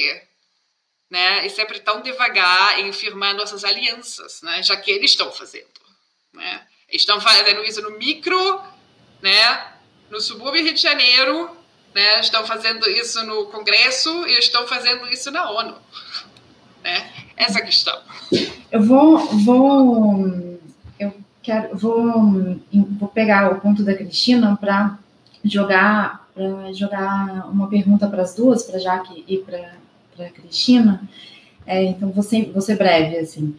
né, 1.08 1.46
é 1.46 1.48
sempre 1.48 1.78
tão 1.78 2.00
devagar 2.00 2.80
em 2.80 2.92
firmar 2.92 3.36
nossas 3.36 3.62
alianças, 3.62 4.42
né, 4.42 4.62
já 4.62 4.76
que 4.76 4.90
eles 4.90 5.10
estão 5.10 5.30
fazendo. 5.30 5.80
Né? 6.32 6.66
Estão 6.88 7.20
fazendo 7.20 7.62
isso 7.64 7.82
no 7.82 7.98
micro, 7.98 8.64
né, 9.20 9.69
no 10.10 10.20
subúrbio 10.20 10.62
Rio 10.62 10.74
de 10.74 10.82
Janeiro, 10.82 11.50
né, 11.94 12.20
estão 12.20 12.44
fazendo 12.46 12.88
isso 12.88 13.24
no 13.24 13.46
Congresso 13.46 14.26
e 14.26 14.38
estão 14.38 14.66
fazendo 14.66 15.06
isso 15.08 15.30
na 15.30 15.50
ONU. 15.50 15.74
Né? 16.82 17.10
Essa 17.36 17.58
é 17.58 17.62
a 17.62 17.66
questão. 17.66 17.98
Eu 18.70 18.82
vou, 18.82 19.18
vou, 19.18 20.58
eu 20.98 21.14
quero, 21.42 21.76
vou, 21.76 22.58
vou 22.98 23.08
pegar 23.08 23.52
o 23.52 23.60
ponto 23.60 23.82
da 23.82 23.94
Cristina 23.94 24.56
para 24.56 24.98
jogar, 25.44 26.28
jogar 26.72 27.48
uma 27.50 27.68
pergunta 27.68 28.06
para 28.08 28.22
as 28.22 28.34
duas, 28.34 28.62
para 28.62 28.78
Jaque 28.78 29.24
e 29.26 29.38
para 29.38 30.30
Cristina. 30.30 31.08
É, 31.66 31.84
então, 31.84 32.10
vou 32.10 32.22
ser, 32.22 32.50
vou 32.52 32.60
ser 32.60 32.76
breve, 32.76 33.18
assim. 33.18 33.56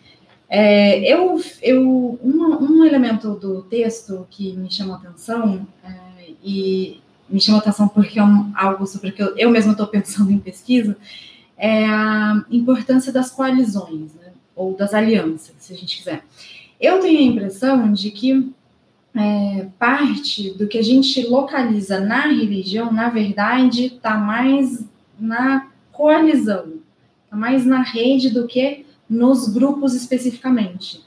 É, 0.49 0.99
eu, 1.09 1.41
eu 1.61 2.19
um, 2.21 2.83
elemento 2.83 3.35
do 3.35 3.61
texto 3.61 4.27
que 4.29 4.51
me 4.51 4.69
chamou 4.69 4.95
a 4.95 4.97
atenção, 4.97 5.65
é, 5.81 5.89
e 6.43 7.01
me 7.29 7.39
chamou 7.39 7.59
a 7.59 7.61
atenção 7.61 7.87
porque 7.87 8.19
é 8.19 8.23
um, 8.23 8.51
algo 8.55 8.85
sobre 8.85 9.11
que 9.11 9.21
eu, 9.21 9.35
eu 9.37 9.49
mesma 9.49 9.71
estou 9.71 9.87
pensando 9.87 10.31
em 10.33 10.39
pesquisa, 10.39 10.97
é 11.57 11.85
a 11.85 12.43
importância 12.49 13.11
das 13.11 13.31
coalizões, 13.31 14.13
né, 14.15 14.31
ou 14.55 14.75
das 14.75 14.93
alianças, 14.93 15.53
se 15.59 15.73
a 15.73 15.77
gente 15.77 15.97
quiser. 15.97 16.23
Eu 16.79 16.99
tenho 16.99 17.19
a 17.19 17.23
impressão 17.23 17.93
de 17.93 18.09
que 18.11 18.51
é, 19.13 19.67
parte 19.77 20.51
do 20.51 20.67
que 20.67 20.77
a 20.77 20.81
gente 20.81 21.27
localiza 21.27 21.99
na 21.99 22.27
religião, 22.27 22.91
na 22.91 23.09
verdade, 23.09 23.85
está 23.85 24.17
mais 24.17 24.83
na 25.19 25.69
coalizão, 25.91 26.73
está 27.25 27.35
mais 27.35 27.65
na 27.65 27.81
rede 27.81 28.29
do 28.29 28.47
que 28.47 28.85
nos 29.09 29.49
grupos 29.49 29.93
especificamente. 29.93 31.01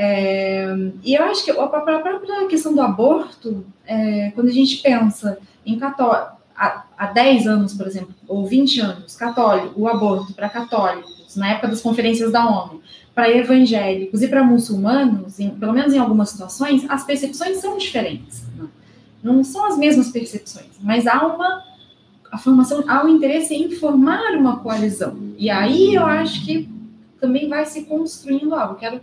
É, 0.00 0.64
e 1.02 1.14
eu 1.14 1.24
acho 1.24 1.44
que 1.44 1.50
a 1.50 1.66
própria 1.66 2.46
questão 2.46 2.72
do 2.72 2.80
aborto, 2.80 3.66
é, 3.84 4.30
quando 4.30 4.46
a 4.46 4.52
gente 4.52 4.76
pensa 4.76 5.38
em 5.66 5.76
católico, 5.76 6.36
há, 6.56 6.84
há 6.96 7.06
10 7.06 7.48
anos, 7.48 7.74
por 7.74 7.84
exemplo, 7.84 8.14
ou 8.28 8.46
20 8.46 8.80
anos, 8.80 9.16
católico, 9.16 9.72
o 9.76 9.88
aborto 9.88 10.32
para 10.34 10.48
católicos, 10.48 11.34
na 11.34 11.50
época 11.50 11.66
das 11.66 11.80
conferências 11.80 12.30
da 12.30 12.46
ONU, 12.46 12.80
para 13.12 13.28
evangélicos 13.28 14.22
e 14.22 14.28
para 14.28 14.44
muçulmanos, 14.44 15.40
em, 15.40 15.50
pelo 15.50 15.72
menos 15.72 15.92
em 15.92 15.98
algumas 15.98 16.30
situações, 16.30 16.86
as 16.88 17.02
percepções 17.02 17.56
são 17.56 17.76
diferentes. 17.76 18.44
Não, 18.56 19.34
não 19.34 19.42
são 19.42 19.64
as 19.66 19.76
mesmas 19.76 20.12
percepções, 20.12 20.78
mas 20.80 21.08
há 21.08 21.26
uma 21.26 21.66
a 22.30 22.38
formação, 22.38 22.84
há 22.86 23.04
um 23.04 23.08
interesse 23.08 23.54
em 23.54 23.70
formar 23.70 24.36
uma 24.36 24.60
coalizão. 24.60 25.16
E 25.36 25.50
aí 25.50 25.94
eu 25.94 26.04
acho 26.06 26.44
que 26.44 26.68
também 27.18 27.48
vai 27.48 27.64
se 27.64 27.84
construindo 27.84 28.54
algo. 28.54 28.74
Quero 28.76 29.00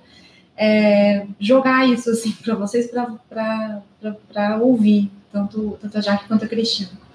é, 0.55 1.27
jogar 1.39 1.87
isso 1.87 2.09
assim 2.09 2.31
para 2.43 2.55
vocês 2.55 2.89
para 2.89 4.57
ouvir, 4.61 5.11
tanto, 5.31 5.77
tanto 5.81 5.97
a 5.97 6.01
Jaque 6.01 6.27
quanto 6.27 6.45
a 6.45 6.47
Cristina. 6.47 7.05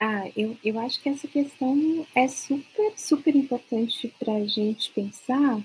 Ah, 0.00 0.30
eu, 0.36 0.56
eu 0.64 0.78
acho 0.78 1.02
que 1.02 1.08
essa 1.08 1.26
questão 1.26 2.06
é 2.14 2.28
super, 2.28 2.92
super 2.96 3.34
importante 3.34 4.14
para 4.18 4.34
a 4.34 4.46
gente 4.46 4.92
pensar. 4.92 5.60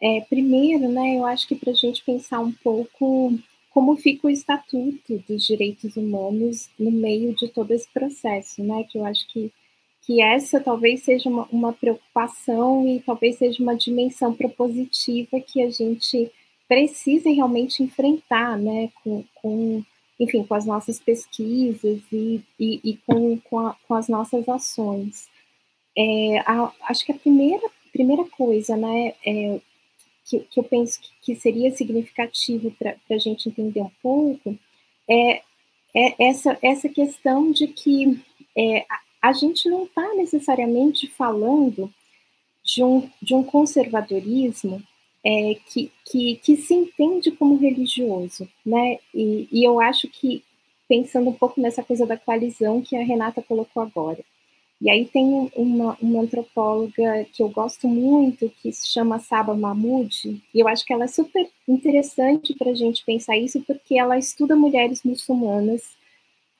É, 0.00 0.20
primeiro, 0.20 0.88
né, 0.88 1.16
eu 1.16 1.26
acho 1.26 1.48
que 1.48 1.56
para 1.56 1.72
a 1.72 1.74
gente 1.74 2.04
pensar 2.04 2.40
um 2.40 2.52
pouco 2.52 3.36
como 3.70 3.96
fica 3.96 4.26
o 4.26 4.30
estatuto 4.30 5.18
dos 5.28 5.44
direitos 5.44 5.96
humanos 5.96 6.70
no 6.78 6.90
meio 6.90 7.34
de 7.34 7.48
todo 7.48 7.72
esse 7.72 7.88
processo, 7.92 8.62
né, 8.62 8.84
que 8.84 8.98
eu 8.98 9.04
acho 9.04 9.26
que 9.28 9.52
que 10.06 10.22
essa 10.22 10.60
talvez 10.60 11.02
seja 11.02 11.28
uma, 11.28 11.48
uma 11.50 11.72
preocupação 11.72 12.86
e 12.88 13.00
talvez 13.00 13.36
seja 13.38 13.60
uma 13.60 13.74
dimensão 13.74 14.32
propositiva 14.32 15.40
que 15.40 15.60
a 15.60 15.68
gente 15.68 16.30
precisa 16.68 17.28
realmente 17.28 17.82
enfrentar, 17.82 18.56
né, 18.56 18.88
com, 19.02 19.24
com 19.34 19.82
enfim, 20.18 20.44
com 20.44 20.54
as 20.54 20.64
nossas 20.64 21.00
pesquisas 21.00 22.00
e, 22.12 22.40
e, 22.58 22.80
e 22.84 22.96
com, 23.04 23.36
com, 23.40 23.58
a, 23.58 23.76
com, 23.86 23.94
as 23.94 24.08
nossas 24.08 24.48
ações. 24.48 25.28
É, 25.98 26.38
a, 26.46 26.72
acho 26.88 27.04
que 27.04 27.12
a 27.12 27.18
primeira, 27.18 27.68
primeira 27.92 28.24
coisa, 28.24 28.76
né, 28.76 29.12
é, 29.26 29.60
que, 30.24 30.38
que 30.40 30.60
eu 30.60 30.64
penso 30.64 31.00
que, 31.00 31.08
que 31.20 31.40
seria 31.40 31.70
significativo 31.72 32.70
para 32.78 32.96
a 33.10 33.18
gente 33.18 33.48
entender 33.48 33.80
um 33.80 33.90
pouco 34.00 34.56
é, 35.08 35.42
é 35.94 36.28
essa, 36.28 36.56
essa 36.62 36.88
questão 36.88 37.50
de 37.50 37.66
que 37.66 38.20
é, 38.56 38.86
a 39.26 39.32
gente 39.32 39.68
não 39.68 39.84
está 39.84 40.14
necessariamente 40.14 41.08
falando 41.08 41.92
de 42.64 42.84
um, 42.84 43.10
de 43.20 43.34
um 43.34 43.42
conservadorismo 43.42 44.80
é, 45.24 45.56
que, 45.66 45.90
que, 46.04 46.36
que, 46.36 46.56
se 46.56 46.72
entende 46.72 47.32
como 47.32 47.56
religioso, 47.56 48.48
né? 48.64 48.98
E, 49.12 49.48
e, 49.50 49.64
eu 49.64 49.80
acho 49.80 50.06
que, 50.06 50.44
pensando 50.88 51.30
um 51.30 51.32
pouco 51.32 51.60
nessa 51.60 51.82
coisa 51.82 52.06
da 52.06 52.16
coalizão 52.16 52.80
que 52.80 52.96
a 52.96 53.02
Renata 53.02 53.42
colocou 53.42 53.82
agora, 53.82 54.20
e 54.80 54.88
aí 54.88 55.04
tem 55.06 55.50
uma, 55.56 55.98
uma 56.00 56.22
antropóloga 56.22 57.26
que 57.32 57.42
eu 57.42 57.48
gosto 57.48 57.88
muito, 57.88 58.52
que 58.62 58.72
se 58.72 58.88
chama 58.92 59.18
Saba 59.18 59.56
Mahmoud, 59.56 60.40
e 60.54 60.60
eu 60.60 60.68
acho 60.68 60.86
que 60.86 60.92
ela 60.92 61.04
é 61.04 61.08
super 61.08 61.50
interessante 61.66 62.54
para 62.54 62.70
a 62.70 62.74
gente 62.74 63.04
pensar 63.04 63.36
isso, 63.36 63.60
porque 63.62 63.98
ela 63.98 64.16
estuda 64.16 64.54
mulheres 64.54 65.02
muçulmanas 65.02 65.95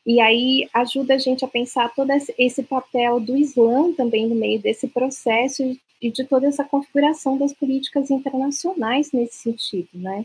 e 0.06 0.20
aí 0.20 0.68
ajuda 0.72 1.14
a 1.14 1.18
gente 1.18 1.44
a 1.44 1.48
pensar 1.48 1.92
todo 1.92 2.10
esse 2.38 2.62
papel 2.62 3.18
do 3.18 3.36
Islã 3.36 3.92
também 3.92 4.28
no 4.28 4.36
meio 4.36 4.60
desse 4.60 4.86
processo 4.86 5.76
e 6.00 6.10
de 6.10 6.24
toda 6.24 6.46
essa 6.46 6.62
configuração 6.62 7.36
das 7.36 7.52
políticas 7.52 8.08
internacionais 8.08 9.10
nesse 9.10 9.38
sentido, 9.38 9.88
né? 9.94 10.24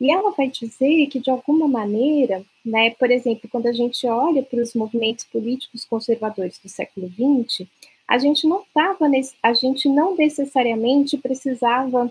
E 0.00 0.10
ela 0.10 0.30
vai 0.30 0.48
dizer 0.48 1.06
que, 1.08 1.20
de 1.20 1.30
alguma 1.30 1.68
maneira, 1.68 2.42
né, 2.64 2.90
por 2.98 3.10
exemplo, 3.10 3.48
quando 3.50 3.66
a 3.66 3.72
gente 3.72 4.06
olha 4.06 4.42
para 4.42 4.60
os 4.60 4.74
movimentos 4.74 5.26
políticos 5.26 5.84
conservadores 5.84 6.58
do 6.58 6.70
século 6.70 7.08
XX, 7.08 7.68
a 8.08 8.18
gente 8.18 8.48
não 8.48 8.64
tava 8.74 9.08
nesse, 9.08 9.34
a 9.42 9.52
gente 9.52 9.88
não 9.88 10.16
necessariamente 10.16 11.18
precisava 11.18 12.10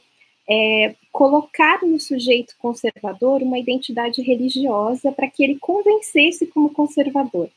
é, 0.49 0.95
colocar 1.11 1.85
no 1.85 1.99
sujeito 1.99 2.55
conservador 2.57 3.43
uma 3.43 3.59
identidade 3.59 4.21
religiosa 4.21 5.11
para 5.11 5.29
que 5.29 5.43
ele 5.43 5.59
convencesse 5.59 6.47
como 6.47 6.73
conservador. 6.73 7.49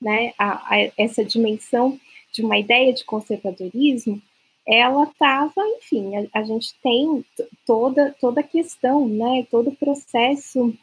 Né? 0.00 0.32
A, 0.36 0.74
a, 0.74 0.90
essa 0.98 1.24
dimensão 1.24 1.98
de 2.32 2.42
uma 2.42 2.58
ideia 2.58 2.92
de 2.92 3.04
conservadorismo, 3.04 4.20
ela 4.66 5.04
estava, 5.04 5.62
enfim, 5.76 6.16
a, 6.16 6.40
a, 6.40 6.42
gente 6.42 6.74
tem 6.82 7.24
toda, 7.64 8.14
toda 8.20 8.40
a 8.40 8.44
questão, 8.44 9.06
né, 9.06 9.46
todo 9.50 9.70
o 9.70 9.76
processo 9.76 10.74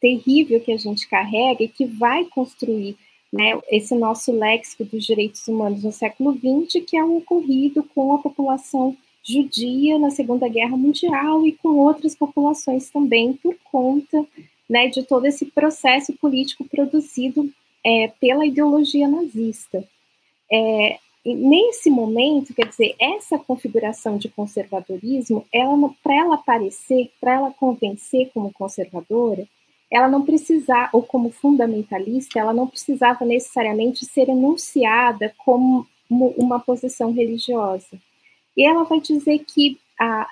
terrível 0.00 0.60
que 0.60 0.72
a 0.72 0.76
gente 0.76 1.08
carrega 1.08 1.64
e 1.64 1.68
que 1.68 1.84
vai 1.84 2.26
construir 2.26 2.96
né, 3.32 3.58
esse 3.70 3.94
nosso 3.94 4.30
léxico 4.32 4.84
dos 4.84 5.04
direitos 5.04 5.46
humanos 5.48 5.82
no 5.82 5.90
século 5.90 6.32
XX, 6.32 6.84
que 6.86 6.96
é 6.96 7.02
um 7.02 7.16
ocorrido 7.16 7.82
com 7.94 8.14
a 8.14 8.18
população 8.18 8.96
judia 9.26 9.98
na 9.98 10.10
Segunda 10.10 10.48
Guerra 10.48 10.76
Mundial 10.76 11.44
e 11.46 11.52
com 11.52 11.70
outras 11.78 12.14
populações 12.14 12.88
também, 12.90 13.32
por 13.32 13.56
conta 13.64 14.24
né, 14.70 14.88
de 14.88 15.02
todo 15.02 15.26
esse 15.26 15.46
processo 15.46 16.12
político 16.14 16.64
produzido 16.64 17.50
é, 17.84 18.12
pela 18.20 18.46
ideologia 18.46 19.08
nazista. 19.08 19.84
É, 20.50 20.98
nesse 21.24 21.90
momento, 21.90 22.54
quer 22.54 22.68
dizer, 22.68 22.94
essa 23.00 23.36
configuração 23.38 24.16
de 24.16 24.28
conservadorismo, 24.28 25.44
para 26.02 26.14
ela 26.14 26.36
aparecer, 26.36 27.10
para 27.20 27.34
ela 27.34 27.50
convencer 27.50 28.30
como 28.32 28.52
conservadora, 28.52 29.46
ela 29.90 30.08
não 30.08 30.24
precisava, 30.24 30.90
ou 30.92 31.02
como 31.02 31.30
fundamentalista, 31.30 32.38
ela 32.38 32.52
não 32.52 32.66
precisava 32.66 33.24
necessariamente 33.24 34.04
ser 34.04 34.28
enunciada 34.28 35.34
como 35.38 35.86
uma 36.08 36.60
posição 36.60 37.12
religiosa. 37.12 37.98
E 38.56 38.64
ela 38.64 38.84
vai 38.84 39.00
dizer 39.00 39.40
que 39.40 39.78
a, 39.98 40.28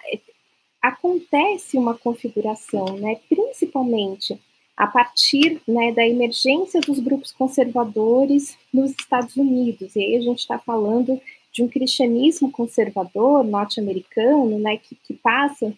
acontece 0.83 1.77
uma 1.79 1.97
configuração, 1.97 2.97
né, 2.97 3.19
principalmente 3.29 4.39
a 4.77 4.87
partir 4.87 5.61
né, 5.67 5.93
da 5.93 6.07
emergência 6.07 6.81
dos 6.81 6.99
grupos 6.99 7.33
conservadores 7.33 8.59
nos 8.73 8.91
Estados 8.91 9.37
Unidos. 9.37 9.95
E 9.95 10.01
aí 10.01 10.17
a 10.17 10.21
gente 10.21 10.41
está 10.41 10.59
falando 10.59 11.21
de 11.53 11.63
um 11.63 11.69
cristianismo 11.69 12.51
conservador 12.51 13.45
norte-americano, 13.45 14.59
né, 14.59 14.77
que, 14.77 14.97
que 14.97 15.15
passa 15.15 15.73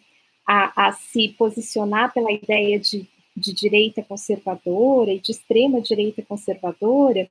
a, 0.46 0.88
a, 0.88 0.92
se 0.92 1.28
posicionar 1.36 2.14
pela 2.14 2.32
ideia 2.32 2.78
de, 2.80 3.06
de 3.36 3.52
direita 3.52 4.02
conservadora 4.02 5.12
e 5.12 5.20
de 5.20 5.32
extrema 5.32 5.80
direita 5.80 6.22
conservadora, 6.22 7.28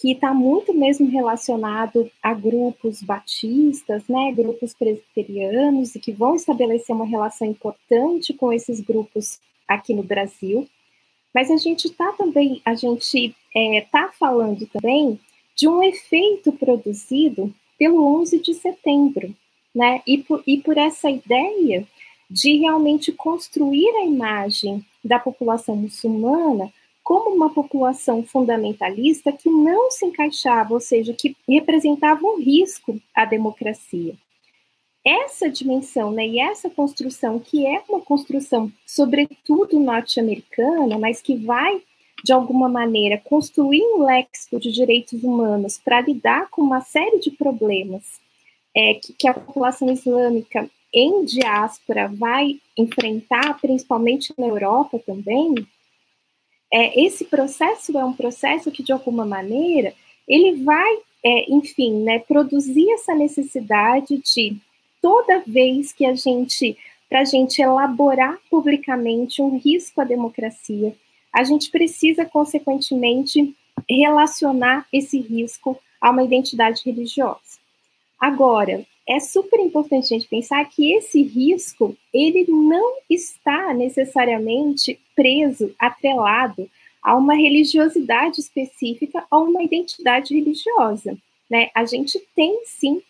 que 0.00 0.12
está 0.12 0.32
muito 0.32 0.72
mesmo 0.72 1.10
relacionado 1.10 2.10
a 2.22 2.32
grupos 2.32 3.02
batistas, 3.02 4.02
né, 4.08 4.32
grupos 4.32 4.72
presbiterianos, 4.72 5.94
e 5.94 6.00
que 6.00 6.10
vão 6.10 6.34
estabelecer 6.34 6.96
uma 6.96 7.04
relação 7.04 7.46
importante 7.46 8.32
com 8.32 8.50
esses 8.50 8.80
grupos 8.80 9.38
aqui 9.68 9.92
no 9.92 10.02
Brasil. 10.02 10.66
Mas 11.34 11.50
a 11.50 11.58
gente 11.58 11.88
está 11.88 12.12
também, 12.12 12.62
a 12.64 12.74
gente 12.74 13.26
está 13.26 13.36
é, 13.54 13.80
tá 13.92 14.10
falando 14.18 14.66
também 14.68 15.20
de 15.54 15.68
um 15.68 15.82
efeito 15.82 16.50
produzido 16.52 17.52
pelo 17.78 18.02
11 18.20 18.40
de 18.40 18.54
setembro, 18.54 19.34
né, 19.74 20.00
e 20.06 20.16
por, 20.16 20.42
e 20.46 20.62
por 20.62 20.78
essa 20.78 21.10
ideia 21.10 21.86
de 22.30 22.56
realmente 22.56 23.12
construir 23.12 23.90
a 23.96 24.06
imagem 24.06 24.82
da 25.04 25.18
população 25.18 25.76
muçulmana 25.76 26.72
como 27.10 27.34
uma 27.34 27.50
população 27.52 28.22
fundamentalista 28.22 29.32
que 29.32 29.50
não 29.50 29.90
se 29.90 30.06
encaixava, 30.06 30.72
ou 30.72 30.78
seja, 30.78 31.12
que 31.12 31.36
representava 31.48 32.24
um 32.24 32.38
risco 32.38 33.00
à 33.12 33.24
democracia. 33.24 34.14
essa 35.04 35.50
dimensão, 35.50 36.12
né, 36.12 36.24
e 36.24 36.38
essa 36.38 36.70
construção, 36.70 37.40
que 37.40 37.66
é 37.66 37.82
uma 37.88 38.00
construção, 38.00 38.70
sobretudo 38.86 39.80
norte-americana, 39.80 41.00
mas 41.00 41.20
que 41.20 41.34
vai, 41.34 41.82
de 42.22 42.32
alguma 42.32 42.68
maneira, 42.68 43.18
construir 43.18 43.82
um 43.82 44.04
léxico 44.04 44.60
de 44.60 44.70
direitos 44.70 45.24
humanos 45.24 45.80
para 45.84 46.02
lidar 46.02 46.48
com 46.48 46.62
uma 46.62 46.80
série 46.80 47.18
de 47.18 47.32
problemas 47.32 48.20
é, 48.72 48.94
que, 48.94 49.12
que 49.14 49.26
a 49.26 49.34
população 49.34 49.92
islâmica 49.92 50.70
em 50.94 51.24
diáspora 51.24 52.06
vai 52.06 52.60
enfrentar, 52.78 53.60
principalmente 53.60 54.32
na 54.38 54.46
Europa 54.46 55.00
também, 55.04 55.54
é, 56.72 57.04
esse 57.04 57.24
processo 57.24 57.98
é 57.98 58.04
um 58.04 58.12
processo 58.12 58.70
que, 58.70 58.82
de 58.82 58.92
alguma 58.92 59.24
maneira, 59.24 59.92
ele 60.26 60.62
vai, 60.62 60.98
é, 61.24 61.52
enfim, 61.52 62.02
né, 62.02 62.20
produzir 62.20 62.90
essa 62.92 63.14
necessidade 63.14 64.18
de 64.18 64.56
toda 65.02 65.42
vez 65.46 65.92
que 65.92 66.06
a 66.06 66.14
gente, 66.14 66.76
para 67.08 67.20
a 67.20 67.24
gente 67.24 67.60
elaborar 67.60 68.38
publicamente 68.48 69.42
um 69.42 69.58
risco 69.58 70.00
à 70.00 70.04
democracia, 70.04 70.94
a 71.32 71.42
gente 71.42 71.70
precisa, 71.70 72.24
consequentemente, 72.24 73.54
relacionar 73.88 74.86
esse 74.92 75.18
risco 75.18 75.76
a 76.00 76.10
uma 76.10 76.22
identidade 76.22 76.82
religiosa. 76.84 77.58
Agora, 78.18 78.84
é 79.08 79.18
super 79.18 79.58
importante 79.58 80.14
a 80.14 80.18
gente 80.18 80.28
pensar 80.28 80.64
que 80.66 80.92
esse 80.92 81.22
risco, 81.22 81.96
ele 82.12 82.46
não 82.48 82.98
está 83.08 83.74
necessariamente 83.74 85.00
preso, 85.20 85.74
atrelado 85.78 86.70
a 87.02 87.14
uma 87.14 87.34
religiosidade 87.34 88.40
específica 88.40 89.22
ou 89.30 89.44
uma 89.44 89.62
identidade 89.62 90.34
religiosa. 90.34 91.14
Né? 91.50 91.68
A 91.74 91.84
gente 91.84 92.18
tem, 92.34 92.62
sim, 92.64 93.02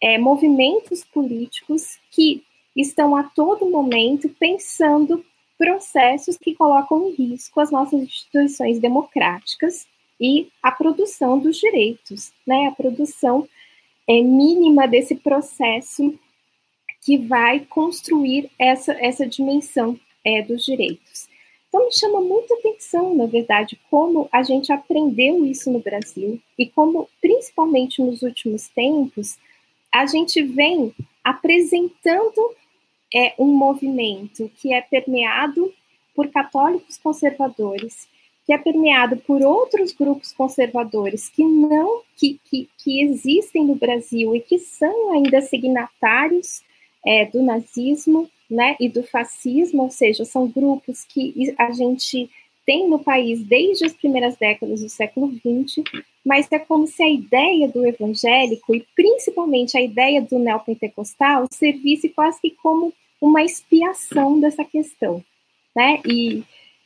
é, 0.00 0.18
movimentos 0.18 1.02
políticos 1.04 1.98
que 2.12 2.44
estão 2.76 3.16
a 3.16 3.24
todo 3.24 3.68
momento 3.68 4.28
pensando 4.38 5.24
processos 5.58 6.36
que 6.36 6.54
colocam 6.54 7.08
em 7.08 7.14
risco 7.14 7.58
as 7.58 7.72
nossas 7.72 8.00
instituições 8.00 8.78
democráticas 8.78 9.88
e 10.20 10.46
a 10.62 10.70
produção 10.70 11.40
dos 11.40 11.56
direitos, 11.56 12.32
né? 12.46 12.68
A 12.68 12.70
produção 12.70 13.48
é, 14.06 14.22
mínima 14.22 14.86
desse 14.86 15.16
processo 15.16 16.14
que 17.04 17.18
vai 17.18 17.60
construir 17.60 18.48
essa, 18.56 18.92
essa 18.92 19.26
dimensão 19.26 19.98
é, 20.24 20.42
dos 20.42 20.64
direitos. 20.64 21.28
Então, 21.68 21.84
me 21.84 21.92
chama 21.92 22.20
muita 22.20 22.54
atenção, 22.54 23.14
na 23.14 23.26
verdade, 23.26 23.78
como 23.90 24.28
a 24.32 24.42
gente 24.42 24.72
aprendeu 24.72 25.44
isso 25.44 25.70
no 25.70 25.80
Brasil 25.80 26.40
e 26.58 26.66
como, 26.66 27.08
principalmente 27.20 28.02
nos 28.02 28.22
últimos 28.22 28.68
tempos, 28.68 29.38
a 29.92 30.06
gente 30.06 30.42
vem 30.42 30.94
apresentando 31.22 32.54
é, 33.14 33.34
um 33.38 33.46
movimento 33.46 34.50
que 34.56 34.72
é 34.72 34.80
permeado 34.80 35.72
por 36.14 36.28
católicos 36.28 36.96
conservadores, 36.98 38.08
que 38.46 38.52
é 38.52 38.58
permeado 38.58 39.18
por 39.18 39.42
outros 39.42 39.92
grupos 39.92 40.32
conservadores 40.32 41.28
que 41.28 41.44
não 41.44 42.02
que, 42.16 42.40
que, 42.44 42.68
que 42.78 43.02
existem 43.02 43.64
no 43.64 43.74
Brasil 43.74 44.34
e 44.34 44.40
que 44.40 44.58
são 44.58 45.12
ainda 45.12 45.42
signatários 45.42 46.62
é, 47.06 47.26
do 47.26 47.42
nazismo 47.42 48.28
né, 48.50 48.76
e 48.80 48.88
do 48.88 49.02
fascismo, 49.02 49.82
ou 49.82 49.90
seja, 49.90 50.24
são 50.24 50.48
grupos 50.48 51.04
que 51.04 51.54
a 51.58 51.70
gente 51.72 52.30
tem 52.64 52.88
no 52.88 52.98
país 52.98 53.42
desde 53.42 53.86
as 53.86 53.94
primeiras 53.94 54.36
décadas 54.36 54.82
do 54.82 54.88
século 54.88 55.32
XX, 55.32 55.82
mas 56.24 56.46
é 56.52 56.58
como 56.58 56.86
se 56.86 57.02
a 57.02 57.08
ideia 57.08 57.66
do 57.66 57.86
evangélico 57.86 58.74
e 58.74 58.84
principalmente 58.94 59.76
a 59.76 59.80
ideia 59.80 60.20
do 60.20 60.38
neopentecostal 60.38 61.46
servisse 61.50 62.10
quase 62.10 62.38
que 62.40 62.50
como 62.50 62.92
uma 63.20 63.42
expiação 63.42 64.38
dessa 64.38 64.64
questão, 64.64 65.24
né? 65.74 66.00
E 66.04 66.44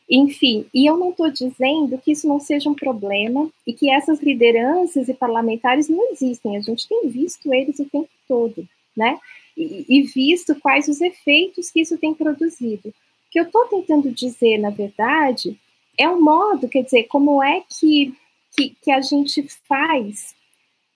enfim, 0.09 0.67
e 0.75 0.87
eu 0.87 0.97
não 0.97 1.11
estou 1.11 1.31
dizendo 1.31 1.99
que 1.99 2.13
isso 2.13 2.29
não 2.29 2.39
seja 2.39 2.69
um 2.69 2.75
problema 2.75 3.51
e 3.67 3.73
que 3.73 3.91
essas 3.91 4.21
lideranças 4.21 5.09
e 5.09 5.15
parlamentares 5.15 5.89
não 5.89 6.13
existem. 6.13 6.57
A 6.57 6.61
gente 6.61 6.87
tem 6.87 7.09
visto 7.09 7.53
eles 7.53 7.79
o 7.79 7.85
tempo 7.87 8.11
todo, 8.29 8.69
né? 8.97 9.19
E, 9.57 9.85
e 9.89 10.03
visto 10.03 10.55
quais 10.57 10.89
os 10.89 11.01
efeitos 11.01 11.71
que 11.71 11.81
isso 11.81 11.99
tem 11.99 12.15
produzido. 12.15 12.89
O 12.89 12.93
que 13.31 13.41
eu 13.41 13.45
estou 13.45 13.67
tentando 13.67 14.11
dizer, 14.11 14.59
na 14.59 14.71
verdade, 14.71 15.59
é 15.99 16.09
o 16.09 16.21
modo, 16.21 16.69
quer 16.69 16.83
dizer, 16.83 17.05
como 17.05 17.43
é 17.43 17.63
que 17.69 18.15
que, 18.57 18.77
que 18.83 18.91
a 18.91 19.01
gente 19.01 19.47
faz 19.67 20.35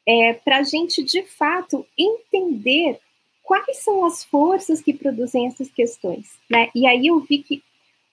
é, 0.07 0.35
para 0.35 0.59
a 0.59 0.63
gente, 0.63 1.03
de 1.03 1.23
fato, 1.23 1.85
entender 1.99 2.99
quais 3.43 3.79
são 3.79 4.05
as 4.05 4.23
forças 4.25 4.81
que 4.81 4.93
produzem 4.93 5.47
essas 5.47 5.71
questões. 5.71 6.27
Né? 6.49 6.69
E 6.75 6.87
aí 6.87 7.07
eu 7.07 7.21
vi 7.21 7.39
que 7.39 7.63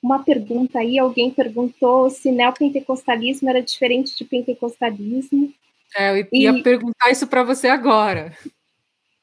uma 0.02 0.24
pergunta 0.24 0.80
aí, 0.80 1.00
alguém 1.00 1.32
perguntou 1.32 2.10
se 2.10 2.32
neopentecostalismo 2.32 3.50
era 3.50 3.62
diferente 3.62 4.18
de 4.18 4.26
pentecostalismo. 4.26 5.54
É, 5.96 6.12
eu 6.12 6.28
ia 6.32 6.52
e, 6.52 6.64
perguntar 6.64 7.12
isso 7.12 7.26
para 7.28 7.44
você 7.44 7.68
agora. 7.68 8.36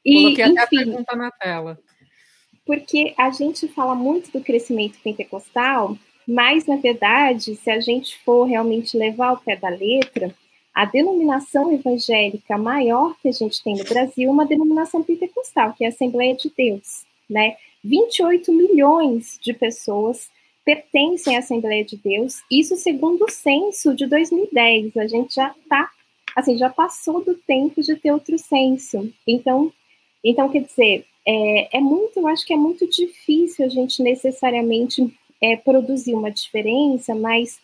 E, 0.05 0.23
Coloquei 0.23 0.45
até 0.45 0.53
enfim, 0.53 0.61
a 0.61 0.67
pergunta 0.67 1.17
na 1.17 1.31
tela. 1.31 1.79
Porque 2.65 3.15
a 3.19 3.31
gente 3.31 3.69
fala 3.69 3.95
muito 3.95 4.31
do 4.31 4.41
crescimento 4.41 4.99
pentecostal, 5.03 5.97
mas, 6.27 6.67
na 6.67 6.77
verdade, 6.77 7.57
se 7.57 7.71
a 7.71 7.81
gente 7.81 8.19
for 8.19 8.45
realmente 8.45 8.97
levar 8.97 9.29
ao 9.29 9.39
pé 9.39 9.57
da 9.57 9.69
letra, 9.69 10.35
a 10.73 10.85
denominação 10.85 11.73
evangélica 11.73 12.57
maior 12.57 13.17
que 13.21 13.29
a 13.29 13.33
gente 13.33 13.63
tem 13.63 13.77
no 13.77 13.85
Brasil 13.85 14.29
é 14.29 14.33
uma 14.33 14.47
denominação 14.47 15.03
pentecostal, 15.03 15.75
que 15.75 15.85
é 15.85 15.89
a 15.89 15.91
Assembleia 15.91 16.35
de 16.35 16.51
Deus, 16.57 17.05
né? 17.29 17.57
28 17.83 18.53
milhões 18.53 19.39
de 19.43 19.53
pessoas 19.53 20.31
pertencem 20.65 21.35
à 21.35 21.41
Assembleia 21.41 21.85
de 21.85 21.97
Deus, 21.97 22.43
isso 22.51 22.77
segundo 22.77 23.25
o 23.25 23.31
censo 23.31 23.95
de 23.95 24.07
2010. 24.07 24.97
A 24.97 25.07
gente 25.07 25.35
já 25.35 25.55
está, 25.61 25.91
assim, 26.37 26.57
já 26.57 26.71
passou 26.71 27.25
do 27.25 27.35
tempo 27.35 27.83
de 27.83 27.97
ter 27.97 28.13
outro 28.13 28.39
censo. 28.39 29.13
Então, 29.27 29.73
então 30.25 30.49
quer 30.49 30.63
dizer, 30.63 31.07
é, 31.27 31.79
é 31.79 31.81
muito, 31.81 32.19
eu 32.19 32.29
acho 32.29 32.47
que 32.47 32.53
é 32.53 32.57
muito 32.57 32.89
difícil 32.89 33.65
a 33.65 33.69
gente 33.69 34.03
necessariamente 34.03 35.13
é, 35.41 35.57
produzir 35.57 36.15
uma 36.15 36.31
diferença, 36.31 37.15
mas 37.15 37.61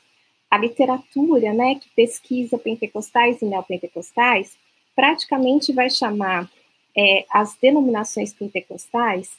a 0.51 0.59
literatura, 0.59 1.53
né, 1.53 1.75
que 1.75 1.89
pesquisa 1.97 2.57
pentecostais 2.57 3.43
e 3.43 3.45
neopentecostais, 3.45 4.57
praticamente 4.95 5.73
vai 5.73 5.91
chamar 5.91 6.51
é, 6.97 7.25
as 7.31 7.55
denominações 7.57 8.33
pentecostais 8.33 9.31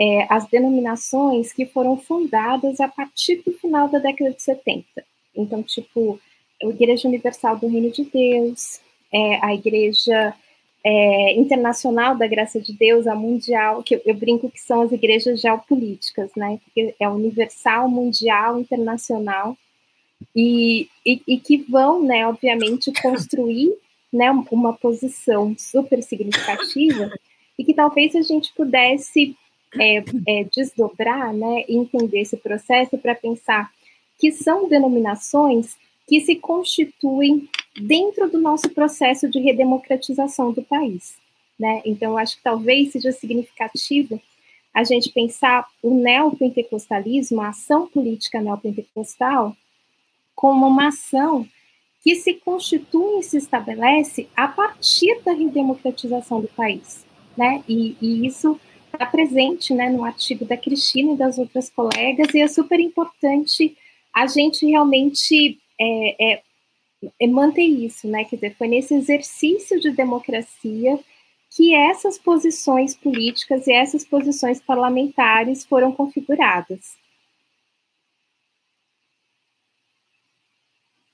é, 0.00 0.26
as 0.30 0.48
denominações 0.48 1.52
que 1.52 1.66
foram 1.66 1.94
fundadas 1.98 2.80
a 2.80 2.88
partir 2.88 3.42
do 3.44 3.52
final 3.52 3.86
da 3.86 3.98
década 3.98 4.30
de 4.30 4.42
70. 4.42 4.86
Então, 5.36 5.62
tipo, 5.62 6.18
a 6.62 6.66
Igreja 6.66 7.06
Universal 7.06 7.58
do 7.58 7.68
Reino 7.68 7.90
de 7.90 8.04
Deus, 8.04 8.80
é, 9.12 9.44
a 9.44 9.54
Igreja 9.54 10.34
é, 10.84 11.34
internacional 11.34 12.16
da 12.16 12.26
graça 12.26 12.60
de 12.60 12.72
Deus, 12.72 13.06
a 13.06 13.14
mundial, 13.14 13.82
que 13.82 13.96
eu, 13.96 14.02
eu, 14.06 14.14
brinco 14.14 14.50
que 14.50 14.60
são 14.60 14.82
as 14.82 14.92
igrejas 14.92 15.40
geopolíticas, 15.40 16.30
né? 16.36 16.58
Porque 16.64 16.94
é 16.98 17.08
universal, 17.08 17.88
mundial, 17.88 18.58
internacional, 18.58 19.56
e, 20.34 20.88
e, 21.04 21.22
e 21.26 21.38
que 21.38 21.58
vão, 21.58 22.02
né, 22.02 22.26
obviamente, 22.26 22.92
construir 23.00 23.72
né, 24.12 24.30
uma 24.50 24.72
posição 24.72 25.54
super 25.56 26.02
significativa 26.02 27.10
e 27.58 27.64
que 27.64 27.74
talvez 27.74 28.14
a 28.14 28.22
gente 28.22 28.52
pudesse 28.54 29.36
é, 29.78 30.02
é, 30.26 30.44
desdobrar, 30.44 31.32
né, 31.32 31.64
entender 31.68 32.20
esse 32.20 32.36
processo 32.36 32.98
para 32.98 33.14
pensar 33.14 33.70
que 34.18 34.32
são 34.32 34.68
denominações 34.68 35.76
que 36.10 36.20
se 36.22 36.34
constituem 36.34 37.48
dentro 37.80 38.28
do 38.28 38.40
nosso 38.40 38.68
processo 38.70 39.30
de 39.30 39.38
redemocratização 39.38 40.50
do 40.52 40.60
país. 40.60 41.14
Né? 41.56 41.82
Então, 41.84 42.18
acho 42.18 42.36
que 42.36 42.42
talvez 42.42 42.90
seja 42.90 43.12
significativo 43.12 44.20
a 44.74 44.82
gente 44.82 45.12
pensar 45.12 45.64
o 45.80 45.94
neopentecostalismo, 45.94 47.40
a 47.40 47.50
ação 47.50 47.86
política 47.86 48.40
neopentecostal, 48.40 49.56
como 50.34 50.66
uma 50.66 50.88
ação 50.88 51.46
que 52.02 52.16
se 52.16 52.34
constitui 52.34 53.20
e 53.20 53.22
se 53.22 53.36
estabelece 53.36 54.26
a 54.34 54.48
partir 54.48 55.22
da 55.22 55.32
redemocratização 55.32 56.40
do 56.40 56.48
país. 56.48 57.06
Né? 57.36 57.62
E, 57.68 57.96
e 58.02 58.26
isso 58.26 58.58
está 58.92 59.06
presente 59.06 59.72
né, 59.72 59.88
no 59.88 60.02
artigo 60.02 60.44
da 60.44 60.56
Cristina 60.56 61.12
e 61.12 61.16
das 61.16 61.38
outras 61.38 61.70
colegas, 61.70 62.34
e 62.34 62.40
é 62.40 62.48
super 62.48 62.80
importante 62.80 63.76
a 64.12 64.26
gente 64.26 64.66
realmente 64.66 65.56
é, 65.80 66.32
é, 66.32 66.42
é 67.20 67.26
manter 67.26 67.62
isso, 67.62 68.06
né? 68.08 68.24
Quer 68.24 68.36
dizer, 68.36 68.56
foi 68.56 68.68
nesse 68.68 68.94
exercício 68.94 69.80
de 69.80 69.90
democracia 69.90 70.98
que 71.50 71.74
essas 71.74 72.18
posições 72.18 72.94
políticas 72.94 73.66
e 73.66 73.72
essas 73.72 74.04
posições 74.04 74.60
parlamentares 74.60 75.64
foram 75.64 75.90
configuradas. 75.90 76.96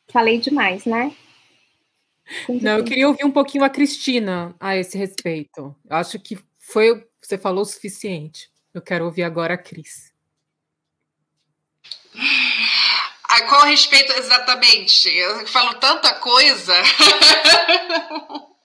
Falei 0.09 0.39
demais, 0.39 0.85
né? 0.85 1.15
Não, 2.49 2.79
eu 2.79 2.85
queria 2.85 3.09
ouvir 3.09 3.25
um 3.25 3.31
pouquinho 3.31 3.65
a 3.65 3.71
Cristina 3.71 4.55
a 4.59 4.77
esse 4.77 4.99
respeito. 4.99 5.75
Eu 5.89 5.97
acho 5.97 6.19
que 6.19 6.39
foi 6.59 7.07
você 7.21 7.39
falou 7.39 7.63
o 7.63 7.67
suficiente. 7.67 8.51
Eu 8.73 8.81
quero 8.81 9.05
ouvir 9.05 9.23
agora 9.23 9.55
a 9.55 9.59
Cris. 9.59 10.13
A 13.29 13.43
qual 13.43 13.65
respeito 13.65 14.13
exatamente? 14.13 15.09
Eu 15.09 15.47
falo 15.49 15.75
tanta 15.75 16.15
coisa. 16.15 16.75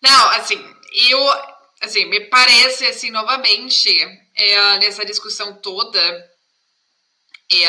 Não, 0.00 0.30
assim, 0.30 0.56
eu, 1.10 1.28
assim, 1.80 2.04
me 2.06 2.20
parece, 2.28 2.86
assim, 2.86 3.10
novamente, 3.10 3.90
é, 4.34 4.78
nessa 4.78 5.04
discussão 5.04 5.54
toda, 5.60 6.00
é, 7.50 7.66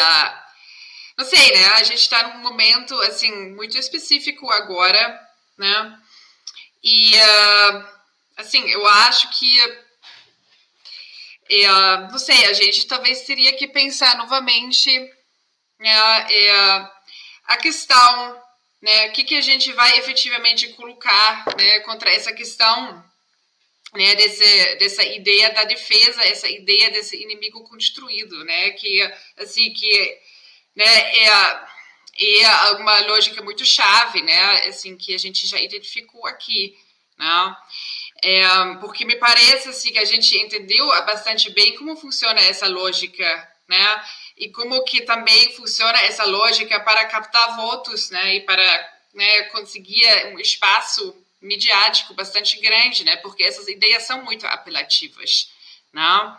não 1.18 1.26
sei, 1.26 1.52
né, 1.54 1.66
a 1.70 1.84
gente 1.84 2.00
está 2.00 2.28
num 2.28 2.40
momento, 2.44 2.94
assim, 3.02 3.32
muito 3.56 3.78
específico 3.78 4.50
agora, 4.52 5.20
né, 5.58 6.00
e, 6.84 7.14
uh, 7.16 7.86
assim, 8.38 8.64
eu 8.70 8.86
acho 8.88 9.30
que, 9.38 9.60
é, 11.50 11.68
não 12.12 12.20
sei, 12.20 12.46
a 12.46 12.54
gente 12.54 12.88
talvez 12.88 13.24
teria 13.24 13.54
que 13.54 13.68
pensar 13.68 14.18
novamente 14.18 15.00
né, 15.80 15.90
é, 16.32 16.52
a 17.46 17.58
questão 17.58 18.40
né, 18.82 19.10
o 19.10 19.12
que, 19.12 19.24
que 19.24 19.36
a 19.36 19.42
gente 19.42 19.72
vai 19.74 19.98
efetivamente 19.98 20.70
colocar 20.70 21.46
né, 21.58 21.80
contra 21.82 22.10
essa 22.12 22.32
questão 22.32 23.04
né, 23.94 24.16
desse, 24.16 24.76
dessa 24.76 25.04
ideia 25.04 25.52
da 25.52 25.64
defesa, 25.64 26.24
essa 26.24 26.48
ideia 26.48 26.90
desse 26.92 27.22
inimigo 27.22 27.64
construído, 27.64 28.44
né, 28.46 28.72
que 28.72 29.02
assim 29.38 29.74
que 29.74 30.18
né, 30.76 30.86
é, 30.86 31.28
é 32.42 32.72
uma 32.80 33.00
lógica 33.02 33.42
muito 33.42 33.66
chave, 33.66 34.22
né, 34.22 34.68
assim 34.68 34.96
que 34.96 35.14
a 35.14 35.18
gente 35.18 35.48
já 35.48 35.60
identificou 35.60 36.26
aqui, 36.28 36.78
né, 37.18 37.56
é, 38.24 38.44
porque 38.80 39.06
me 39.06 39.16
parece 39.16 39.70
assim 39.70 39.92
que 39.92 40.00
a 40.00 40.06
gente 40.06 40.38
entendeu 40.38 40.86
bastante 41.06 41.50
bem 41.52 41.76
como 41.76 41.96
funciona 41.96 42.40
essa 42.42 42.68
lógica, 42.68 43.50
né, 43.68 44.04
e 44.38 44.50
como 44.50 44.84
que 44.84 45.02
também 45.02 45.52
funciona 45.56 46.00
essa 46.02 46.26
lógica 46.26 46.80
para 46.80 47.06
captar 47.06 47.56
votos, 47.56 48.10
né, 48.10 48.36
e 48.36 48.42
para 48.42 49.00
né, 49.14 49.44
conseguir 49.44 50.08
um 50.34 50.40
espaço 50.40 51.16
midiático 51.42 52.14
bastante 52.14 52.60
grande, 52.60 53.04
né? 53.04 53.16
Porque 53.18 53.44
essas 53.44 53.68
ideias 53.68 54.04
são 54.04 54.24
muito 54.24 54.46
apelativas? 54.46 55.50
Né? 55.94 56.38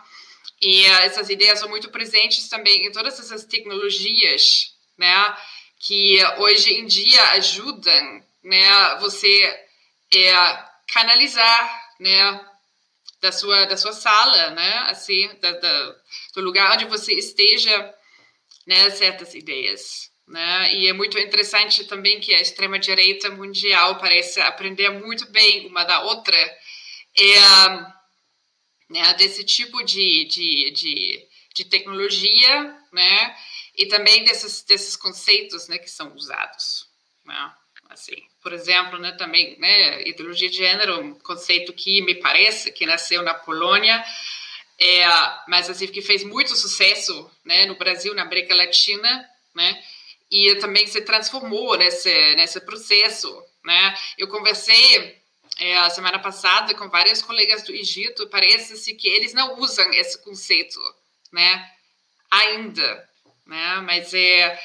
E 0.61 0.87
uh, 0.87 0.99
essas 0.99 1.29
ideias 1.29 1.59
são 1.59 1.69
muito 1.69 1.89
presentes 1.89 2.47
também 2.47 2.85
em 2.85 2.91
todas 2.91 3.19
essas 3.19 3.45
tecnologias, 3.45 4.73
né? 4.97 5.37
Que 5.79 6.23
hoje 6.37 6.73
em 6.73 6.85
dia 6.85 7.23
ajudam, 7.31 8.23
né? 8.43 8.95
Você 8.99 9.65
é, 10.13 10.65
canalizar, 10.91 11.93
né? 11.99 12.45
Da 13.21 13.31
sua 13.31 13.65
da 13.65 13.77
sua 13.77 13.93
sala, 13.93 14.51
né? 14.51 14.77
Assim, 14.87 15.27
da, 15.39 15.51
da, 15.51 15.95
do 16.35 16.41
lugar 16.41 16.73
onde 16.73 16.85
você 16.85 17.13
esteja, 17.13 17.95
né? 18.67 18.89
Certas 18.91 19.33
ideias. 19.33 20.11
Né? 20.27 20.75
E 20.75 20.87
é 20.87 20.93
muito 20.93 21.19
interessante 21.19 21.83
também 21.83 22.21
que 22.21 22.33
a 22.33 22.39
extrema-direita 22.39 23.29
mundial 23.31 23.97
parece 23.99 24.39
aprender 24.39 24.89
muito 24.89 25.29
bem 25.29 25.67
uma 25.67 25.83
da 25.83 26.03
outra 26.03 26.37
é, 27.17 27.39
né, 28.89 29.13
desse 29.15 29.43
tipo 29.43 29.83
de, 29.83 30.23
de, 30.25 30.71
de, 30.71 31.27
de, 31.53 31.65
tecnologia 31.65 32.77
né? 32.93 33.35
e 33.75 33.87
também 33.87 34.23
desses, 34.23 34.63
desses 34.63 34.95
conceitos 34.95 35.67
né, 35.67 35.77
que 35.77 35.89
são 35.89 36.15
usados. 36.15 36.87
Né? 37.25 37.53
Assim, 37.91 38.15
por 38.41 38.53
exemplo, 38.53 38.97
né, 38.97 39.11
também 39.13 39.57
né, 39.59 40.01
ideologia 40.07 40.49
de 40.49 40.57
gênero, 40.57 41.01
um 41.01 41.13
conceito 41.15 41.73
que 41.73 42.01
me 42.01 42.15
parece 42.15 42.71
que 42.71 42.85
nasceu 42.85 43.21
na 43.21 43.33
Polônia, 43.33 44.03
é, 44.79 45.05
mas 45.47 45.69
assim, 45.69 45.87
que 45.87 46.01
fez 46.01 46.23
muito 46.23 46.55
sucesso 46.55 47.29
né, 47.43 47.65
no 47.65 47.75
Brasil, 47.75 48.15
na 48.15 48.23
América 48.23 48.55
Latina, 48.55 49.29
né? 49.53 49.83
e 50.31 50.55
também 50.55 50.87
se 50.87 51.01
transformou 51.01 51.77
nesse, 51.77 52.35
nesse 52.35 52.61
processo. 52.61 53.43
Né? 53.63 53.97
Eu 54.17 54.29
conversei 54.29 55.21
é, 55.59 55.77
a 55.79 55.89
semana 55.89 56.19
passada 56.19 56.73
com 56.73 56.89
vários 56.89 57.21
colegas 57.21 57.63
do 57.63 57.73
Egito, 57.73 58.27
parece-se 58.29 58.95
que 58.95 59.09
eles 59.09 59.33
não 59.33 59.59
usam 59.59 59.91
esse 59.93 60.17
conceito 60.23 60.79
né? 61.31 61.71
ainda, 62.31 63.09
né? 63.45 63.81
mas 63.85 64.13
é, 64.13 64.59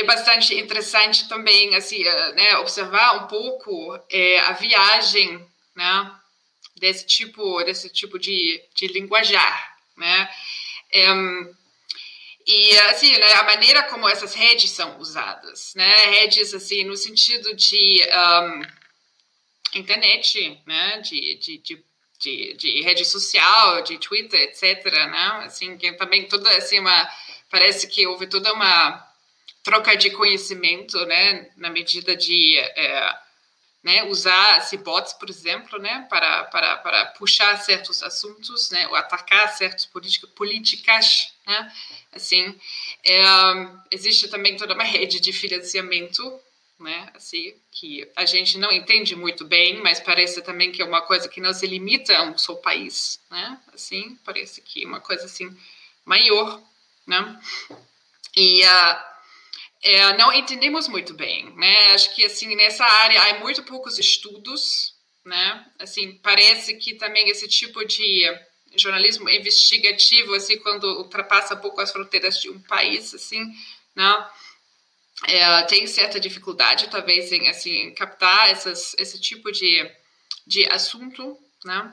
é 0.00 0.04
bastante 0.04 0.54
interessante 0.54 1.28
também 1.28 1.74
assim, 1.74 2.02
é, 2.02 2.32
né, 2.32 2.56
observar 2.58 3.24
um 3.24 3.26
pouco 3.26 3.98
é, 4.10 4.40
a 4.40 4.52
viagem 4.52 5.46
né, 5.74 6.12
desse 6.76 7.06
tipo, 7.06 7.62
desse 7.64 7.88
tipo 7.88 8.18
de, 8.18 8.62
de 8.74 8.86
linguajar. 8.88 9.76
Né? 9.96 10.30
É, 10.92 11.06
e, 12.46 12.78
assim, 12.90 13.16
né, 13.16 13.32
a 13.34 13.44
maneira 13.44 13.84
como 13.84 14.08
essas 14.08 14.34
redes 14.34 14.70
são 14.70 14.98
usadas, 14.98 15.72
né? 15.74 15.96
Redes, 16.06 16.52
assim, 16.52 16.84
no 16.84 16.94
sentido 16.94 17.54
de 17.54 18.02
um, 18.12 19.78
internet, 19.78 20.60
né? 20.66 21.00
De, 21.00 21.36
de, 21.36 21.58
de, 21.58 21.84
de, 22.20 22.54
de, 22.54 22.82
rede 22.82 23.04
social, 23.06 23.82
de 23.82 23.96
Twitter, 23.98 24.38
etc., 24.42 24.84
né? 24.84 25.42
Assim, 25.46 25.78
que 25.78 25.92
também 25.92 26.28
toda, 26.28 26.50
assim, 26.56 26.80
uma... 26.80 27.08
Parece 27.50 27.86
que 27.86 28.06
houve 28.06 28.26
toda 28.26 28.52
uma 28.52 29.03
troca 29.64 29.96
de 29.96 30.10
conhecimento, 30.10 31.04
né? 31.06 31.50
Na 31.56 31.70
medida 31.70 32.14
de... 32.14 32.58
É, 32.58 33.24
né, 33.84 34.02
usar 34.04 34.58
esse 34.60 34.78
bots, 34.78 35.12
por 35.12 35.28
exemplo, 35.28 35.78
né, 35.78 36.06
para, 36.08 36.44
para, 36.44 36.78
para 36.78 37.04
puxar 37.18 37.54
certos 37.58 38.02
assuntos, 38.02 38.70
né, 38.70 38.88
ou 38.88 38.96
atacar 38.96 39.54
certas 39.54 39.84
políticas, 39.84 41.34
né, 41.46 41.72
assim, 42.10 42.58
é, 43.04 43.22
existe 43.90 44.26
também 44.28 44.56
toda 44.56 44.72
uma 44.72 44.84
rede 44.84 45.20
de 45.20 45.34
financiamento, 45.34 46.40
né, 46.80 47.10
assim, 47.14 47.54
que 47.70 48.10
a 48.16 48.24
gente 48.24 48.56
não 48.56 48.72
entende 48.72 49.14
muito 49.14 49.44
bem, 49.44 49.82
mas 49.82 50.00
parece 50.00 50.40
também 50.40 50.72
que 50.72 50.80
é 50.80 50.84
uma 50.84 51.02
coisa 51.02 51.28
que 51.28 51.38
não 51.38 51.52
se 51.52 51.66
limita 51.66 52.16
a 52.16 52.22
um 52.22 52.38
só 52.38 52.54
país, 52.54 53.20
né, 53.30 53.60
assim, 53.74 54.18
parece 54.24 54.62
que 54.62 54.84
é 54.84 54.86
uma 54.86 55.00
coisa, 55.00 55.26
assim, 55.26 55.54
maior, 56.06 56.58
né, 57.06 57.38
e 58.34 58.64
uh, 58.64 59.13
é, 59.84 60.16
não 60.16 60.32
entendemos 60.32 60.88
muito 60.88 61.12
bem, 61.12 61.54
né? 61.56 61.92
Acho 61.92 62.14
que 62.14 62.24
assim 62.24 62.56
nessa 62.56 62.86
área 62.86 63.22
há 63.22 63.38
muito 63.40 63.62
poucos 63.64 63.98
estudos, 63.98 64.94
né? 65.22 65.66
Assim 65.78 66.18
parece 66.22 66.74
que 66.76 66.94
também 66.94 67.28
esse 67.28 67.46
tipo 67.46 67.84
de 67.84 68.24
jornalismo 68.76 69.28
investigativo, 69.28 70.32
assim 70.34 70.58
quando 70.60 70.84
ultrapassa 70.84 71.54
um 71.54 71.60
pouco 71.60 71.82
as 71.82 71.92
fronteiras 71.92 72.40
de 72.40 72.48
um 72.48 72.58
país, 72.62 73.12
assim, 73.12 73.44
né? 73.94 74.28
É, 75.28 75.62
tem 75.64 75.86
certa 75.86 76.18
dificuldade 76.18 76.88
talvez 76.88 77.30
em 77.30 77.46
assim 77.48 77.92
captar 77.94 78.48
essas, 78.50 78.94
esse 78.98 79.20
tipo 79.20 79.52
de, 79.52 79.86
de 80.46 80.66
assunto, 80.72 81.38
né? 81.62 81.92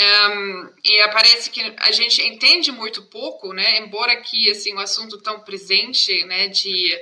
Um, 0.00 0.74
e 0.84 1.08
parece 1.10 1.48
que 1.48 1.60
a 1.78 1.92
gente 1.92 2.20
entende 2.22 2.72
muito 2.72 3.04
pouco, 3.04 3.52
né? 3.52 3.78
Embora 3.78 4.16
que 4.20 4.50
assim 4.50 4.74
um 4.74 4.80
assunto 4.80 5.16
tão 5.22 5.40
presente, 5.40 6.24
né? 6.24 6.48
De 6.48 6.98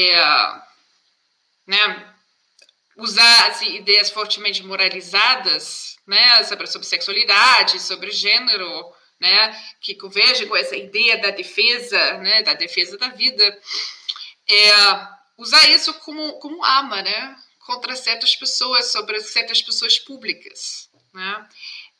é, 0.00 0.62
né, 1.66 2.14
usar 2.96 3.46
assim, 3.48 3.76
ideias 3.76 4.10
fortemente 4.10 4.62
moralizadas, 4.64 5.96
né, 6.06 6.42
sobre, 6.44 6.66
sobre 6.66 6.86
sexualidade, 6.86 7.80
sobre 7.80 8.10
gênero, 8.10 8.92
né, 9.20 9.64
que 9.80 9.94
converge 9.94 10.46
com 10.46 10.56
essa 10.56 10.76
ideia 10.76 11.18
da 11.18 11.30
defesa, 11.30 12.18
né, 12.18 12.42
da 12.42 12.54
defesa 12.54 12.96
da 12.98 13.08
vida, 13.08 13.60
é, 14.48 14.70
usar 15.36 15.68
isso 15.70 15.92
como, 16.00 16.34
como 16.40 16.64
arma, 16.64 17.02
né, 17.02 17.36
contra 17.60 17.94
certas 17.94 18.34
pessoas, 18.34 18.90
sobre 18.90 19.20
certas 19.20 19.62
pessoas 19.62 19.98
públicas, 19.98 20.90
né, 21.12 21.48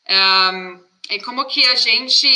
é, 0.05 1.15
é 1.15 1.19
como 1.19 1.45
que 1.45 1.63
a 1.65 1.75
gente, 1.75 2.27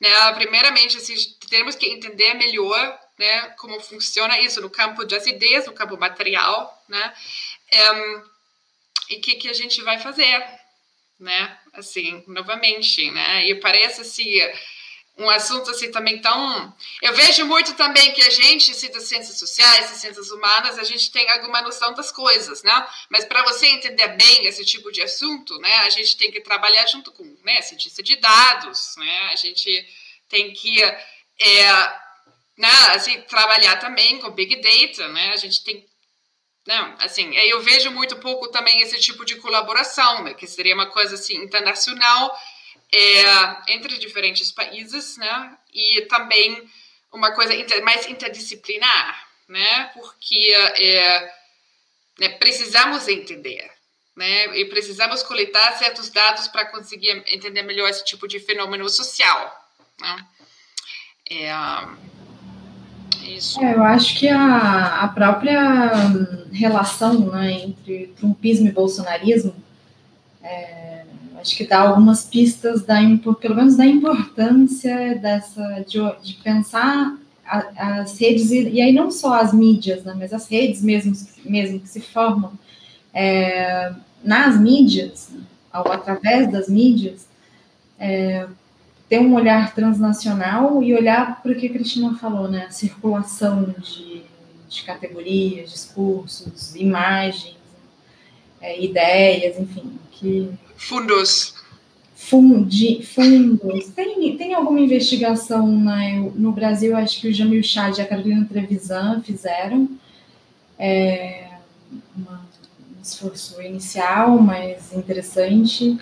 né, 0.00 0.32
primeiramente, 0.32 0.96
assim, 0.96 1.14
temos 1.48 1.76
que 1.76 1.86
entender 1.86 2.34
melhor 2.34 3.03
né, 3.18 3.50
como 3.58 3.80
funciona 3.80 4.40
isso 4.40 4.60
no 4.60 4.70
campo 4.70 5.04
das 5.04 5.26
ideias, 5.26 5.66
no 5.66 5.72
campo 5.72 5.96
material, 5.96 6.84
né, 6.88 7.14
um, 7.72 8.22
e 9.10 9.16
o 9.16 9.20
que, 9.20 9.34
que 9.36 9.48
a 9.48 9.52
gente 9.52 9.82
vai 9.82 9.98
fazer, 9.98 10.44
né, 11.18 11.58
assim, 11.72 12.24
novamente, 12.26 13.10
né, 13.10 13.46
e 13.46 13.54
parece 13.56 14.00
assim, 14.00 14.40
um 15.16 15.30
assunto 15.30 15.70
assim 15.70 15.90
também 15.90 16.20
tão... 16.20 16.76
Eu 17.00 17.14
vejo 17.14 17.46
muito 17.46 17.74
também 17.74 18.12
que 18.12 18.22
a 18.22 18.30
gente, 18.30 18.72
assim, 18.72 18.90
das 18.90 19.04
ciências 19.04 19.38
sociais, 19.38 19.90
das 19.90 19.98
ciências 19.98 20.30
humanas, 20.30 20.76
a 20.76 20.82
gente 20.82 21.10
tem 21.12 21.30
alguma 21.30 21.62
noção 21.62 21.94
das 21.94 22.10
coisas, 22.10 22.64
né? 22.64 22.88
Mas 23.08 23.24
para 23.24 23.44
você 23.44 23.66
entender 23.66 24.08
bem 24.08 24.46
esse 24.46 24.64
tipo 24.64 24.90
de 24.90 25.02
assunto, 25.02 25.56
né, 25.60 25.72
a 25.78 25.90
gente 25.90 26.16
tem 26.16 26.32
que 26.32 26.40
trabalhar 26.40 26.84
junto 26.86 27.12
com, 27.12 27.24
né, 27.44 27.62
cientista 27.62 28.02
de 28.02 28.16
dados, 28.16 28.96
né? 28.96 29.30
A 29.32 29.36
gente 29.36 29.86
tem 30.28 30.52
que 30.52 30.82
é, 30.82 31.94
né, 32.56 32.68
assim, 32.94 33.20
trabalhar 33.22 33.76
também 33.76 34.18
com 34.20 34.30
Big 34.30 34.56
Data, 34.56 35.08
né? 35.08 35.32
A 35.32 35.36
gente 35.36 35.62
tem 35.64 35.84
Não, 36.66 36.96
assim, 37.00 37.34
eu 37.36 37.60
vejo 37.62 37.90
muito 37.90 38.16
pouco 38.16 38.48
também 38.48 38.80
esse 38.80 38.98
tipo 38.98 39.24
de 39.24 39.36
colaboração, 39.36 40.22
né, 40.24 40.32
que 40.34 40.46
seria 40.46 40.74
uma 40.74 40.86
coisa 40.86 41.14
assim 41.14 41.36
internacional 41.36 42.34
é, 42.90 43.74
entre 43.74 43.98
diferentes 43.98 44.50
países, 44.50 45.16
né, 45.18 45.58
e 45.74 46.00
também 46.02 46.66
uma 47.12 47.32
coisa 47.32 47.54
inter, 47.54 47.82
mais 47.82 48.06
interdisciplinar, 48.06 49.28
né, 49.46 49.90
porque 49.94 50.54
é, 50.78 51.34
né, 52.18 52.28
precisamos 52.38 53.08
entender, 53.08 53.70
né, 54.16 54.56
e 54.56 54.64
precisamos 54.64 55.22
coletar 55.22 55.76
certos 55.76 56.08
dados 56.08 56.48
para 56.48 56.66
conseguir 56.66 57.10
entender 57.26 57.62
melhor 57.62 57.90
esse 57.90 58.04
tipo 58.04 58.26
de 58.26 58.40
fenômeno 58.40 58.88
social, 58.88 59.70
né. 60.00 60.26
É, 61.30 61.52
isso. 63.28 63.60
É, 63.60 63.74
eu 63.74 63.82
acho 63.82 64.18
que 64.18 64.28
a, 64.28 65.02
a 65.02 65.08
própria 65.08 65.92
relação 66.52 67.30
né, 67.30 67.52
entre 67.52 68.12
trumpismo 68.16 68.68
e 68.68 68.72
bolsonarismo 68.72 69.54
é, 70.42 71.04
acho 71.36 71.56
que 71.56 71.66
dá 71.66 71.80
algumas 71.80 72.24
pistas 72.24 72.82
da 72.82 72.96
pelo 73.40 73.54
menos 73.54 73.76
da 73.76 73.84
importância 73.84 75.14
dessa 75.16 75.84
de, 75.86 75.98
de 76.22 76.34
pensar 76.42 77.18
a, 77.46 78.00
as 78.00 78.18
redes 78.18 78.50
e, 78.50 78.68
e, 78.70 78.80
aí 78.80 78.92
não 78.92 79.10
só 79.10 79.34
as 79.34 79.52
mídias, 79.52 80.04
né, 80.04 80.14
mas 80.18 80.32
as 80.32 80.48
redes 80.48 80.82
mesmo, 80.82 81.14
mesmo 81.44 81.80
que 81.80 81.88
se 81.88 82.00
formam 82.00 82.52
é, 83.12 83.92
nas 84.22 84.58
mídias, 84.58 85.30
ao 85.70 85.90
através 85.92 86.50
das 86.50 86.68
mídias, 86.68 87.26
é, 87.98 88.46
ter 89.08 89.18
um 89.18 89.34
olhar 89.34 89.74
transnacional 89.74 90.82
e 90.82 90.94
olhar 90.94 91.42
para 91.42 91.52
o 91.52 91.54
que 91.54 91.66
a 91.66 91.72
Cristina 91.72 92.16
falou, 92.16 92.48
né? 92.48 92.66
A 92.66 92.70
circulação 92.70 93.74
de, 93.78 94.22
de 94.68 94.82
categorias, 94.82 95.70
discursos, 95.70 96.74
imagens, 96.74 97.56
é, 98.60 98.82
ideias, 98.82 99.58
enfim, 99.58 99.98
que 100.10 100.50
fundos. 100.76 101.54
Fundi, 102.14 103.02
fundos. 103.02 103.88
Tem, 103.88 104.36
tem 104.38 104.54
alguma 104.54 104.80
investigação 104.80 105.66
né, 105.66 106.30
no 106.34 106.52
Brasil? 106.52 106.96
Acho 106.96 107.20
que 107.20 107.28
o 107.28 107.32
Jamil 107.34 107.62
Chad 107.62 107.98
e 107.98 108.00
a 108.00 108.06
Carolina 108.06 108.46
Trevisan 108.46 109.20
fizeram 109.20 109.90
é, 110.78 111.48
uma, 112.16 112.40
um 112.96 113.02
esforço 113.02 113.60
inicial, 113.60 114.38
mas 114.38 114.92
interessante. 114.94 115.98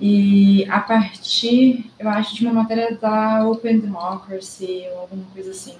E 0.00 0.66
a 0.68 0.80
partir, 0.80 1.90
eu 1.98 2.08
acho, 2.08 2.34
de 2.34 2.44
uma 2.44 2.52
matéria 2.52 2.96
da 2.96 3.48
Open 3.48 3.78
Democracy 3.78 4.84
ou 4.92 5.00
alguma 5.00 5.24
coisa 5.32 5.50
assim. 5.50 5.76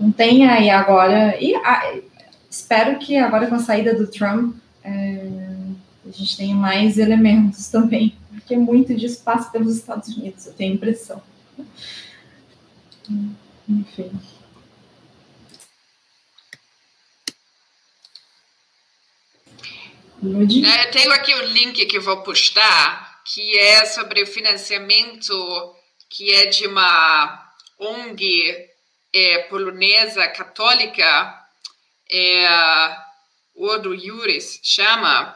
Não 0.00 0.10
tem 0.10 0.48
aí 0.48 0.70
agora. 0.70 1.36
E 1.42 1.52
espero 2.48 2.98
que 2.98 3.16
agora 3.16 3.46
com 3.46 3.56
a 3.56 3.58
saída 3.58 3.94
do 3.94 4.06
Trump 4.06 4.56
é, 4.82 5.26
a 6.06 6.10
gente 6.10 6.36
tenha 6.36 6.54
mais 6.54 6.96
elementos 6.96 7.68
também, 7.70 8.16
porque 8.30 8.56
muito 8.56 8.94
disso 8.94 9.22
passa 9.22 9.50
pelos 9.50 9.76
Estados 9.76 10.16
Unidos, 10.16 10.46
eu 10.46 10.54
tenho 10.54 10.72
a 10.72 10.76
impressão. 10.76 11.22
Enfim. 13.68 14.10
É, 20.64 20.86
eu 20.86 20.90
tenho 20.90 21.12
aqui 21.12 21.34
o 21.34 21.46
link 21.52 21.86
que 21.86 22.00
vou 22.00 22.22
postar 22.22 23.07
que 23.32 23.58
é 23.58 23.84
sobre 23.84 24.22
o 24.22 24.26
financiamento 24.26 25.76
que 26.08 26.32
é 26.32 26.46
de 26.46 26.66
uma 26.66 27.52
ONG 27.78 28.70
é, 29.12 29.38
polonesa 29.44 30.26
católica, 30.28 31.46
é, 32.10 32.96
Ordo 33.54 33.96
Juris 33.96 34.60
chama, 34.62 35.34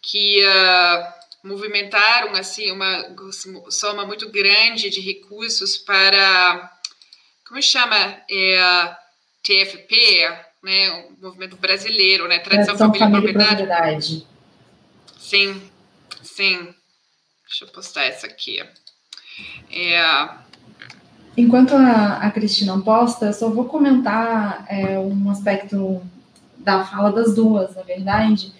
que 0.00 0.42
uh, 0.44 1.48
movimentaram 1.48 2.34
assim 2.34 2.70
uma 2.70 3.14
soma 3.68 4.06
muito 4.06 4.30
grande 4.30 4.90
de 4.90 5.00
recursos 5.00 5.76
para 5.76 6.72
como 7.46 7.60
chama 7.60 7.96
é, 8.30 8.96
TFP, 9.42 10.28
né, 10.62 10.90
o 10.90 11.22
movimento 11.22 11.56
brasileiro, 11.56 12.26
né, 12.26 12.38
tradição, 12.38 12.76
tradição 12.76 12.94
família, 12.94 13.06
família 13.06 13.32
propriedade. 13.32 13.66
propriedade. 13.66 14.26
Sim, 15.18 15.70
sim. 16.22 16.74
Deixa 17.52 17.66
eu 17.66 17.68
postar 17.68 18.04
essa 18.04 18.26
aqui. 18.26 18.64
É... 19.70 20.28
Enquanto 21.36 21.74
a, 21.74 22.16
a 22.16 22.30
Cristina 22.30 22.80
posta, 22.80 23.26
eu 23.26 23.32
só 23.34 23.50
vou 23.50 23.66
comentar 23.66 24.64
é, 24.70 24.98
um 24.98 25.30
aspecto 25.30 26.02
da 26.56 26.82
fala 26.86 27.12
das 27.12 27.34
duas, 27.34 27.74
na 27.74 27.82
verdade, 27.82 28.54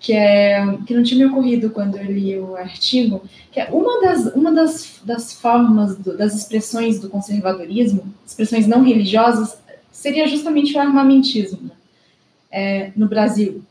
que 0.00 0.12
é 0.12 0.60
que 0.84 0.92
não 0.92 1.04
tinha 1.04 1.24
me 1.24 1.32
ocorrido 1.32 1.70
quando 1.70 1.96
eu 1.96 2.04
li 2.04 2.36
o 2.36 2.56
artigo, 2.56 3.22
que 3.52 3.60
é 3.60 3.70
uma 3.70 4.00
das, 4.00 4.34
uma 4.34 4.50
das, 4.50 5.00
das 5.04 5.32
formas, 5.32 5.96
do, 5.96 6.16
das 6.16 6.34
expressões 6.34 6.98
do 6.98 7.08
conservadorismo, 7.08 8.12
expressões 8.26 8.66
não 8.66 8.82
religiosas, 8.82 9.56
seria 9.92 10.26
justamente 10.26 10.76
o 10.76 10.80
armamentismo 10.80 11.62
né? 11.62 11.74
é, 12.50 12.92
no 12.96 13.06
Brasil. 13.06 13.62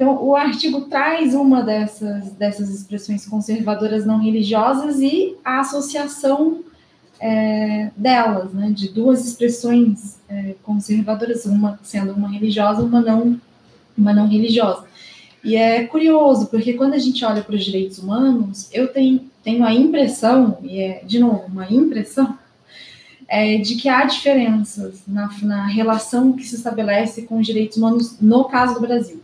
Então, 0.00 0.24
o 0.24 0.34
artigo 0.34 0.86
traz 0.86 1.34
uma 1.34 1.62
dessas, 1.62 2.32
dessas 2.32 2.70
expressões 2.70 3.26
conservadoras 3.26 4.06
não 4.06 4.18
religiosas 4.18 4.98
e 4.98 5.36
a 5.44 5.60
associação 5.60 6.60
é, 7.20 7.90
delas, 7.94 8.50
né, 8.54 8.70
de 8.70 8.88
duas 8.88 9.26
expressões 9.26 10.18
é, 10.26 10.54
conservadoras, 10.62 11.44
uma 11.44 11.78
sendo 11.82 12.14
uma 12.14 12.30
religiosa, 12.30 12.80
uma 12.80 13.02
não, 13.02 13.38
uma 13.94 14.14
não 14.14 14.26
religiosa. 14.26 14.86
E 15.44 15.54
é 15.54 15.84
curioso, 15.84 16.46
porque 16.46 16.72
quando 16.72 16.94
a 16.94 16.98
gente 16.98 17.22
olha 17.22 17.42
para 17.42 17.54
os 17.54 17.62
direitos 17.62 17.98
humanos, 17.98 18.70
eu 18.72 18.88
tenho, 18.88 19.30
tenho 19.44 19.62
a 19.62 19.74
impressão, 19.74 20.56
e 20.62 20.80
é, 20.80 21.02
de 21.04 21.18
novo, 21.18 21.44
uma 21.46 21.70
impressão, 21.70 22.38
é, 23.28 23.58
de 23.58 23.76
que 23.76 23.86
há 23.86 24.02
diferenças 24.06 25.02
na, 25.06 25.28
na 25.42 25.66
relação 25.66 26.32
que 26.32 26.44
se 26.44 26.56
estabelece 26.56 27.20
com 27.26 27.38
os 27.38 27.46
direitos 27.46 27.76
humanos 27.76 28.16
no 28.18 28.44
caso 28.44 28.72
do 28.72 28.80
Brasil. 28.80 29.20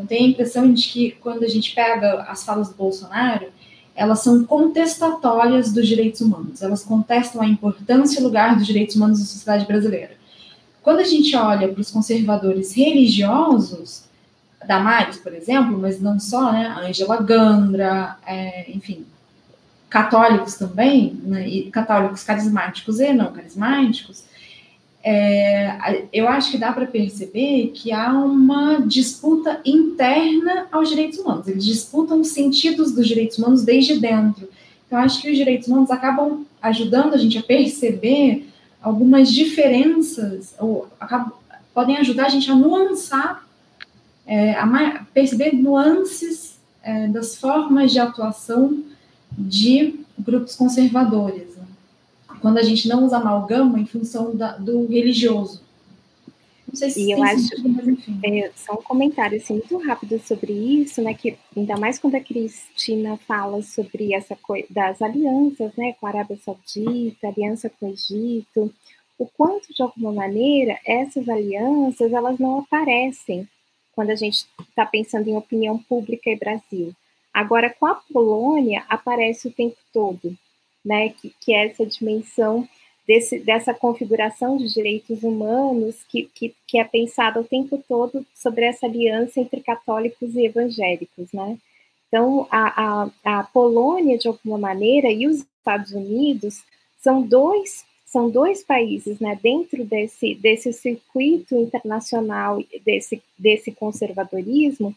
Então, 0.00 0.06
tem 0.06 0.24
a 0.24 0.28
impressão 0.30 0.72
de 0.72 0.88
que 0.88 1.10
quando 1.20 1.44
a 1.44 1.48
gente 1.48 1.74
pega 1.74 2.22
as 2.22 2.42
falas 2.42 2.70
do 2.70 2.74
Bolsonaro, 2.74 3.48
elas 3.94 4.20
são 4.20 4.44
contestatórias 4.44 5.72
dos 5.72 5.86
direitos 5.86 6.22
humanos, 6.22 6.62
elas 6.62 6.82
contestam 6.82 7.42
a 7.42 7.46
importância 7.46 8.18
e 8.18 8.22
o 8.22 8.24
lugar 8.24 8.56
dos 8.56 8.66
direitos 8.66 8.96
humanos 8.96 9.18
na 9.18 9.26
sociedade 9.26 9.66
brasileira. 9.66 10.12
Quando 10.82 11.00
a 11.00 11.04
gente 11.04 11.36
olha 11.36 11.68
para 11.68 11.80
os 11.80 11.90
conservadores 11.90 12.72
religiosos, 12.72 14.04
Damares, 14.66 15.18
por 15.18 15.34
exemplo, 15.34 15.76
mas 15.78 16.00
não 16.00 16.18
só, 16.18 16.50
né, 16.50 16.74
Angela 16.82 17.20
Gandra, 17.22 18.16
é, 18.26 18.70
enfim, 18.70 19.04
católicos 19.90 20.54
também, 20.54 21.20
né, 21.24 21.46
e 21.46 21.70
católicos 21.70 22.22
carismáticos 22.22 23.00
e 23.00 23.12
não 23.12 23.32
carismáticos, 23.32 24.24
é, 25.02 26.04
eu 26.12 26.28
acho 26.28 26.50
que 26.50 26.58
dá 26.58 26.72
para 26.72 26.86
perceber 26.86 27.72
que 27.74 27.90
há 27.90 28.12
uma 28.12 28.80
disputa 28.80 29.60
interna 29.64 30.66
aos 30.70 30.90
direitos 30.90 31.18
humanos. 31.18 31.48
Eles 31.48 31.64
disputam 31.64 32.20
os 32.20 32.28
sentidos 32.28 32.92
dos 32.92 33.08
direitos 33.08 33.38
humanos 33.38 33.64
desde 33.64 33.98
dentro. 33.98 34.48
Então, 34.86 34.98
acho 34.98 35.22
que 35.22 35.30
os 35.30 35.36
direitos 35.36 35.68
humanos 35.68 35.90
acabam 35.90 36.44
ajudando 36.60 37.14
a 37.14 37.16
gente 37.16 37.38
a 37.38 37.42
perceber 37.42 38.46
algumas 38.82 39.30
diferenças, 39.30 40.54
ou 40.58 40.86
acabam, 40.98 41.32
podem 41.72 41.96
ajudar 41.96 42.26
a 42.26 42.30
gente 42.30 42.50
a 42.50 42.54
nuançar, 42.54 43.46
é, 44.26 44.52
a 44.52 45.06
perceber 45.14 45.52
nuances 45.52 46.58
é, 46.82 47.08
das 47.08 47.36
formas 47.36 47.90
de 47.90 47.98
atuação 47.98 48.78
de 49.36 50.00
grupos 50.18 50.56
conservadores 50.56 51.49
quando 52.40 52.58
a 52.58 52.62
gente 52.62 52.88
não 52.88 53.04
usa 53.04 53.18
amalgama 53.18 53.78
em 53.78 53.86
função 53.86 54.34
da, 54.34 54.56
do 54.56 54.86
religioso. 54.86 55.62
Não 56.66 56.76
sei 56.76 56.90
se 56.90 57.02
e 57.02 57.10
eu 57.10 57.22
acho, 57.22 57.40
sentido, 57.40 57.68
mas 57.68 57.88
enfim. 57.88 58.20
É, 58.24 58.50
só 58.54 58.74
um 58.74 58.82
comentário 58.82 59.36
assim, 59.36 59.54
muito 59.54 59.76
rápido 59.78 60.18
sobre 60.20 60.52
isso, 60.52 61.02
né? 61.02 61.14
Que 61.14 61.36
ainda 61.56 61.76
mais 61.76 61.98
quando 61.98 62.14
a 62.14 62.20
Cristina 62.20 63.16
fala 63.26 63.60
sobre 63.62 64.14
essa 64.14 64.36
coisa 64.36 64.66
das 64.70 65.02
alianças, 65.02 65.72
né, 65.76 65.94
com 65.94 66.06
a 66.06 66.10
Arábia 66.10 66.38
Saudita, 66.44 67.26
aliança 67.26 67.68
com 67.68 67.88
o 67.88 67.92
Egito, 67.92 68.72
o 69.18 69.26
quanto 69.26 69.74
de 69.74 69.82
alguma 69.82 70.12
maneira 70.12 70.78
essas 70.86 71.28
alianças 71.28 72.12
elas 72.12 72.38
não 72.38 72.60
aparecem 72.60 73.48
quando 73.92 74.10
a 74.10 74.16
gente 74.16 74.46
está 74.68 74.86
pensando 74.86 75.28
em 75.28 75.36
opinião 75.36 75.76
pública 75.76 76.30
e 76.30 76.38
Brasil. 76.38 76.94
Agora, 77.34 77.68
com 77.68 77.86
a 77.86 77.96
Polônia, 78.12 78.84
aparece 78.88 79.48
o 79.48 79.52
tempo 79.52 79.76
todo 79.92 80.36
né, 80.84 81.10
que, 81.10 81.34
que 81.40 81.52
é 81.52 81.66
essa 81.66 81.84
dimensão 81.84 82.68
desse, 83.06 83.38
dessa 83.40 83.74
configuração 83.74 84.56
de 84.56 84.72
direitos 84.72 85.22
humanos 85.22 85.96
que, 86.08 86.30
que, 86.34 86.54
que 86.66 86.78
é 86.78 86.84
pensada 86.84 87.40
o 87.40 87.44
tempo 87.44 87.82
todo 87.88 88.24
sobre 88.34 88.64
essa 88.64 88.86
aliança 88.86 89.40
entre 89.40 89.60
católicos 89.60 90.34
e 90.34 90.46
evangélicos, 90.46 91.32
né? 91.32 91.58
Então, 92.08 92.46
a, 92.50 93.10
a, 93.24 93.38
a 93.38 93.44
Polônia, 93.44 94.18
de 94.18 94.26
alguma 94.26 94.58
maneira, 94.58 95.10
e 95.10 95.28
os 95.28 95.46
Estados 95.58 95.92
Unidos 95.92 96.62
são 96.98 97.22
dois 97.22 97.84
são 98.10 98.28
dois 98.28 98.64
países, 98.64 99.20
né, 99.20 99.38
dentro 99.40 99.84
desse, 99.84 100.34
desse 100.34 100.72
circuito 100.72 101.54
internacional, 101.54 102.60
desse, 102.84 103.22
desse 103.38 103.70
conservadorismo, 103.70 104.92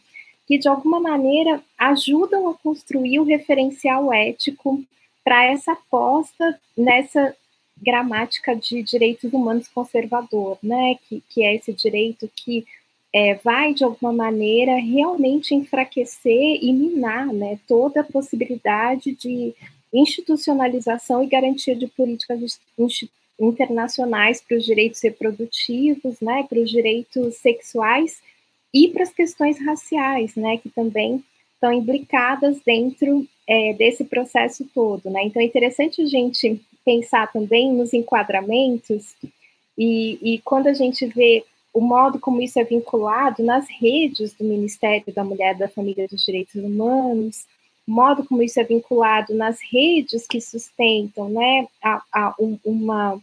que 0.48 0.58
de 0.58 0.66
alguma 0.66 0.98
maneira 0.98 1.62
ajudam 1.78 2.48
a 2.48 2.54
construir 2.54 3.20
o 3.20 3.24
referencial 3.24 4.12
ético 4.12 4.82
para 5.24 5.46
essa 5.46 5.72
aposta 5.72 6.60
nessa 6.76 7.34
gramática 7.76 8.54
de 8.54 8.82
direitos 8.82 9.32
humanos 9.32 9.66
conservador, 9.68 10.58
né, 10.62 10.96
que, 11.08 11.22
que 11.28 11.42
é 11.42 11.56
esse 11.56 11.72
direito 11.72 12.30
que 12.36 12.64
é, 13.12 13.34
vai, 13.36 13.72
de 13.72 13.84
alguma 13.84 14.12
maneira, 14.12 14.74
realmente 14.76 15.54
enfraquecer 15.54 16.58
e 16.62 16.72
minar 16.72 17.26
né, 17.32 17.58
toda 17.66 18.00
a 18.00 18.04
possibilidade 18.04 19.14
de 19.14 19.54
institucionalização 19.92 21.22
e 21.22 21.26
garantia 21.26 21.76
de 21.76 21.86
políticas 21.86 22.60
internacionais 23.38 24.40
para 24.40 24.56
os 24.56 24.64
direitos 24.64 25.00
reprodutivos, 25.00 26.20
né, 26.20 26.44
para 26.48 26.58
os 26.58 26.68
direitos 26.68 27.36
sexuais 27.36 28.20
e 28.72 28.88
para 28.88 29.04
as 29.04 29.12
questões 29.12 29.64
raciais, 29.64 30.34
né, 30.34 30.58
que 30.58 30.68
também 30.68 31.22
estão 31.64 31.72
implicadas 31.72 32.60
dentro 32.64 33.26
é, 33.48 33.72
desse 33.72 34.04
processo 34.04 34.66
todo. 34.74 35.08
Né? 35.08 35.24
Então 35.24 35.40
é 35.40 35.46
interessante 35.46 36.02
a 36.02 36.06
gente 36.06 36.60
pensar 36.84 37.32
também 37.32 37.72
nos 37.72 37.94
enquadramentos 37.94 39.16
e, 39.76 40.18
e 40.22 40.38
quando 40.44 40.66
a 40.66 40.74
gente 40.74 41.06
vê 41.06 41.42
o 41.72 41.80
modo 41.80 42.20
como 42.20 42.42
isso 42.42 42.58
é 42.58 42.64
vinculado 42.64 43.42
nas 43.42 43.66
redes 43.68 44.34
do 44.34 44.44
Ministério 44.44 45.12
da 45.12 45.24
Mulher, 45.24 45.56
da 45.56 45.68
Família 45.68 46.04
e 46.04 46.08
dos 46.08 46.24
Direitos 46.24 46.54
Humanos, 46.54 47.46
o 47.88 47.90
modo 47.90 48.24
como 48.24 48.42
isso 48.42 48.60
é 48.60 48.64
vinculado 48.64 49.34
nas 49.34 49.58
redes 49.72 50.26
que 50.26 50.40
sustentam 50.40 51.28
né, 51.30 51.66
a, 51.82 52.02
a, 52.12 52.34
uma, 52.64 53.18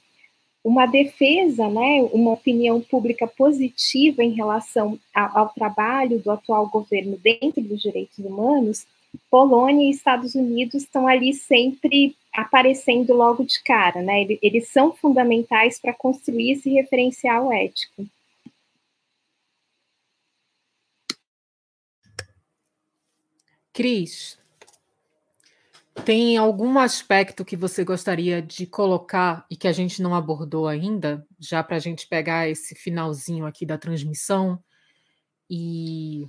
uma 0.64 0.86
defesa, 0.86 1.68
né, 1.68 2.08
uma 2.14 2.32
opinião 2.32 2.82
pública 2.82 3.28
positiva 3.28 4.24
em 4.24 4.32
relação 4.32 5.00
ao, 5.14 5.38
ao 5.40 5.50
trabalho 5.50 6.20
do 6.20 6.32
atual 6.32 6.68
governo 6.68 7.18
dentro 7.18 7.62
dos 7.62 7.82
direitos 7.82 8.18
humanos, 8.20 8.86
Polônia 9.30 9.88
e 9.88 9.90
Estados 9.90 10.36
Unidos 10.36 10.84
estão 10.84 11.08
ali 11.08 11.34
sempre 11.34 12.16
aparecendo 12.34 13.14
logo 13.14 13.44
de 13.44 13.62
cara, 13.64 14.02
né? 14.02 14.26
Eles 14.42 14.70
são 14.70 14.94
fundamentais 14.94 15.80
para 15.80 15.94
construir 15.94 16.52
esse 16.52 16.70
referencial 16.70 17.52
ético. 17.52 18.06
Cris, 23.74 24.38
tem 25.94 26.38
algum 26.38 26.80
aspecto 26.80 27.44
que 27.44 27.58
você 27.58 27.84
gostaria 27.84 28.42
de 28.42 28.66
colocar 28.66 29.46
e 29.50 29.56
que 29.56 29.68
a 29.68 29.72
gente 29.72 30.02
não 30.02 30.16
abordou 30.16 30.68
ainda, 30.68 31.26
já 31.40 31.62
para 31.62 31.76
a 31.76 31.80
gente 31.80 32.08
pegar 32.08 32.48
esse 32.48 32.76
finalzinho 32.76 33.46
aqui 33.46 33.66
da 33.66 33.78
transmissão 33.78 34.62
e 35.50 36.28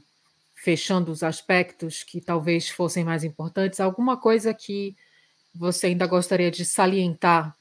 fechando 0.54 1.10
os 1.10 1.22
aspectos 1.22 2.02
que 2.02 2.20
talvez 2.20 2.68
fossem 2.68 3.04
mais 3.04 3.24
importantes? 3.24 3.80
Alguma 3.80 4.16
coisa 4.16 4.52
que 4.52 4.96
você 5.54 5.88
ainda 5.88 6.06
gostaria 6.06 6.50
de 6.50 6.64
salientar 6.64 7.56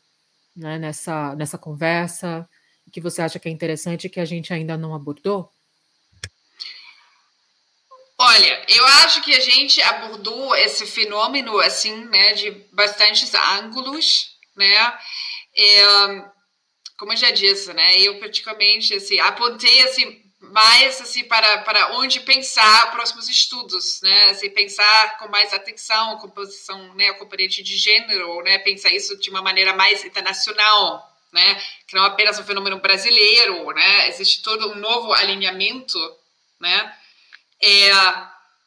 né, 0.55 0.79
nessa, 0.79 1.35
nessa 1.35 1.57
conversa, 1.57 2.47
que 2.91 2.99
você 2.99 3.21
acha 3.21 3.39
que 3.39 3.47
é 3.47 3.51
interessante 3.51 4.05
e 4.05 4.09
que 4.09 4.19
a 4.19 4.25
gente 4.25 4.53
ainda 4.53 4.77
não 4.77 4.93
abordou? 4.93 5.51
Olha, 8.33 8.65
eu 8.69 8.85
acho 9.03 9.21
que 9.21 9.33
a 9.33 9.41
gente 9.41 9.81
abordou 9.81 10.55
esse 10.55 10.85
fenômeno 10.85 11.59
assim, 11.59 12.05
né, 12.05 12.31
de 12.33 12.51
bastantes 12.71 13.33
ângulos, 13.33 14.37
né? 14.55 14.99
É, 15.53 15.85
como 16.97 17.11
eu 17.11 17.17
já 17.17 17.31
disse, 17.31 17.73
né, 17.73 17.99
eu 17.99 18.19
praticamente 18.19 18.93
assim 18.93 19.19
apontei 19.19 19.81
assim 19.83 20.21
mais 20.39 21.01
assim 21.01 21.25
para, 21.25 21.59
para 21.63 21.97
onde 21.97 22.21
pensar 22.21 22.91
próximos 22.91 23.27
estudos, 23.27 23.99
né? 24.01 24.29
Assim, 24.29 24.49
pensar 24.49 25.17
com 25.19 25.27
mais 25.27 25.53
atenção 25.53 26.13
a 26.13 26.21
composição, 26.21 26.93
né, 26.95 27.09
a 27.09 27.13
componente 27.15 27.61
de 27.61 27.77
gênero, 27.77 28.41
né? 28.43 28.57
Pensar 28.59 28.89
isso 28.91 29.17
de 29.19 29.29
uma 29.29 29.41
maneira 29.41 29.73
mais 29.75 30.05
internacional, 30.05 31.05
né? 31.33 31.61
Que 31.85 31.95
não 31.95 32.05
apenas 32.05 32.39
um 32.39 32.45
fenômeno 32.45 32.79
brasileiro, 32.79 33.67
né? 33.71 34.07
Existe 34.07 34.41
todo 34.41 34.71
um 34.71 34.75
novo 34.75 35.11
alinhamento, 35.13 35.99
né? 36.59 36.95
É, 37.61 37.93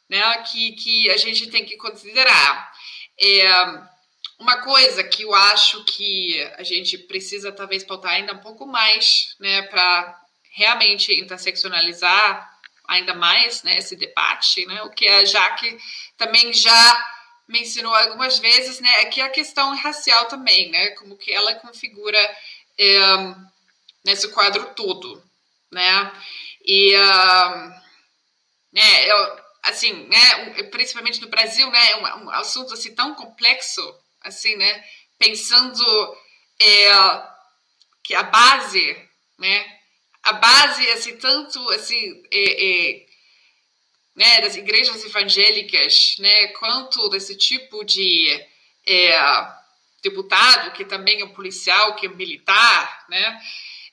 né, 0.09 0.43
que, 0.43 0.73
que 0.73 1.11
a 1.11 1.17
gente 1.17 1.49
tem 1.49 1.65
que 1.65 1.77
considerar. 1.77 2.73
É, 3.21 3.49
uma 4.39 4.61
coisa 4.63 5.03
que 5.05 5.23
eu 5.23 5.35
acho 5.35 5.85
que 5.85 6.43
a 6.57 6.63
gente 6.63 6.99
precisa 6.99 7.53
talvez 7.53 7.85
pautar 7.85 8.13
ainda 8.13 8.33
um 8.33 8.39
pouco 8.39 8.67
mais, 8.67 9.35
né, 9.39 9.63
para 9.63 10.21
realmente 10.51 11.13
interseccionalizar 11.19 12.53
ainda 12.87 13.15
mais 13.15 13.63
né, 13.63 13.79
esse 13.79 13.97
debate, 13.97 14.67
né, 14.67 14.83
o 14.83 14.91
que 14.91 15.09
a 15.09 15.25
Jaque 15.25 15.79
também 16.17 16.53
já 16.53 17.15
mencionou 17.49 17.95
algumas 17.95 18.39
vezes, 18.39 18.81
né, 18.81 19.01
é 19.01 19.05
que 19.07 19.21
a 19.21 19.29
questão 19.29 19.75
racial 19.77 20.27
também, 20.27 20.71
né, 20.71 20.91
como 20.91 21.17
que 21.17 21.33
ela 21.33 21.55
configura 21.57 22.19
é, 22.79 23.35
nesse 24.05 24.29
quadro 24.29 24.75
todo, 24.75 25.23
né, 25.71 26.13
e 26.65 26.95
uh, 26.97 27.84
né? 28.75 29.11
Eu, 29.11 29.41
assim, 29.63 29.93
né? 30.09 30.63
Principalmente 30.65 31.21
no 31.21 31.29
Brasil, 31.29 31.71
né? 31.71 31.91
É 31.93 31.97
um, 31.97 32.25
um 32.25 32.31
assunto 32.31 32.75
assim 32.75 32.95
tão 32.95 33.15
complexo, 33.15 33.83
assim, 34.21 34.57
né? 34.57 34.85
Pensando 35.19 35.83
é, 36.61 37.23
que 38.03 38.15
a 38.15 38.25
base, 38.25 38.97
né? 39.39 39.79
A 40.23 40.33
base, 40.33 40.89
assim, 40.91 41.17
tanto 41.17 41.61
assim, 41.71 42.23
é, 42.31 42.67
é, 42.67 43.07
né? 44.17 44.41
Das 44.41 44.57
igrejas 44.57 45.05
evangélicas, 45.05 46.17
né? 46.19 46.49
Quanto 46.49 47.09
desse 47.11 47.37
tipo 47.37 47.85
de 47.85 48.29
é, 48.87 49.55
deputado 50.03 50.73
que 50.73 50.85
também 50.85 51.21
é 51.21 51.25
um 51.25 51.33
policial, 51.33 51.95
que 51.95 52.07
é 52.07 52.09
militar, 52.09 53.07
né? 53.09 53.41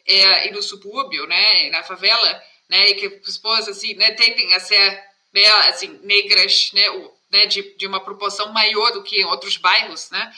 É, 0.08 0.48
e 0.48 0.52
no 0.52 0.64
subúrbio, 0.64 1.28
né? 1.28 1.70
Na 1.70 1.84
favela 1.84 2.44
né, 2.72 2.90
e 2.90 2.96
que 2.96 3.06
as 3.06 3.38
pessoas 3.38 3.68
assim, 3.68 3.94
né, 3.96 4.14
tendem 4.14 4.54
a 4.54 4.60
ser 4.62 5.04
né, 5.34 5.46
assim, 5.68 6.00
negras, 6.04 6.72
né, 6.74 6.90
ou, 6.92 7.20
né, 7.30 7.46
de, 7.46 7.76
de 7.76 7.86
uma 7.86 8.00
proporção 8.00 8.54
maior 8.54 8.92
do 8.94 9.04
que 9.04 9.22
em 9.22 9.26
outros 9.26 9.58
bairros, 9.58 10.10
né? 10.10 10.34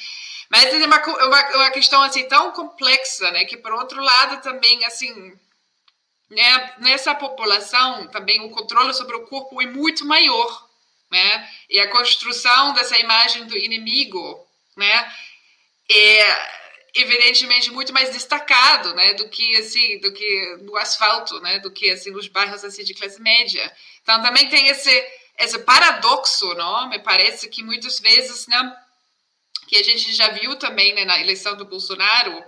Mas 0.49 0.65
é 0.65 0.85
uma, 0.85 0.97
uma, 0.97 1.55
uma 1.55 1.71
questão 1.71 2.01
assim 2.01 2.27
tão 2.27 2.51
complexa, 2.51 3.29
né, 3.31 3.45
que 3.45 3.55
por 3.55 3.71
outro 3.73 4.01
lado 4.01 4.41
também 4.41 4.83
assim, 4.85 5.37
né, 6.29 6.75
nessa 6.79 7.13
população 7.13 8.07
também 8.07 8.41
o 8.41 8.49
controle 8.49 8.93
sobre 8.95 9.15
o 9.15 9.27
corpo 9.27 9.61
é 9.61 9.67
muito 9.67 10.03
maior, 10.03 10.67
né? 11.11 11.49
E 11.69 11.79
a 11.79 11.91
construção 11.91 12.73
dessa 12.73 12.97
imagem 12.97 13.45
do 13.45 13.55
inimigo, 13.55 14.43
né, 14.75 15.13
é 15.87 16.62
evidentemente 16.93 17.71
muito 17.71 17.91
mais 17.91 18.11
destacado, 18.11 18.93
né, 18.93 19.13
do 19.15 19.27
que 19.27 19.57
assim, 19.57 19.99
do 19.99 20.13
que 20.13 20.57
no 20.61 20.77
asfalto, 20.77 21.39
né, 21.39 21.59
do 21.59 21.71
que 21.71 21.89
assim 21.89 22.11
nos 22.11 22.27
bairros 22.27 22.63
assim 22.63 22.83
de 22.83 22.93
classe 22.93 23.19
média. 23.21 23.71
Então 24.01 24.21
também 24.21 24.47
tem 24.49 24.67
esse 24.67 24.91
esse 25.37 25.59
paradoxo, 25.59 26.53
não? 26.53 26.89
Me 26.89 26.99
parece 26.99 27.49
que 27.49 27.63
muitas 27.63 27.99
vezes, 27.99 28.47
né, 28.47 28.77
que 29.67 29.75
a 29.77 29.83
gente 29.83 30.13
já 30.13 30.29
viu 30.29 30.55
também 30.57 30.93
né, 30.93 31.05
na 31.05 31.19
eleição 31.19 31.55
do 31.57 31.65
Bolsonaro, 31.65 32.43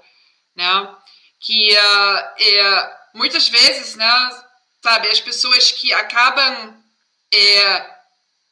né, 0.55 0.95
que 1.39 1.75
uh, 1.75 3.17
muitas 3.17 3.49
vezes, 3.49 3.95
né, 3.95 4.43
sabe, 4.83 5.09
as 5.09 5.19
pessoas 5.19 5.71
que 5.71 5.91
acabam 5.93 6.83
é, 7.33 7.95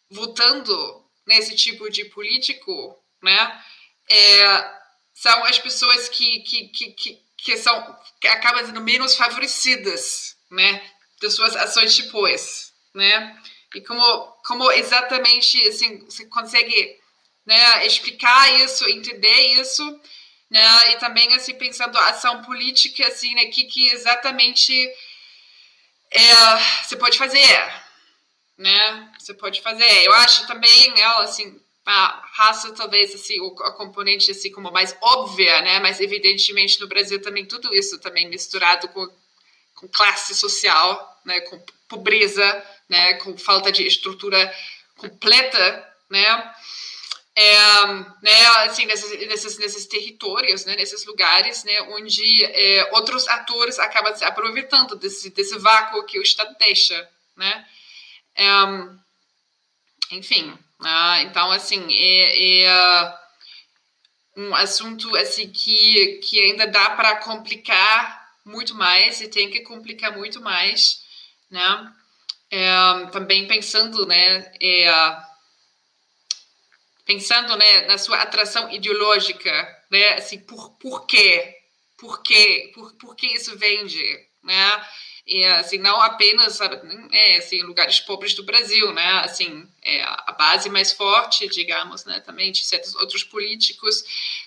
votando 0.09 1.05
nesse 1.27 1.55
tipo 1.55 1.89
de 1.89 2.05
político, 2.05 2.97
né, 3.21 3.63
é, 4.09 4.82
são 5.13 5.43
as 5.45 5.59
pessoas 5.59 6.09
que, 6.09 6.39
que, 6.39 6.67
que, 6.69 6.91
que, 6.91 7.21
que 7.37 7.57
são 7.57 7.97
que 8.19 8.27
acabam 8.27 8.65
sendo 8.65 8.81
menos 8.81 9.15
favorecidas, 9.15 10.35
né, 10.49 10.91
das 11.21 11.33
suas 11.33 11.55
ações 11.55 11.95
depois, 11.95 12.73
né? 12.93 13.37
E 13.75 13.81
como 13.81 14.03
como 14.45 14.71
exatamente 14.71 15.61
assim 15.67 16.05
você 16.05 16.25
consegue, 16.25 16.99
né, 17.45 17.85
explicar 17.85 18.53
isso, 18.61 18.87
entender 18.89 19.59
isso, 19.59 20.01
né? 20.49 20.91
E 20.91 20.97
também 20.97 21.33
assim 21.33 21.55
pensando 21.55 21.97
a 21.97 22.09
ação 22.09 22.41
política 22.43 23.07
assim, 23.07 23.33
né, 23.35 23.45
que 23.45 23.65
que 23.65 23.87
exatamente 23.89 24.73
é, 26.11 26.83
você 26.83 26.95
pode 26.95 27.17
fazer, 27.17 27.73
né? 28.57 29.11
Você 29.19 29.33
pode 29.33 29.61
fazer. 29.61 30.03
Eu 30.05 30.13
acho 30.13 30.45
também, 30.47 30.91
né, 30.93 31.03
assim, 31.17 31.59
a 31.85 32.23
raça 32.33 32.71
talvez 32.73 33.13
assim 33.13 33.37
a 33.65 33.71
componente 33.71 34.31
assim 34.31 34.51
como 34.51 34.71
mais 34.71 34.95
óbvia 35.01 35.61
né? 35.61 35.79
Mas 35.79 35.99
evidentemente 35.99 36.79
no 36.79 36.87
Brasil 36.87 37.21
também 37.21 37.45
tudo 37.45 37.73
isso 37.73 37.99
também 37.99 38.29
misturado 38.29 38.87
com, 38.89 39.07
com 39.75 39.87
classe 39.87 40.33
social 40.33 41.21
né? 41.25 41.41
Com 41.41 41.63
pobreza 41.87 42.65
né? 42.87 43.15
Com 43.15 43.37
falta 43.37 43.71
de 43.71 43.85
estrutura 43.85 44.53
completa 44.97 45.93
né? 46.09 46.53
É, 47.35 47.85
né, 48.21 48.45
assim, 48.57 48.85
nesses, 48.85 49.27
nesses, 49.27 49.57
nesses 49.57 49.87
territórios, 49.87 50.65
né, 50.65 50.75
nesses 50.75 51.03
lugares, 51.03 51.63
né, 51.63 51.81
onde 51.81 52.45
é, 52.45 52.87
outros 52.93 53.27
atores 53.27 53.79
acabam 53.79 54.15
se 54.15 54.23
aproveitando 54.23 54.95
desse, 54.95 55.31
desse 55.31 55.57
vácuo 55.57 56.05
que 56.05 56.19
o 56.19 56.21
Estado 56.21 56.55
deixa, 56.59 57.09
né, 57.35 57.65
é, 58.35 58.45
enfim, 60.11 60.55
né, 60.83 61.23
então, 61.23 61.51
assim, 61.51 61.81
é, 61.89 62.63
é, 62.63 63.17
um 64.35 64.53
assunto, 64.55 65.15
assim, 65.15 65.49
que, 65.49 66.19
que 66.23 66.39
ainda 66.39 66.67
dá 66.67 66.89
para 66.91 67.15
complicar 67.17 68.21
muito 68.45 68.75
mais 68.75 69.21
e 69.21 69.29
tem 69.29 69.49
que 69.49 69.61
complicar 69.61 70.15
muito 70.15 70.41
mais, 70.41 71.01
né, 71.49 71.93
é, 72.51 73.05
também 73.11 73.47
pensando, 73.47 74.05
né, 74.05 74.51
é, 74.61 75.17
pensando 77.05 77.55
né, 77.55 77.81
na 77.87 77.97
sua 77.97 78.21
atração 78.21 78.69
ideológica, 78.69 79.51
né, 79.89 80.15
assim, 80.15 80.39
por, 80.39 80.71
por 80.77 81.05
quê? 81.05 81.55
Por 81.97 82.21
quê? 82.21 82.71
Por, 82.73 82.93
por 82.95 83.15
que 83.15 83.27
isso 83.27 83.57
vende? 83.57 84.03
Né? 84.43 84.85
E, 85.25 85.45
assim, 85.45 85.77
não 85.77 86.01
apenas 86.01 86.59
é, 86.59 87.37
assim, 87.37 87.61
lugares 87.61 87.99
pobres 88.01 88.33
do 88.33 88.43
Brasil, 88.43 88.91
né? 88.91 89.21
Assim, 89.23 89.65
é, 89.81 90.03
a 90.03 90.35
base 90.37 90.69
mais 90.69 90.91
forte, 90.91 91.47
digamos, 91.47 92.03
né? 92.03 92.19
Também 92.19 92.51
de 92.51 92.63
certos 92.65 92.93
outros 92.95 93.23
políticos 93.23 94.03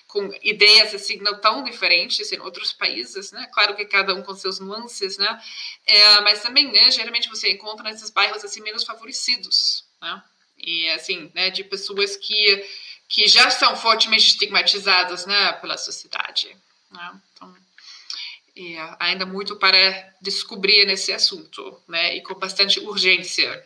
com 0.07 0.31
ideias 0.41 0.93
assim 0.93 1.17
não 1.17 1.39
tão 1.41 1.63
diferentes 1.63 2.31
em 2.31 2.39
outros 2.39 2.71
países, 2.71 3.31
né? 3.31 3.49
Claro 3.51 3.75
que 3.75 3.85
cada 3.85 4.13
um 4.13 4.21
com 4.21 4.35
seus 4.35 4.59
nuances, 4.59 5.17
né? 5.17 5.41
É, 5.85 6.21
mas 6.21 6.41
também, 6.41 6.71
né? 6.71 6.91
Geralmente 6.91 7.27
você 7.27 7.51
encontra 7.51 7.89
nesses 7.89 8.11
bairros 8.11 8.45
assim 8.45 8.61
menos 8.61 8.83
favorecidos, 8.83 9.83
né? 9.99 10.21
e 10.57 10.89
assim, 10.89 11.31
né, 11.33 11.49
de 11.49 11.63
pessoas 11.63 12.15
que 12.17 12.67
que 13.09 13.25
já 13.25 13.49
são 13.49 13.77
fortemente 13.77 14.27
estigmatizadas, 14.27 15.25
né, 15.25 15.53
pela 15.53 15.77
sociedade. 15.77 16.53
Né? 16.91 17.21
Então, 17.33 17.55
é, 18.57 18.95
ainda 18.99 19.25
muito 19.25 19.57
para 19.57 20.13
descobrir 20.21 20.85
nesse 20.85 21.11
assunto, 21.13 21.81
né, 21.87 22.15
e 22.15 22.23
com 22.23 22.33
bastante 22.35 22.79
urgência. 22.79 23.63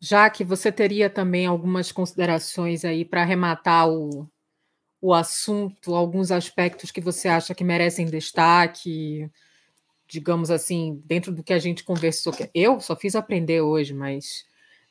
Já 0.00 0.30
que 0.30 0.44
você 0.44 0.70
teria 0.70 1.10
também 1.10 1.46
algumas 1.46 1.90
considerações 1.90 2.84
aí 2.84 3.04
para 3.04 3.22
arrematar 3.22 3.88
o, 3.88 4.30
o 5.00 5.12
assunto, 5.12 5.94
alguns 5.94 6.30
aspectos 6.30 6.90
que 6.90 7.00
você 7.00 7.28
acha 7.28 7.54
que 7.54 7.64
merecem 7.64 8.06
destaque, 8.06 9.28
digamos 10.06 10.50
assim, 10.50 11.02
dentro 11.04 11.32
do 11.32 11.42
que 11.42 11.52
a 11.52 11.58
gente 11.58 11.84
conversou, 11.84 12.32
eu 12.54 12.80
só 12.80 12.96
fiz 12.96 13.14
aprender 13.14 13.60
hoje, 13.60 13.92
mas 13.92 14.47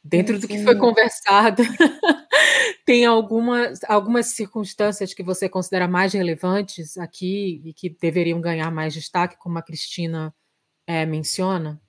dentro 0.07 0.39
do 0.39 0.47
que 0.47 0.63
foi 0.63 0.77
conversado, 0.77 1.61
tem 2.85 3.05
algumas, 3.05 3.83
algumas 3.83 4.27
circunstâncias 4.27 5.13
que 5.13 5.23
você 5.23 5.49
considera 5.49 5.87
mais 5.87 6.13
relevantes 6.13 6.97
aqui 6.97 7.61
e 7.65 7.73
que 7.73 7.89
deveriam 7.89 8.39
ganhar 8.39 8.71
mais 8.71 8.93
destaque, 8.93 9.37
como 9.37 9.57
a 9.57 9.61
Cristina 9.61 10.33
é, 10.87 11.05
menciona? 11.05 11.81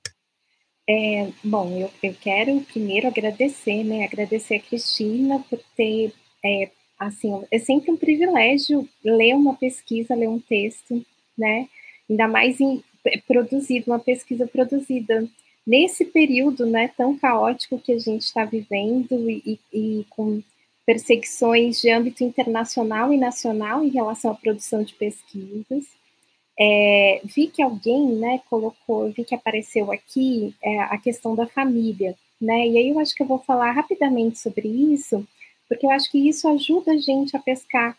É, 0.89 1.31
bom, 1.45 1.70
eu, 1.77 1.90
eu 2.03 2.15
quero 2.15 2.61
primeiro 2.62 3.07
agradecer, 3.07 3.85
né? 3.85 4.05
Agradecer 4.05 4.57
a 4.57 4.61
Cristina 4.61 5.39
por 5.49 5.61
ter, 5.77 6.12
é, 6.45 6.70
assim, 6.99 7.45
é 7.51 7.59
sempre 7.59 7.90
um 7.90 7.97
privilégio 7.97 8.89
ler 9.05 9.35
uma 9.35 9.55
pesquisa, 9.55 10.15
ler 10.15 10.28
um 10.28 10.40
texto, 10.40 11.05
né? 11.36 11.69
Ainda 12.09 12.27
mais 12.27 12.59
em, 12.59 12.82
produzido, 13.27 13.90
uma 13.90 13.99
pesquisa 13.99 14.47
produzida 14.47 15.28
nesse 15.69 16.07
período 16.07 16.65
né, 16.65 16.89
tão 16.97 17.15
caótico 17.19 17.78
que 17.78 17.93
a 17.93 17.99
gente 17.99 18.23
está 18.23 18.43
vivendo 18.43 19.28
e, 19.28 19.61
e, 19.70 20.07
com 20.09 20.43
perseguições 20.86 21.78
de 21.82 21.90
âmbito 21.90 22.24
internacional 22.24 23.12
e 23.12 23.19
nacional 23.19 23.85
em 23.85 23.90
relação 23.90 24.31
à 24.31 24.35
produção 24.35 24.82
de 24.82 24.95
pesquisas. 24.95 25.85
É, 26.59 27.20
vi 27.23 27.49
que 27.49 27.61
alguém 27.61 28.07
né, 28.16 28.40
colocou, 28.49 29.12
vi 29.12 29.24
que 29.24 29.35
apareceu 29.35 29.93
aqui 29.93 30.55
é, 30.62 30.81
a 30.81 30.97
questão 30.97 31.35
da 31.35 31.47
família, 31.47 32.16
né? 32.40 32.66
E 32.66 32.78
aí 32.78 32.89
eu 32.89 32.99
acho 32.99 33.15
que 33.15 33.23
eu 33.23 33.27
vou 33.27 33.39
falar 33.39 33.70
rapidamente 33.73 34.39
sobre 34.39 34.66
isso, 34.66 35.24
porque 35.69 35.85
eu 35.85 35.90
acho 35.90 36.11
que 36.11 36.19
isso 36.27 36.49
ajuda 36.49 36.93
a 36.93 36.97
gente 36.97 37.36
a 37.36 37.39
pescar 37.39 37.97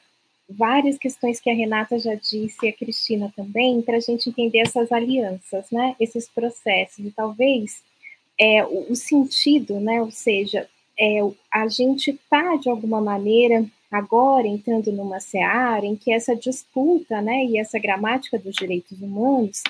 várias 0.49 0.97
questões 0.97 1.39
que 1.39 1.49
a 1.49 1.53
Renata 1.53 1.99
já 1.99 2.15
disse 2.15 2.57
e 2.65 2.69
a 2.69 2.73
Cristina 2.73 3.31
também, 3.35 3.81
para 3.81 3.97
a 3.97 3.99
gente 3.99 4.29
entender 4.29 4.59
essas 4.59 4.91
alianças, 4.91 5.69
né? 5.71 5.95
Esses 5.99 6.27
processos. 6.27 7.05
E 7.05 7.11
talvez 7.11 7.83
é, 8.39 8.65
o, 8.65 8.95
sentido, 8.95 9.79
né? 9.79 10.01
Ou 10.01 10.09
seja, 10.09 10.67
é, 10.99 11.19
a 11.51 11.67
gente 11.67 12.11
está, 12.11 12.55
de 12.55 12.69
alguma 12.69 12.99
maneira, 12.99 13.65
agora 13.91 14.47
entrando 14.47 14.91
numa 14.91 15.19
seara 15.19 15.85
em 15.85 15.95
que 15.95 16.11
essa 16.11 16.35
disputa, 16.35 17.21
né? 17.21 17.45
E 17.45 17.57
essa 17.57 17.77
gramática 17.77 18.39
dos 18.39 18.55
direitos 18.55 18.99
humanos 19.01 19.61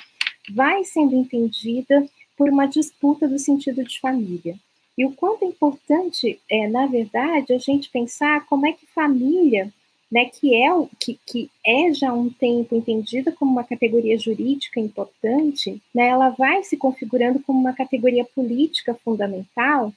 vai 0.54 0.84
sendo 0.84 1.16
entendida 1.16 2.06
por 2.38 2.50
uma 2.50 2.66
disputa 2.66 3.28
do 3.28 3.38
sentido 3.38 3.84
de 3.84 4.00
família. 4.00 4.56
E 4.98 5.06
o 5.06 5.12
quanto 5.12 5.44
é 5.44 5.48
importante, 5.48 6.40
é, 6.50 6.68
na 6.68 6.86
verdade, 6.86 7.54
a 7.54 7.58
gente 7.58 7.90
pensar 7.90 8.46
como 8.46 8.66
é 8.66 8.72
que 8.72 8.86
família 8.88 9.74
né, 10.12 10.26
que, 10.26 10.56
é, 10.56 10.70
que, 11.00 11.20
que 11.26 11.50
é 11.66 11.94
já 11.94 12.12
um 12.12 12.30
tempo 12.30 12.76
entendida 12.76 13.32
como 13.32 13.52
uma 13.52 13.64
categoria 13.64 14.18
jurídica 14.18 14.80
importante, 14.80 15.82
né, 15.94 16.08
ela 16.08 16.30
vai 16.30 16.64
se 16.64 16.78
configurando 16.78 17.40
como 17.40 17.60
uma 17.60 17.74
categoria 17.74 18.26
política 18.26 18.94
fundamental 18.94 19.94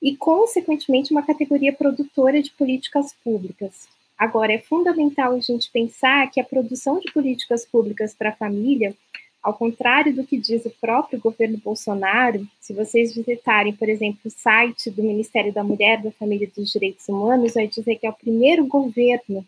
e, 0.00 0.16
consequentemente, 0.16 1.10
uma 1.10 1.24
categoria 1.24 1.72
produtora 1.72 2.40
de 2.40 2.50
políticas 2.52 3.12
públicas. 3.24 3.88
Agora, 4.16 4.52
é 4.52 4.58
fundamental 4.58 5.32
a 5.32 5.40
gente 5.40 5.70
pensar 5.70 6.28
que 6.30 6.40
a 6.40 6.44
produção 6.44 6.98
de 6.98 7.12
políticas 7.12 7.64
públicas 7.64 8.14
para 8.14 8.30
a 8.30 8.36
família, 8.36 8.94
ao 9.42 9.54
contrário 9.54 10.14
do 10.14 10.24
que 10.24 10.36
diz 10.36 10.64
o 10.64 10.70
próprio 10.80 11.20
governo 11.20 11.58
Bolsonaro, 11.58 12.46
se 12.60 12.72
vocês 12.72 13.14
visitarem, 13.14 13.72
por 13.72 13.88
exemplo, 13.88 14.20
o 14.24 14.30
site 14.30 14.90
do 14.90 15.02
Ministério 15.02 15.52
da 15.52 15.62
Mulher, 15.62 16.02
da 16.02 16.10
Família 16.10 16.44
e 16.46 16.60
dos 16.60 16.70
Direitos 16.72 17.08
Humanos, 17.08 17.54
vai 17.54 17.66
dizer 17.66 17.96
que 17.96 18.06
é 18.06 18.10
o 18.10 18.14
primeiro 18.14 18.66
governo 18.66 19.46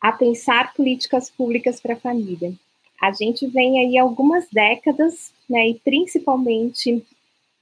a 0.00 0.10
pensar 0.12 0.72
políticas 0.74 1.30
públicas 1.30 1.80
para 1.80 1.94
a 1.94 1.98
família. 1.98 2.52
A 3.00 3.12
gente 3.12 3.46
vem 3.46 3.78
aí 3.80 3.98
algumas 3.98 4.46
décadas, 4.50 5.32
né, 5.48 5.68
e 5.68 5.74
principalmente 5.74 7.04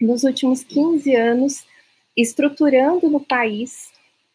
nos 0.01 0.23
últimos 0.23 0.63
15 0.63 1.15
anos, 1.15 1.65
estruturando 2.17 3.09
no 3.09 3.21
país 3.21 3.93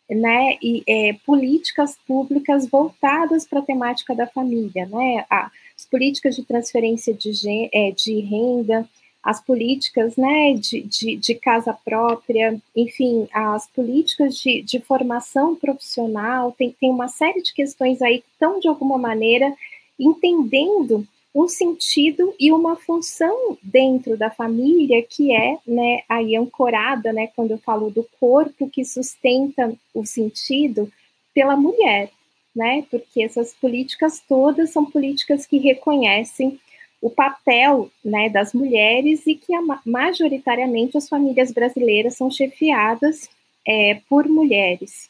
né, 0.10 0.58
e, 0.62 0.84
é, 0.88 1.14
políticas 1.26 1.98
públicas 2.06 2.68
voltadas 2.68 3.46
para 3.46 3.60
a 3.60 3.64
temática 3.64 4.14
da 4.14 4.28
família, 4.28 4.86
né, 4.86 5.26
as 5.30 5.86
políticas 5.90 6.36
de 6.36 6.44
transferência 6.44 7.14
de, 7.14 7.32
é, 7.74 7.92
de 7.92 8.20
renda, 8.20 8.88
as 9.24 9.40
políticas 9.40 10.18
né, 10.18 10.54
de, 10.54 10.82
de, 10.82 11.16
de, 11.16 11.36
casa 11.36 11.74
própria, 11.74 12.62
enfim, 12.76 13.28
as 13.32 13.66
políticas 13.68 14.36
de, 14.36 14.62
de 14.62 14.82
formação 14.82 15.56
profissional, 15.56 16.52
tem, 16.52 16.76
tem 16.78 16.90
uma 16.90 17.08
série 17.08 17.42
de 17.42 17.54
questões 17.54 18.02
aí 18.02 18.20
que 18.20 18.28
estão, 18.34 18.60
de 18.60 18.68
alguma 18.68 18.98
maneira, 18.98 19.56
entendendo 19.98 21.08
um 21.34 21.48
sentido 21.48 22.34
e 22.40 22.52
uma 22.52 22.76
função 22.76 23.58
dentro 23.62 24.16
da 24.16 24.30
família 24.30 25.02
que 25.02 25.34
é 25.34 25.58
né, 25.66 26.02
aí 26.08 26.36
ancorada, 26.36 27.12
né, 27.12 27.28
quando 27.36 27.52
eu 27.52 27.58
falo 27.58 27.90
do 27.90 28.08
corpo 28.20 28.70
que 28.70 28.86
sustenta 28.86 29.74
o 29.94 30.06
sentido 30.06 30.92
pela 31.34 31.56
mulher, 31.56 32.12
né, 32.56 32.86
porque 32.92 33.24
essas 33.24 33.54
políticas 33.54 34.22
todas 34.28 34.70
são 34.70 34.86
políticas 34.86 35.48
que 35.48 35.58
reconhecem 35.58 36.60
o 37.02 37.10
papel 37.10 37.92
né, 38.06 38.30
das 38.30 38.54
mulheres 38.54 39.26
e 39.26 39.36
que 39.36 39.54
a, 39.56 39.62
majoritariamente 39.86 40.98
as 40.98 41.10
famílias 41.10 41.52
brasileiras 41.52 42.16
são 42.16 42.30
chefiadas 42.30 43.30
é, 43.68 44.00
por 44.08 44.28
mulheres. 44.30 45.10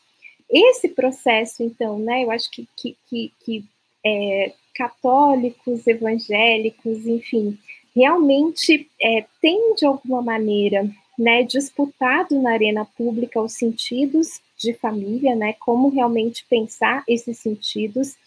Esse 0.49 0.87
processo, 0.87 1.61
então, 1.63 1.99
né, 1.99 2.23
eu 2.23 2.31
acho 2.31 2.49
que, 2.49 2.67
que, 2.77 2.97
que, 3.09 3.33
que 3.43 3.65
é, 4.05 4.53
católicos, 4.73 5.85
evangélicos, 5.87 7.05
enfim, 7.05 7.57
realmente 7.95 8.89
é, 9.01 9.25
tem 9.41 9.75
de 9.75 9.85
alguma 9.85 10.21
maneira 10.21 10.89
né, 11.17 11.43
disputado 11.43 12.41
na 12.41 12.51
arena 12.51 12.85
pública 12.85 13.41
os 13.41 13.53
sentidos 13.53 14.41
de 14.57 14.73
família, 14.73 15.35
né, 15.35 15.53
como 15.59 15.89
realmente 15.89 16.45
pensar 16.49 17.03
esses 17.07 17.37
sentidos, 17.37 18.17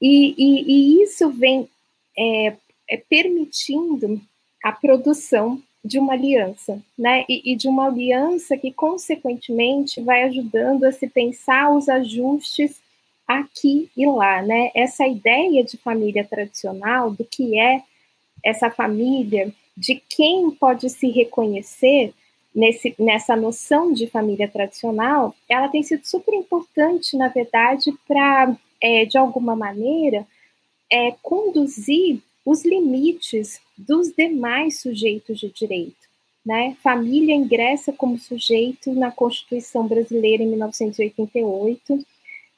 e, 0.00 0.34
e, 0.36 0.62
e 0.62 1.02
isso 1.02 1.30
vem 1.30 1.68
é, 2.16 2.56
é, 2.88 2.96
permitindo 3.08 4.20
a 4.62 4.72
produção 4.72 5.62
de 5.84 5.98
uma 5.98 6.14
aliança, 6.14 6.82
né? 6.98 7.24
E, 7.28 7.52
e, 7.52 7.56
de 7.56 7.68
uma 7.68 7.86
aliança 7.86 8.56
que, 8.56 8.72
consequentemente, 8.72 10.00
vai 10.00 10.24
ajudando 10.24 10.84
a 10.84 10.92
se 10.92 11.06
pensar 11.06 11.70
os 11.70 11.88
ajustes 11.88 12.80
aqui 13.26 13.90
e 13.96 14.06
lá, 14.06 14.42
né? 14.42 14.70
Essa 14.74 15.06
ideia 15.06 15.64
de 15.64 15.76
família 15.76 16.24
tradicional, 16.24 17.10
do 17.10 17.24
que 17.24 17.58
é 17.58 17.82
essa 18.44 18.70
família, 18.70 19.52
de 19.76 20.02
quem 20.08 20.50
pode 20.50 20.88
se 20.88 21.08
reconhecer, 21.08 22.14
nesse, 22.56 22.94
nessa 22.98 23.36
noção 23.36 23.92
de 23.92 24.06
família 24.06 24.48
tradicional, 24.48 25.34
ela 25.46 25.68
tem 25.68 25.82
sido 25.82 26.06
super 26.06 26.34
importante, 26.34 27.14
na 27.14 27.28
verdade, 27.28 27.92
para, 28.08 28.56
é, 28.80 29.04
de 29.04 29.18
alguma 29.18 29.54
maneira, 29.54 30.26
é, 30.90 31.14
conduzir 31.22 32.22
os 32.46 32.64
limites 32.64 33.60
dos 33.76 34.10
demais 34.10 34.80
sujeitos 34.80 35.38
de 35.38 35.50
direito. 35.50 36.06
Né? 36.44 36.76
Família 36.82 37.34
ingressa 37.34 37.92
como 37.92 38.16
sujeito 38.16 38.92
na 38.94 39.10
Constituição 39.10 39.86
Brasileira 39.86 40.42
em 40.42 40.48
1988 40.48 42.06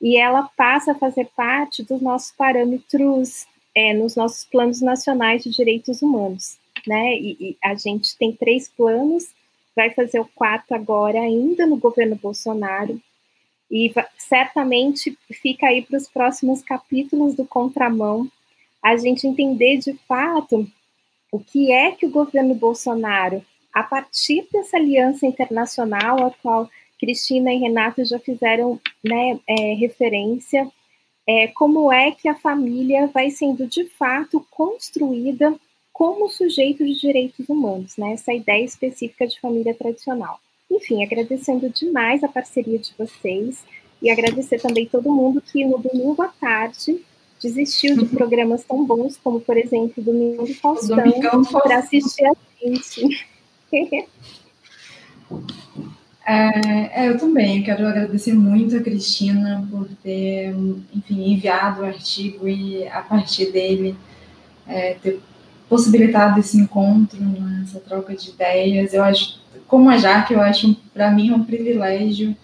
e 0.00 0.16
ela 0.16 0.48
passa 0.56 0.92
a 0.92 0.94
fazer 0.94 1.28
parte 1.36 1.82
dos 1.82 2.00
nossos 2.00 2.32
parâmetros, 2.32 3.46
é, 3.74 3.92
nos 3.94 4.16
nossos 4.16 4.44
planos 4.44 4.80
nacionais 4.80 5.42
de 5.42 5.50
direitos 5.50 6.02
humanos. 6.02 6.58
Né? 6.86 7.16
E, 7.16 7.36
e 7.40 7.56
a 7.62 7.74
gente 7.74 8.16
tem 8.16 8.32
três 8.32 8.68
planos 8.68 9.28
vai 9.78 9.90
fazer 9.90 10.18
o 10.18 10.28
quarto 10.34 10.74
agora, 10.74 11.20
ainda 11.20 11.64
no 11.64 11.76
governo 11.76 12.16
Bolsonaro, 12.16 13.00
e 13.70 13.94
certamente 14.16 15.16
fica 15.40 15.68
aí 15.68 15.82
para 15.82 15.96
os 15.96 16.08
próximos 16.08 16.62
capítulos 16.62 17.36
do 17.36 17.46
Contramão, 17.46 18.28
a 18.82 18.96
gente 18.96 19.28
entender 19.28 19.76
de 19.76 19.92
fato 20.08 20.66
o 21.30 21.38
que 21.38 21.70
é 21.70 21.92
que 21.92 22.06
o 22.06 22.10
governo 22.10 22.56
Bolsonaro, 22.56 23.44
a 23.72 23.84
partir 23.84 24.48
dessa 24.52 24.78
aliança 24.78 25.24
internacional 25.26 26.26
a 26.26 26.32
qual 26.42 26.68
Cristina 26.98 27.52
e 27.52 27.58
Renato 27.58 28.04
já 28.04 28.18
fizeram 28.18 28.80
né, 29.04 29.38
é, 29.46 29.74
referência, 29.74 30.68
é, 31.26 31.46
como 31.48 31.92
é 31.92 32.10
que 32.10 32.28
a 32.28 32.34
família 32.34 33.06
vai 33.08 33.30
sendo 33.30 33.66
de 33.66 33.84
fato 33.84 34.44
construída 34.50 35.54
como 35.92 36.28
sujeito 36.28 36.84
de 36.84 36.94
direitos 36.94 37.48
humanos, 37.48 37.96
né? 37.96 38.12
Essa 38.12 38.32
ideia 38.32 38.64
específica 38.64 39.26
de 39.26 39.38
família 39.40 39.74
tradicional. 39.74 40.40
Enfim, 40.70 41.02
agradecendo 41.02 41.68
demais 41.68 42.22
a 42.22 42.28
parceria 42.28 42.78
de 42.78 42.92
vocês 42.96 43.64
e 44.00 44.10
agradecer 44.10 44.60
também 44.60 44.86
todo 44.86 45.12
mundo 45.12 45.40
que 45.40 45.64
no 45.64 45.78
domingo 45.78 46.22
à 46.22 46.28
tarde 46.28 47.04
desistiu 47.42 47.96
de 47.96 48.06
programas 48.06 48.64
tão 48.64 48.84
bons 48.84 49.16
como, 49.16 49.40
por 49.40 49.56
exemplo, 49.56 50.02
Domingo 50.02 50.46
do 50.46 50.54
Faustão, 50.54 50.96
para 51.62 51.78
assistir 51.78 52.24
a 52.26 52.32
gente. 52.60 53.26
É, 56.30 57.04
é, 57.04 57.08
eu 57.08 57.18
também 57.18 57.62
quero 57.62 57.88
agradecer 57.88 58.34
muito 58.34 58.76
a 58.76 58.82
Cristina 58.82 59.66
por 59.70 59.88
ter, 60.02 60.54
enfim, 60.94 61.32
enviado 61.32 61.80
o 61.80 61.86
artigo 61.86 62.46
e 62.46 62.86
a 62.86 63.00
partir 63.00 63.50
dele 63.50 63.96
é, 64.66 64.92
ter 65.02 65.22
possibilitado 65.70 66.38
esse 66.38 66.58
encontro, 66.58 67.18
né, 67.18 67.62
essa 67.64 67.80
troca 67.80 68.14
de 68.14 68.28
ideias. 68.28 68.92
Eu 68.92 69.04
acho, 69.04 69.40
como 69.66 69.88
a 69.88 69.96
Jaque, 69.96 70.34
eu 70.34 70.42
acho 70.42 70.76
para 70.92 71.10
mim 71.10 71.30
é 71.30 71.34
um 71.34 71.44
privilégio 71.44 72.36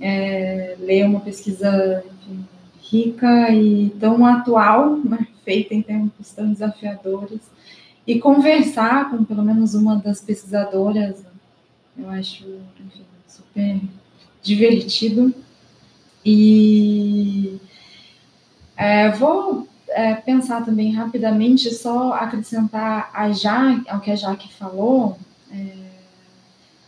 é, 0.00 0.76
ler 0.78 1.04
uma 1.04 1.18
pesquisa 1.18 2.04
enfim, 2.22 2.44
rica 2.80 3.50
e 3.50 3.90
tão 3.98 4.24
atual, 4.24 4.96
né, 4.98 5.26
feita 5.44 5.74
em 5.74 5.82
tempos 5.82 6.30
tão 6.30 6.52
desafiadores, 6.52 7.40
e 8.06 8.20
conversar 8.20 9.10
com 9.10 9.24
pelo 9.24 9.42
menos 9.42 9.74
uma 9.74 9.96
das 9.96 10.20
pesquisadoras, 10.20 11.24
eu 12.00 12.10
acho 12.10 12.44
enfim, 12.78 13.04
super 13.26 13.80
divertido. 14.42 15.34
E 16.24 17.58
é, 18.76 19.10
vou 19.12 19.68
é, 19.88 20.14
pensar 20.14 20.64
também 20.64 20.92
rapidamente, 20.92 21.72
só 21.74 22.12
acrescentar 22.12 23.10
a 23.12 23.30
ja, 23.30 23.82
ao 23.88 24.00
que 24.00 24.10
a 24.10 24.16
Jaque 24.16 24.52
falou, 24.54 25.18
é, 25.52 25.72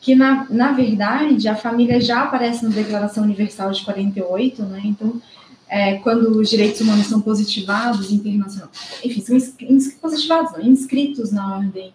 que 0.00 0.14
na, 0.14 0.46
na 0.50 0.72
verdade 0.72 1.48
a 1.48 1.54
família 1.54 2.00
já 2.00 2.24
aparece 2.24 2.64
na 2.64 2.70
Declaração 2.70 3.24
Universal 3.24 3.70
de 3.72 3.84
48, 3.84 4.62
né? 4.64 4.80
Então, 4.84 5.20
é, 5.68 5.94
quando 5.98 6.38
os 6.38 6.50
direitos 6.50 6.80
humanos 6.80 7.06
são 7.06 7.20
positivados 7.20 8.10
internacionalmente, 8.10 8.78
enfim, 9.04 9.20
são 9.20 9.98
positivados, 10.00 10.52
não, 10.52 10.62
inscritos 10.62 11.32
na 11.32 11.56
ordem 11.56 11.92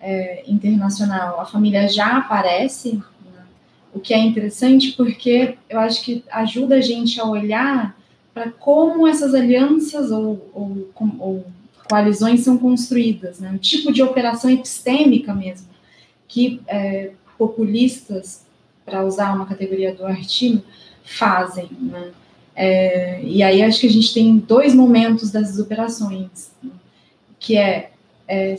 é, 0.00 0.44
internacional, 0.46 1.40
a 1.40 1.44
família 1.44 1.88
já 1.88 2.18
aparece, 2.18 2.96
né? 2.96 3.42
o 3.92 4.00
que 4.00 4.14
é 4.14 4.18
interessante 4.18 4.92
porque 4.92 5.56
eu 5.68 5.80
acho 5.80 6.02
que 6.02 6.24
ajuda 6.30 6.76
a 6.76 6.80
gente 6.80 7.20
a 7.20 7.24
olhar 7.24 7.96
para 8.32 8.50
como 8.50 9.06
essas 9.06 9.34
alianças 9.34 10.10
ou, 10.10 10.48
ou, 10.54 10.90
ou, 11.18 11.46
coalizões 11.88 12.40
são 12.40 12.58
construídas, 12.58 13.40
né? 13.40 13.50
o 13.54 13.58
tipo 13.58 13.92
de 13.92 14.02
operação 14.02 14.50
epistêmica 14.50 15.34
mesmo, 15.34 15.66
que 16.28 16.60
é, 16.68 17.12
populistas, 17.38 18.46
para 18.84 19.04
usar 19.04 19.34
uma 19.34 19.46
categoria 19.46 19.94
do 19.94 20.04
artigo, 20.04 20.62
fazem. 21.02 21.68
Né? 21.80 22.12
É, 22.54 23.22
e 23.22 23.42
aí 23.42 23.62
acho 23.62 23.80
que 23.80 23.86
a 23.86 23.90
gente 23.90 24.12
tem 24.12 24.36
dois 24.36 24.74
momentos 24.74 25.30
dessas 25.30 25.58
operações, 25.58 26.52
né? 26.62 26.70
que 27.40 27.56
é, 27.56 27.87
é 28.28 28.56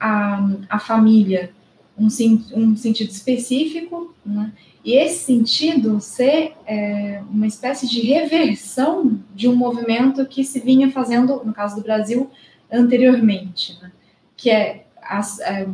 à, 0.00 0.50
à 0.68 0.78
família 0.78 1.50
um, 1.98 2.06
um 2.06 2.76
sentido 2.76 3.10
específico, 3.10 4.14
né? 4.24 4.52
E 4.82 4.94
esse 4.94 5.24
sentido 5.24 6.00
ser 6.00 6.54
é, 6.66 7.22
uma 7.30 7.46
espécie 7.46 7.86
de 7.86 8.00
reversão 8.00 9.20
de 9.34 9.46
um 9.46 9.54
movimento 9.54 10.24
que 10.24 10.42
se 10.42 10.58
vinha 10.58 10.90
fazendo, 10.90 11.42
no 11.44 11.52
caso 11.52 11.76
do 11.76 11.82
Brasil, 11.82 12.30
anteriormente, 12.72 13.78
né? 13.82 13.92
que 14.36 14.50
é, 14.50 14.86
as, 15.02 15.38
é, 15.40 15.68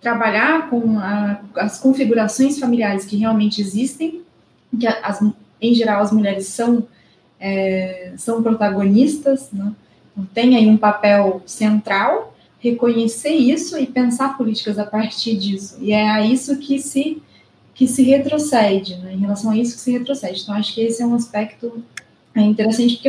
trabalhar 0.00 0.70
com 0.70 0.96
a, 0.98 1.40
as 1.56 1.80
configurações 1.80 2.60
familiares 2.60 3.04
que 3.04 3.16
realmente 3.16 3.60
existem, 3.60 4.22
que 4.78 4.86
as, 4.86 5.20
em 5.60 5.74
geral 5.74 6.00
as 6.00 6.12
mulheres 6.12 6.46
são, 6.46 6.86
é, 7.40 8.12
são 8.16 8.44
protagonistas, 8.44 9.50
né? 9.52 9.72
Tem 10.34 10.56
aí 10.56 10.66
um 10.66 10.76
papel 10.76 11.42
central, 11.46 12.34
reconhecer 12.60 13.30
isso 13.32 13.78
e 13.78 13.86
pensar 13.86 14.36
políticas 14.36 14.78
a 14.78 14.84
partir 14.84 15.36
disso. 15.36 15.78
E 15.80 15.92
é 15.92 16.08
a 16.08 16.24
isso 16.24 16.58
que 16.58 16.78
se 16.78 17.22
que 17.74 17.88
se 17.88 18.02
retrocede, 18.02 18.96
né? 18.96 19.14
em 19.14 19.18
relação 19.18 19.50
a 19.50 19.56
isso 19.56 19.74
que 19.74 19.80
se 19.80 19.92
retrocede. 19.92 20.42
Então, 20.42 20.54
acho 20.54 20.74
que 20.74 20.82
esse 20.82 21.02
é 21.02 21.06
um 21.06 21.14
aspecto 21.14 21.82
é, 22.34 22.40
interessante, 22.42 22.96
porque 22.96 23.08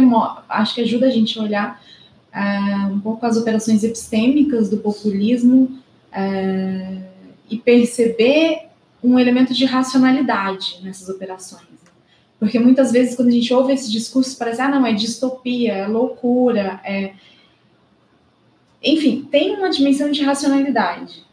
acho 0.50 0.76
que 0.76 0.82
ajuda 0.82 1.08
a 1.08 1.10
gente 1.10 1.38
a 1.38 1.44
olhar 1.44 1.84
é, 2.34 2.88
um 2.88 3.00
pouco 3.00 3.26
as 3.26 3.38
operações 3.38 3.84
epistêmicas 3.84 4.70
do 4.70 4.78
populismo 4.78 5.78
é, 6.12 6.98
e 7.50 7.58
perceber 7.58 8.68
um 9.04 9.20
elemento 9.20 9.54
de 9.54 9.66
racionalidade 9.66 10.80
nessas 10.82 11.10
operações. 11.10 11.73
Né? 12.44 12.48
Porque 12.48 12.60
muitas 12.60 12.92
vezes, 12.92 13.16
quando 13.16 13.30
a 13.30 13.32
gente 13.32 13.54
ouve 13.54 13.74
esse 13.74 13.92
discurso, 13.92 14.38
parece, 14.38 14.62
ah, 14.62 14.70
não, 14.70 14.86
é 14.86 14.94
distopia, 14.94 15.74
é 15.74 15.88
loucura, 15.88 16.80
é... 16.84 17.14
Enfim, 18.84 19.28
tem 19.32 19.56
uma 19.56 19.70
dimensão 19.70 20.12
de 20.12 20.22
racionalidade 20.22 21.24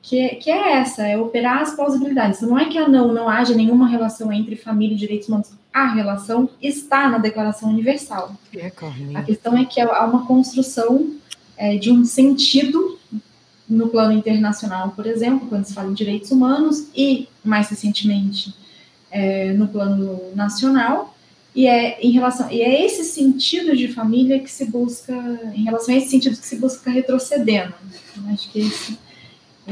que 0.00 0.18
é, 0.18 0.28
que 0.36 0.50
é 0.50 0.72
essa, 0.72 1.06
é 1.06 1.18
operar 1.18 1.60
as 1.60 1.74
plausibilidades. 1.74 2.40
Não 2.40 2.58
é 2.58 2.64
que 2.64 2.78
ah, 2.78 2.88
não, 2.88 3.12
não 3.12 3.28
haja 3.28 3.54
nenhuma 3.54 3.86
relação 3.86 4.32
entre 4.32 4.56
família 4.56 4.94
e 4.94 4.98
direitos 4.98 5.28
humanos. 5.28 5.50
A 5.70 5.86
relação 5.92 6.48
está 6.62 7.10
na 7.10 7.18
Declaração 7.18 7.68
Universal. 7.68 8.34
É, 8.56 8.72
a 9.14 9.22
questão 9.22 9.56
é 9.58 9.66
que 9.66 9.78
há 9.78 10.06
uma 10.06 10.24
construção 10.24 11.12
é, 11.58 11.76
de 11.76 11.92
um 11.92 12.06
sentido 12.06 12.98
no 13.68 13.88
plano 13.88 14.14
internacional, 14.14 14.92
por 14.92 15.06
exemplo, 15.06 15.46
quando 15.46 15.66
se 15.66 15.74
fala 15.74 15.90
em 15.90 15.94
direitos 15.94 16.30
humanos, 16.30 16.88
e 16.96 17.28
mais 17.44 17.68
recentemente 17.68 18.54
é, 19.10 19.52
no 19.52 19.68
plano 19.68 20.20
nacional, 20.34 21.14
e 21.54 21.66
é 21.66 22.00
em 22.00 22.10
relação 22.10 22.50
e 22.50 22.60
é 22.60 22.84
esse 22.84 23.04
sentido 23.04 23.76
de 23.76 23.88
família 23.88 24.38
que 24.38 24.50
se 24.50 24.66
busca 24.66 25.12
em 25.54 25.64
relação 25.64 25.94
a 25.94 25.98
esse 25.98 26.10
sentido 26.10 26.38
que 26.38 26.46
se 26.46 26.56
busca 26.56 26.90
retrocedendo. 26.90 27.74
Eu 28.16 28.32
acho 28.32 28.50
que 28.50 28.60
esse 28.60 28.98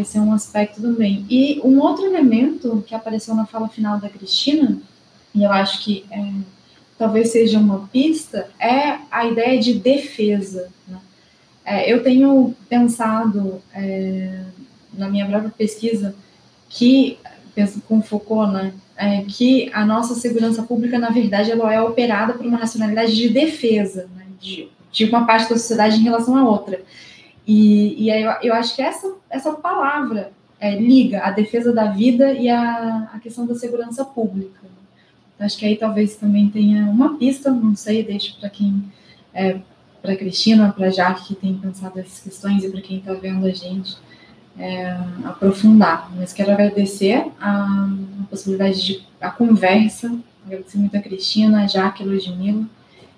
esse 0.01 0.19
é 0.19 0.21
um 0.21 0.33
aspecto 0.33 0.81
também. 0.81 1.25
E 1.29 1.61
um 1.65 1.81
outro 1.81 2.05
elemento 2.05 2.85
que 2.87 2.95
apareceu 2.95 3.35
na 3.35 3.47
fala 3.47 3.69
final 3.69 3.99
da 3.99 4.11
Cristina, 4.11 4.79
e 5.35 5.43
eu 5.43 5.51
acho 5.51 5.83
que 5.83 6.05
é, 6.11 6.33
talvez 6.99 7.31
seja 7.31 7.59
uma 7.59 7.89
pista, 7.89 8.51
é 8.59 8.99
a 9.11 9.27
ideia 9.27 9.59
de 9.59 9.75
defesa. 9.75 10.69
Né? 10.87 10.99
É, 11.65 11.93
eu 11.93 12.03
tenho 12.03 12.55
pensado 12.69 13.63
é, 13.73 14.43
na 14.93 15.09
minha 15.09 15.27
própria 15.27 15.51
pesquisa 15.51 16.15
que, 16.69 17.19
com 17.89 18.03
Foucault, 18.03 18.53
né, 18.53 18.75
é, 18.97 19.23
que 19.23 19.71
a 19.73 19.85
nossa 19.85 20.15
segurança 20.15 20.63
pública, 20.63 20.99
na 20.99 21.11
verdade, 21.11 21.51
ela 21.51 21.73
é 21.73 21.81
operada 21.81 22.33
por 22.35 22.47
uma 22.47 22.59
racionalidade 22.59 23.15
de 23.15 23.29
defesa 23.29 24.09
né, 24.17 24.27
de, 24.41 24.69
de 24.91 25.05
uma 25.05 25.27
parte 25.27 25.51
da 25.51 25.57
sociedade 25.57 25.99
em 25.99 26.03
relação 26.03 26.37
à 26.37 26.49
outra. 26.49 26.81
E, 27.47 28.05
e 28.05 28.11
eu, 28.11 28.31
eu 28.43 28.55
acho 28.55 28.75
que 28.75 28.83
essa, 28.83 29.15
essa 29.31 29.53
palavra 29.53 30.33
é, 30.59 30.75
liga 30.75 31.21
a 31.21 31.31
defesa 31.31 31.73
da 31.73 31.87
vida 31.87 32.33
e 32.33 32.49
a, 32.49 33.11
a 33.13 33.19
questão 33.21 33.47
da 33.47 33.55
segurança 33.55 34.05
pública. 34.05 34.61
Então, 35.35 35.47
acho 35.47 35.59
que 35.59 35.67
aí 35.67 35.77
talvez 35.77 36.17
também 36.17 36.49
tenha 36.49 36.87
uma 36.87 37.19
pista, 37.19 37.51
não 37.51 37.77
sei, 37.77 38.03
deixo 38.03 38.39
para 38.41 38.49
quem, 38.49 38.83
é, 39.35 39.59
para 40.01 40.17
Cristina, 40.17 40.73
para 40.73 40.91
Jaque, 40.91 41.29
que 41.29 41.35
tem 41.35 41.55
pensado 41.55 42.01
essas 42.01 42.21
questões, 42.21 42.65
e 42.65 42.71
para 42.71 42.81
quem 42.81 42.99
está 42.99 43.13
vendo 43.13 43.45
a 43.45 43.51
gente, 43.51 43.97
é, 44.59 44.97
aprofundar. 45.25 46.11
Mas 46.17 46.33
quero 46.33 46.53
agradecer 46.53 47.27
a, 47.41 47.89
a, 48.21 48.25
possibilidade 48.29 48.85
de 48.85 49.07
a 49.21 49.31
conversa, 49.31 50.17
agradecer 50.45 50.79
muito 50.79 50.97
a 50.97 51.01
Cristina, 51.01 51.65
a 51.65 51.67
Jaque, 51.67 52.03
a 52.03 52.07
Ludmilla 52.07 52.65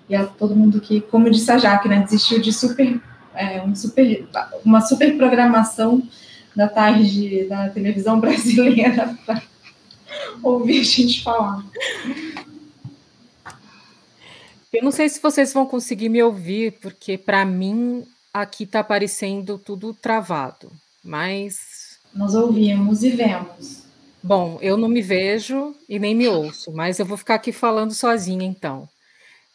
e 0.07 0.15
a 0.15 0.25
todo 0.25 0.55
mundo 0.55 0.81
que, 0.81 1.01
como 1.01 1.29
disse 1.29 1.51
a 1.51 1.57
Jaque, 1.57 1.87
né, 1.87 2.01
desistiu 2.01 2.41
de 2.41 2.51
super, 2.51 2.99
é, 3.35 3.61
um 3.61 3.75
super, 3.75 4.27
uma 4.65 4.81
super 4.81 5.15
programação 5.15 6.01
da 6.55 6.67
tarde 6.67 7.45
da 7.47 7.69
televisão 7.69 8.19
brasileira 8.21 9.15
para 9.25 9.41
ouvir 10.41 10.81
a 10.81 10.83
gente 10.83 11.21
falar. 11.21 11.63
Eu 14.71 14.83
não 14.83 14.91
sei 14.91 15.09
se 15.09 15.21
vocês 15.21 15.51
vão 15.51 15.65
conseguir 15.65 16.09
me 16.09 16.21
ouvir, 16.21 16.73
porque 16.79 17.17
para 17.17 17.43
mim 17.43 18.05
aqui 18.33 18.63
está 18.63 18.81
aparecendo 18.81 19.57
tudo 19.57 19.93
travado, 19.93 20.71
mas. 21.09 21.99
Nós 22.13 22.35
ouvimos 22.35 23.03
e 23.03 23.09
vemos. 23.09 23.83
Bom, 24.21 24.59
eu 24.61 24.77
não 24.77 24.87
me 24.87 25.01
vejo 25.01 25.75
e 25.87 25.97
nem 25.97 26.13
me 26.13 26.27
ouço, 26.27 26.71
mas 26.71 26.99
eu 26.99 27.05
vou 27.05 27.17
ficar 27.17 27.35
aqui 27.35 27.51
falando 27.51 27.93
sozinha 27.93 28.45
então, 28.45 28.87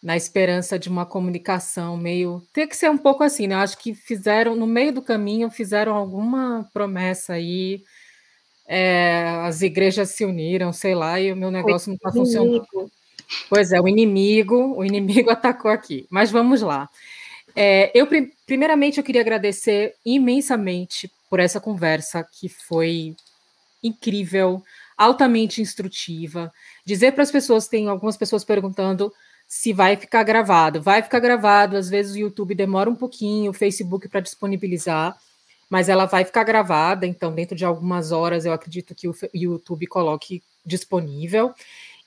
na 0.02 0.16
esperança 0.16 0.78
de 0.78 0.89
uma 0.89 1.06
comunicação 1.06 1.97
meio. 1.97 2.43
Tem 2.52 2.66
que 2.66 2.76
ser 2.76 2.90
um 2.90 2.98
pouco 2.98 3.22
assim, 3.22 3.47
né? 3.47 3.55
Eu 3.55 3.59
acho 3.60 3.78
que 3.78 3.94
fizeram, 3.94 4.56
no 4.56 4.66
meio 4.66 4.93
do 4.93 5.02
caminho, 5.02 5.48
fizeram 5.48 5.94
alguma 5.94 6.68
promessa 6.72 7.35
aí. 7.35 7.85
É, 8.66 9.28
as 9.44 9.62
igrejas 9.62 10.10
se 10.10 10.24
uniram, 10.24 10.72
sei 10.72 10.94
lá, 10.94 11.20
e 11.20 11.31
o 11.32 11.36
meu 11.36 11.51
negócio 11.52 11.89
não 11.89 11.97
está 11.97 12.10
funcionando. 12.10 12.66
Pois 13.48 13.70
é, 13.70 13.81
o 13.81 13.86
inimigo, 13.86 14.74
o 14.76 14.85
inimigo 14.85 15.31
atacou 15.31 15.70
aqui. 15.70 16.06
Mas 16.10 16.32
vamos 16.32 16.62
lá. 16.62 16.89
É, 17.55 17.93
eu 17.94 18.09
primeiramente 18.47 18.98
eu 18.98 19.05
queria 19.05 19.20
agradecer 19.20 19.94
imensamente 20.05 21.09
por 21.28 21.40
essa 21.40 21.60
conversa 21.60 22.22
que 22.22 22.48
foi 22.48 23.16
incrível, 23.82 24.62
altamente 24.96 25.60
instrutiva. 25.60 26.52
Dizer 26.84 27.12
para 27.12 27.22
as 27.22 27.30
pessoas, 27.30 27.68
tem 27.68 27.88
algumas 27.88 28.16
pessoas 28.16 28.44
perguntando 28.44 29.12
se 29.46 29.72
vai 29.72 29.96
ficar 29.96 30.22
gravado. 30.22 30.80
Vai 30.80 31.02
ficar 31.02 31.20
gravado, 31.20 31.76
às 31.76 31.88
vezes 31.88 32.14
o 32.14 32.18
YouTube 32.18 32.55
demora 32.55 32.88
um 32.88 32.96
pouquinho, 32.96 33.51
o 33.51 33.55
Facebook 33.55 34.09
para 34.09 34.20
disponibilizar, 34.20 35.16
mas 35.68 35.88
ela 35.88 36.06
vai 36.06 36.24
ficar 36.24 36.44
gravada, 36.44 37.06
então 37.06 37.34
dentro 37.34 37.56
de 37.56 37.64
algumas 37.64 38.12
horas 38.12 38.44
eu 38.44 38.52
acredito 38.52 38.94
que 38.94 39.09
o 39.09 39.14
YouTube 39.34 39.86
coloque 39.86 40.42
disponível. 40.64 41.55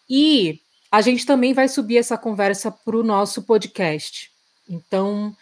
E 0.10 0.61
a 0.91 1.02
gente 1.02 1.26
também 1.26 1.53
vai 1.53 1.68
subir 1.68 1.98
essa 1.98 2.18
conversa 2.18 2.72
para 2.72 2.98
o 2.98 3.03
nosso 3.03 3.44
podcast. 3.44 4.31
Então, 4.69 5.35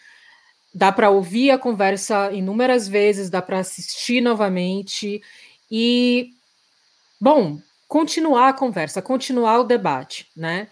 dá 0.76 0.92
para 0.92 1.10
ouvir 1.10 1.52
a 1.52 1.58
conversa 1.58 2.32
inúmeras 2.34 2.86
vezes, 2.86 3.30
dá 3.30 3.42
para 3.42 3.60
assistir 3.60 4.20
novamente 4.20 5.22
e, 5.72 6.32
bom, 7.20 7.58
continuar 7.88 8.50
a 8.50 8.54
conversa, 8.54 9.02
continuar 9.02 9.62
o 9.62 9.64
debate, 9.64 10.28
né? 10.36 10.68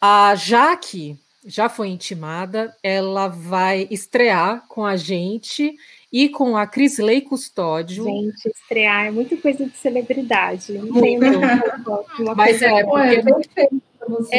A 0.00 0.36
Jaque 0.36 1.18
já 1.44 1.68
foi 1.68 1.88
intimada, 1.88 2.74
ela 2.82 3.26
vai 3.26 3.88
estrear 3.90 4.64
com 4.68 4.84
a 4.86 4.96
gente 4.96 5.74
e 6.12 6.28
com 6.28 6.56
a 6.56 6.66
Crisley 6.66 7.22
Custódio. 7.22 8.04
Gente, 8.04 8.48
estrear 8.48 9.06
é 9.06 9.10
muita 9.10 9.36
coisa 9.36 9.66
de 9.66 9.76
celebridade. 9.76 10.72
Não 10.74 11.00
tem 11.00 11.18
Mas 12.36 12.62
é, 12.62 12.84
porque... 12.84 13.60
É 13.60 13.89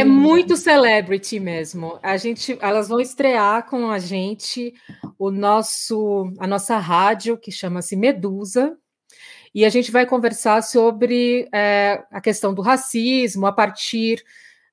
muito 0.03 0.57
celebrity 0.57 1.39
mesmo. 1.39 1.99
A 2.02 2.18
gente, 2.18 2.57
elas 2.61 2.88
vão 2.88 2.99
estrear 2.99 3.68
com 3.68 3.89
a 3.89 3.99
gente 3.99 4.73
o 5.18 5.31
nosso, 5.31 6.31
a 6.39 6.48
nossa 6.48 6.77
rádio 6.77 7.38
que 7.38 7.52
chama-se 7.52 7.95
Medusa, 7.95 8.77
e 9.53 9.65
a 9.65 9.69
gente 9.69 9.91
vai 9.91 10.06
conversar 10.06 10.61
sobre 10.64 11.48
é, 11.53 12.03
a 12.10 12.22
questão 12.22 12.53
do 12.53 12.61
racismo 12.61 13.45
a 13.45 13.52
partir 13.52 14.23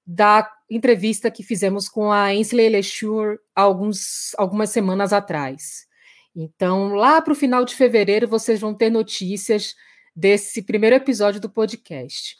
da 0.07 0.49
entrevista 0.71 1.31
que 1.31 1.43
fizemos 1.43 1.89
com 1.89 2.11
a 2.11 2.25
Ainsley 2.25 2.69
Lechur 2.69 3.39
alguns, 3.55 4.35
algumas 4.39 4.71
semanas 4.71 5.13
atrás. 5.13 5.87
Então, 6.35 6.95
lá 6.95 7.21
para 7.21 7.33
o 7.33 7.37
final 7.37 7.65
de 7.65 7.75
fevereiro, 7.75 8.29
vocês 8.29 8.61
vão 8.61 8.73
ter 8.73 8.91
notícias 8.91 9.75
desse 10.15 10.63
primeiro 10.63 10.97
episódio 10.97 11.41
do 11.41 11.51
podcast. 11.51 12.37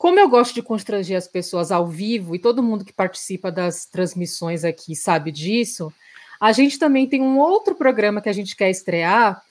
Como 0.00 0.18
eu 0.18 0.30
gosto 0.30 0.54
de 0.54 0.62
constranger 0.62 1.18
as 1.18 1.28
pessoas 1.28 1.70
ao 1.70 1.86
vivo, 1.86 2.34
e 2.34 2.38
todo 2.38 2.62
mundo 2.62 2.86
que 2.86 2.92
participa 2.92 3.52
das 3.52 3.84
transmissões 3.84 4.64
aqui 4.64 4.96
sabe 4.96 5.30
disso, 5.30 5.92
a 6.40 6.52
gente 6.52 6.78
também 6.78 7.06
tem 7.06 7.20
um 7.20 7.38
outro 7.38 7.74
programa 7.74 8.22
que 8.22 8.30
a 8.30 8.32
gente 8.32 8.56
quer 8.56 8.70
estrear, 8.70 9.42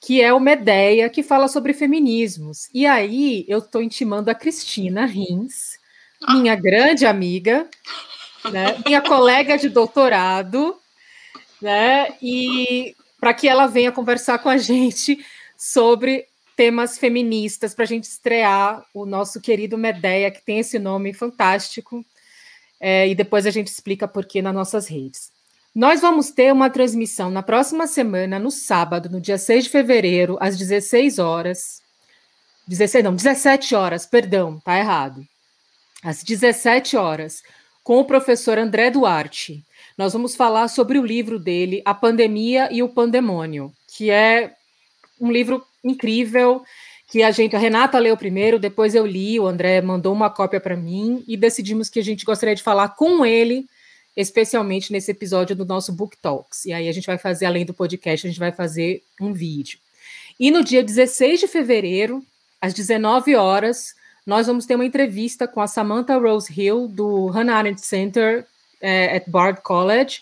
que 0.00 0.22
é 0.22 0.32
o 0.32 0.40
Medeia, 0.40 1.10
que 1.10 1.22
fala 1.22 1.46
sobre 1.46 1.74
feminismos. 1.74 2.70
E 2.72 2.86
aí 2.86 3.44
eu 3.46 3.58
estou 3.58 3.82
intimando 3.82 4.30
a 4.30 4.34
Cristina 4.34 5.04
Rins, 5.04 5.78
minha 6.26 6.54
grande 6.54 7.04
amiga, 7.04 7.68
né, 8.50 8.78
minha 8.86 9.02
colega 9.02 9.58
de 9.58 9.68
doutorado, 9.68 10.74
né, 11.60 12.14
e 12.22 12.96
para 13.20 13.34
que 13.34 13.46
ela 13.46 13.66
venha 13.66 13.92
conversar 13.92 14.38
com 14.38 14.48
a 14.48 14.56
gente 14.56 15.22
sobre 15.54 16.27
temas 16.58 16.98
feministas 16.98 17.72
para 17.72 17.84
a 17.84 17.86
gente 17.86 18.02
estrear 18.02 18.84
o 18.92 19.06
nosso 19.06 19.40
querido 19.40 19.78
Medeia, 19.78 20.28
que 20.28 20.44
tem 20.44 20.58
esse 20.58 20.76
nome 20.76 21.12
fantástico, 21.12 22.04
é, 22.80 23.06
e 23.06 23.14
depois 23.14 23.46
a 23.46 23.50
gente 23.50 23.68
explica 23.68 24.08
por 24.08 24.26
que 24.26 24.42
nas 24.42 24.52
nossas 24.52 24.88
redes. 24.88 25.30
Nós 25.72 26.00
vamos 26.00 26.32
ter 26.32 26.52
uma 26.52 26.68
transmissão 26.68 27.30
na 27.30 27.44
próxima 27.44 27.86
semana, 27.86 28.40
no 28.40 28.50
sábado, 28.50 29.08
no 29.08 29.20
dia 29.20 29.38
6 29.38 29.64
de 29.64 29.70
fevereiro, 29.70 30.36
às 30.40 30.58
16 30.58 31.20
horas. 31.20 31.80
16, 32.66 33.04
não, 33.04 33.14
17 33.14 33.76
horas, 33.76 34.04
perdão, 34.04 34.58
tá 34.58 34.76
errado. 34.76 35.24
Às 36.02 36.24
17 36.24 36.96
horas, 36.96 37.40
com 37.84 38.00
o 38.00 38.04
professor 38.04 38.58
André 38.58 38.90
Duarte. 38.90 39.64
Nós 39.96 40.12
vamos 40.12 40.34
falar 40.34 40.66
sobre 40.66 40.98
o 40.98 41.06
livro 41.06 41.38
dele, 41.38 41.82
A 41.84 41.94
Pandemia 41.94 42.68
e 42.72 42.82
o 42.82 42.88
Pandemônio, 42.88 43.72
que 43.96 44.10
é 44.10 44.56
um 45.20 45.30
livro 45.30 45.64
incrível 45.84 46.62
que 47.08 47.22
a 47.22 47.30
gente, 47.30 47.56
a 47.56 47.58
Renata 47.58 47.98
leu 47.98 48.16
primeiro, 48.16 48.58
depois 48.58 48.94
eu 48.94 49.06
li, 49.06 49.40
o 49.40 49.46
André 49.46 49.80
mandou 49.80 50.12
uma 50.12 50.28
cópia 50.28 50.60
para 50.60 50.76
mim 50.76 51.24
e 51.26 51.36
decidimos 51.36 51.88
que 51.88 51.98
a 51.98 52.04
gente 52.04 52.24
gostaria 52.24 52.54
de 52.54 52.62
falar 52.62 52.90
com 52.90 53.24
ele, 53.24 53.66
especialmente 54.14 54.92
nesse 54.92 55.10
episódio 55.10 55.56
do 55.56 55.64
nosso 55.64 55.90
Book 55.90 56.16
Talks. 56.20 56.66
E 56.66 56.72
aí 56.72 56.86
a 56.86 56.92
gente 56.92 57.06
vai 57.06 57.16
fazer, 57.16 57.46
além 57.46 57.64
do 57.64 57.72
podcast, 57.72 58.26
a 58.26 58.30
gente 58.30 58.38
vai 58.38 58.52
fazer 58.52 59.02
um 59.18 59.32
vídeo. 59.32 59.78
E 60.38 60.50
no 60.50 60.62
dia 60.62 60.84
16 60.84 61.40
de 61.40 61.48
fevereiro, 61.48 62.22
às 62.60 62.74
19 62.74 63.34
horas, 63.36 63.94
nós 64.26 64.46
vamos 64.46 64.66
ter 64.66 64.74
uma 64.74 64.84
entrevista 64.84 65.48
com 65.48 65.62
a 65.62 65.66
Samantha 65.66 66.18
Rose 66.18 66.52
Hill, 66.54 66.88
do 66.88 67.28
Hannah 67.28 67.56
Arendt 67.56 67.80
Center 67.80 68.46
é, 68.82 69.16
at 69.16 69.24
Bard 69.28 69.62
College, 69.62 70.20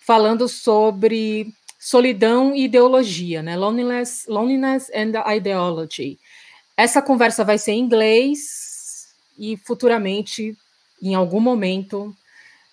falando 0.00 0.48
sobre 0.48 1.52
solidão 1.84 2.54
e 2.54 2.64
ideologia, 2.64 3.42
né? 3.42 3.58
Loneliness, 3.58 4.24
loneliness 4.26 4.90
and 4.94 5.12
ideology. 5.36 6.18
Essa 6.74 7.02
conversa 7.02 7.44
vai 7.44 7.58
ser 7.58 7.72
em 7.72 7.80
inglês 7.80 9.08
e 9.38 9.58
futuramente, 9.58 10.56
em 11.02 11.14
algum 11.14 11.40
momento, 11.40 12.16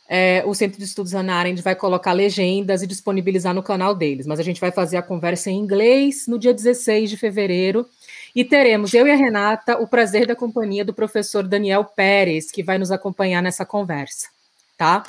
é, 0.08 0.42
o 0.46 0.54
Centro 0.54 0.78
de 0.78 0.86
Estudos 0.86 1.12
Hannah 1.12 1.36
Arendt 1.36 1.62
vai 1.62 1.76
colocar 1.76 2.14
legendas 2.14 2.82
e 2.82 2.88
disponibilizar 2.88 3.54
no 3.54 3.62
canal 3.62 3.94
deles. 3.94 4.26
Mas 4.26 4.40
a 4.40 4.44
gente 4.44 4.62
vai 4.62 4.72
fazer 4.72 4.96
a 4.96 5.02
conversa 5.02 5.52
em 5.52 5.58
inglês 5.58 6.26
no 6.26 6.40
dia 6.40 6.54
16 6.54 7.10
de 7.10 7.18
fevereiro. 7.18 7.86
E 8.34 8.46
teremos, 8.46 8.94
eu 8.94 9.06
e 9.06 9.12
a 9.12 9.16
Renata, 9.16 9.78
o 9.78 9.90
prazer 9.90 10.26
da 10.26 10.38
companhia 10.38 10.86
do 10.86 10.94
professor 10.94 11.46
Daniel 11.46 11.84
Pérez, 11.84 12.50
que 12.50 12.64
vai 12.64 12.78
nos 12.78 12.92
acompanhar 12.92 13.44
nessa 13.44 13.66
conversa, 13.66 14.30
tá? 14.78 15.04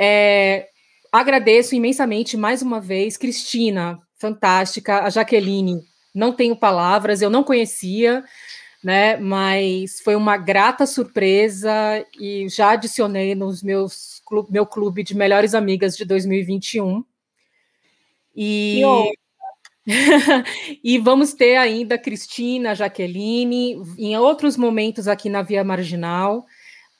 É, 0.00 0.68
Agradeço 1.14 1.76
imensamente 1.76 2.36
mais 2.36 2.60
uma 2.60 2.80
vez, 2.80 3.16
Cristina, 3.16 4.00
fantástica, 4.16 5.04
a 5.04 5.10
Jaqueline, 5.10 5.80
não 6.12 6.32
tenho 6.32 6.56
palavras, 6.56 7.22
eu 7.22 7.30
não 7.30 7.44
conhecia, 7.44 8.24
né? 8.82 9.16
Mas 9.18 10.00
foi 10.00 10.16
uma 10.16 10.36
grata 10.36 10.84
surpresa 10.86 11.70
e 12.18 12.48
já 12.48 12.72
adicionei 12.72 13.32
nos 13.36 13.62
meus 13.62 14.20
meu 14.50 14.66
clube 14.66 15.04
de 15.04 15.16
melhores 15.16 15.54
amigas 15.54 15.96
de 15.96 16.04
2021. 16.04 17.04
E 18.34 18.82
e 20.82 20.98
vamos 20.98 21.32
ter 21.32 21.54
ainda 21.54 21.96
Cristina, 21.96 22.74
Jaqueline, 22.74 23.80
em 23.96 24.16
outros 24.16 24.56
momentos 24.56 25.06
aqui 25.06 25.28
na 25.28 25.42
Via 25.42 25.62
Marginal 25.62 26.44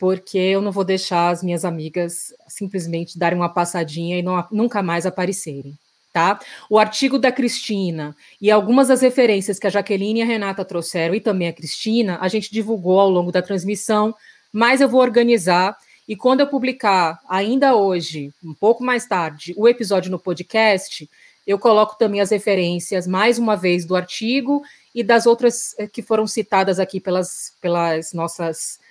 porque 0.04 0.36
eu 0.36 0.60
não 0.60 0.70
vou 0.70 0.84
deixar 0.84 1.30
as 1.30 1.42
minhas 1.42 1.64
amigas 1.64 2.30
simplesmente 2.46 3.18
darem 3.18 3.38
uma 3.38 3.48
passadinha 3.48 4.18
e 4.18 4.22
não, 4.22 4.46
nunca 4.52 4.82
mais 4.82 5.06
aparecerem. 5.06 5.78
Tá? 6.12 6.38
O 6.68 6.78
artigo 6.78 7.18
da 7.18 7.32
Cristina 7.32 8.14
e 8.38 8.50
algumas 8.50 8.88
das 8.88 9.00
referências 9.00 9.58
que 9.58 9.66
a 9.66 9.70
Jaqueline 9.70 10.20
e 10.20 10.22
a 10.22 10.26
Renata 10.26 10.62
trouxeram, 10.62 11.14
e 11.14 11.20
também 11.20 11.48
a 11.48 11.54
Cristina, 11.54 12.18
a 12.20 12.28
gente 12.28 12.52
divulgou 12.52 13.00
ao 13.00 13.08
longo 13.08 13.32
da 13.32 13.40
transmissão, 13.40 14.14
mas 14.52 14.82
eu 14.82 14.90
vou 14.90 15.00
organizar. 15.00 15.74
E 16.06 16.14
quando 16.14 16.40
eu 16.40 16.48
publicar, 16.48 17.18
ainda 17.26 17.74
hoje, 17.74 18.30
um 18.44 18.52
pouco 18.52 18.84
mais 18.84 19.06
tarde, 19.06 19.54
o 19.56 19.66
episódio 19.66 20.10
no 20.10 20.18
podcast, 20.18 21.08
eu 21.46 21.58
coloco 21.58 21.96
também 21.96 22.20
as 22.20 22.30
referências, 22.30 23.06
mais 23.06 23.38
uma 23.38 23.56
vez, 23.56 23.86
do 23.86 23.96
artigo 23.96 24.62
e 24.94 25.02
das 25.02 25.24
outras 25.24 25.74
eh, 25.78 25.86
que 25.86 26.02
foram 26.02 26.26
citadas 26.26 26.78
aqui 26.78 27.00
pelas, 27.00 27.54
pelas 27.62 28.12
nossas 28.12 28.83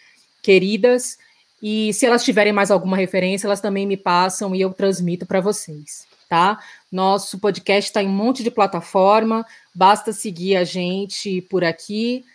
queridas. 0.44 1.18
E 1.61 1.94
se 1.94 2.06
elas 2.06 2.24
tiverem 2.24 2.52
mais 2.52 2.70
alguma 2.70 2.98
referência, 2.98 3.48
elas 3.48 3.61
também 3.61 3.88
me 3.88 3.98
passam 3.98 4.53
e 4.53 4.61
eu 4.61 4.74
transmito 4.74 5.26
para 5.26 5.40
vocês, 5.40 6.06
tá? 6.28 6.60
Nosso 6.91 7.40
podcast 7.40 7.90
está 7.90 8.03
em 8.03 8.07
um 8.07 8.11
monte 8.11 8.44
de 8.44 8.52
plataforma, 8.52 9.45
basta 9.74 10.11
seguir 10.11 10.57
a 10.57 10.65
gente 10.65 11.41
por 11.44 11.64
aqui, 11.64 12.26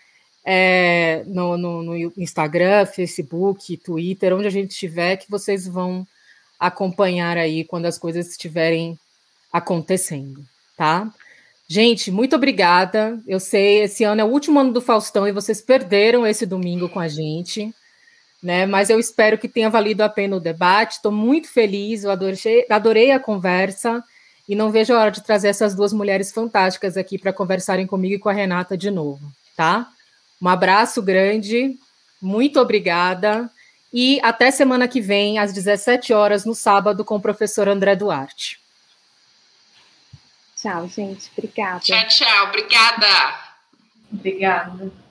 é, 0.43 1.25
no, 1.27 1.59
no, 1.59 1.83
no 1.83 2.13
Instagram, 2.17 2.87
Facebook, 2.87 3.77
Twitter, 3.77 4.35
onde 4.35 4.47
a 4.47 4.51
gente 4.51 4.71
estiver, 4.71 5.19
que 5.19 5.31
vocês 5.31 5.69
vão 5.69 6.07
acompanhar 6.59 7.37
aí 7.37 7.65
quando 7.65 7.85
as 7.85 7.99
coisas 7.99 8.31
estiverem 8.31 8.99
acontecendo, 9.53 10.43
tá? 10.75 11.13
Gente, 11.69 12.11
muito 12.11 12.35
obrigada. 12.35 13.21
Eu 13.27 13.39
sei, 13.39 13.83
esse 13.83 14.03
ano 14.05 14.23
é 14.23 14.25
o 14.25 14.29
último 14.29 14.59
ano 14.59 14.73
do 14.73 14.81
Faustão 14.81 15.29
e 15.29 15.33
vocês 15.33 15.61
perderam 15.61 16.27
esse 16.27 16.47
domingo 16.47 16.89
com 16.89 16.99
a 16.99 17.09
gente, 17.09 17.75
né? 18.43 18.67
Mas 18.67 18.91
eu 18.91 18.99
espero 18.99 19.39
que 19.39 19.49
tenha 19.49 19.71
valido 19.71 20.03
a 20.03 20.09
pena 20.09 20.37
o 20.37 20.41
debate. 20.41 20.93
Estou 20.93 21.13
muito 21.13 21.49
feliz, 21.49 22.05
eu 22.05 22.11
adorei, 22.11 22.67
adorei 22.71 23.11
a 23.11 23.21
conversa 23.21 24.03
e 24.49 24.55
não 24.55 24.71
vejo 24.71 24.95
a 24.95 25.01
hora 25.01 25.11
de 25.11 25.23
trazer 25.23 25.49
essas 25.49 25.75
duas 25.75 25.93
mulheres 25.93 26.33
fantásticas 26.33 26.97
aqui 26.97 27.19
para 27.19 27.33
conversarem 27.33 27.87
comigo 27.87 28.15
e 28.15 28.19
com 28.19 28.29
a 28.29 28.33
Renata 28.33 28.77
de 28.77 28.91
novo, 28.91 29.21
tá? 29.57 29.89
Um 30.41 30.49
abraço 30.49 31.03
grande, 31.03 31.77
muito 32.23 32.59
obrigada 32.61 33.51
e 33.93 34.21
até 34.23 34.51
semana 34.51 34.87
que 34.87 35.01
vem, 35.01 35.39
às 35.39 35.53
17 35.53 36.13
horas, 36.13 36.45
no 36.45 36.55
sábado, 36.55 37.05
com 37.05 37.17
o 37.17 37.21
professor 37.21 37.69
André 37.69 37.97
Duarte. 37.97 38.61
Tchau, 40.57 40.89
gente. 40.89 41.31
Obrigada. 41.37 41.81
Tchau, 41.81 42.09
tchau. 42.09 42.49
Obrigada. 42.49 43.41
Obrigada. 44.13 45.08